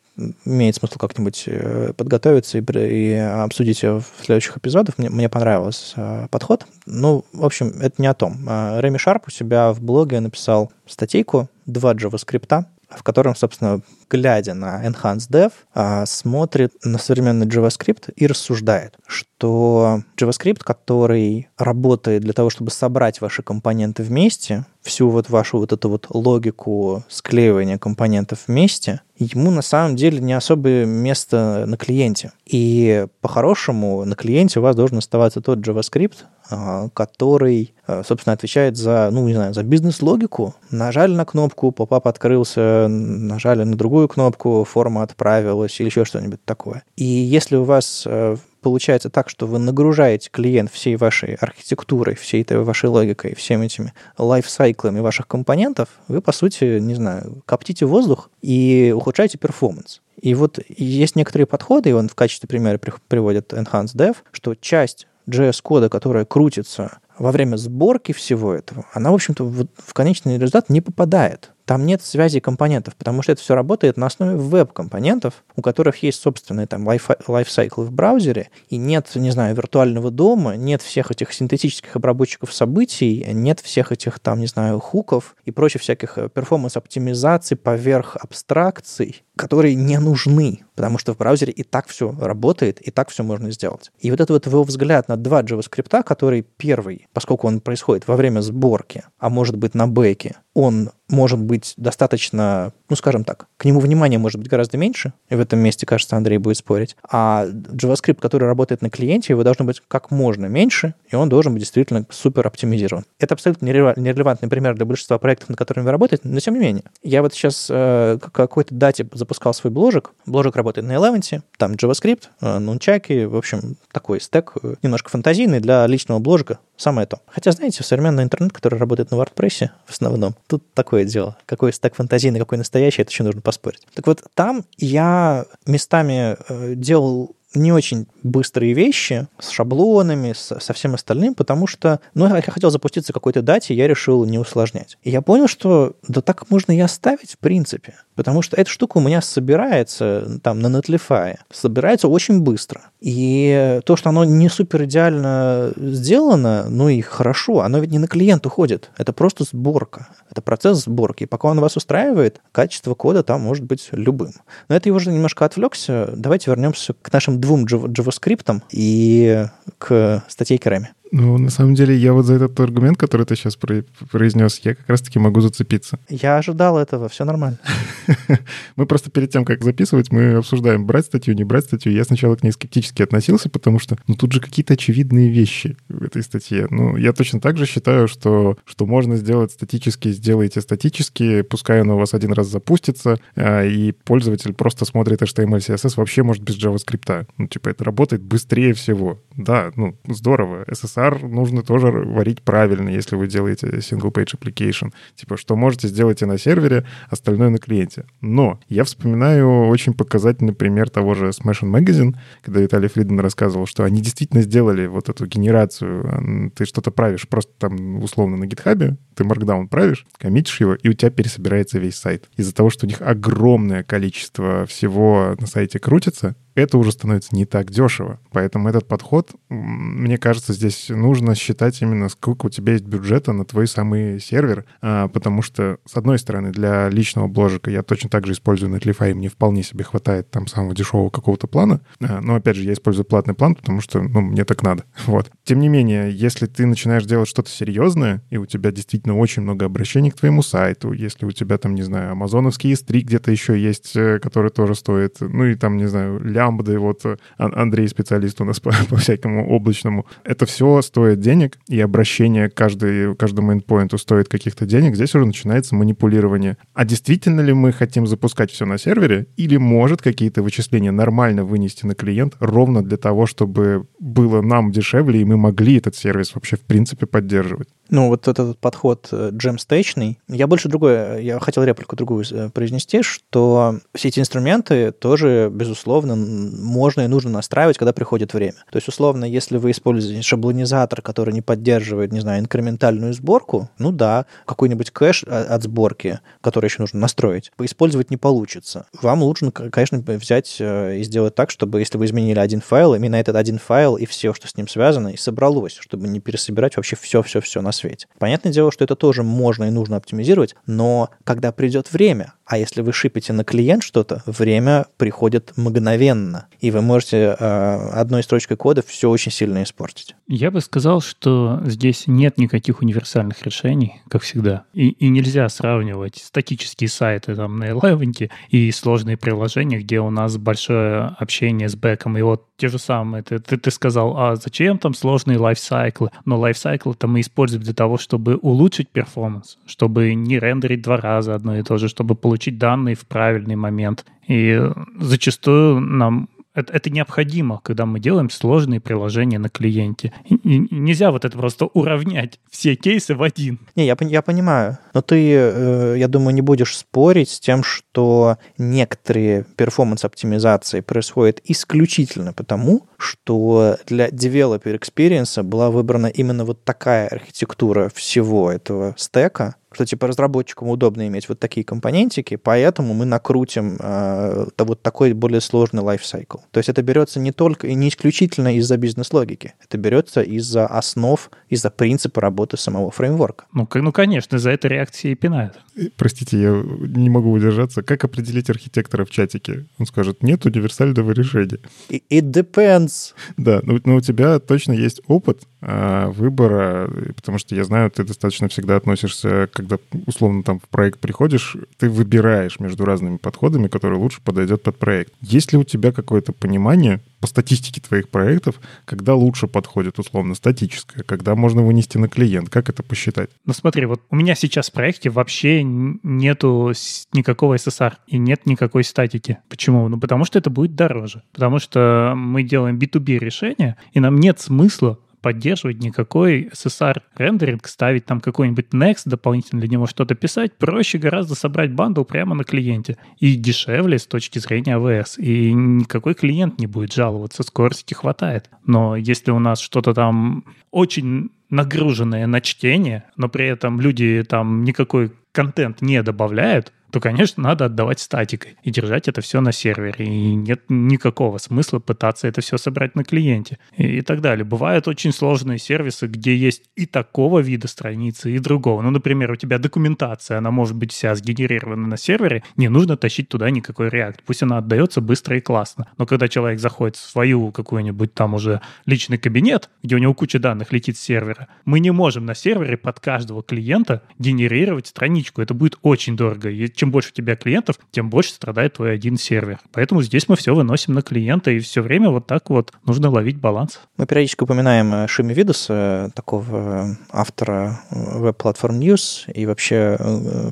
имеет 0.47 0.75
смысл 0.75 0.99
как-нибудь 0.99 1.45
э, 1.47 1.93
подготовиться 1.97 2.59
и, 2.59 2.63
и 2.63 3.15
обсудить 3.15 3.83
ее 3.83 4.01
в 4.01 4.25
следующих 4.25 4.57
эпизодах. 4.57 4.97
Мне, 4.99 5.11
мне 5.11 5.29
понравился 5.29 6.29
подход. 6.31 6.67
Ну, 6.87 7.25
в 7.33 7.45
общем, 7.45 7.75
это 7.81 8.01
не 8.01 8.07
о 8.09 8.15
том. 8.15 8.39
А, 8.49 8.81
Рэми 8.81 8.97
Шарп 8.97 9.29
у 9.29 9.31
себя 9.31 9.73
в 9.73 9.83
блоге 9.83 10.21
написал 10.21 10.73
статейку, 10.87 11.49
два 11.67 11.93
JavaScript, 11.95 12.65
в 12.89 13.03
котором, 13.03 13.37
собственно, 13.37 13.83
глядя 14.11 14.55
на 14.55 14.87
Enhanced 14.87 15.31
Dev, 15.31 15.53
а, 15.75 16.07
смотрит 16.07 16.73
на 16.85 16.99
современный 16.99 17.47
JavaScript 17.47 18.13
и 18.15 18.27
рассуждает, 18.27 18.95
что 19.07 20.03
JavaScript, 20.17 20.61
который 20.65 21.49
работает 21.57 22.23
для 22.23 22.33
того, 22.33 22.51
чтобы 22.51 22.71
собрать 22.71 23.21
ваши 23.21 23.43
компоненты 23.43 24.03
вместе, 24.03 24.65
всю 24.83 25.11
вот 25.11 25.29
вашу 25.29 25.59
вот 25.59 25.73
эту 25.73 25.89
вот 25.89 26.07
логику 26.11 27.05
склеивания 27.09 27.79
компонентов 27.79 28.45
вместе, 28.47 29.03
ему 29.19 29.51
на 29.51 29.63
самом 29.63 29.97
деле 29.97 30.21
не 30.21 30.33
особое 30.33 30.87
место 30.87 31.65
на 31.67 31.77
клиенте. 31.77 32.33
И 32.47 33.07
по-хорошему 33.21 34.05
на 34.05 34.15
клиенте 34.15 34.61
у 34.61 34.63
вас 34.63 34.77
должен 34.77 34.99
оставаться 34.99 35.41
тот 35.41 35.59
JavaScript, 35.59 36.19
а, 36.51 36.89
который, 36.91 37.75
а, 37.87 38.03
собственно, 38.05 38.33
отвечает 38.33 38.77
за, 38.77 39.11
ну, 39.13 39.27
не 39.27 39.35
знаю, 39.35 39.53
за 39.53 39.63
бизнес-логику. 39.63 40.55
Нажали 40.71 41.15
на 41.15 41.25
кнопку, 41.25 41.73
поп-ап 41.73 42.07
открылся, 42.07 42.87
нажали 42.89 43.65
на 43.65 43.77
другую 43.77 43.98
другую 43.99 44.09
кнопку, 44.09 44.65
форма 44.65 45.03
отправилась 45.03 45.81
или 45.81 45.89
еще 45.89 46.05
что-нибудь 46.05 46.45
такое. 46.45 46.85
И 46.97 47.05
если 47.05 47.57
у 47.57 47.65
вас 47.65 48.05
э, 48.07 48.37
получается 48.61 49.11
так, 49.11 49.29
что 49.29 49.47
вы 49.49 49.59
нагружаете 49.59 50.31
клиент 50.31 50.71
всей 50.71 50.95
вашей 50.95 51.35
архитектурой, 51.35 52.15
всей 52.15 52.43
этой 52.43 52.63
вашей 52.63 52.89
логикой, 52.91 53.35
всеми 53.35 53.67
этими 53.67 53.93
лайфсайклами 54.17 55.01
ваших 55.01 55.27
компонентов, 55.27 55.89
вы, 56.07 56.21
по 56.21 56.31
сути, 56.31 56.79
не 56.79 56.95
знаю, 56.95 57.43
коптите 57.45 57.87
воздух 57.87 58.31
и 58.41 58.95
ухудшаете 58.97 59.37
перформанс. 59.37 60.01
И 60.23 60.35
вот 60.35 60.61
есть 60.69 61.17
некоторые 61.17 61.47
подходы, 61.47 61.91
и 61.91 61.93
он 61.93 62.09
в 62.09 62.15
качестве 62.15 62.49
примера 62.49 62.79
приводит 63.09 63.53
Enhanced 63.53 63.97
Dev, 63.97 64.17
что 64.31 64.55
часть 64.55 65.09
JS-кода, 65.29 65.89
которая 65.89 66.25
крутится 66.25 66.99
во 67.19 67.33
время 67.33 67.57
сборки 67.57 68.13
всего 68.13 68.55
этого, 68.55 68.87
она, 68.93 69.11
в 69.11 69.15
общем-то, 69.15 69.45
в, 69.45 69.67
в 69.77 69.93
конечный 69.93 70.37
результат 70.37 70.71
не 70.71 70.81
попадает. 70.81 71.51
Там 71.69 71.85
нет 71.85 72.01
связи 72.01 72.41
компонентов, 72.41 72.97
потому 72.97 73.21
что 73.21 73.33
это 73.33 73.43
все 73.43 73.55
работает 73.55 73.99
на 73.99 74.07
основе 74.07 74.37
веб-компонентов, 74.37 75.45
у 75.55 75.61
которых 75.61 76.03
есть 76.03 76.19
собственные 76.19 76.67
там 76.67 76.89
лайфсайклы 76.89 77.85
в 77.85 77.93
браузере, 77.93 78.49
и 78.71 78.79
нет, 78.79 79.11
не 79.15 79.31
знаю, 79.31 79.55
виртуального 79.55 80.11
дома, 80.11 80.57
нет 80.57 80.81
всех 80.81 81.11
этих 81.11 81.31
синтетических 81.31 81.95
обработчиков 81.95 82.55
событий, 82.55 83.23
нет 83.35 83.61
всех 83.61 83.93
этих 83.93 84.19
там, 84.19 84.41
не 84.41 84.47
знаю, 84.47 84.81
хуков 84.81 85.37
и 85.45 85.51
прочих 85.51 85.83
всяких 85.83 86.17
э, 86.17 86.31
перформанс-оптимизаций 86.31 87.59
поверх 87.59 88.17
абстракций. 88.17 89.23
Которые 89.39 89.75
не 89.75 89.99
нужны, 89.99 90.65
потому 90.75 90.99
что 90.99 91.15
в 91.15 91.17
браузере 91.17 91.53
и 91.53 91.63
так 91.63 91.89
все 91.89 92.15
работает, 92.21 92.81
и 92.81 92.91
так 92.91 93.09
все 93.09 93.23
можно 93.23 93.51
сделать. 93.51 93.91
И 94.01 94.11
вот 94.11 94.21
этот 94.21 94.31
вот 94.31 94.47
его 94.47 94.65
взгляд 94.65 95.09
на 95.09 95.17
два 95.17 95.43
JavaScript, 95.43 96.03
который 96.03 96.45
первый, 96.57 97.07
поскольку 97.13 97.47
он 97.47 97.61
происходит 97.61 98.07
во 98.07 98.17
время 98.17 98.41
сборки, 98.41 99.05
а 99.19 99.31
может 99.31 99.57
быть 99.57 99.75
на 99.75 99.87
бэке, 99.89 100.37
он 100.55 100.91
может 101.09 101.39
быть 101.39 101.75
достаточно, 101.77 102.73
ну, 102.89 102.97
скажем 102.97 103.25
так, 103.25 103.47
к 103.57 103.65
нему 103.65 103.81
внимания 103.81 104.19
может 104.19 104.39
быть 104.39 104.49
гораздо 104.49 104.77
меньше, 104.77 105.13
и 105.31 105.35
в 105.35 105.41
этом 105.41 105.59
месте, 105.59 105.87
кажется, 105.87 106.17
Андрей 106.17 106.39
будет 106.39 106.59
спорить, 106.59 106.97
а 107.09 107.47
JavaScript, 107.47 108.21
который 108.21 108.47
работает 108.47 108.83
на 108.83 108.91
клиенте, 108.91 109.33
его 109.33 109.43
должно 109.43 109.65
быть 109.65 109.81
как 109.89 110.11
можно 110.11 110.47
меньше, 110.47 110.95
и 111.11 111.17
он 111.17 111.29
должен 111.29 111.55
быть 111.55 111.63
действительно 111.63 112.05
супер 112.11 112.47
оптимизирован. 112.47 113.05
Это 113.19 113.35
абсолютно 113.35 113.67
нерелевантный 113.67 114.49
пример 114.49 114.75
для 114.75 114.85
большинства 114.85 115.19
проектов, 115.19 115.49
над 115.49 115.59
которыми 115.59 115.87
вы 115.87 115.93
работаете, 115.93 116.29
но 116.29 116.41
тем 116.41 116.55
не 116.55 116.61
менее. 116.61 116.85
Я 117.03 117.23
вот 117.23 117.33
сейчас 117.33 117.69
э, 117.71 118.19
какой-то 118.21 118.75
дате 118.75 119.09
запускал 119.29 119.53
свой 119.53 119.71
бложек, 119.71 120.13
бложек 120.25 120.57
работает 120.57 120.89
на 120.89 120.93
Eleven, 120.93 121.43
там 121.59 121.73
JavaScript, 121.73 122.29
э, 122.41 122.59
нунчаки, 122.59 123.27
в 123.27 123.37
общем, 123.37 123.77
такой 123.93 124.23
стек, 124.23 124.55
э, 124.63 124.77
немножко 124.83 125.11
фантазийный 125.11 125.61
для 125.61 125.87
личного 125.87 126.19
бложика, 126.19 126.61
самое 126.79 127.07
то. 127.07 127.21
Хотя, 127.27 127.53
знаете, 127.53 127.85
современный 127.85 128.23
интернет, 128.23 128.53
который 128.53 128.79
работает 128.79 129.11
на 129.11 129.17
WordPress 129.17 129.69
в 129.85 129.91
основном, 129.91 130.35
тут 130.47 130.63
такое 130.73 131.05
дело. 131.05 131.37
Какой 131.45 131.75
стек 131.75 131.95
фантазийный, 131.95 132.41
какой 132.41 132.57
настоящий, 132.57 133.03
это 133.03 133.11
еще 133.11 133.23
нужно 133.23 133.43
поспорить. 133.43 133.87
Так 133.93 134.07
вот, 134.07 134.23
там 134.33 134.65
я 134.79 135.45
местами 135.67 136.39
э, 136.49 136.75
делал 136.75 137.37
не 137.59 137.73
очень 137.73 138.07
быстрые 138.23 138.73
вещи 138.73 139.27
с 139.39 139.51
шаблонами, 139.51 140.33
с, 140.33 140.59
со 140.61 140.73
всем 140.73 140.95
остальным, 140.95 141.35
потому 141.35 141.67
что, 141.67 142.01
ну, 142.15 142.27
я 142.27 142.41
хотел 142.43 142.71
запуститься 142.71 143.13
какой-то 143.13 143.43
дате, 143.43 143.75
я 143.75 143.87
решил 143.87 144.25
не 144.25 144.39
усложнять. 144.39 144.99
И 145.03 145.11
я 145.11 145.23
понял, 145.23 145.49
что 145.49 145.97
да 146.07 146.21
так 146.21 146.51
можно 146.51 146.73
и 146.73 146.81
оставить 146.81 147.33
в 147.33 147.39
принципе, 147.39 147.95
потому 148.15 148.43
что 148.43 148.57
эта 148.57 148.71
штука 148.71 148.99
у 148.99 149.01
меня 149.01 149.21
собирается 149.21 150.41
там 150.43 150.61
на 150.61 150.67
Netlify, 150.69 151.37
собирается 151.53 152.09
очень 152.09 152.41
быстро. 152.41 152.83
И 153.01 153.81
то, 153.85 153.97
что 153.97 154.09
оно 154.09 154.25
не 154.25 154.49
супер 154.49 154.85
идеально 154.85 155.73
сделано, 155.77 156.67
ну 156.69 156.89
и 156.89 157.01
хорошо, 157.01 157.61
оно 157.61 157.79
ведь 157.79 157.91
не 157.91 157.99
на 157.99 158.09
клиент 158.09 158.45
уходит, 158.47 158.91
это 158.97 159.13
просто 159.13 159.45
сборка, 159.45 160.09
это 160.31 160.43
процесс 160.43 160.85
сборки. 160.85 161.25
И 161.25 161.27
пока 161.27 161.49
он 161.49 161.61
вас 161.61 161.77
устраивает, 161.77 162.41
качество 162.53 162.95
кода 162.95 163.23
там 163.23 163.41
может 163.43 163.65
быть 163.65 163.89
любым. 163.93 164.33
Но 164.69 164.77
это 164.77 164.89
я 164.89 164.95
уже 164.95 165.13
немножко 165.13 165.45
отвлекся, 165.45 166.11
давайте 166.15 166.51
вернемся 166.51 166.95
к 167.01 167.13
нашим 167.13 167.39
двум 167.49 167.65
JavaScript 167.65 168.63
и 168.71 169.47
к 169.79 170.23
статье 170.29 170.59
Керами. 170.59 170.91
Ну, 171.11 171.39
на 171.39 171.51
самом 171.51 171.75
деле, 171.75 171.97
я 171.97 172.13
вот 172.13 172.27
за 172.27 172.35
этот 172.35 172.59
аргумент, 172.61 172.99
который 172.99 173.25
ты 173.25 173.37
сейчас 173.37 173.57
произнес, 173.57 174.61
я 174.65 174.75
как 174.75 174.89
раз-таки 174.89 175.19
могу 175.19 175.41
зацепиться. 175.41 175.99
Я 176.09 176.37
ожидал 176.37 176.79
этого, 176.79 177.09
все 177.09 177.25
нормально. 177.25 177.59
Мы 178.77 178.87
просто 178.87 179.11
перед 179.11 179.31
тем, 179.31 179.45
как 179.45 179.63
записывать, 179.63 180.11
мы 180.11 180.35
обсуждаем, 180.35 180.87
брать 180.87 181.07
статью, 181.07 181.35
не 181.35 181.45
брать 181.45 181.65
статью. 181.65 181.93
Я 181.93 182.05
сначала 182.05 182.37
к 182.37 182.43
ней 182.43 182.53
скептически 182.53 183.03
относился, 183.03 183.49
потому 183.49 183.79
что, 183.79 183.97
ну, 184.07 184.15
тут 184.15 184.33
же 184.33 184.41
какие-то 184.41 184.75
очевидные 184.75 185.29
вещи 185.31 185.77
в 185.89 186.03
этой 186.03 186.23
статье. 186.23 186.67
Ну, 186.71 186.97
я 186.97 187.13
точно 187.13 187.41
так 187.41 187.57
же 187.57 187.67
считаю, 187.67 188.09
что, 188.09 188.57
что 188.65 188.87
можно 188.87 189.17
сделать 189.17 189.53
статически, 189.53 190.09
сделайте 190.09 190.61
статически, 190.61 191.43
пускай 191.43 191.81
оно 191.81 191.97
у 191.97 191.99
вас 191.99 192.15
один 192.15 192.33
раз 192.33 192.49
запустится, 192.49 193.19
а, 193.37 193.65
и 193.65 193.93
пользователь 193.93 194.53
просто 194.55 194.85
смотрит 194.85 195.23
HTML, 195.23 195.59
CSS, 195.59 195.95
вообще 195.97 196.23
может 196.23 196.43
без 196.43 196.63
JavaScript. 196.63 197.27
Ну, 197.37 197.47
типа, 197.47 197.71
это 197.71 197.85
работает 197.85 198.23
быстрее 198.23 198.73
всего. 198.75 199.21
Да, 199.37 199.71
ну, 199.77 199.97
здорово. 200.07 200.65
SSR 200.65 200.98
SSR 200.99 201.27
нужно 201.29 201.63
тоже 201.63 201.91
варить 201.91 202.43
правильно, 202.43 202.89
если 202.89 203.17
вы 203.17 203.27
делаете 203.27 203.69
single-page 203.69 204.39
application. 204.39 204.93
Типа, 205.15 205.37
что 205.37 205.57
можете, 205.57 205.89
сделать 205.89 206.23
и 206.23 206.27
на 206.27 206.39
сервере, 206.39 206.85
остальное 207.09 207.51
на 207.51 207.59
клиенте. 207.59 208.05
Но 208.21 208.61
я 208.69 208.85
вспоминаю 208.85 209.67
очень 209.69 209.95
показательный 209.95 210.53
пример 210.53 210.91
того 210.91 211.15
же 211.15 211.29
Smashing 211.29 211.71
Magazine, 211.73 212.17
когда 212.43 212.61
Виталий 212.61 212.89
Фриден 212.89 213.21
рассказывал, 213.21 213.67
что 213.67 213.85
они 213.85 214.01
действительно 214.01 214.43
сделали 214.43 214.87
вот 214.87 215.09
эту 215.09 215.27
генерацию. 215.27 216.53
Ты 216.55 216.65
что-то 216.65 216.91
правишь 216.91 217.29
просто 217.29 217.53
там 217.59 218.03
условно 218.03 218.37
на 218.37 218.47
гитхабе, 218.47 218.97
ты 219.19 219.25
markdown 219.25 219.67
правишь, 219.67 220.07
коммитишь 220.17 220.61
его, 220.61 220.75
и 220.75 220.89
у 220.89 220.93
тебя 220.93 221.11
пересобирается 221.11 221.81
весь 221.81 221.97
сайт. 221.97 222.29
Из-за 222.37 222.55
того, 222.55 222.71
что 222.71 222.87
у 222.87 222.89
них 222.89 223.03
огромное 223.03 223.83
количество 223.83 224.65
всего 224.67 225.35
на 225.41 225.47
сайте 225.49 225.81
крутится, 225.81 226.37
это 226.63 226.79
уже 226.79 226.93
становится 226.93 227.35
не 227.35 227.45
так 227.45 227.71
дешево. 227.71 228.19
Поэтому 228.33 228.69
этот 228.69 228.89
подход, 228.89 229.31
мне 229.49 230.19
кажется, 230.19 230.53
здесь 230.53 230.89
нужно 230.89 231.35
считать 231.35 231.81
именно, 231.83 232.09
сколько 232.09 232.47
у 232.47 232.51
тебя 232.51 232.73
есть 232.73 232.85
бюджета 232.85 233.33
на 233.33 233.45
твой 233.45 233.67
самый 233.67 234.21
сервер, 234.21 234.65
а, 234.83 235.09
потому 235.09 235.43
что, 235.43 235.79
с 235.85 235.97
одной 235.97 236.19
стороны, 236.19 236.51
для 236.51 236.89
личного 236.89 237.29
бложика 237.29 237.71
я 237.71 237.83
точно 237.83 238.11
так 238.11 238.27
же 238.27 238.33
использую 238.33 238.75
Netlify, 238.75 239.15
мне 239.15 239.29
вполне 239.29 239.63
себе 239.63 239.85
хватает 239.85 240.31
там 240.31 240.47
самого 240.47 240.75
дешевого 240.75 241.11
какого-то 241.11 241.47
плана, 241.47 241.81
а, 242.01 242.21
но, 242.21 242.35
опять 242.35 242.57
же, 242.57 242.65
я 242.65 242.73
использую 242.73 243.05
платный 243.05 243.35
план, 243.35 243.55
потому 243.55 243.81
что, 243.81 244.03
ну, 244.03 244.21
мне 244.21 244.45
так 244.45 244.63
надо. 244.63 244.85
Вот. 245.09 245.31
Тем 245.43 245.61
не 245.61 245.69
менее, 245.69 246.13
если 246.13 246.47
ты 246.47 246.67
начинаешь 246.67 247.05
делать 247.05 247.29
что-то 247.29 247.51
серьезное, 247.51 248.23
и 248.29 248.37
у 248.37 248.45
тебя 248.45 248.71
действительно 248.73 249.08
очень 249.13 249.43
много 249.43 249.67
обращений 249.67 250.11
к 250.11 250.17
твоему 250.17 250.43
сайту, 250.43 250.93
если 250.93 251.25
у 251.25 251.31
тебя 251.31 251.59
там, 251.59 251.75
не 251.75 251.83
знаю, 251.83 252.13
амазоновский 252.13 252.73
S3 252.73 253.01
где-то 253.01 253.31
еще 253.31 253.59
есть, 253.59 253.95
э, 253.97 254.19
который 254.19 254.51
тоже 254.51 254.75
стоит, 254.75 255.17
ну 255.21 255.45
и 255.45 255.55
там, 255.55 255.77
не 255.77 255.87
знаю, 255.87 256.21
ля 256.25 256.49
лямбды, 256.49 256.79
вот 256.79 257.05
э, 257.05 257.17
Андрей 257.37 257.89
специалист 257.89 258.41
у 258.41 258.45
нас 258.45 258.61
по, 258.65 258.73
по 258.89 258.97
всякому 258.97 259.49
облачному. 259.49 260.07
Это 260.25 260.47
все 260.47 260.83
стоит 260.83 261.21
денег, 261.21 261.59
и 261.69 261.81
обращение 261.81 262.49
к 262.49 262.55
каждой, 262.55 263.15
каждому 263.17 263.53
эндпоинту 263.53 263.99
стоит 263.99 264.29
каких-то 264.29 264.67
денег. 264.67 264.95
Здесь 264.95 265.15
уже 265.15 265.27
начинается 265.27 265.75
манипулирование. 265.75 266.57
А 266.75 266.85
действительно 266.85 267.41
ли 267.41 267.53
мы 267.53 267.73
хотим 267.73 268.07
запускать 268.07 268.51
все 268.51 268.67
на 268.67 268.79
сервере, 268.79 269.27
или 269.37 269.57
может 269.57 270.03
какие-то 270.03 270.43
вычисления 270.43 270.91
нормально 270.91 271.45
вынести 271.45 271.87
на 271.87 271.95
клиент 271.95 272.37
ровно 272.41 272.83
для 272.83 272.97
того, 272.97 273.27
чтобы 273.27 273.87
было 273.99 274.43
нам 274.43 274.71
дешевле, 274.71 275.21
и 275.21 275.25
мы 275.25 275.37
могли 275.37 275.79
этот 275.79 275.97
сервис 275.97 276.35
вообще 276.35 276.57
в 276.57 276.61
принципе 276.61 277.07
поддерживать? 277.07 277.69
Ну, 277.91 278.09
вот 278.09 278.29
этот 278.29 278.59
подход 278.59 279.09
джемстейчный. 279.13 280.19
Я 280.29 280.47
больше 280.47 280.69
другое, 280.69 281.19
я 281.19 281.39
хотел 281.39 281.65
реплику 281.65 281.97
другую 281.97 282.25
э, 282.31 282.51
произнести, 282.51 283.03
что 283.03 283.79
все 283.95 284.09
эти 284.09 284.21
инструменты 284.21 284.93
тоже, 284.93 285.51
безусловно, 285.53 286.17
можно 286.17 287.03
и 287.03 287.07
нужно 287.07 287.31
настраивать, 287.31 287.79
когда 287.79 287.93
приходит 287.93 288.35
время. 288.35 288.57
То 288.71 288.77
есть, 288.77 288.89
условно, 288.89 289.25
если 289.25 289.57
вы 289.57 289.71
используете 289.71 290.23
шаблонизатор, 290.23 291.03
который 291.03 291.33
не 291.33 291.43
поддерживает, 291.43 292.13
не 292.13 292.21
знаю, 292.21 292.41
инкрементальную 292.41 293.13
сборку, 293.13 293.71
ну 293.79 293.93
да, 293.93 294.27
какой-нибудь 294.45 294.91
кэш 294.91 295.25
от 295.25 295.63
сборки, 295.63 296.21
который 296.41 296.67
еще 296.67 296.83
нужно 296.83 297.01
настроить, 297.01 297.53
использовать 297.61 298.11
не 298.11 298.17
получится. 298.17 298.87
Вам 299.01 299.23
лучше, 299.23 299.51
конечно, 299.51 299.99
взять 299.99 300.57
э, 300.61 300.99
и 300.99 301.03
сделать 301.05 301.35
так, 301.35 301.51
чтобы 301.51 301.81
если 301.81 301.99
вы 301.99 302.05
изменили 302.07 302.39
один 302.39 302.61
файл, 302.61 302.95
именно 302.95 303.17
этот 303.17 303.37
один 303.37 303.59
файл 303.59 303.97
и 303.97 304.07
все, 304.07 304.35
что 304.35 304.49
с 304.49 304.57
ним 304.57 304.69
связано, 304.69 305.09
и 305.09 305.17
собралось, 305.17 305.77
чтобы 305.79 306.09
не 306.09 306.21
пересобирать 306.21 306.77
вообще 306.77 306.97
все-все-все 306.97 307.61
на 307.61 307.73
свете. 307.79 308.09
Понятное 308.19 308.53
дело, 308.53 308.71
что 308.73 308.85
это 308.85 308.97
тоже 308.97 309.23
можно 309.23 309.65
и 309.65 309.71
нужно 309.71 309.97
оптимизировать, 309.97 310.57
но 310.67 311.11
когда 311.25 311.53
придет 311.53 311.93
время, 311.93 312.35
а 312.49 312.57
если 312.57 312.81
вы 312.81 312.95
шипите 312.95 313.35
на 313.35 313.45
клиент 313.45 313.83
что-то, 313.83 314.23
время 314.25 314.87
приходит 314.97 315.53
мгновенно, 315.57 316.47
и 316.61 316.71
вы 316.71 316.81
можете 316.81 317.37
э, 317.39 317.91
одной 317.93 318.23
строчкой 318.23 318.57
кода 318.57 318.83
все 318.83 319.11
очень 319.11 319.31
сильно 319.31 319.63
испортить. 319.63 320.17
Я 320.27 320.51
бы 320.51 320.63
сказал, 320.63 321.03
что 321.03 321.61
здесь 321.67 322.05
нет 322.07 322.39
никаких 322.39 322.81
универсальных 322.81 323.43
решений, 323.43 324.01
как 324.09 324.23
всегда. 324.23 324.65
И, 324.73 324.89
и 324.89 325.09
нельзя 325.11 325.47
сравнивать 325.51 326.17
статические 326.17 326.89
сайты 326.89 327.35
там 327.35 327.59
на 327.59 327.65
Eleven 327.69 328.31
и 328.49 328.73
сложные 328.73 329.19
приложения, 329.19 329.79
где 329.79 330.01
у 330.01 330.09
нас 330.09 330.39
большое 330.39 331.15
общение 331.19 331.69
с 331.69 331.77
бэком. 331.77 332.17
И 332.17 332.23
вот 332.23 332.47
те 332.57 332.69
же 332.69 332.79
самые, 332.79 333.23
ты, 333.23 333.39
ты, 333.39 333.59
ты 333.59 333.71
сказал, 333.71 334.17
а 334.17 334.37
зачем 334.37 334.79
там 334.79 334.95
сложные 334.95 335.39
лайфсайклы? 335.39 336.11
Но 336.25 336.39
лайфсайклы 336.39 336.95
это 336.95 337.07
мы 337.07 337.21
используем 337.21 337.63
для 337.63 337.75
того, 337.75 337.99
чтобы 337.99 338.37
улучшить 338.37 338.89
перформанс, 338.89 339.59
чтобы 339.67 340.15
не 340.15 340.39
рендерить 340.39 340.83
два 340.83 340.97
раза 340.97 341.35
одно 341.35 341.57
и 341.59 341.63
то 341.63 341.77
же, 341.77 341.89
чтобы 341.89 342.15
получить 342.15 342.38
получить 342.39 342.59
данные 342.59 342.95
в 342.95 343.05
правильный 343.07 343.57
момент. 343.57 344.05
И 344.29 344.61
зачастую 345.01 345.81
нам 345.81 346.29
это, 346.55 346.73
это 346.73 346.91
необходимо, 346.91 347.61
когда 347.63 347.87
мы 347.87 348.01
делаем 348.01 348.31
сложные 348.31 348.81
приложения 348.81 349.39
на 349.39 349.49
клиенте. 349.49 350.13
И, 350.25 350.35
и 350.35 350.75
нельзя 350.75 351.11
вот 351.11 351.25
это 351.25 351.37
просто 351.39 351.67
уравнять 351.67 352.41
все 352.51 352.75
кейсы 352.75 353.15
в 353.15 353.23
один. 353.23 353.61
Не, 353.77 353.87
я, 353.87 353.97
я 354.01 354.23
понимаю. 354.23 354.79
Но 354.95 355.01
ты, 355.01 355.33
э, 355.33 355.95
я 355.99 356.09
думаю, 356.09 356.35
не 356.35 356.43
будешь 356.43 356.77
спорить 356.77 357.31
с 357.31 357.41
тем, 357.41 357.63
что 357.63 358.39
некоторые 358.57 359.47
перформанс-оптимизации 359.57 360.81
происходят 360.81 361.41
исключительно 361.45 362.33
потому, 362.33 362.89
что 362.99 363.79
для 363.87 364.09
developer 364.09 364.79
experience 364.79 365.43
была 365.43 365.71
выбрана 365.71 366.09
именно 366.09 366.45
вот 366.45 366.65
такая 366.65 367.09
архитектура 367.09 367.91
всего 367.95 368.51
этого 368.51 368.95
стека, 368.99 369.55
что 369.73 369.85
типа 369.85 370.07
разработчикам 370.09 370.69
удобно 370.69 371.07
иметь 371.09 371.29
вот 371.29 371.39
такие 371.39 371.65
компонентики, 371.65 372.37
поэтому 372.37 372.95
мы 372.95 373.05
накрутим 373.05 373.77
э, 373.79 374.47
вот 374.59 374.83
такой 374.83 375.13
более 375.13 375.41
сложный 375.41 375.83
лайфсайкл. 375.83 376.39
То 376.51 376.59
есть 376.59 376.69
это 376.69 376.83
берется 376.83 377.21
не 377.21 377.33
только 377.33 377.67
и 377.69 377.75
не 377.75 377.89
исключительно 377.89 378.57
из-за 378.57 378.77
бизнес-логики, 378.77 379.55
это 379.63 379.79
берется 379.79 380.23
из-за 380.23 380.67
основ, 380.67 381.31
из-за 381.49 381.71
принципа 381.71 382.21
работы 382.21 382.57
самого 382.57 382.91
фреймворка. 382.91 383.45
Ну, 383.53 383.69
ну 383.73 383.93
конечно, 383.93 384.39
за 384.39 384.51
это 384.51 384.69
реакции 384.69 385.13
и 385.13 385.15
пинают. 385.15 385.61
Простите, 385.97 386.41
я 386.41 386.51
не 386.51 387.11
могу 387.11 387.31
удержаться. 387.31 387.83
Как 387.83 388.05
определить 388.05 388.51
архитектора 388.51 389.05
в 389.05 389.11
чатике? 389.11 389.67
Он 389.79 389.87
скажет, 389.87 390.23
нет 390.23 390.45
универсального 390.45 391.13
решения. 391.13 391.61
It 391.89 392.31
depends. 392.31 392.88
Да, 393.37 393.61
но, 393.63 393.79
но 393.85 393.97
у 393.97 394.01
тебя 394.01 394.39
точно 394.39 394.73
есть 394.73 395.01
опыт 395.07 395.43
выбора, 395.61 396.91
потому 397.17 397.39
что 397.39 397.55
я 397.55 397.65
знаю, 397.65 397.91
ты 397.91 398.05
достаточно 398.05 398.49
всегда 398.49 398.77
относишься, 398.77 399.49
когда 399.53 399.79
условно 400.07 400.43
там 400.43 400.61
в 400.61 400.69
проект 400.69 401.01
приходишь, 401.01 401.57
ты 401.79 401.91
выбираешь 401.91 402.61
между 402.61 402.85
разными 402.85 403.17
подходами, 403.17 403.69
который 403.69 403.99
лучше 403.99 404.21
подойдет 404.23 404.63
под 404.63 404.79
проект. 404.79 405.13
Есть 405.21 405.53
ли 405.53 405.59
у 405.59 405.65
тебя 405.65 405.93
какое-то 405.93 406.33
понимание, 406.33 407.01
по 407.21 407.27
статистике 407.27 407.81
твоих 407.81 408.09
проектов, 408.09 408.61
когда 408.85 409.15
лучше 409.15 409.49
подходит 409.49 409.99
условно 409.99 410.35
статическое, 410.35 411.03
когда 411.03 411.35
можно 411.35 411.63
вынести 411.63 411.99
на 411.99 412.09
клиент, 412.09 412.49
как 412.49 412.69
это 412.69 412.83
посчитать? 412.83 413.31
Ну 413.45 413.53
смотри, 413.53 413.87
вот 413.87 414.03
у 414.11 414.17
меня 414.17 414.35
сейчас 414.35 414.71
в 414.71 414.73
проекте 414.73 415.11
вообще 415.11 415.63
нету 415.65 416.73
никакого 417.13 417.55
SSR 417.55 417.95
и 418.07 418.19
нет 418.19 418.47
никакой 418.47 418.85
статики. 418.85 419.39
Почему? 419.49 419.89
Ну 419.89 419.99
потому 419.99 420.25
что 420.25 420.39
это 420.39 420.51
будет 420.51 420.75
дороже. 420.75 421.23
Потому 421.33 421.59
что 421.59 422.15
мы 422.17 422.43
делаем 422.43 422.79
B2B 422.79 423.19
решение, 423.19 423.77
и 423.93 424.01
нам 424.01 424.17
нет 424.17 424.39
смысла 424.39 424.99
поддерживать 425.21 425.79
никакой 425.79 426.51
SSR 426.53 427.03
рендеринг, 427.17 427.67
ставить 427.67 428.07
там 428.07 428.21
какой-нибудь 428.21 428.67
Next 428.73 429.03
дополнительно 429.07 429.61
для 429.61 429.71
него 429.71 429.87
что-то 429.87 430.15
писать, 430.15 430.57
проще 430.57 430.99
гораздо 430.99 431.35
собрать 431.35 431.73
бандл 431.73 432.05
прямо 432.05 432.35
на 432.35 432.45
клиенте. 432.45 432.97
И 433.19 433.35
дешевле 433.35 433.99
с 433.99 434.07
точки 434.07 434.39
зрения 434.39 434.77
AWS. 434.77 435.19
И 435.19 435.53
никакой 435.53 436.15
клиент 436.15 436.59
не 436.59 436.67
будет 436.67 436.93
жаловаться, 436.93 437.43
скорости 437.43 437.95
хватает. 437.95 438.51
Но 438.67 438.97
если 438.97 439.31
у 439.31 439.39
нас 439.39 439.61
что-то 439.61 439.95
там 439.95 440.45
очень 440.71 441.31
нагруженное 441.51 442.27
на 442.27 442.41
чтение, 442.41 443.05
но 443.17 443.29
при 443.29 443.47
этом 443.47 443.81
люди 443.81 444.25
там 444.29 444.65
никакой 444.65 445.13
контент 445.33 445.81
не 445.81 446.03
добавляют, 446.03 446.73
то, 446.91 447.01
конечно, 447.01 447.43
надо 447.43 447.67
отдавать 447.67 448.01
статикой 448.01 448.57
и 448.63 448.71
держать 448.71 449.09
это 449.09 449.21
все 449.21 449.41
на 449.41 449.53
сервере. 449.53 450.07
И 450.07 450.35
нет 450.35 450.63
никакого 450.69 451.39
смысла 451.39 451.79
пытаться 451.79 452.29
это 452.29 452.41
все 452.41 452.57
собрать 452.57 452.95
на 452.95 453.05
клиенте 453.05 453.59
и, 453.77 453.99
и 453.99 454.01
так 454.01 454.21
далее. 454.21 454.45
Бывают 454.45 454.89
очень 454.89 455.13
сложные 455.13 455.59
сервисы, 455.59 456.07
где 456.07 456.35
есть 456.37 456.63
и 456.77 456.87
такого 456.87 457.41
вида 457.41 457.69
страницы, 457.69 458.33
и 458.33 458.39
другого. 458.39 458.83
Ну, 458.83 458.91
например, 458.91 459.31
у 459.33 459.37
тебя 459.37 459.59
документация, 459.59 460.39
она 460.39 460.51
может 460.51 460.77
быть 460.77 460.93
вся 460.93 461.15
сгенерирована 461.15 461.87
на 461.87 461.97
сервере, 461.97 462.43
не 462.57 462.69
нужно 462.69 462.97
тащить 462.97 463.29
туда 463.29 463.51
никакой 463.51 463.89
React. 463.89 464.21
Пусть 464.25 464.43
она 464.43 464.59
отдается 464.59 465.01
быстро 465.01 465.37
и 465.37 465.41
классно. 465.41 465.89
Но 465.99 466.07
когда 466.07 466.29
человек 466.29 466.61
заходит 466.61 466.97
в 466.97 467.11
свою 467.11 467.53
какую-нибудь 467.53 468.15
там 468.15 468.35
уже 468.35 468.61
личный 468.87 469.19
кабинет, 469.19 469.69
где 469.83 469.97
у 469.97 469.99
него 469.99 470.15
куча 470.15 470.39
данных 470.39 470.73
летит 470.73 470.97
с 470.97 471.01
сервера, 471.01 471.49
мы 471.65 471.81
не 471.81 471.91
можем 471.91 472.25
на 472.25 472.35
сервере 472.35 472.77
под 472.77 473.01
каждого 473.01 473.43
клиента 473.43 474.03
генерировать 474.19 474.87
страничку. 474.87 475.43
Это 475.43 475.55
будет 475.55 475.79
очень 475.83 476.17
дорого 476.17 476.49
чем 476.79 476.91
больше 476.91 477.11
у 477.11 477.13
тебя 477.13 477.37
клиентов, 477.37 477.79
тем 477.91 478.09
больше 478.09 478.33
страдает 478.33 478.75
твой 478.75 478.95
один 478.95 479.19
сервер. 479.19 479.59
Поэтому 479.73 480.03
здесь 480.03 480.29
мы 480.29 480.37
все 480.37 480.55
выносим 480.55 480.95
на 480.95 481.03
клиента, 481.03 481.51
и 481.51 481.59
все 481.59 481.83
время 481.83 482.11
вот 482.11 482.27
так 482.27 482.49
вот 482.49 482.73
нужно 482.87 483.11
ловить 483.11 483.39
баланс. 483.39 483.81
Мы 483.97 484.07
периодически 484.07 484.45
упоминаем 484.45 484.95
э, 484.95 485.09
Шими 485.09 485.35
Видуса, 485.35 486.07
э, 486.07 486.11
такого 486.15 486.87
э, 486.87 486.95
автора 487.11 487.81
веб-платформ 487.91 488.79
News 488.79 489.31
и 489.33 489.45
вообще 489.45 489.99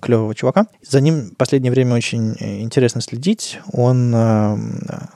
клевого 0.03 0.35
чувака. 0.35 0.67
За 0.83 1.01
ним 1.01 1.31
в 1.31 1.37
последнее 1.37 1.71
время 1.71 1.95
очень 1.95 2.35
интересно 2.41 3.01
следить. 3.01 3.61
Он 3.73 4.15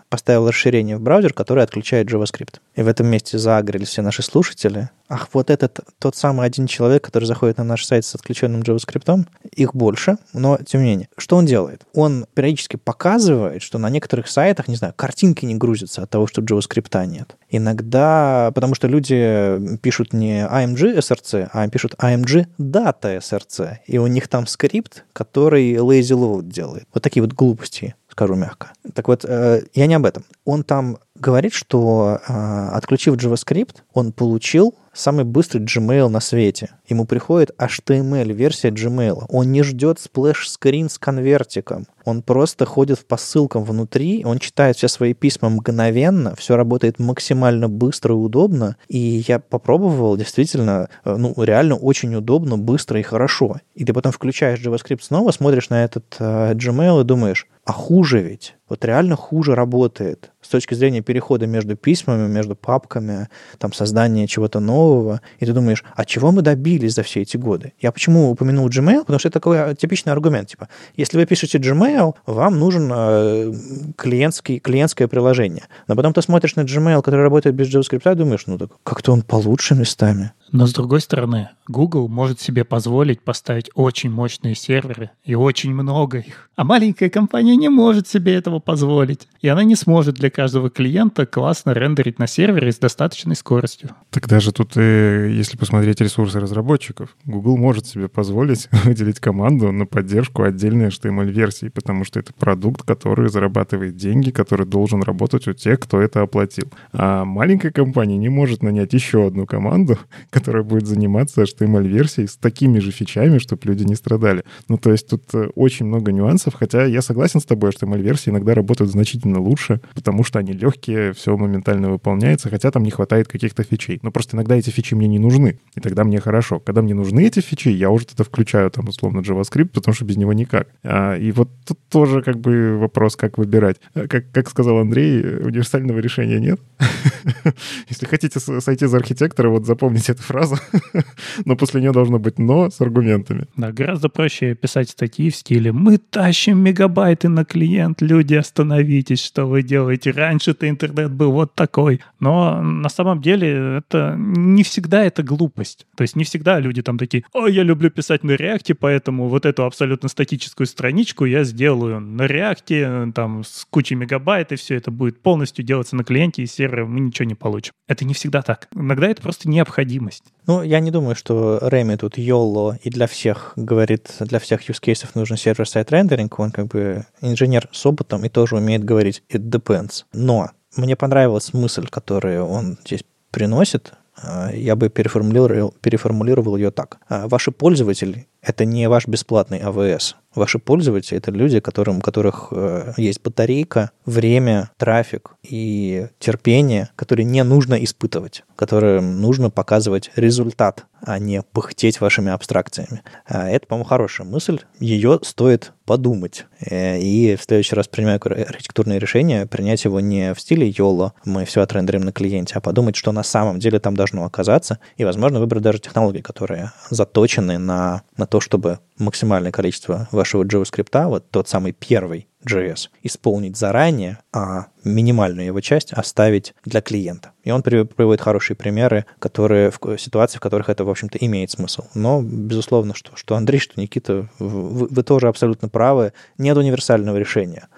поставил 0.08 0.48
расширение 0.48 0.96
в 0.96 1.00
браузер, 1.00 1.32
которое 1.32 1.62
отключает 1.62 2.10
JavaScript. 2.10 2.60
И 2.76 2.82
в 2.82 2.88
этом 2.88 3.08
месте 3.08 3.38
заагрились 3.38 3.88
все 3.88 4.02
наши 4.02 4.22
слушатели. 4.22 4.90
Ах, 5.12 5.28
вот 5.32 5.50
этот 5.50 5.80
тот 5.98 6.14
самый 6.14 6.46
один 6.46 6.68
человек, 6.68 7.04
который 7.04 7.24
заходит 7.24 7.58
на 7.58 7.64
наш 7.64 7.84
сайт 7.84 8.04
с 8.04 8.14
отключенным 8.14 8.60
JavaScript, 8.60 9.26
их 9.56 9.74
больше, 9.74 10.18
но 10.32 10.56
тем 10.64 10.82
не 10.82 10.86
менее. 10.86 11.08
Что 11.16 11.34
он 11.34 11.46
делает? 11.46 11.82
Он 11.94 12.26
периодически 12.32 12.76
показывает, 12.76 13.60
что 13.60 13.78
на 13.78 13.90
некоторых 13.90 14.28
сайтах, 14.28 14.68
не 14.68 14.76
знаю, 14.76 14.94
картинки 14.96 15.44
не 15.44 15.56
грузятся 15.56 16.02
от 16.02 16.10
того, 16.10 16.28
что 16.28 16.42
JavaScript 16.42 17.06
нет. 17.06 17.34
Иногда, 17.50 18.52
потому 18.54 18.76
что 18.76 18.86
люди 18.86 19.76
пишут 19.78 20.12
не 20.12 20.46
img 20.46 20.98
src, 20.98 21.50
а 21.52 21.68
пишут 21.68 21.94
img 21.94 22.46
data-src, 22.60 23.78
и 23.88 23.98
у 23.98 24.06
них 24.06 24.28
там 24.28 24.46
скрипт, 24.46 25.04
который 25.12 25.72
lazy 25.74 26.16
load 26.16 26.44
делает. 26.44 26.86
Вот 26.94 27.02
такие 27.02 27.22
вот 27.24 27.32
глупости 27.32 27.96
скажу 28.20 28.34
мягко. 28.34 28.72
Так 28.94 29.08
вот, 29.08 29.24
э, 29.24 29.62
я 29.72 29.86
не 29.86 29.94
об 29.94 30.04
этом. 30.04 30.24
Он 30.44 30.62
там 30.62 30.98
говорит, 31.14 31.54
что 31.54 32.18
э, 32.28 32.68
отключив 32.72 33.14
JavaScript, 33.14 33.76
он 33.94 34.12
получил 34.12 34.74
самый 34.92 35.24
быстрый 35.24 35.62
Gmail 35.62 36.08
на 36.08 36.20
свете. 36.20 36.70
Ему 36.88 37.06
приходит 37.06 37.52
HTML-версия 37.58 38.70
Gmail. 38.70 39.24
Он 39.28 39.52
не 39.52 39.62
ждет 39.62 40.00
splash 40.00 40.44
screen 40.44 40.88
с 40.88 40.98
конвертиком. 40.98 41.86
Он 42.04 42.22
просто 42.22 42.66
ходит 42.66 43.06
по 43.06 43.16
ссылкам 43.16 43.64
внутри, 43.64 44.24
он 44.24 44.38
читает 44.38 44.76
все 44.76 44.88
свои 44.88 45.14
письма 45.14 45.50
мгновенно, 45.50 46.34
все 46.34 46.56
работает 46.56 46.98
максимально 46.98 47.68
быстро 47.68 48.14
и 48.14 48.18
удобно. 48.18 48.76
И 48.88 49.24
я 49.28 49.38
попробовал, 49.38 50.16
действительно, 50.16 50.88
э, 51.04 51.16
ну, 51.16 51.34
реально 51.36 51.76
очень 51.76 52.14
удобно, 52.14 52.58
быстро 52.58 52.98
и 52.98 53.02
хорошо. 53.02 53.60
И 53.74 53.84
ты 53.84 53.92
потом 53.92 54.12
включаешь 54.12 54.60
JavaScript 54.60 55.02
снова, 55.02 55.30
смотришь 55.30 55.70
на 55.70 55.84
этот 55.84 56.16
э, 56.18 56.54
Gmail 56.54 57.02
и 57.02 57.04
думаешь, 57.04 57.46
а 57.70 57.72
хуже 57.72 58.20
ведь 58.20 58.56
вот 58.68 58.84
реально 58.84 59.14
хуже 59.14 59.54
работает 59.54 60.32
с 60.40 60.48
точки 60.48 60.74
зрения 60.74 61.02
перехода 61.02 61.46
между 61.46 61.76
письмами, 61.76 62.26
между 62.28 62.56
папками, 62.56 63.28
там, 63.58 63.72
создания 63.72 64.26
чего-то 64.26 64.58
нового. 64.58 65.20
И 65.38 65.46
ты 65.46 65.52
думаешь, 65.52 65.84
а 65.94 66.04
чего 66.04 66.32
мы 66.32 66.42
добились 66.42 66.94
за 66.94 67.04
все 67.04 67.22
эти 67.22 67.36
годы? 67.36 67.74
Я 67.80 67.92
почему 67.92 68.30
упомянул 68.30 68.68
Gmail? 68.68 69.00
Потому 69.00 69.20
что 69.20 69.28
это 69.28 69.34
такой 69.34 69.76
типичный 69.76 70.12
аргумент. 70.12 70.48
Типа, 70.48 70.68
если 70.96 71.16
вы 71.16 71.26
пишете 71.26 71.58
Gmail, 71.58 72.14
вам 72.26 72.58
нужен 72.58 72.90
э, 72.92 73.52
клиентский, 73.96 74.58
клиентское 74.58 75.06
приложение. 75.06 75.66
Но 75.86 75.94
потом 75.94 76.12
ты 76.12 76.22
смотришь 76.22 76.56
на 76.56 76.62
Gmail, 76.62 77.02
который 77.02 77.22
работает 77.22 77.54
без 77.54 77.72
JavaScript, 77.72 78.12
и 78.12 78.16
думаешь, 78.16 78.46
ну 78.46 78.58
так 78.58 78.70
как-то 78.82 79.12
он 79.12 79.22
получше 79.22 79.76
местами. 79.76 80.32
Но 80.52 80.66
с 80.66 80.72
другой 80.72 81.00
стороны, 81.00 81.50
Google 81.68 82.08
может 82.08 82.40
себе 82.40 82.64
позволить 82.64 83.22
поставить 83.22 83.70
очень 83.74 84.10
мощные 84.10 84.54
серверы 84.54 85.10
и 85.24 85.34
очень 85.34 85.72
много 85.72 86.18
их. 86.18 86.50
А 86.56 86.64
маленькая 86.64 87.08
компания 87.08 87.56
не 87.56 87.68
может 87.68 88.08
себе 88.08 88.34
этого 88.34 88.58
позволить. 88.58 89.28
И 89.40 89.48
она 89.48 89.62
не 89.64 89.76
сможет 89.76 90.16
для 90.16 90.30
каждого 90.30 90.68
клиента 90.68 91.24
классно 91.24 91.70
рендерить 91.70 92.18
на 92.18 92.26
сервере 92.26 92.72
с 92.72 92.78
достаточной 92.78 93.36
скоростью. 93.36 93.90
Тогда 94.10 94.40
же 94.40 94.52
тут, 94.52 94.76
и, 94.76 94.80
если 94.80 95.56
посмотреть 95.56 96.00
ресурсы 96.00 96.40
разработчиков, 96.40 97.16
Google 97.24 97.56
может 97.56 97.86
себе 97.86 98.08
позволить 98.08 98.68
выделить 98.84 99.20
команду 99.20 99.70
на 99.72 99.86
поддержку 99.86 100.42
отдельной 100.42 100.88
HTML-версии, 100.88 101.68
потому 101.68 102.04
что 102.04 102.18
это 102.18 102.32
продукт, 102.32 102.82
который 102.82 103.28
зарабатывает 103.28 103.96
деньги, 103.96 104.30
который 104.30 104.66
должен 104.66 105.02
работать 105.02 105.46
у 105.46 105.52
тех, 105.52 105.78
кто 105.78 106.00
это 106.00 106.22
оплатил. 106.22 106.70
А 106.92 107.24
маленькая 107.24 107.70
компания 107.70 108.18
не 108.18 108.28
может 108.28 108.62
нанять 108.62 108.92
еще 108.92 109.26
одну 109.26 109.46
команду, 109.46 109.98
которая 110.40 110.62
будет 110.62 110.86
заниматься 110.86 111.42
HTML-версией 111.42 112.26
с 112.26 112.36
такими 112.36 112.78
же 112.78 112.90
фичами, 112.90 113.38
чтобы 113.38 113.60
люди 113.64 113.84
не 113.84 113.94
страдали. 113.94 114.42
Ну, 114.68 114.78
то 114.78 114.90
есть 114.90 115.08
тут 115.08 115.22
э, 115.34 115.48
очень 115.54 115.86
много 115.86 116.12
нюансов, 116.12 116.54
хотя 116.54 116.84
я 116.84 117.02
согласен 117.02 117.40
с 117.40 117.44
тобой, 117.44 117.70
HTML-версии 117.70 118.30
иногда 118.30 118.54
работают 118.54 118.90
значительно 118.90 119.38
лучше, 119.38 119.80
потому 119.94 120.24
что 120.24 120.38
они 120.38 120.52
легкие, 120.52 121.12
все 121.12 121.36
моментально 121.36 121.90
выполняется, 121.90 122.48
хотя 122.48 122.70
там 122.70 122.82
не 122.82 122.90
хватает 122.90 123.28
каких-то 123.28 123.62
фичей. 123.62 124.00
Но 124.02 124.10
просто 124.10 124.36
иногда 124.36 124.56
эти 124.56 124.70
фичи 124.70 124.94
мне 124.94 125.08
не 125.08 125.18
нужны, 125.18 125.58
и 125.76 125.80
тогда 125.80 126.04
мне 126.04 126.20
хорошо. 126.20 126.58
Когда 126.58 126.82
мне 126.82 126.94
нужны 126.94 127.26
эти 127.26 127.40
фичи, 127.40 127.68
я 127.68 127.90
уже 127.90 128.06
тогда 128.06 128.24
включаю 128.24 128.70
там 128.70 128.88
условно 128.88 129.20
JavaScript, 129.20 129.68
потому 129.68 129.94
что 129.94 130.04
без 130.04 130.16
него 130.16 130.32
никак. 130.32 130.68
А, 130.82 131.16
и 131.16 131.30
вот 131.32 131.50
тут 131.66 131.78
тоже 131.90 132.22
как 132.22 132.40
бы 132.40 132.78
вопрос, 132.78 133.16
как 133.16 133.38
выбирать. 133.38 133.76
Э, 133.94 134.08
как, 134.08 134.30
как 134.32 134.48
сказал 134.48 134.78
Андрей, 134.78 135.20
универсального 135.20 135.98
решения 135.98 136.40
нет. 136.40 136.60
Если 137.88 138.06
хотите 138.06 138.40
сойти 138.40 138.86
за 138.86 138.96
архитектора, 138.96 139.50
вот 139.50 139.66
запомните 139.66 140.12
эту 140.12 140.22
фразу, 140.30 140.56
но 141.44 141.56
после 141.56 141.80
нее 141.80 141.92
должно 141.92 142.20
быть 142.20 142.38
«но» 142.38 142.70
с 142.70 142.80
аргументами. 142.80 143.46
Да, 143.56 143.72
гораздо 143.72 144.08
проще 144.08 144.54
писать 144.54 144.90
статьи 144.90 145.28
в 145.28 145.34
стиле 145.34 145.72
«Мы 145.72 145.98
тащим 145.98 146.58
мегабайты 146.58 147.28
на 147.28 147.44
клиент, 147.44 148.00
люди, 148.00 148.34
остановитесь, 148.34 149.24
что 149.24 149.46
вы 149.46 149.62
делаете? 149.62 150.12
Раньше-то 150.12 150.68
интернет 150.68 151.10
был 151.10 151.32
вот 151.32 151.54
такой». 151.54 152.00
Но 152.20 152.62
на 152.62 152.88
самом 152.88 153.20
деле 153.20 153.78
это 153.78 154.14
не 154.16 154.62
всегда 154.62 155.04
это 155.04 155.24
глупость. 155.24 155.86
То 155.96 156.02
есть 156.02 156.14
не 156.14 156.22
всегда 156.22 156.60
люди 156.60 156.80
там 156.80 156.96
такие 156.96 157.24
«Ой, 157.32 157.52
я 157.52 157.64
люблю 157.64 157.90
писать 157.90 158.22
на 158.22 158.32
реакте, 158.32 158.74
поэтому 158.74 159.28
вот 159.28 159.46
эту 159.46 159.64
абсолютно 159.64 160.08
статическую 160.08 160.68
страничку 160.68 161.24
я 161.24 161.42
сделаю 161.42 162.00
на 162.00 162.26
реакте, 162.26 163.10
там, 163.16 163.42
с 163.42 163.66
кучей 163.68 163.96
мегабайт, 163.96 164.52
и 164.52 164.56
все 164.56 164.76
это 164.76 164.92
будет 164.92 165.20
полностью 165.20 165.64
делаться 165.64 165.96
на 165.96 166.04
клиенте, 166.04 166.42
и 166.42 166.46
сервере 166.46 166.84
мы 166.84 167.00
ничего 167.00 167.26
не 167.26 167.34
получим». 167.34 167.72
Это 167.88 168.04
не 168.04 168.14
всегда 168.14 168.42
так. 168.42 168.68
Иногда 168.76 169.08
это 169.08 169.20
просто 169.22 169.48
необходимость. 169.48 170.19
Есть. 170.22 170.34
Ну, 170.46 170.62
я 170.62 170.80
не 170.80 170.90
думаю, 170.90 171.14
что 171.14 171.58
Рэми 171.60 171.96
тут 171.96 172.18
YOLO 172.18 172.78
и 172.82 172.90
для 172.90 173.06
всех 173.06 173.52
говорит, 173.56 174.10
для 174.20 174.38
всех 174.38 174.68
use 174.68 174.80
cases 174.82 175.10
нужен 175.14 175.36
сервер-сайт 175.36 175.90
рендеринг. 175.90 176.38
Он 176.38 176.50
как 176.50 176.66
бы 176.66 177.06
инженер 177.20 177.68
с 177.72 177.84
опытом 177.86 178.24
и 178.24 178.28
тоже 178.28 178.56
умеет 178.56 178.84
говорить 178.84 179.22
it 179.28 179.48
depends. 179.48 180.04
Но 180.12 180.50
мне 180.76 180.96
понравилась 180.96 181.52
мысль, 181.52 181.86
которую 181.88 182.46
он 182.46 182.78
здесь 182.84 183.04
приносит. 183.30 183.92
А, 184.22 184.50
я 184.52 184.76
бы 184.76 184.88
переформулировал, 184.88 185.74
переформулировал 185.80 186.56
ее 186.56 186.70
так. 186.70 186.98
А, 187.08 187.28
ваши 187.28 187.50
пользователи— 187.50 188.26
это 188.42 188.64
не 188.64 188.88
ваш 188.88 189.06
бесплатный 189.06 189.58
АВС. 189.58 190.16
Ваши 190.34 190.58
пользователи— 190.58 191.18
это 191.18 191.30
люди, 191.30 191.60
которым, 191.60 191.98
у 191.98 192.00
которых 192.00 192.48
э, 192.52 192.92
есть 192.96 193.20
батарейка, 193.22 193.90
время, 194.06 194.70
трафик 194.76 195.32
и 195.42 196.06
терпение, 196.18 196.90
которые 196.94 197.24
не 197.24 197.42
нужно 197.42 197.74
испытывать, 197.82 198.44
которым 198.54 199.20
нужно 199.20 199.50
показывать 199.50 200.10
результат, 200.14 200.86
а 201.02 201.18
не 201.18 201.42
пыхтеть 201.42 202.00
вашими 202.00 202.30
абстракциями. 202.30 203.02
А 203.26 203.48
это, 203.48 203.66
по-моему, 203.66 203.88
хорошая 203.88 204.26
мысль. 204.26 204.60
Ее 204.78 205.18
стоит 205.22 205.72
подумать. 205.84 206.46
Э, 206.60 206.98
и 206.98 207.36
в 207.36 207.42
следующий 207.42 207.74
раз, 207.74 207.88
принимая 207.88 208.18
архитектурное 208.18 208.98
решение, 208.98 209.46
принять 209.46 209.84
его 209.84 210.00
не 210.00 210.34
в 210.34 210.40
стиле 210.40 210.70
YOLO, 210.70 211.12
мы 211.24 211.44
все 211.44 211.62
отрендерим 211.62 212.02
на 212.02 212.12
клиенте, 212.12 212.54
а 212.56 212.60
подумать, 212.60 212.96
что 212.96 213.12
на 213.12 213.22
самом 213.22 213.58
деле 213.58 213.80
там 213.80 213.96
должно 213.96 214.24
оказаться, 214.24 214.78
и, 214.96 215.04
возможно, 215.04 215.40
выбрать 215.40 215.62
даже 215.62 215.80
технологии, 215.80 216.20
которые 216.20 216.72
заточены 216.90 217.58
на, 217.58 218.02
на 218.16 218.26
то, 218.26 218.40
чтобы 218.40 218.78
максимальное 218.98 219.52
количество 219.52 220.08
вашего 220.12 220.44
JavaScript, 220.44 221.06
вот 221.06 221.30
тот 221.30 221.48
самый 221.48 221.72
первый 221.72 222.28
JS, 222.46 222.88
исполнить 223.02 223.56
заранее, 223.56 224.18
а 224.32 224.66
минимальную 224.84 225.46
его 225.46 225.60
часть 225.60 225.92
оставить 225.92 226.54
для 226.64 226.80
клиента. 226.80 227.32
И 227.44 227.50
он 227.50 227.62
приводит 227.62 228.20
хорошие 228.20 228.56
примеры, 228.56 229.06
которые 229.18 229.70
в 229.70 229.98
ситуации, 229.98 230.38
в 230.38 230.40
которых 230.40 230.68
это, 230.68 230.84
в 230.84 230.90
общем-то, 230.90 231.18
имеет 231.18 231.50
смысл. 231.50 231.84
Но, 231.94 232.22
безусловно, 232.22 232.94
что, 232.94 233.14
что 233.16 233.36
Андрей, 233.36 233.58
что 233.58 233.80
Никита, 233.80 234.28
вы, 234.38 234.86
вы 234.86 235.02
тоже 235.02 235.28
абсолютно 235.28 235.68
правы. 235.68 236.12
Нет 236.38 236.56
универсального 236.56 237.16
решения. 237.16 237.68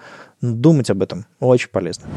Думать 0.41 0.89
об 0.89 1.01
этом 1.01 1.25
очень 1.39 1.69
полезно. 1.69 2.07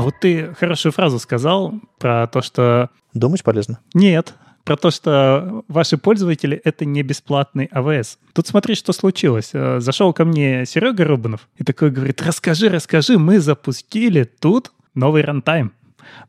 А 0.00 0.02
вот 0.02 0.14
ты 0.18 0.54
хорошую 0.54 0.92
фразу 0.92 1.18
сказал 1.18 1.74
про 1.98 2.26
то, 2.26 2.40
что... 2.40 2.88
Думать 3.14 3.42
полезно? 3.42 3.80
Нет, 3.94 4.34
про 4.64 4.76
то, 4.76 4.90
что 4.90 5.64
ваши 5.68 5.98
пользователи— 5.98 6.60
это 6.64 6.84
не 6.84 7.02
бесплатный 7.02 7.66
АВС. 7.66 8.18
Тут 8.32 8.46
смотри, 8.46 8.74
что 8.74 8.92
случилось. 8.92 9.50
Э, 9.52 9.80
зашел 9.80 10.12
ко 10.12 10.24
мне 10.24 10.64
Серега 10.66 11.04
Рубанов 11.04 11.48
и 11.56 11.64
такой 11.64 11.90
говорит, 11.90 12.22
расскажи, 12.22 12.68
расскажи, 12.68 13.18
мы 13.18 13.40
запустили 13.40 14.24
тут 14.24 14.72
новый 14.94 15.22
рантайм 15.22 15.72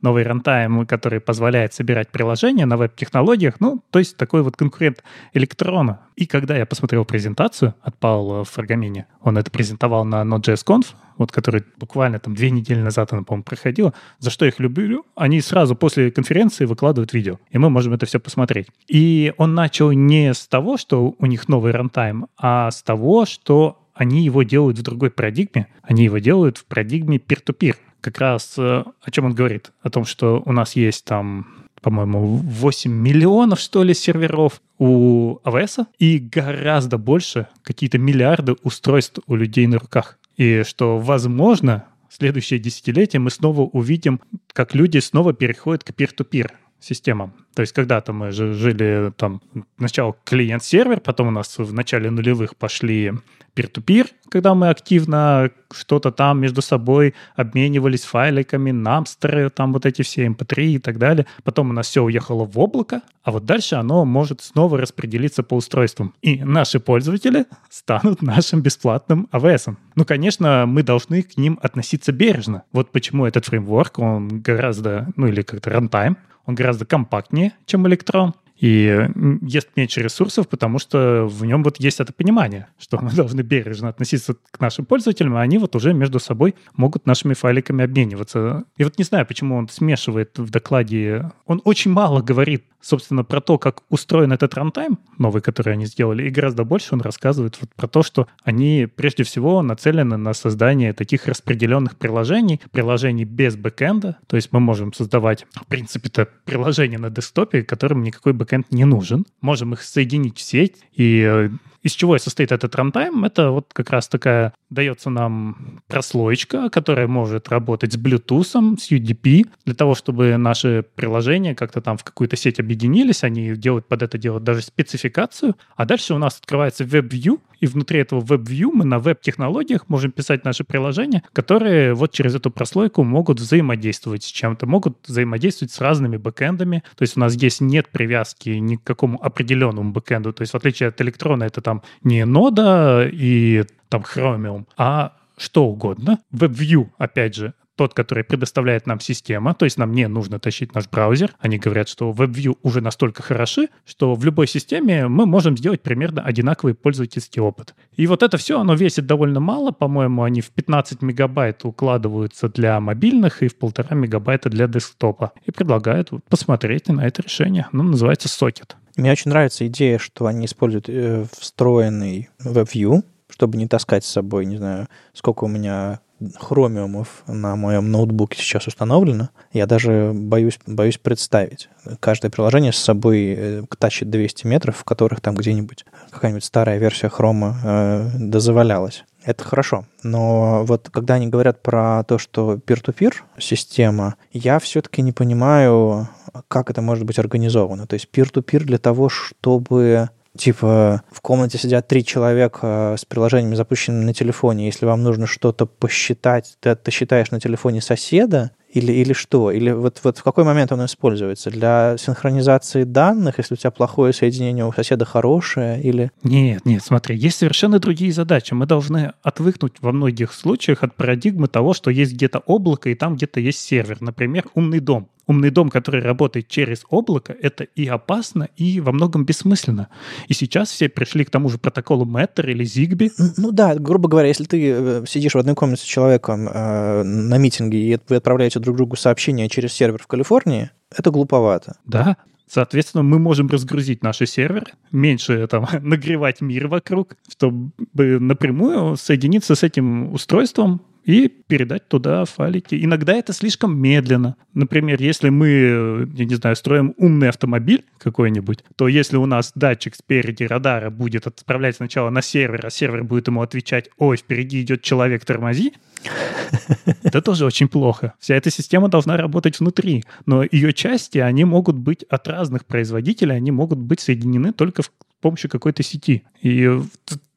новый 0.02 0.24
рантайм, 0.24 0.86
который 0.86 1.20
позволяет 1.20 1.74
собирать 1.74 2.10
приложения 2.10 2.66
на 2.66 2.78
веб-технологиях, 2.78 3.56
ну, 3.60 3.84
то 3.90 4.00
есть 4.00 4.18
такой 4.18 4.42
вот 4.42 4.56
конкурент 4.56 5.04
электрона. 5.34 6.02
И 6.16 6.26
когда 6.26 6.58
я 6.58 6.66
посмотрел 6.66 7.06
презентацию 7.06 7.76
от 7.82 7.98
Паоло 7.98 8.44
Фрагомени, 8.44 9.06
он 9.22 9.38
это 9.38 9.52
презентовал 9.52 10.06
на 10.06 10.22
Node.js 10.22 10.66
Conf, 10.66 10.88
вот 11.22 11.32
который 11.32 11.64
буквально 11.78 12.20
там 12.20 12.36
две 12.36 12.52
недели 12.52 12.80
назад 12.80 13.14
она, 13.14 13.24
по-моему, 13.24 13.44
проходила, 13.44 13.94
за 14.20 14.30
что 14.30 14.46
их 14.46 14.60
люблю, 14.60 15.06
они 15.16 15.42
сразу 15.42 15.76
после 15.76 16.12
конференции 16.12 16.66
выкладывают 16.66 17.14
видео, 17.14 17.40
и 17.50 17.58
мы 17.58 17.70
можем 17.70 17.94
это 17.94 18.06
все 18.06 18.20
посмотреть. 18.20 18.68
И 18.88 19.34
он 19.38 19.56
начал 19.56 19.92
не 19.92 20.34
с 20.34 20.48
того, 20.48 20.78
что 20.78 21.16
у 21.18 21.26
них 21.26 21.48
новый 21.48 21.72
рантайм, 21.72 22.28
а 22.38 22.70
с 22.72 22.84
того, 22.84 23.26
что 23.26 23.80
они 23.94 24.24
его 24.24 24.44
делают 24.44 24.78
в 24.80 24.84
другой 24.84 25.12
парадигме, 25.12 25.68
они 25.82 26.06
его 26.06 26.18
делают 26.18 26.58
в 26.58 26.66
парадигме 26.66 27.18
peer-to-peer 27.18 27.76
как 28.02 28.18
раз 28.18 28.56
э, 28.58 28.84
о 29.02 29.12
чем 29.12 29.26
он 29.26 29.36
говорит? 29.36 29.72
О 29.84 29.92
том, 29.92 30.06
что 30.06 30.42
у 30.44 30.52
нас 30.52 30.76
есть 30.76 31.06
там 31.06 31.62
по-моему, 31.82 32.38
8 32.38 32.92
миллионов, 32.92 33.60
что 33.60 33.84
ли, 33.84 33.94
серверов 33.94 34.62
у 34.78 35.40
AWS, 35.44 35.88
и 35.98 36.20
гораздо 36.20 36.98
больше, 36.98 37.48
какие-то 37.64 37.98
миллиарды 37.98 38.56
устройств 38.64 39.20
у 39.28 39.36
людей 39.36 39.68
на 39.68 39.80
руках. 39.80 40.20
И 40.38 40.64
что, 40.64 40.98
возможно, 40.98 41.86
в 42.10 42.16
следующее 42.16 42.60
десятилетие 42.60 43.20
мы 43.20 43.30
снова 43.30 43.62
увидим, 43.62 44.20
как 44.54 44.76
люди 44.76 44.98
снова 45.00 45.34
переходят 45.34 45.84
к 45.84 45.92
peer-to-peer 45.92 46.52
системам. 46.80 47.34
То 47.54 47.62
есть 47.62 47.74
когда-то 47.74 48.12
мы 48.12 48.32
жили 48.32 49.14
там 49.16 49.42
сначала 49.78 50.16
клиент-сервер, 50.26 51.00
потом 51.00 51.28
у 51.28 51.32
нас 51.32 51.58
в 51.58 51.74
начале 51.74 52.10
нулевых 52.10 52.56
пошли 52.56 53.14
peer-to-peer, 53.56 54.08
когда 54.30 54.54
мы 54.54 54.70
активно 54.70 55.52
что-то 55.72 56.12
там 56.12 56.40
между 56.40 56.62
собой 56.62 57.14
обменивались 57.36 58.04
файликами, 58.04 58.72
намстеры, 58.72 59.50
там 59.50 59.74
вот 59.74 59.86
эти 59.86 60.02
все 60.02 60.28
MP3 60.28 60.64
эм 60.64 60.76
и 60.76 60.80
так 60.80 60.98
далее. 60.98 61.26
Потом 61.44 61.70
у 61.70 61.74
нас 61.74 61.88
все 61.88 62.04
уехало 62.04 62.46
в 62.46 62.58
облако, 62.60 63.02
а 63.24 63.32
вот 63.32 63.46
дальше 63.46 63.76
оно 63.76 64.06
может 64.06 64.42
снова 64.42 64.78
распределиться 64.78 65.44
по 65.44 65.56
устройствам. 65.56 66.14
И 66.22 66.44
наши 66.44 66.80
пользователи 66.80 67.46
станут 67.70 68.22
нашим 68.22 68.62
бесплатным 68.62 69.28
AWS. 69.32 69.76
Ну, 69.96 70.06
конечно, 70.06 70.66
мы 70.66 70.84
должны 70.84 71.24
к 71.24 71.38
ним 71.38 71.60
относиться 71.62 72.12
бережно. 72.12 72.64
Вот 72.72 72.92
почему 72.92 73.26
этот 73.26 73.46
фреймворк, 73.46 74.00
он 74.00 74.42
гораздо, 74.42 75.10
ну 75.16 75.28
или 75.28 75.42
как-то 75.42 75.70
runtime, 75.70 76.16
он 76.46 76.56
гораздо 76.56 76.86
компактнее, 76.86 77.54
чем 77.66 77.88
электрон 77.88 78.34
и 78.62 79.10
ест 79.42 79.70
меньше 79.76 80.04
ресурсов, 80.04 80.48
потому 80.48 80.78
что 80.78 81.26
в 81.26 81.44
нем 81.46 81.64
вот 81.64 81.80
есть 81.80 82.00
это 82.00 82.14
понимание, 82.14 82.68
что 82.80 83.00
мы 83.02 83.12
должны 83.12 83.42
бережно 83.42 83.90
относиться 83.90 84.36
к 84.52 84.60
нашим 84.60 84.86
пользователям, 84.86 85.36
а 85.36 85.42
они 85.42 85.58
вот 85.58 85.76
уже 85.76 85.94
между 85.94 86.20
собой 86.20 86.54
могут 86.76 87.08
нашими 87.08 87.34
файликами 87.34 87.84
обмениваться. 87.84 88.66
И 88.78 88.84
вот 88.84 89.00
не 89.00 89.04
знаю, 89.04 89.26
почему 89.26 89.56
он 89.56 89.68
смешивает 89.68 90.38
в 90.38 90.52
докладе. 90.52 91.32
Он 91.48 91.62
очень 91.66 91.92
мало 91.92 92.22
говорит 92.22 92.64
собственно, 92.82 93.24
про 93.24 93.42
то, 93.42 93.58
как 93.58 93.84
устроен 93.90 94.32
этот 94.32 94.54
рантайм, 94.56 95.00
новый, 95.18 95.42
который 95.42 95.74
они 95.74 95.86
сделали, 95.86 96.28
и 96.28 96.30
гораздо 96.30 96.64
больше 96.64 96.94
он 96.94 97.02
рассказывает 97.02 97.58
вот 97.62 97.70
про 97.76 97.88
то, 97.88 98.04
что 98.04 98.28
они 98.44 98.88
прежде 98.94 99.24
всего 99.24 99.62
нацелены 99.62 100.18
на 100.18 100.34
создание 100.34 100.94
таких 100.94 101.28
распределенных 101.28 101.98
приложений, 101.98 102.62
приложений 102.72 103.26
без 103.26 103.56
бэкэнда, 103.56 104.18
то 104.28 104.36
есть 104.36 104.50
мы 104.52 104.60
можем 104.60 104.94
создавать, 104.94 105.46
в 105.54 105.66
принципе-то, 105.68 106.28
приложение 106.46 107.00
на 107.00 107.10
десктопе, 107.10 107.64
которым 107.64 108.04
никакой 108.04 108.34
бэкэнд 108.34 108.72
не 108.72 108.86
нужен, 108.86 109.26
можем 109.42 109.74
их 109.74 109.82
соединить 109.82 110.38
в 110.38 110.42
сеть 110.42 110.78
и 110.94 111.22
э, 111.22 111.50
из 111.84 111.94
чего 111.94 112.18
состоит 112.18 112.52
этот 112.52 112.76
рантайм? 112.76 113.26
Это 113.26 113.52
вот 113.52 113.72
как 113.74 113.90
раз 113.90 114.08
такая 114.08 114.54
дается 114.70 115.10
нам 115.10 115.82
прослоечка, 115.88 116.70
которая 116.70 117.08
может 117.08 117.50
работать 117.50 117.94
с 117.94 117.98
Bluetooth, 117.98 118.78
с 118.80 118.92
UDP, 118.92 119.48
для 119.66 119.76
того, 119.76 119.96
чтобы 119.96 120.38
наши 120.38 120.86
приложения 120.96 121.56
как-то 121.56 121.82
там 121.82 121.98
в 121.98 122.04
какую-то 122.04 122.36
сеть 122.36 122.60
объединились, 122.60 123.24
они 123.24 123.56
делают 123.56 123.88
под 123.88 124.04
это 124.04 124.18
делать 124.18 124.44
даже 124.44 124.62
спецификацию, 124.62 125.56
а 125.76 125.86
дальше 125.86 126.14
у 126.14 126.18
нас 126.18 126.38
открывается 126.38 126.84
WebView, 126.84 127.40
и 127.62 127.68
внутри 127.68 128.00
этого 128.00 128.22
WebView 128.22 128.72
мы 128.74 128.86
на 128.86 129.00
веб-технологиях 129.00 129.88
можем 129.88 130.12
писать 130.12 130.44
наши 130.44 130.64
приложения, 130.64 131.24
которые 131.32 131.94
вот 131.94 132.12
через 132.12 132.36
эту 132.36 132.50
прослойку 132.50 133.04
могут 133.04 133.40
взаимодействовать 133.40 134.24
с 134.24 134.28
чем-то, 134.28 134.66
могут 134.66 134.98
взаимодействовать 135.08 135.72
с 135.72 135.80
разными 135.80 136.18
бэкэндами. 136.18 136.84
То 136.96 137.04
есть 137.04 137.18
у 137.18 137.20
нас 137.20 137.34
здесь 137.34 137.62
нет 137.62 137.88
привязки 137.90 138.50
ни 138.50 138.78
к 138.78 138.84
какому 138.84 139.24
определенному 139.24 139.92
бэкэнду. 139.92 140.34
То 140.34 140.42
есть 140.42 140.54
в 140.54 140.58
отличие 140.58 140.90
от 140.90 141.00
электрона 141.02 141.44
это 141.44 141.62
там 141.62 141.71
не 142.04 142.26
нода 142.26 143.08
и 143.12 143.66
там 143.90 144.02
Chromium, 144.02 144.66
а 144.78 145.14
что 145.38 145.66
угодно. 145.66 146.20
WebView, 146.34 146.90
опять 146.98 147.36
же, 147.36 147.54
тот, 147.76 147.96
который 147.96 148.24
предоставляет 148.24 148.86
нам 148.86 149.00
система, 149.00 149.56
то 149.56 149.66
есть 149.66 149.78
нам 149.78 149.92
не 149.94 150.08
нужно 150.08 150.40
тащить 150.40 150.76
наш 150.76 150.88
браузер. 150.88 151.32
Они 151.40 151.58
говорят, 151.58 151.90
что 151.90 152.12
WebView 152.12 152.58
уже 152.62 152.80
настолько 152.80 153.24
хороши, 153.24 153.70
что 153.86 154.14
в 154.14 154.24
любой 154.24 154.46
системе 154.46 155.08
мы 155.08 155.26
можем 155.26 155.58
сделать 155.58 155.82
примерно 155.82 156.22
одинаковый 156.22 156.76
пользовательский 156.76 157.42
опыт. 157.42 157.74
И 157.96 158.06
вот 158.06 158.22
это 158.22 158.38
все, 158.38 158.60
оно 158.60 158.76
весит 158.76 159.08
довольно 159.08 159.40
мало, 159.40 159.72
по-моему, 159.72 160.22
они 160.22 160.42
в 160.42 160.52
15 160.52 161.02
мегабайт 161.02 161.66
укладываются 161.66 162.50
для 162.50 162.80
мобильных 162.80 163.42
и 163.42 163.48
в 163.48 163.58
полтора 163.58 163.96
мегабайта 163.96 164.50
для 164.50 164.68
десктопа. 164.68 165.32
И 165.46 165.52
предлагают 165.52 166.12
посмотреть 166.30 166.88
на 166.88 167.02
это 167.02 167.24
решение. 167.24 167.68
Оно 167.72 167.82
называется 167.84 168.28
Socket. 168.28 168.76
Мне 168.96 169.12
очень 169.12 169.30
нравится 169.30 169.66
идея, 169.68 169.98
что 169.98 170.26
они 170.26 170.46
используют 170.46 170.90
э, 170.90 171.26
встроенный 171.38 172.30
WebView, 172.44 173.04
чтобы 173.30 173.58
не 173.58 173.68
таскать 173.68 174.04
с 174.04 174.10
собой, 174.10 174.46
не 174.46 174.58
знаю, 174.58 174.88
сколько 175.14 175.46
у 175.46 175.48
меня 175.48 176.00
хромиумов 176.40 177.24
на 177.28 177.56
моем 177.56 177.92
ноутбуке 177.92 178.40
сейчас 178.40 178.68
установлено. 178.68 179.30
Я 179.54 179.66
даже 179.66 180.12
боюсь, 180.14 180.60
боюсь 180.68 180.98
представить. 180.98 181.70
Каждое 182.00 182.30
приложение 182.30 182.74
с 182.74 182.78
собой 182.78 183.34
э, 183.36 183.64
тащит 183.80 184.10
200 184.10 184.46
метров, 184.46 184.78
в 184.78 184.84
которых 184.84 185.22
там 185.22 185.36
где-нибудь 185.36 185.86
какая-нибудь 186.12 186.44
старая 186.44 186.78
версия 186.78 187.10
хрома 187.10 187.58
э, 187.64 188.10
дозволялась. 188.16 189.04
Это 189.24 189.44
хорошо. 189.44 189.86
Но 190.04 190.64
вот 190.66 190.90
когда 190.90 191.16
они 191.16 191.28
говорят 191.28 191.62
про 191.62 192.04
то, 192.04 192.18
что 192.18 192.56
peer-to-peer 192.56 193.14
система, 193.38 194.16
я 194.32 194.60
все-таки 194.60 195.02
не 195.02 195.12
понимаю, 195.12 196.10
как 196.48 196.70
это 196.70 196.82
может 196.82 197.06
быть 197.06 197.20
организовано. 197.20 197.86
То 197.86 197.94
есть 197.94 198.10
peer-to-peer 198.12 198.64
для 198.64 198.78
того, 198.78 199.10
чтобы 199.10 200.10
Типа 200.38 201.04
в 201.12 201.20
комнате 201.20 201.58
сидят 201.58 201.90
три 201.90 202.06
человека 202.06 202.96
с 202.98 203.04
приложениями, 203.04 203.56
запущенными 203.56 204.06
на 204.06 204.14
телефоне. 204.14 204.66
Если 204.66 204.86
вам 204.86 205.04
нужно 205.04 205.28
что-то 205.28 205.66
посчитать, 205.66 206.56
ты, 206.62 206.74
ты 206.74 206.90
считаешь 206.90 207.32
на 207.32 207.42
телефоне 207.42 207.82
соседа, 207.82 208.52
или, 208.74 208.92
или 208.92 209.14
что? 209.14 209.52
Или 209.52 209.72
вот, 209.72 210.00
вот 210.04 210.18
в 210.18 210.24
какой 210.24 210.44
момент 210.44 210.72
он 210.72 210.86
используется? 210.86 211.50
Для 211.50 211.96
синхронизации 211.98 212.84
данных, 212.84 213.38
если 213.38 213.56
у 213.56 213.58
тебя 213.58 213.72
плохое 213.72 214.14
соединение, 214.14 214.66
у 214.66 214.72
соседа 214.72 215.06
хорошее? 215.06 215.82
Или... 215.82 216.12
Нет, 216.24 216.66
нет, 216.66 216.84
смотри, 216.84 217.18
есть 217.18 217.38
совершенно 217.38 217.80
другие 217.80 218.12
задачи. 218.12 218.54
Мы 218.54 218.66
должны 218.66 219.14
отвыкнуть 219.24 219.74
во 219.82 219.92
многих 219.92 220.34
случаях 220.34 220.84
от 220.84 220.96
парадигмы 220.96 221.48
того, 221.48 221.74
что 221.74 221.92
есть 221.92 222.14
где-то 222.14 222.40
облако 222.40 222.90
и 222.90 222.96
там 222.96 223.16
где-то 223.16 223.40
есть 223.40 223.60
сервер. 223.60 223.98
Например, 224.00 224.46
умный 224.56 224.80
дом 224.80 225.10
умный 225.32 225.50
дом, 225.50 225.70
который 225.70 226.02
работает 226.02 226.48
через 226.48 226.84
облако, 226.90 227.36
это 227.42 227.64
и 227.64 227.88
опасно, 227.88 228.50
и 228.58 228.80
во 228.80 228.92
многом 228.92 229.26
бессмысленно. 229.26 229.88
И 230.28 230.34
сейчас 230.34 230.70
все 230.70 230.90
пришли 230.90 231.24
к 231.26 231.30
тому 231.30 231.50
же 231.50 231.58
протоколу 231.58 232.06
Matter 232.06 232.50
или 232.50 232.66
Zigbee. 232.66 233.12
Ну 233.38 233.52
да, 233.52 233.76
грубо 233.76 234.10
говоря, 234.10 234.28
если 234.28 234.44
ты 234.44 234.72
э, 234.72 235.04
сидишь 235.08 235.34
в 235.34 235.38
одной 235.38 235.56
комнате 235.56 235.84
с 235.84 235.86
человеком 235.86 236.48
э, 236.48 237.04
на 237.04 237.38
митинге, 237.38 237.78
и 237.78 238.00
вы 238.10 238.18
отправляете 238.18 238.60
друг 238.62 238.78
другу 238.78 238.96
сообщения 238.96 239.50
через 239.50 239.74
сервер 239.74 240.02
в 240.02 240.08
Калифорнии, 240.08 240.72
это 240.96 241.12
глуповато. 241.12 241.78
Да, 241.86 242.18
Соответственно, 242.54 243.02
мы 243.02 243.18
можем 243.18 243.48
разгрузить 243.48 244.04
наши 244.04 244.26
серверы, 244.26 244.74
меньше 244.92 245.48
там, 245.48 245.66
нагревать 245.82 246.42
мир 246.42 246.68
вокруг, 246.68 247.16
чтобы 247.30 247.72
напрямую 247.96 248.98
соединиться 248.98 249.56
с 249.56 249.64
этим 249.64 250.12
устройством, 250.12 250.82
и 251.06 251.28
передать 251.28 251.88
туда 251.88 252.26
файлики. 252.26 252.76
Иногда 252.84 253.14
это 253.14 253.34
слишком 253.34 253.78
медленно. 253.78 254.36
Например, 254.54 255.02
если 255.02 255.30
мы, 255.30 256.08
я 256.14 256.26
не 256.26 256.36
знаю, 256.36 256.56
строим 256.56 256.94
умный 256.98 257.30
автомобиль 257.30 257.86
какой-нибудь, 257.98 258.64
то 258.76 258.88
если 258.88 259.18
у 259.18 259.26
нас 259.26 259.52
датчик 259.56 259.96
спереди 259.96 260.44
радара 260.44 260.90
будет 260.90 261.28
отправлять 261.28 261.78
сначала 261.78 262.10
на 262.10 262.22
сервер, 262.22 262.66
а 262.66 262.70
сервер 262.70 263.04
будет 263.04 263.28
ему 263.28 263.42
отвечать, 263.42 263.90
ой, 263.98 264.18
впереди 264.18 264.62
идет 264.62 264.84
человек, 264.84 265.26
тормози, 265.26 265.74
это 267.04 267.22
тоже 267.22 267.46
очень 267.46 267.68
плохо. 267.68 268.14
Вся 268.20 268.36
эта 268.36 268.50
система 268.50 268.90
должна 268.90 269.18
работать 269.18 269.60
внутри, 269.60 270.04
но 270.26 270.44
ее 270.44 270.74
части, 270.74 271.18
они 271.18 271.46
могут 271.46 271.76
быть 271.76 272.04
от 272.04 272.28
разных 272.28 272.66
производителей, 272.66 273.36
они 273.36 273.52
могут 273.52 273.80
быть 273.80 274.00
соединены 274.00 274.54
только 274.54 274.84
с 274.84 274.92
помощью 275.22 275.50
какой-то 275.50 275.84
сети. 275.84 276.24
И 276.42 276.70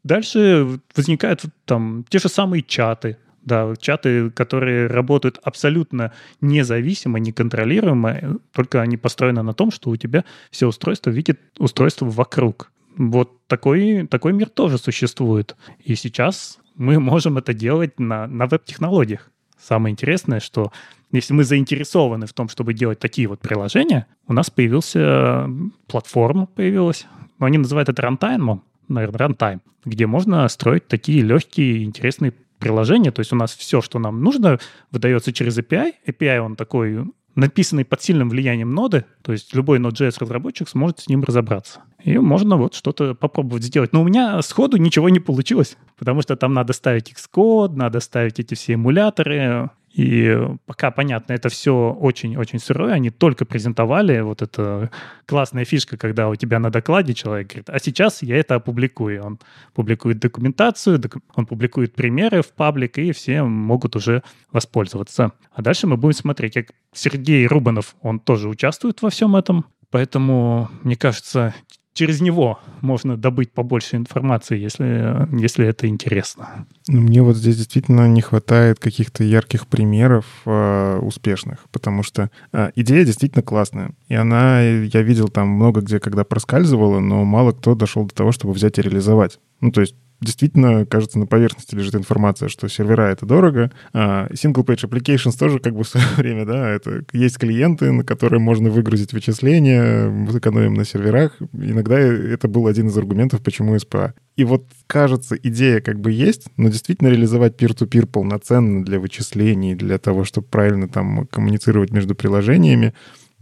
дальше 0.02 0.80
возникают 0.94 1.44
там 1.64 2.04
те 2.08 2.18
же 2.18 2.28
самые 2.28 2.62
чаты, 2.62 3.18
да, 3.44 3.74
чаты, 3.78 4.30
которые 4.30 4.86
работают 4.86 5.38
абсолютно 5.42 6.12
независимо, 6.40 7.18
неконтролируемо, 7.18 8.38
только 8.52 8.80
они 8.80 8.96
построены 8.96 9.42
на 9.42 9.52
том, 9.52 9.70
что 9.70 9.90
у 9.90 9.96
тебя 9.96 10.24
все 10.50 10.66
устройства 10.66 11.10
видят 11.10 11.38
устройство 11.58 12.06
вокруг. 12.06 12.70
Вот 12.96 13.46
такой, 13.46 14.06
такой 14.06 14.32
мир 14.32 14.48
тоже 14.48 14.78
существует. 14.78 15.56
И 15.82 15.94
сейчас 15.94 16.58
мы 16.74 17.00
можем 17.00 17.38
это 17.38 17.54
делать 17.54 17.98
на, 17.98 18.26
на 18.26 18.46
веб-технологиях. 18.46 19.30
Самое 19.58 19.92
интересное, 19.92 20.40
что 20.40 20.72
если 21.10 21.32
мы 21.32 21.44
заинтересованы 21.44 22.26
в 22.26 22.32
том, 22.32 22.48
чтобы 22.48 22.74
делать 22.74 22.98
такие 22.98 23.28
вот 23.28 23.40
приложения, 23.40 24.06
у 24.26 24.32
нас 24.32 24.50
появился 24.50 25.48
платформа 25.86 26.46
появилась. 26.46 27.06
Они 27.38 27.56
называют 27.56 27.88
это 27.88 28.02
рантаймом, 28.02 28.64
наверное, 28.88 29.18
рантайм, 29.18 29.62
где 29.84 30.06
можно 30.06 30.46
строить 30.48 30.88
такие 30.88 31.22
легкие, 31.22 31.84
интересные 31.84 32.32
приложение, 32.58 33.12
то 33.12 33.20
есть 33.20 33.32
у 33.32 33.36
нас 33.36 33.54
все, 33.54 33.80
что 33.80 33.98
нам 33.98 34.22
нужно, 34.22 34.58
выдается 34.90 35.32
через 35.32 35.58
API. 35.58 35.92
API, 36.06 36.38
он 36.38 36.56
такой 36.56 37.04
написанный 37.34 37.84
под 37.84 38.02
сильным 38.02 38.28
влиянием 38.28 38.74
ноды, 38.74 39.04
то 39.22 39.32
есть 39.32 39.54
любой 39.54 39.78
Node.js 39.78 40.16
разработчик 40.20 40.68
сможет 40.68 41.00
с 41.00 41.08
ним 41.08 41.24
разобраться. 41.24 41.80
И 42.02 42.18
можно 42.18 42.56
вот 42.56 42.74
что-то 42.74 43.14
попробовать 43.14 43.64
сделать. 43.64 43.92
Но 43.92 44.02
у 44.02 44.04
меня 44.04 44.40
сходу 44.42 44.76
ничего 44.76 45.08
не 45.08 45.20
получилось, 45.20 45.76
потому 45.98 46.22
что 46.22 46.36
там 46.36 46.52
надо 46.52 46.72
ставить 46.72 47.12
Xcode, 47.12 47.74
надо 47.74 48.00
ставить 48.00 48.38
эти 48.38 48.54
все 48.54 48.74
эмуляторы, 48.74 49.70
и 49.94 50.36
пока, 50.66 50.90
понятно, 50.90 51.34
это 51.34 51.48
все 51.48 51.92
очень-очень 51.92 52.58
сырое, 52.58 52.94
они 52.94 53.10
только 53.10 53.44
презентовали, 53.44 54.20
вот 54.22 54.42
эта 54.42 54.90
классная 55.24 55.64
фишка, 55.64 55.96
когда 55.96 56.28
у 56.28 56.34
тебя 56.34 56.58
на 56.58 56.70
докладе 56.70 57.14
человек 57.14 57.48
говорит, 57.48 57.70
а 57.70 57.78
сейчас 57.78 58.20
я 58.22 58.36
это 58.36 58.56
опубликую. 58.56 59.24
Он 59.24 59.38
публикует 59.72 60.18
документацию, 60.18 61.00
он 61.36 61.46
публикует 61.46 61.94
примеры 61.94 62.42
в 62.42 62.52
паблик, 62.52 62.98
и 62.98 63.12
все 63.12 63.44
могут 63.44 63.94
уже 63.94 64.24
воспользоваться. 64.50 65.30
А 65.52 65.62
дальше 65.62 65.86
мы 65.86 65.96
будем 65.96 66.16
смотреть, 66.16 66.54
как 66.54 66.66
Сергей 66.92 67.46
Рубанов, 67.46 67.94
он 68.02 68.18
тоже 68.18 68.48
участвует 68.48 69.00
во 69.00 69.10
всем 69.10 69.36
этом, 69.36 69.64
Поэтому, 69.94 70.70
мне 70.82 70.96
кажется, 70.96 71.54
через 71.94 72.20
него 72.20 72.58
можно 72.80 73.16
добыть 73.16 73.52
побольше 73.52 73.96
информации, 73.96 74.58
если, 74.58 75.28
если 75.40 75.66
это 75.66 75.86
интересно. 75.86 76.66
Ну, 76.88 77.00
мне 77.00 77.22
вот 77.22 77.36
здесь 77.36 77.56
действительно 77.56 78.06
не 78.08 78.20
хватает 78.20 78.78
каких-то 78.78 79.24
ярких 79.24 79.66
примеров 79.66 80.26
э, 80.44 80.98
успешных, 80.98 81.60
потому 81.72 82.02
что 82.02 82.30
э, 82.52 82.70
идея 82.74 83.04
действительно 83.04 83.42
классная. 83.42 83.92
И 84.08 84.14
она, 84.14 84.60
я 84.60 85.02
видел 85.02 85.28
там 85.28 85.48
много 85.48 85.80
где, 85.80 86.00
когда 86.00 86.24
проскальзывала, 86.24 87.00
но 87.00 87.24
мало 87.24 87.52
кто 87.52 87.74
дошел 87.74 88.04
до 88.04 88.14
того, 88.14 88.32
чтобы 88.32 88.52
взять 88.52 88.78
и 88.78 88.82
реализовать. 88.82 89.38
Ну, 89.60 89.70
то 89.70 89.80
есть 89.80 89.94
действительно, 90.20 90.86
кажется, 90.86 91.18
на 91.18 91.26
поверхности 91.26 91.74
лежит 91.74 91.94
информация, 91.94 92.48
что 92.48 92.68
сервера— 92.68 93.02
это 93.12 93.26
дорого. 93.26 93.70
А 93.92 94.28
single-page 94.28 94.88
applications 94.88 95.38
тоже 95.38 95.58
как 95.58 95.74
бы 95.74 95.84
в 95.84 95.88
свое 95.88 96.06
время, 96.16 96.44
да, 96.44 96.70
это 96.70 97.04
есть 97.12 97.38
клиенты, 97.38 97.92
на 97.92 98.04
которые 98.04 98.40
можно 98.40 98.70
выгрузить 98.70 99.12
вычисления, 99.12 100.08
экономим 100.36 100.74
на 100.74 100.84
серверах. 100.84 101.36
Иногда 101.52 101.98
это 101.98 102.48
был 102.48 102.66
один 102.66 102.88
из 102.88 102.98
аргументов, 102.98 103.42
почему 103.42 103.78
СПА. 103.78 104.14
И 104.36 104.44
вот, 104.44 104.66
кажется, 104.86 105.36
идея 105.36 105.80
как 105.80 106.00
бы 106.00 106.10
есть, 106.10 106.48
но 106.56 106.68
действительно 106.68 107.08
реализовать 107.08 107.60
peer-to-peer 107.60 108.06
полноценно 108.06 108.84
для 108.84 108.98
вычислений, 108.98 109.74
для 109.74 109.98
того, 109.98 110.24
чтобы 110.24 110.48
правильно 110.48 110.88
там 110.88 111.26
коммуницировать 111.28 111.92
между 111.92 112.14
приложениями, 112.14 112.94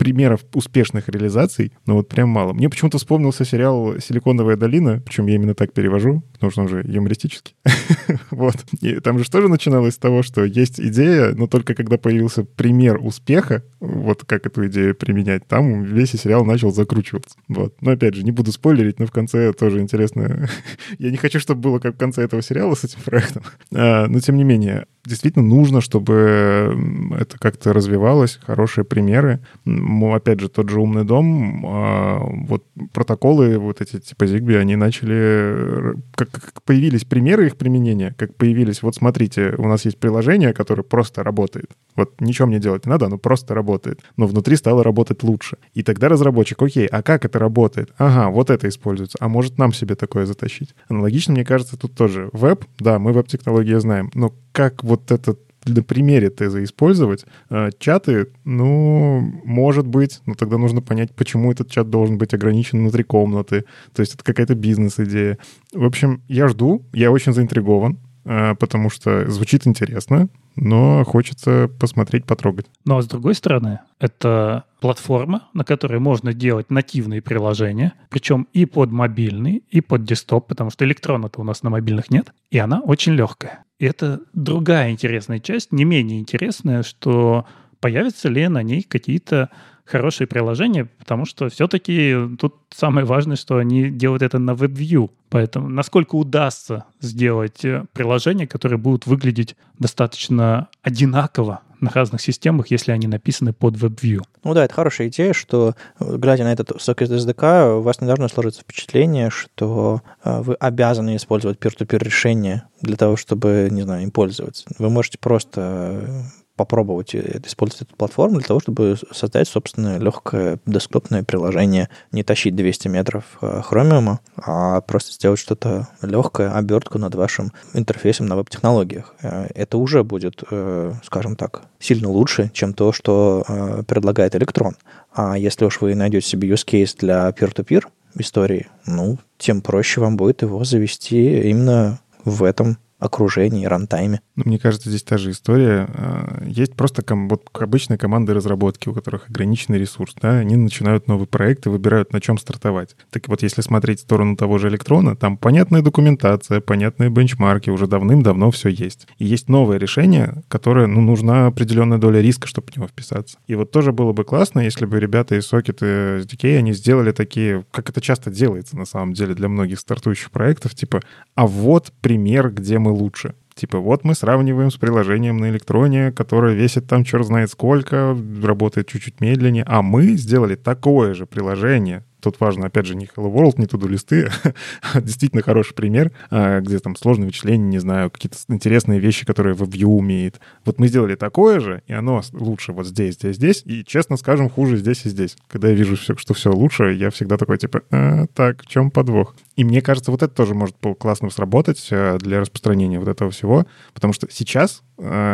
примеров 0.03 0.41
успешных 0.53 1.09
реализаций, 1.09 1.73
но 1.87 1.95
вот 1.95 2.09
прям 2.09 2.29
мало. 2.29 2.53
Мне 2.53 2.69
почему-то 2.69 2.99
вспомнился 2.99 3.45
сериал 3.45 4.01
«Силиконовая 4.01 4.57
долина», 4.57 5.01
причем 5.07 5.29
я 5.29 5.37
именно 5.37 5.55
так 5.55 5.73
перевожу, 5.73 6.25
потому 6.33 6.51
что 6.51 6.63
он 6.63 6.69
же 6.69 6.85
юмористический. 6.85 7.55
вот. 8.33 8.57
И 8.81 8.99
там 8.99 9.21
же 9.21 9.31
тоже 9.31 9.47
начиналось 9.47 9.95
с 9.95 9.99
того, 9.99 10.25
что 10.25 10.43
есть 10.45 10.81
идея, 10.81 11.35
но 11.37 11.47
только 11.47 11.77
когда 11.77 11.99
появился 11.99 12.43
пример 12.43 12.99
успеха, 13.01 13.63
вот 13.79 14.25
как 14.25 14.45
эту 14.45 14.67
идею 14.67 14.97
применять, 14.97 15.47
там 15.47 15.85
весь 15.85 16.11
сериал 16.11 16.45
начал 16.45 16.73
закручиваться. 16.73 17.39
Вот. 17.47 17.77
Но 17.81 17.93
опять 17.93 18.17
же, 18.17 18.25
не 18.25 18.33
буду 18.33 18.51
спойлерить, 18.51 18.99
но 18.99 19.07
в 19.07 19.13
конце 19.13 19.53
тоже 19.53 19.79
интересно. 19.79 20.49
я 20.99 21.13
не 21.13 21.17
хочу, 21.17 21.39
чтобы 21.39 21.61
было 21.61 21.79
как 21.79 21.95
в 21.95 21.99
конце 21.99 22.25
этого 22.25 22.43
сериала 22.43 22.75
с 22.75 22.83
этим 22.83 22.99
проектом. 23.05 23.45
А, 23.73 24.09
но 24.09 24.19
тем 24.19 24.35
не 24.35 24.43
менее, 24.43 24.87
действительно 25.05 25.45
нужно, 25.45 25.81
чтобы 25.81 26.77
это 27.19 27.39
как-то 27.39 27.73
развивалось, 27.73 28.39
хорошие 28.45 28.85
примеры. 28.85 29.41
Опять 29.65 30.41
же, 30.41 30.49
тот 30.49 30.69
же 30.69 30.81
умный 30.81 31.05
дом, 31.05 31.65
а, 31.67 32.21
вот 32.25 32.65
протоколы 32.93 33.59
вот 33.59 33.81
эти 33.81 33.99
типа 33.99 34.25
Zigbee, 34.25 34.57
они 34.57 34.77
начали, 34.77 35.95
как, 36.15 36.31
как 36.31 36.63
появились 36.63 37.05
примеры 37.05 37.47
их 37.47 37.57
применения, 37.57 38.15
как 38.17 38.37
появились, 38.37 38.83
вот 38.83 38.95
смотрите, 38.95 39.55
у 39.59 39.67
нас 39.67 39.85
есть 39.85 39.99
приложение, 39.99 40.53
которое 40.53 40.83
просто 40.83 41.25
работает. 41.25 41.71
Вот 41.97 42.21
ничего 42.21 42.47
мне 42.49 42.61
делать 42.61 42.87
не 42.87 42.91
надо, 42.91 43.07
оно 43.07 43.19
просто 43.19 43.55
работает. 43.55 44.01
Но 44.17 44.27
внутри 44.27 44.57
стало 44.57 44.85
работать 44.85 45.23
лучше. 45.23 45.59
И 45.75 45.83
тогда 45.83 46.09
разработчик, 46.09 46.63
окей, 46.63 46.87
а 46.87 47.03
как 47.03 47.25
это 47.25 47.39
работает? 47.39 47.93
Ага, 47.99 48.31
вот 48.31 48.51
это 48.51 48.69
используется. 48.69 49.19
А 49.21 49.29
может 49.29 49.59
нам 49.59 49.73
себе 49.73 49.97
такое 49.97 50.27
затащить? 50.27 50.75
Аналогично, 50.89 51.33
мне 51.33 51.45
кажется, 51.45 51.77
тут 51.77 51.95
тоже 51.95 52.31
веб, 52.33 52.65
да, 52.79 52.99
мы 52.99 53.13
веб-технологии 53.13 53.75
знаем, 53.75 54.11
но 54.15 54.33
как 54.53 54.85
вот 54.85 55.11
этот 55.11 55.41
на 55.65 55.83
примере 55.83 56.31
теза 56.31 56.63
использовать. 56.65 57.25
А, 57.49 57.71
чаты, 57.79 58.29
ну, 58.45 59.21
может 59.45 59.87
быть, 59.87 60.21
но 60.27 60.35
тогда 60.35 60.59
нужно 60.59 60.83
понять, 60.83 61.15
почему 61.15 61.53
этот 61.53 61.71
чат 61.71 61.89
должен 61.91 62.19
быть 62.19 62.35
ограничен 62.35 62.81
внутри 62.81 63.05
комнаты. 63.05 63.65
То 63.95 64.01
есть 64.01 64.15
это 64.15 64.25
какая-то 64.25 64.55
бизнес-идея. 64.55 65.39
В 65.73 65.85
общем, 65.85 66.23
я 66.29 66.49
жду, 66.49 66.85
я 66.93 67.11
очень 67.11 67.33
заинтригован, 67.33 67.99
потому 68.25 68.91
что 68.91 69.31
звучит 69.31 69.67
интересно, 69.67 70.29
но 70.57 71.05
хочется 71.05 71.71
посмотреть, 71.81 72.25
потрогать. 72.27 72.67
Ну 72.85 72.97
а 72.97 73.03
с 73.03 73.07
другой 73.07 73.35
стороны, 73.35 73.81
это 73.99 74.65
платформа, 74.81 75.49
на 75.55 75.65
которой 75.65 75.99
можно 75.99 76.33
делать 76.33 76.71
нативные 76.71 77.23
приложения, 77.23 77.95
причем 78.11 78.47
и 78.53 78.67
под 78.67 78.91
мобильный, 78.91 79.65
и 79.71 79.81
под 79.81 80.05
десктоп, 80.05 80.49
потому 80.49 80.71
что 80.71 80.85
электрона-то 80.85 81.41
у 81.41 81.45
нас 81.45 81.63
на 81.63 81.71
мобильных 81.71 82.11
нет, 82.11 82.33
и 82.51 82.59
она 82.59 82.81
очень 82.81 83.13
легкая. 83.13 83.65
И 83.79 83.87
это 83.87 84.21
другая 84.33 84.91
интересная 84.91 85.41
часть, 85.41 85.73
не 85.73 85.85
менее 85.85 86.21
интересная, 86.21 86.83
что 86.83 87.47
появятся 87.81 88.29
ли 88.29 88.47
на 88.49 88.63
ней 88.63 88.83
какие-то 88.83 89.51
хорошие 89.93 90.27
приложения, 90.27 90.87
потому 90.99 91.27
что 91.27 91.51
все-таки 91.51 92.17
тут 92.39 92.57
самое 92.71 93.05
важное, 93.05 93.37
что 93.37 93.59
они 93.59 93.91
делают 93.91 94.23
это 94.23 94.39
на 94.39 94.53
WebView. 94.53 95.11
Поэтому 95.29 95.69
насколько 95.69 96.15
удастся 96.17 96.85
сделать 97.01 97.65
э, 97.65 97.85
приложения, 97.93 98.47
которые 98.47 98.79
будут 98.79 99.07
выглядеть 99.07 99.55
достаточно 99.79 100.69
одинаково 100.83 101.61
на 101.81 101.91
разных 101.91 102.23
системах, 102.23 102.71
если 102.71 102.93
они 102.93 103.07
написаны 103.07 103.53
под 103.53 103.75
WebView. 103.75 104.23
Ну 104.45 104.55
да, 104.55 104.65
это 104.65 104.73
хорошая 104.73 105.09
идея, 105.09 105.35
что, 105.35 105.75
э, 106.01 106.17
глядя 106.17 106.45
на 106.45 106.53
этот 106.53 106.81
сокет 106.81 107.11
SDK, 107.11 107.79
у 107.79 107.83
вас 107.83 108.01
не 108.01 108.07
должно 108.07 108.29
сложиться 108.29 108.63
впечатление, 108.63 109.29
что 109.29 110.01
э, 110.25 110.41
вы 110.41 110.55
обязаны 110.55 111.17
использовать 111.17 111.59
peer-to-peer 111.59 112.03
решение 112.03 112.63
для 112.81 112.97
того, 112.97 113.17
чтобы, 113.17 113.69
не 113.71 113.83
знаю, 113.83 114.05
им 114.05 114.11
пользоваться. 114.11 114.65
Вы 114.79 114.89
можете 114.89 115.19
просто 115.19 116.25
попробовать 116.57 117.15
использовать 117.15 117.83
эту 117.83 117.97
платформу 117.97 118.39
для 118.39 118.47
того, 118.47 118.61
чтобы 118.61 118.97
создать 119.11 119.49
собственное 119.49 119.99
легкое 119.99 120.59
десктопное 120.67 121.23
приложение, 121.23 121.89
не 122.11 122.23
тащить 122.23 122.55
200 122.55 122.89
метров 122.89 123.39
э, 123.41 123.63
Chromium, 123.69 124.19
а 124.37 124.81
просто 124.83 125.13
сделать 125.13 125.39
что-то 125.39 125.89
легкое, 126.03 126.53
обертку 126.53 126.99
над 126.99 127.15
вашим 127.15 127.53
интерфейсом 127.73 128.27
на 128.27 128.37
веб-технологиях. 128.37 129.15
Э, 129.23 129.47
это 129.55 129.79
уже 129.79 130.05
будет, 130.05 130.43
э, 130.51 130.93
скажем 131.05 131.37
так, 131.37 131.63
сильно 131.79 132.09
лучше, 132.09 132.51
чем 132.53 132.75
то, 132.75 132.93
что 132.93 133.45
предлагает 133.89 134.37
Электрон. 134.37 134.77
А 135.15 135.37
если 135.37 135.65
уж 135.65 135.81
вы 135.81 135.95
найдете 135.95 136.27
себе 136.27 136.49
use 136.49 136.67
case 136.67 136.97
для 136.99 137.29
peer-to-peer 137.31 137.85
истории, 138.17 138.69
ну, 138.87 139.19
тем 139.39 139.63
проще 139.63 140.01
вам 140.01 140.17
будет 140.17 140.43
его 140.43 140.63
завести 140.65 141.49
именно 141.51 141.99
в 142.25 142.45
этом 142.45 142.79
окружении, 143.03 143.67
рантайме. 143.67 144.21
Ну, 144.37 144.45
мне 144.47 144.59
кажется, 144.59 144.89
здесь 144.89 145.03
та 145.03 145.19
же 145.19 145.33
история. 145.33 145.89
А, 145.89 146.45
есть 146.47 146.75
просто 146.75 147.03
ком- 147.03 147.29
вот 147.29 147.49
обычные 147.53 147.99
команды 147.99 148.33
разработки, 148.33 148.89
у 148.89 148.93
которых 148.93 149.29
ограниченный 149.29 149.79
ресурс. 149.79 150.15
Да? 150.23 150.39
Они 150.39 150.57
начинают 150.57 151.09
новый 151.09 151.27
проект 151.27 151.67
и 151.67 151.69
выбирают, 151.69 152.13
на 152.13 152.21
чем 152.21 152.39
стартовать. 152.39 152.95
Так 153.11 153.29
вот, 153.29 153.43
если 153.43 153.61
смотреть 153.61 153.99
в 153.99 154.03
сторону 154.03 154.37
того 154.37 154.59
же 154.59 154.69
электрона, 154.69 155.17
там 155.17 155.37
понятная 155.37 155.83
документация, 155.83 156.61
понятные 156.61 157.11
бенчмарки, 157.11 157.71
уже 157.71 157.89
давным-давно 157.89 158.53
все 158.53 158.69
есть. 158.69 159.09
И 159.19 159.25
есть 159.25 159.49
новое 159.49 159.79
решение, 159.79 160.43
которое, 160.49 160.87
ну, 160.87 161.01
нужна 161.01 161.49
определенная 161.49 161.99
доля 161.99 162.21
риска, 162.21 162.47
чтобы 162.47 162.69
в 162.71 162.77
него 162.77 162.87
вписаться. 162.87 163.37
И 163.49 163.57
вот 163.57 163.73
тоже 163.73 163.93
было 163.93 164.13
бы 164.13 164.23
классно, 164.25 164.61
если 164.61 164.87
бы 164.87 165.01
ребята 165.01 165.35
из 165.35 165.53
Socket 165.53 165.79
и 165.81 166.23
SDK, 166.23 166.59
они 166.59 166.73
сделали 166.73 167.11
такие, 167.11 167.65
как 167.73 167.91
это 167.91 168.01
часто 168.01 168.31
делается 168.31 168.77
на 168.77 168.85
самом 168.85 169.13
деле 169.13 169.35
для 169.35 169.49
многих 169.49 169.81
стартующих 169.81 170.31
проектов, 170.31 170.75
типа, 170.75 171.01
а 171.35 171.47
вот 171.47 171.93
пример, 172.01 172.51
где 172.51 172.79
мы 172.79 172.92
лучше. 172.93 173.35
Типа, 173.55 173.79
вот 173.79 174.05
мы 174.05 174.15
сравниваем 174.15 174.71
с 174.71 174.77
приложением 174.77 175.37
на 175.39 175.51
электроне, 175.51 176.11
которое 176.13 176.55
весит 176.55 176.87
там 176.87 177.05
черт 177.05 177.27
знает 177.27 177.51
сколько, 177.51 178.17
работает 178.43 178.89
чуть-чуть 178.89 179.21
медленнее, 179.21 179.65
а 179.67 179.83
мы 179.83 180.15
сделали 180.17 180.55
такое 180.55 181.15
же 181.15 181.27
приложение 181.27 182.05
Тут 182.23 182.39
важно, 182.39 182.67
опять 182.67 182.87
же, 182.87 182.95
не 182.95 183.07
Hello 183.07 183.33
World, 183.33 183.55
не 183.57 183.67
туду 183.67 183.89
листы, 183.89 184.31
а 184.95 185.01
действительно 185.01 185.43
хороший 185.43 185.75
пример, 185.75 186.13
а, 186.31 186.61
где 186.61 186.79
там 186.79 186.95
сложные 186.95 187.27
вычисления, 187.27 187.67
не 187.67 187.79
знаю, 187.79 188.11
какие-то 188.11 188.39
интересные 188.47 189.01
вещи, 189.01 189.27
которые 189.27 189.57
WebView 189.57 189.87
умеет. 189.87 190.41
Вот 190.65 190.79
мы 190.79 190.87
сделали 190.87 191.17
такое 191.17 191.59
же, 191.59 191.83
и 191.89 191.93
оно 191.93 192.23
лучше 192.33 192.73
вот 192.73 192.87
здесь, 192.87 193.15
здесь, 193.15 193.37
здесь, 193.37 193.63
и, 193.65 193.85
честно 193.85 194.17
скажем, 194.17 194.49
хуже 194.49 194.77
здесь 194.77 195.05
и 195.05 195.09
здесь. 195.09 195.37
Когда 195.49 195.69
я 195.69 195.75
вижу, 195.75 195.97
что 195.97 196.33
все 196.33 196.53
лучше, 196.53 196.93
я 196.93 197.11
всегда 197.11 197.37
такой, 197.37 197.59
типа, 197.59 197.83
а, 197.91 198.27
так, 198.29 198.63
в 198.63 198.67
чем 198.67 198.93
подвох? 198.93 199.35
И 199.57 199.65
мне 199.65 199.83
кажется, 199.83 200.13
вот 200.13 200.23
это 200.23 200.33
тоже 200.33 200.55
может 200.55 200.77
классно 200.99 201.29
сработать 201.29 201.89
э, 201.91 202.19
для 202.19 202.41
распространения 202.41 202.99
вот 203.01 203.09
этого 203.09 203.33
всего, 203.33 203.67
потому 203.93 204.13
что 204.13 204.29
сейчас, 204.31 204.83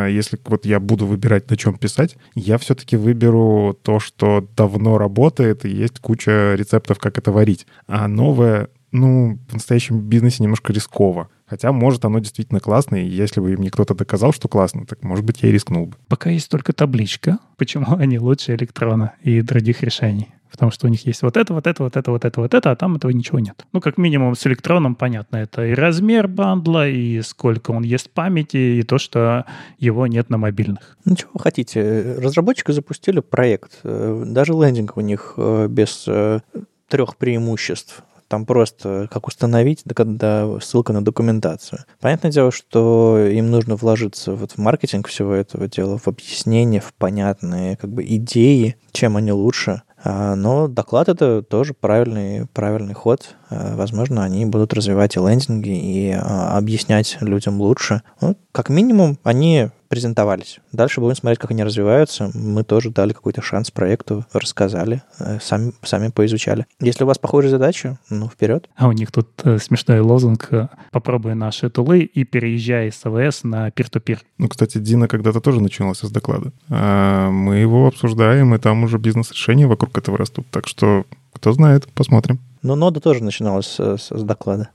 если 0.09 0.39
вот 0.45 0.65
я 0.65 0.79
буду 0.79 1.05
выбирать, 1.05 1.49
на 1.49 1.57
чем 1.57 1.77
писать, 1.77 2.17
я 2.35 2.57
все-таки 2.57 2.97
выберу 2.97 3.77
то, 3.81 3.99
что 3.99 4.47
давно 4.57 4.97
работает, 4.97 5.65
и 5.65 5.69
есть 5.69 5.99
куча 5.99 6.55
рецептов, 6.55 6.97
как 6.99 7.17
это 7.17 7.31
варить. 7.31 7.67
А 7.87 8.07
новое, 8.07 8.69
ну, 8.91 9.37
в 9.47 9.53
настоящем 9.53 9.99
бизнесе 9.99 10.43
немножко 10.43 10.73
рисково. 10.73 11.29
Хотя, 11.45 11.71
может, 11.71 12.05
оно 12.05 12.19
действительно 12.19 12.59
классное, 12.59 13.01
и 13.01 13.09
если 13.09 13.41
бы 13.41 13.57
мне 13.57 13.71
кто-то 13.71 13.95
доказал, 13.95 14.33
что 14.33 14.47
классно, 14.47 14.85
так, 14.85 15.03
может 15.03 15.25
быть, 15.25 15.41
я 15.41 15.49
и 15.49 15.51
рискнул 15.51 15.87
бы. 15.87 15.95
Пока 16.07 16.29
есть 16.29 16.49
только 16.49 16.73
табличка, 16.73 17.39
почему 17.57 17.95
они 17.95 18.19
лучше 18.19 18.53
электрона 18.53 19.13
и 19.23 19.41
других 19.41 19.81
решений. 19.81 20.27
Потому 20.51 20.71
что 20.71 20.87
у 20.87 20.89
них 20.89 21.05
есть 21.05 21.21
вот 21.21 21.37
это, 21.37 21.53
вот 21.53 21.67
это, 21.67 21.83
вот 21.83 21.95
это, 21.95 22.11
вот 22.11 22.25
это, 22.25 22.41
вот 22.41 22.53
это, 22.53 22.71
а 22.71 22.75
там 22.75 22.95
этого 22.95 23.11
ничего 23.11 23.39
нет. 23.39 23.65
Ну, 23.71 23.81
как 23.81 23.97
минимум, 23.97 24.35
с 24.35 24.45
электроном 24.47 24.95
понятно. 24.95 25.37
Это 25.37 25.65
и 25.65 25.73
размер 25.73 26.27
бандла, 26.27 26.87
и 26.87 27.21
сколько 27.21 27.71
он 27.71 27.83
ест 27.83 28.09
памяти, 28.09 28.57
и 28.79 28.83
то, 28.83 28.97
что 28.97 29.45
его 29.77 30.07
нет 30.07 30.29
на 30.29 30.37
мобильных. 30.37 30.97
Ну, 31.05 31.15
чего 31.15 31.31
вы 31.33 31.39
хотите? 31.39 32.15
Разработчики 32.17 32.71
запустили 32.71 33.19
проект. 33.19 33.79
Э, 33.83 34.23
даже 34.25 34.53
лендинг 34.53 34.97
у 34.97 35.01
них 35.01 35.33
э, 35.37 35.67
без 35.69 36.05
э, 36.07 36.39
трех 36.87 37.15
преимуществ. 37.17 38.03
Там 38.29 38.45
просто 38.45 39.07
как 39.11 39.27
установить, 39.27 39.81
да, 39.85 40.59
ссылка 40.61 40.93
на 40.93 41.03
документацию. 41.03 41.79
Понятное 41.99 42.31
дело, 42.31 42.51
что 42.51 43.17
им 43.17 43.49
нужно 43.49 43.75
вложиться 43.75 44.33
вот 44.33 44.51
в 44.51 44.57
маркетинг 44.59 45.07
всего 45.07 45.33
этого 45.33 45.67
дела, 45.67 45.97
в 45.97 46.07
объяснение, 46.07 46.79
в 46.79 46.93
понятные 46.93 47.75
как 47.75 47.89
бы 47.89 48.05
идеи, 48.05 48.75
чем 48.91 49.17
они 49.17 49.31
лучше. 49.31 49.81
А, 50.03 50.35
но 50.35 50.67
доклад 50.67 51.09
это 51.09 51.41
тоже 51.41 51.73
правильный, 51.73 52.45
правильный 52.47 52.93
ход. 52.93 53.35
А, 53.49 53.75
возможно, 53.75 54.23
они 54.23 54.45
будут 54.45 54.73
развивать 54.73 55.15
и 55.15 55.19
лендинги, 55.19 55.69
и 55.69 56.11
а, 56.11 56.57
объяснять 56.57 57.17
людям 57.21 57.59
лучше. 57.61 58.01
Ну, 58.21 58.37
как 58.51 58.69
минимум, 58.69 59.17
они 59.23 59.69
презентовались. 59.89 60.59
Дальше 60.71 61.01
будем 61.01 61.15
смотреть, 61.15 61.39
как 61.39 61.51
они 61.51 61.63
развиваются. 61.63 62.31
Мы 62.33 62.63
тоже 62.63 62.91
дали 62.91 63.11
какой-то 63.11 63.41
шанс 63.41 63.71
проекту, 63.71 64.25
рассказали, 64.31 65.01
э, 65.19 65.39
сами, 65.41 65.73
сами 65.83 66.09
поизучали. 66.09 66.65
Если 66.79 67.03
у 67.03 67.07
вас 67.07 67.17
похожие 67.17 67.49
задачи, 67.49 67.97
ну, 68.09 68.29
вперед. 68.29 68.69
А 68.75 68.87
у 68.87 68.91
них 68.91 69.11
тут 69.11 69.27
э, 69.43 69.57
смешной 69.57 69.99
лозунг 69.99 70.47
э, 70.51 70.67
«Попробуй 70.91 71.33
наши 71.35 71.69
тулы 71.69 72.01
и 72.01 72.23
переезжай 72.23 72.91
с 72.91 73.03
АВС 73.03 73.43
на 73.43 73.71
пир-ту-пир». 73.71 74.21
Ну, 74.37 74.47
кстати, 74.47 74.77
Дина 74.77 75.07
когда-то 75.07 75.41
тоже 75.41 75.59
начиналась 75.59 75.99
с 75.99 76.11
доклада. 76.11 76.51
А 76.69 77.29
мы 77.31 77.55
его 77.55 77.87
обсуждаем, 77.87 78.53
и 78.53 78.59
там 78.59 78.83
уже 78.83 78.99
бизнес-решения 78.99 79.67
вокруг 79.67 79.97
этого 79.97 80.17
растут. 80.17 80.45
Так 80.51 80.67
что, 80.67 81.05
кто 81.33 81.51
знает, 81.51 81.87
посмотрим. 81.93 82.39
Но 82.61 82.75
нода 82.75 82.99
тоже 82.99 83.23
начиналась 83.23 83.67
с, 83.67 83.97
с 83.97 84.23
доклада. 84.23 84.69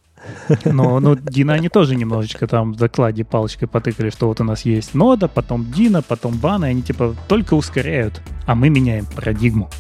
Но, 0.64 1.01
ну, 1.01 1.16
Дина 1.16 1.55
они 1.55 1.68
тоже 1.68 1.96
немножечко 1.96 2.46
там 2.46 2.72
в 2.72 2.76
докладе 2.76 3.24
палочкой 3.24 3.68
потыкали, 3.68 4.10
что 4.10 4.28
вот 4.28 4.40
у 4.40 4.44
нас 4.44 4.64
есть 4.64 4.94
нода, 4.94 5.28
потом 5.28 5.70
Дина, 5.70 6.02
потом 6.02 6.38
Бана, 6.38 6.66
и 6.66 6.70
они 6.70 6.82
типа 6.82 7.14
только 7.28 7.55
ускоряют, 7.55 8.20
а 8.46 8.55
мы 8.55 8.68
меняем 8.68 9.06
парадигму. 9.06 9.70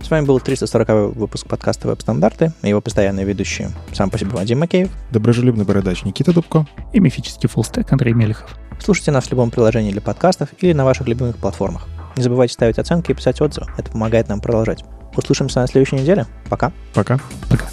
С 0.00 0.10
вами 0.10 0.24
был 0.24 0.40
340 0.40 1.14
выпуск 1.16 1.46
подкаста 1.46 1.88
«Веб-стандарты» 1.88 2.52
и 2.62 2.68
его 2.68 2.80
постоянные 2.80 3.26
ведущие. 3.26 3.72
Сам 3.92 4.08
по 4.08 4.18
себе 4.18 4.30
Вадим 4.30 4.60
Макеев. 4.60 4.88
Доброжелюбный 5.10 5.66
бородач 5.66 6.04
Никита 6.04 6.32
Дубко. 6.32 6.66
И 6.94 7.00
мифический 7.00 7.48
фуллстек 7.48 7.92
Андрей 7.92 8.14
Мелехов. 8.14 8.56
Слушайте 8.80 9.10
нас 9.10 9.26
в 9.26 9.30
любом 9.32 9.50
приложении 9.50 9.90
для 9.90 10.00
подкастов 10.00 10.50
или 10.60 10.72
на 10.72 10.84
ваших 10.84 11.08
любимых 11.08 11.36
платформах. 11.36 11.88
Не 12.16 12.22
забывайте 12.22 12.54
ставить 12.54 12.78
оценки 12.78 13.10
и 13.10 13.14
писать 13.14 13.40
отзывы. 13.40 13.66
Это 13.76 13.90
помогает 13.90 14.28
нам 14.28 14.40
продолжать. 14.40 14.84
Услышимся 15.14 15.60
на 15.60 15.66
следующей 15.66 15.96
неделе. 15.96 16.26
Пока. 16.48 16.72
Пока. 16.94 17.18
Пока. 17.50 17.68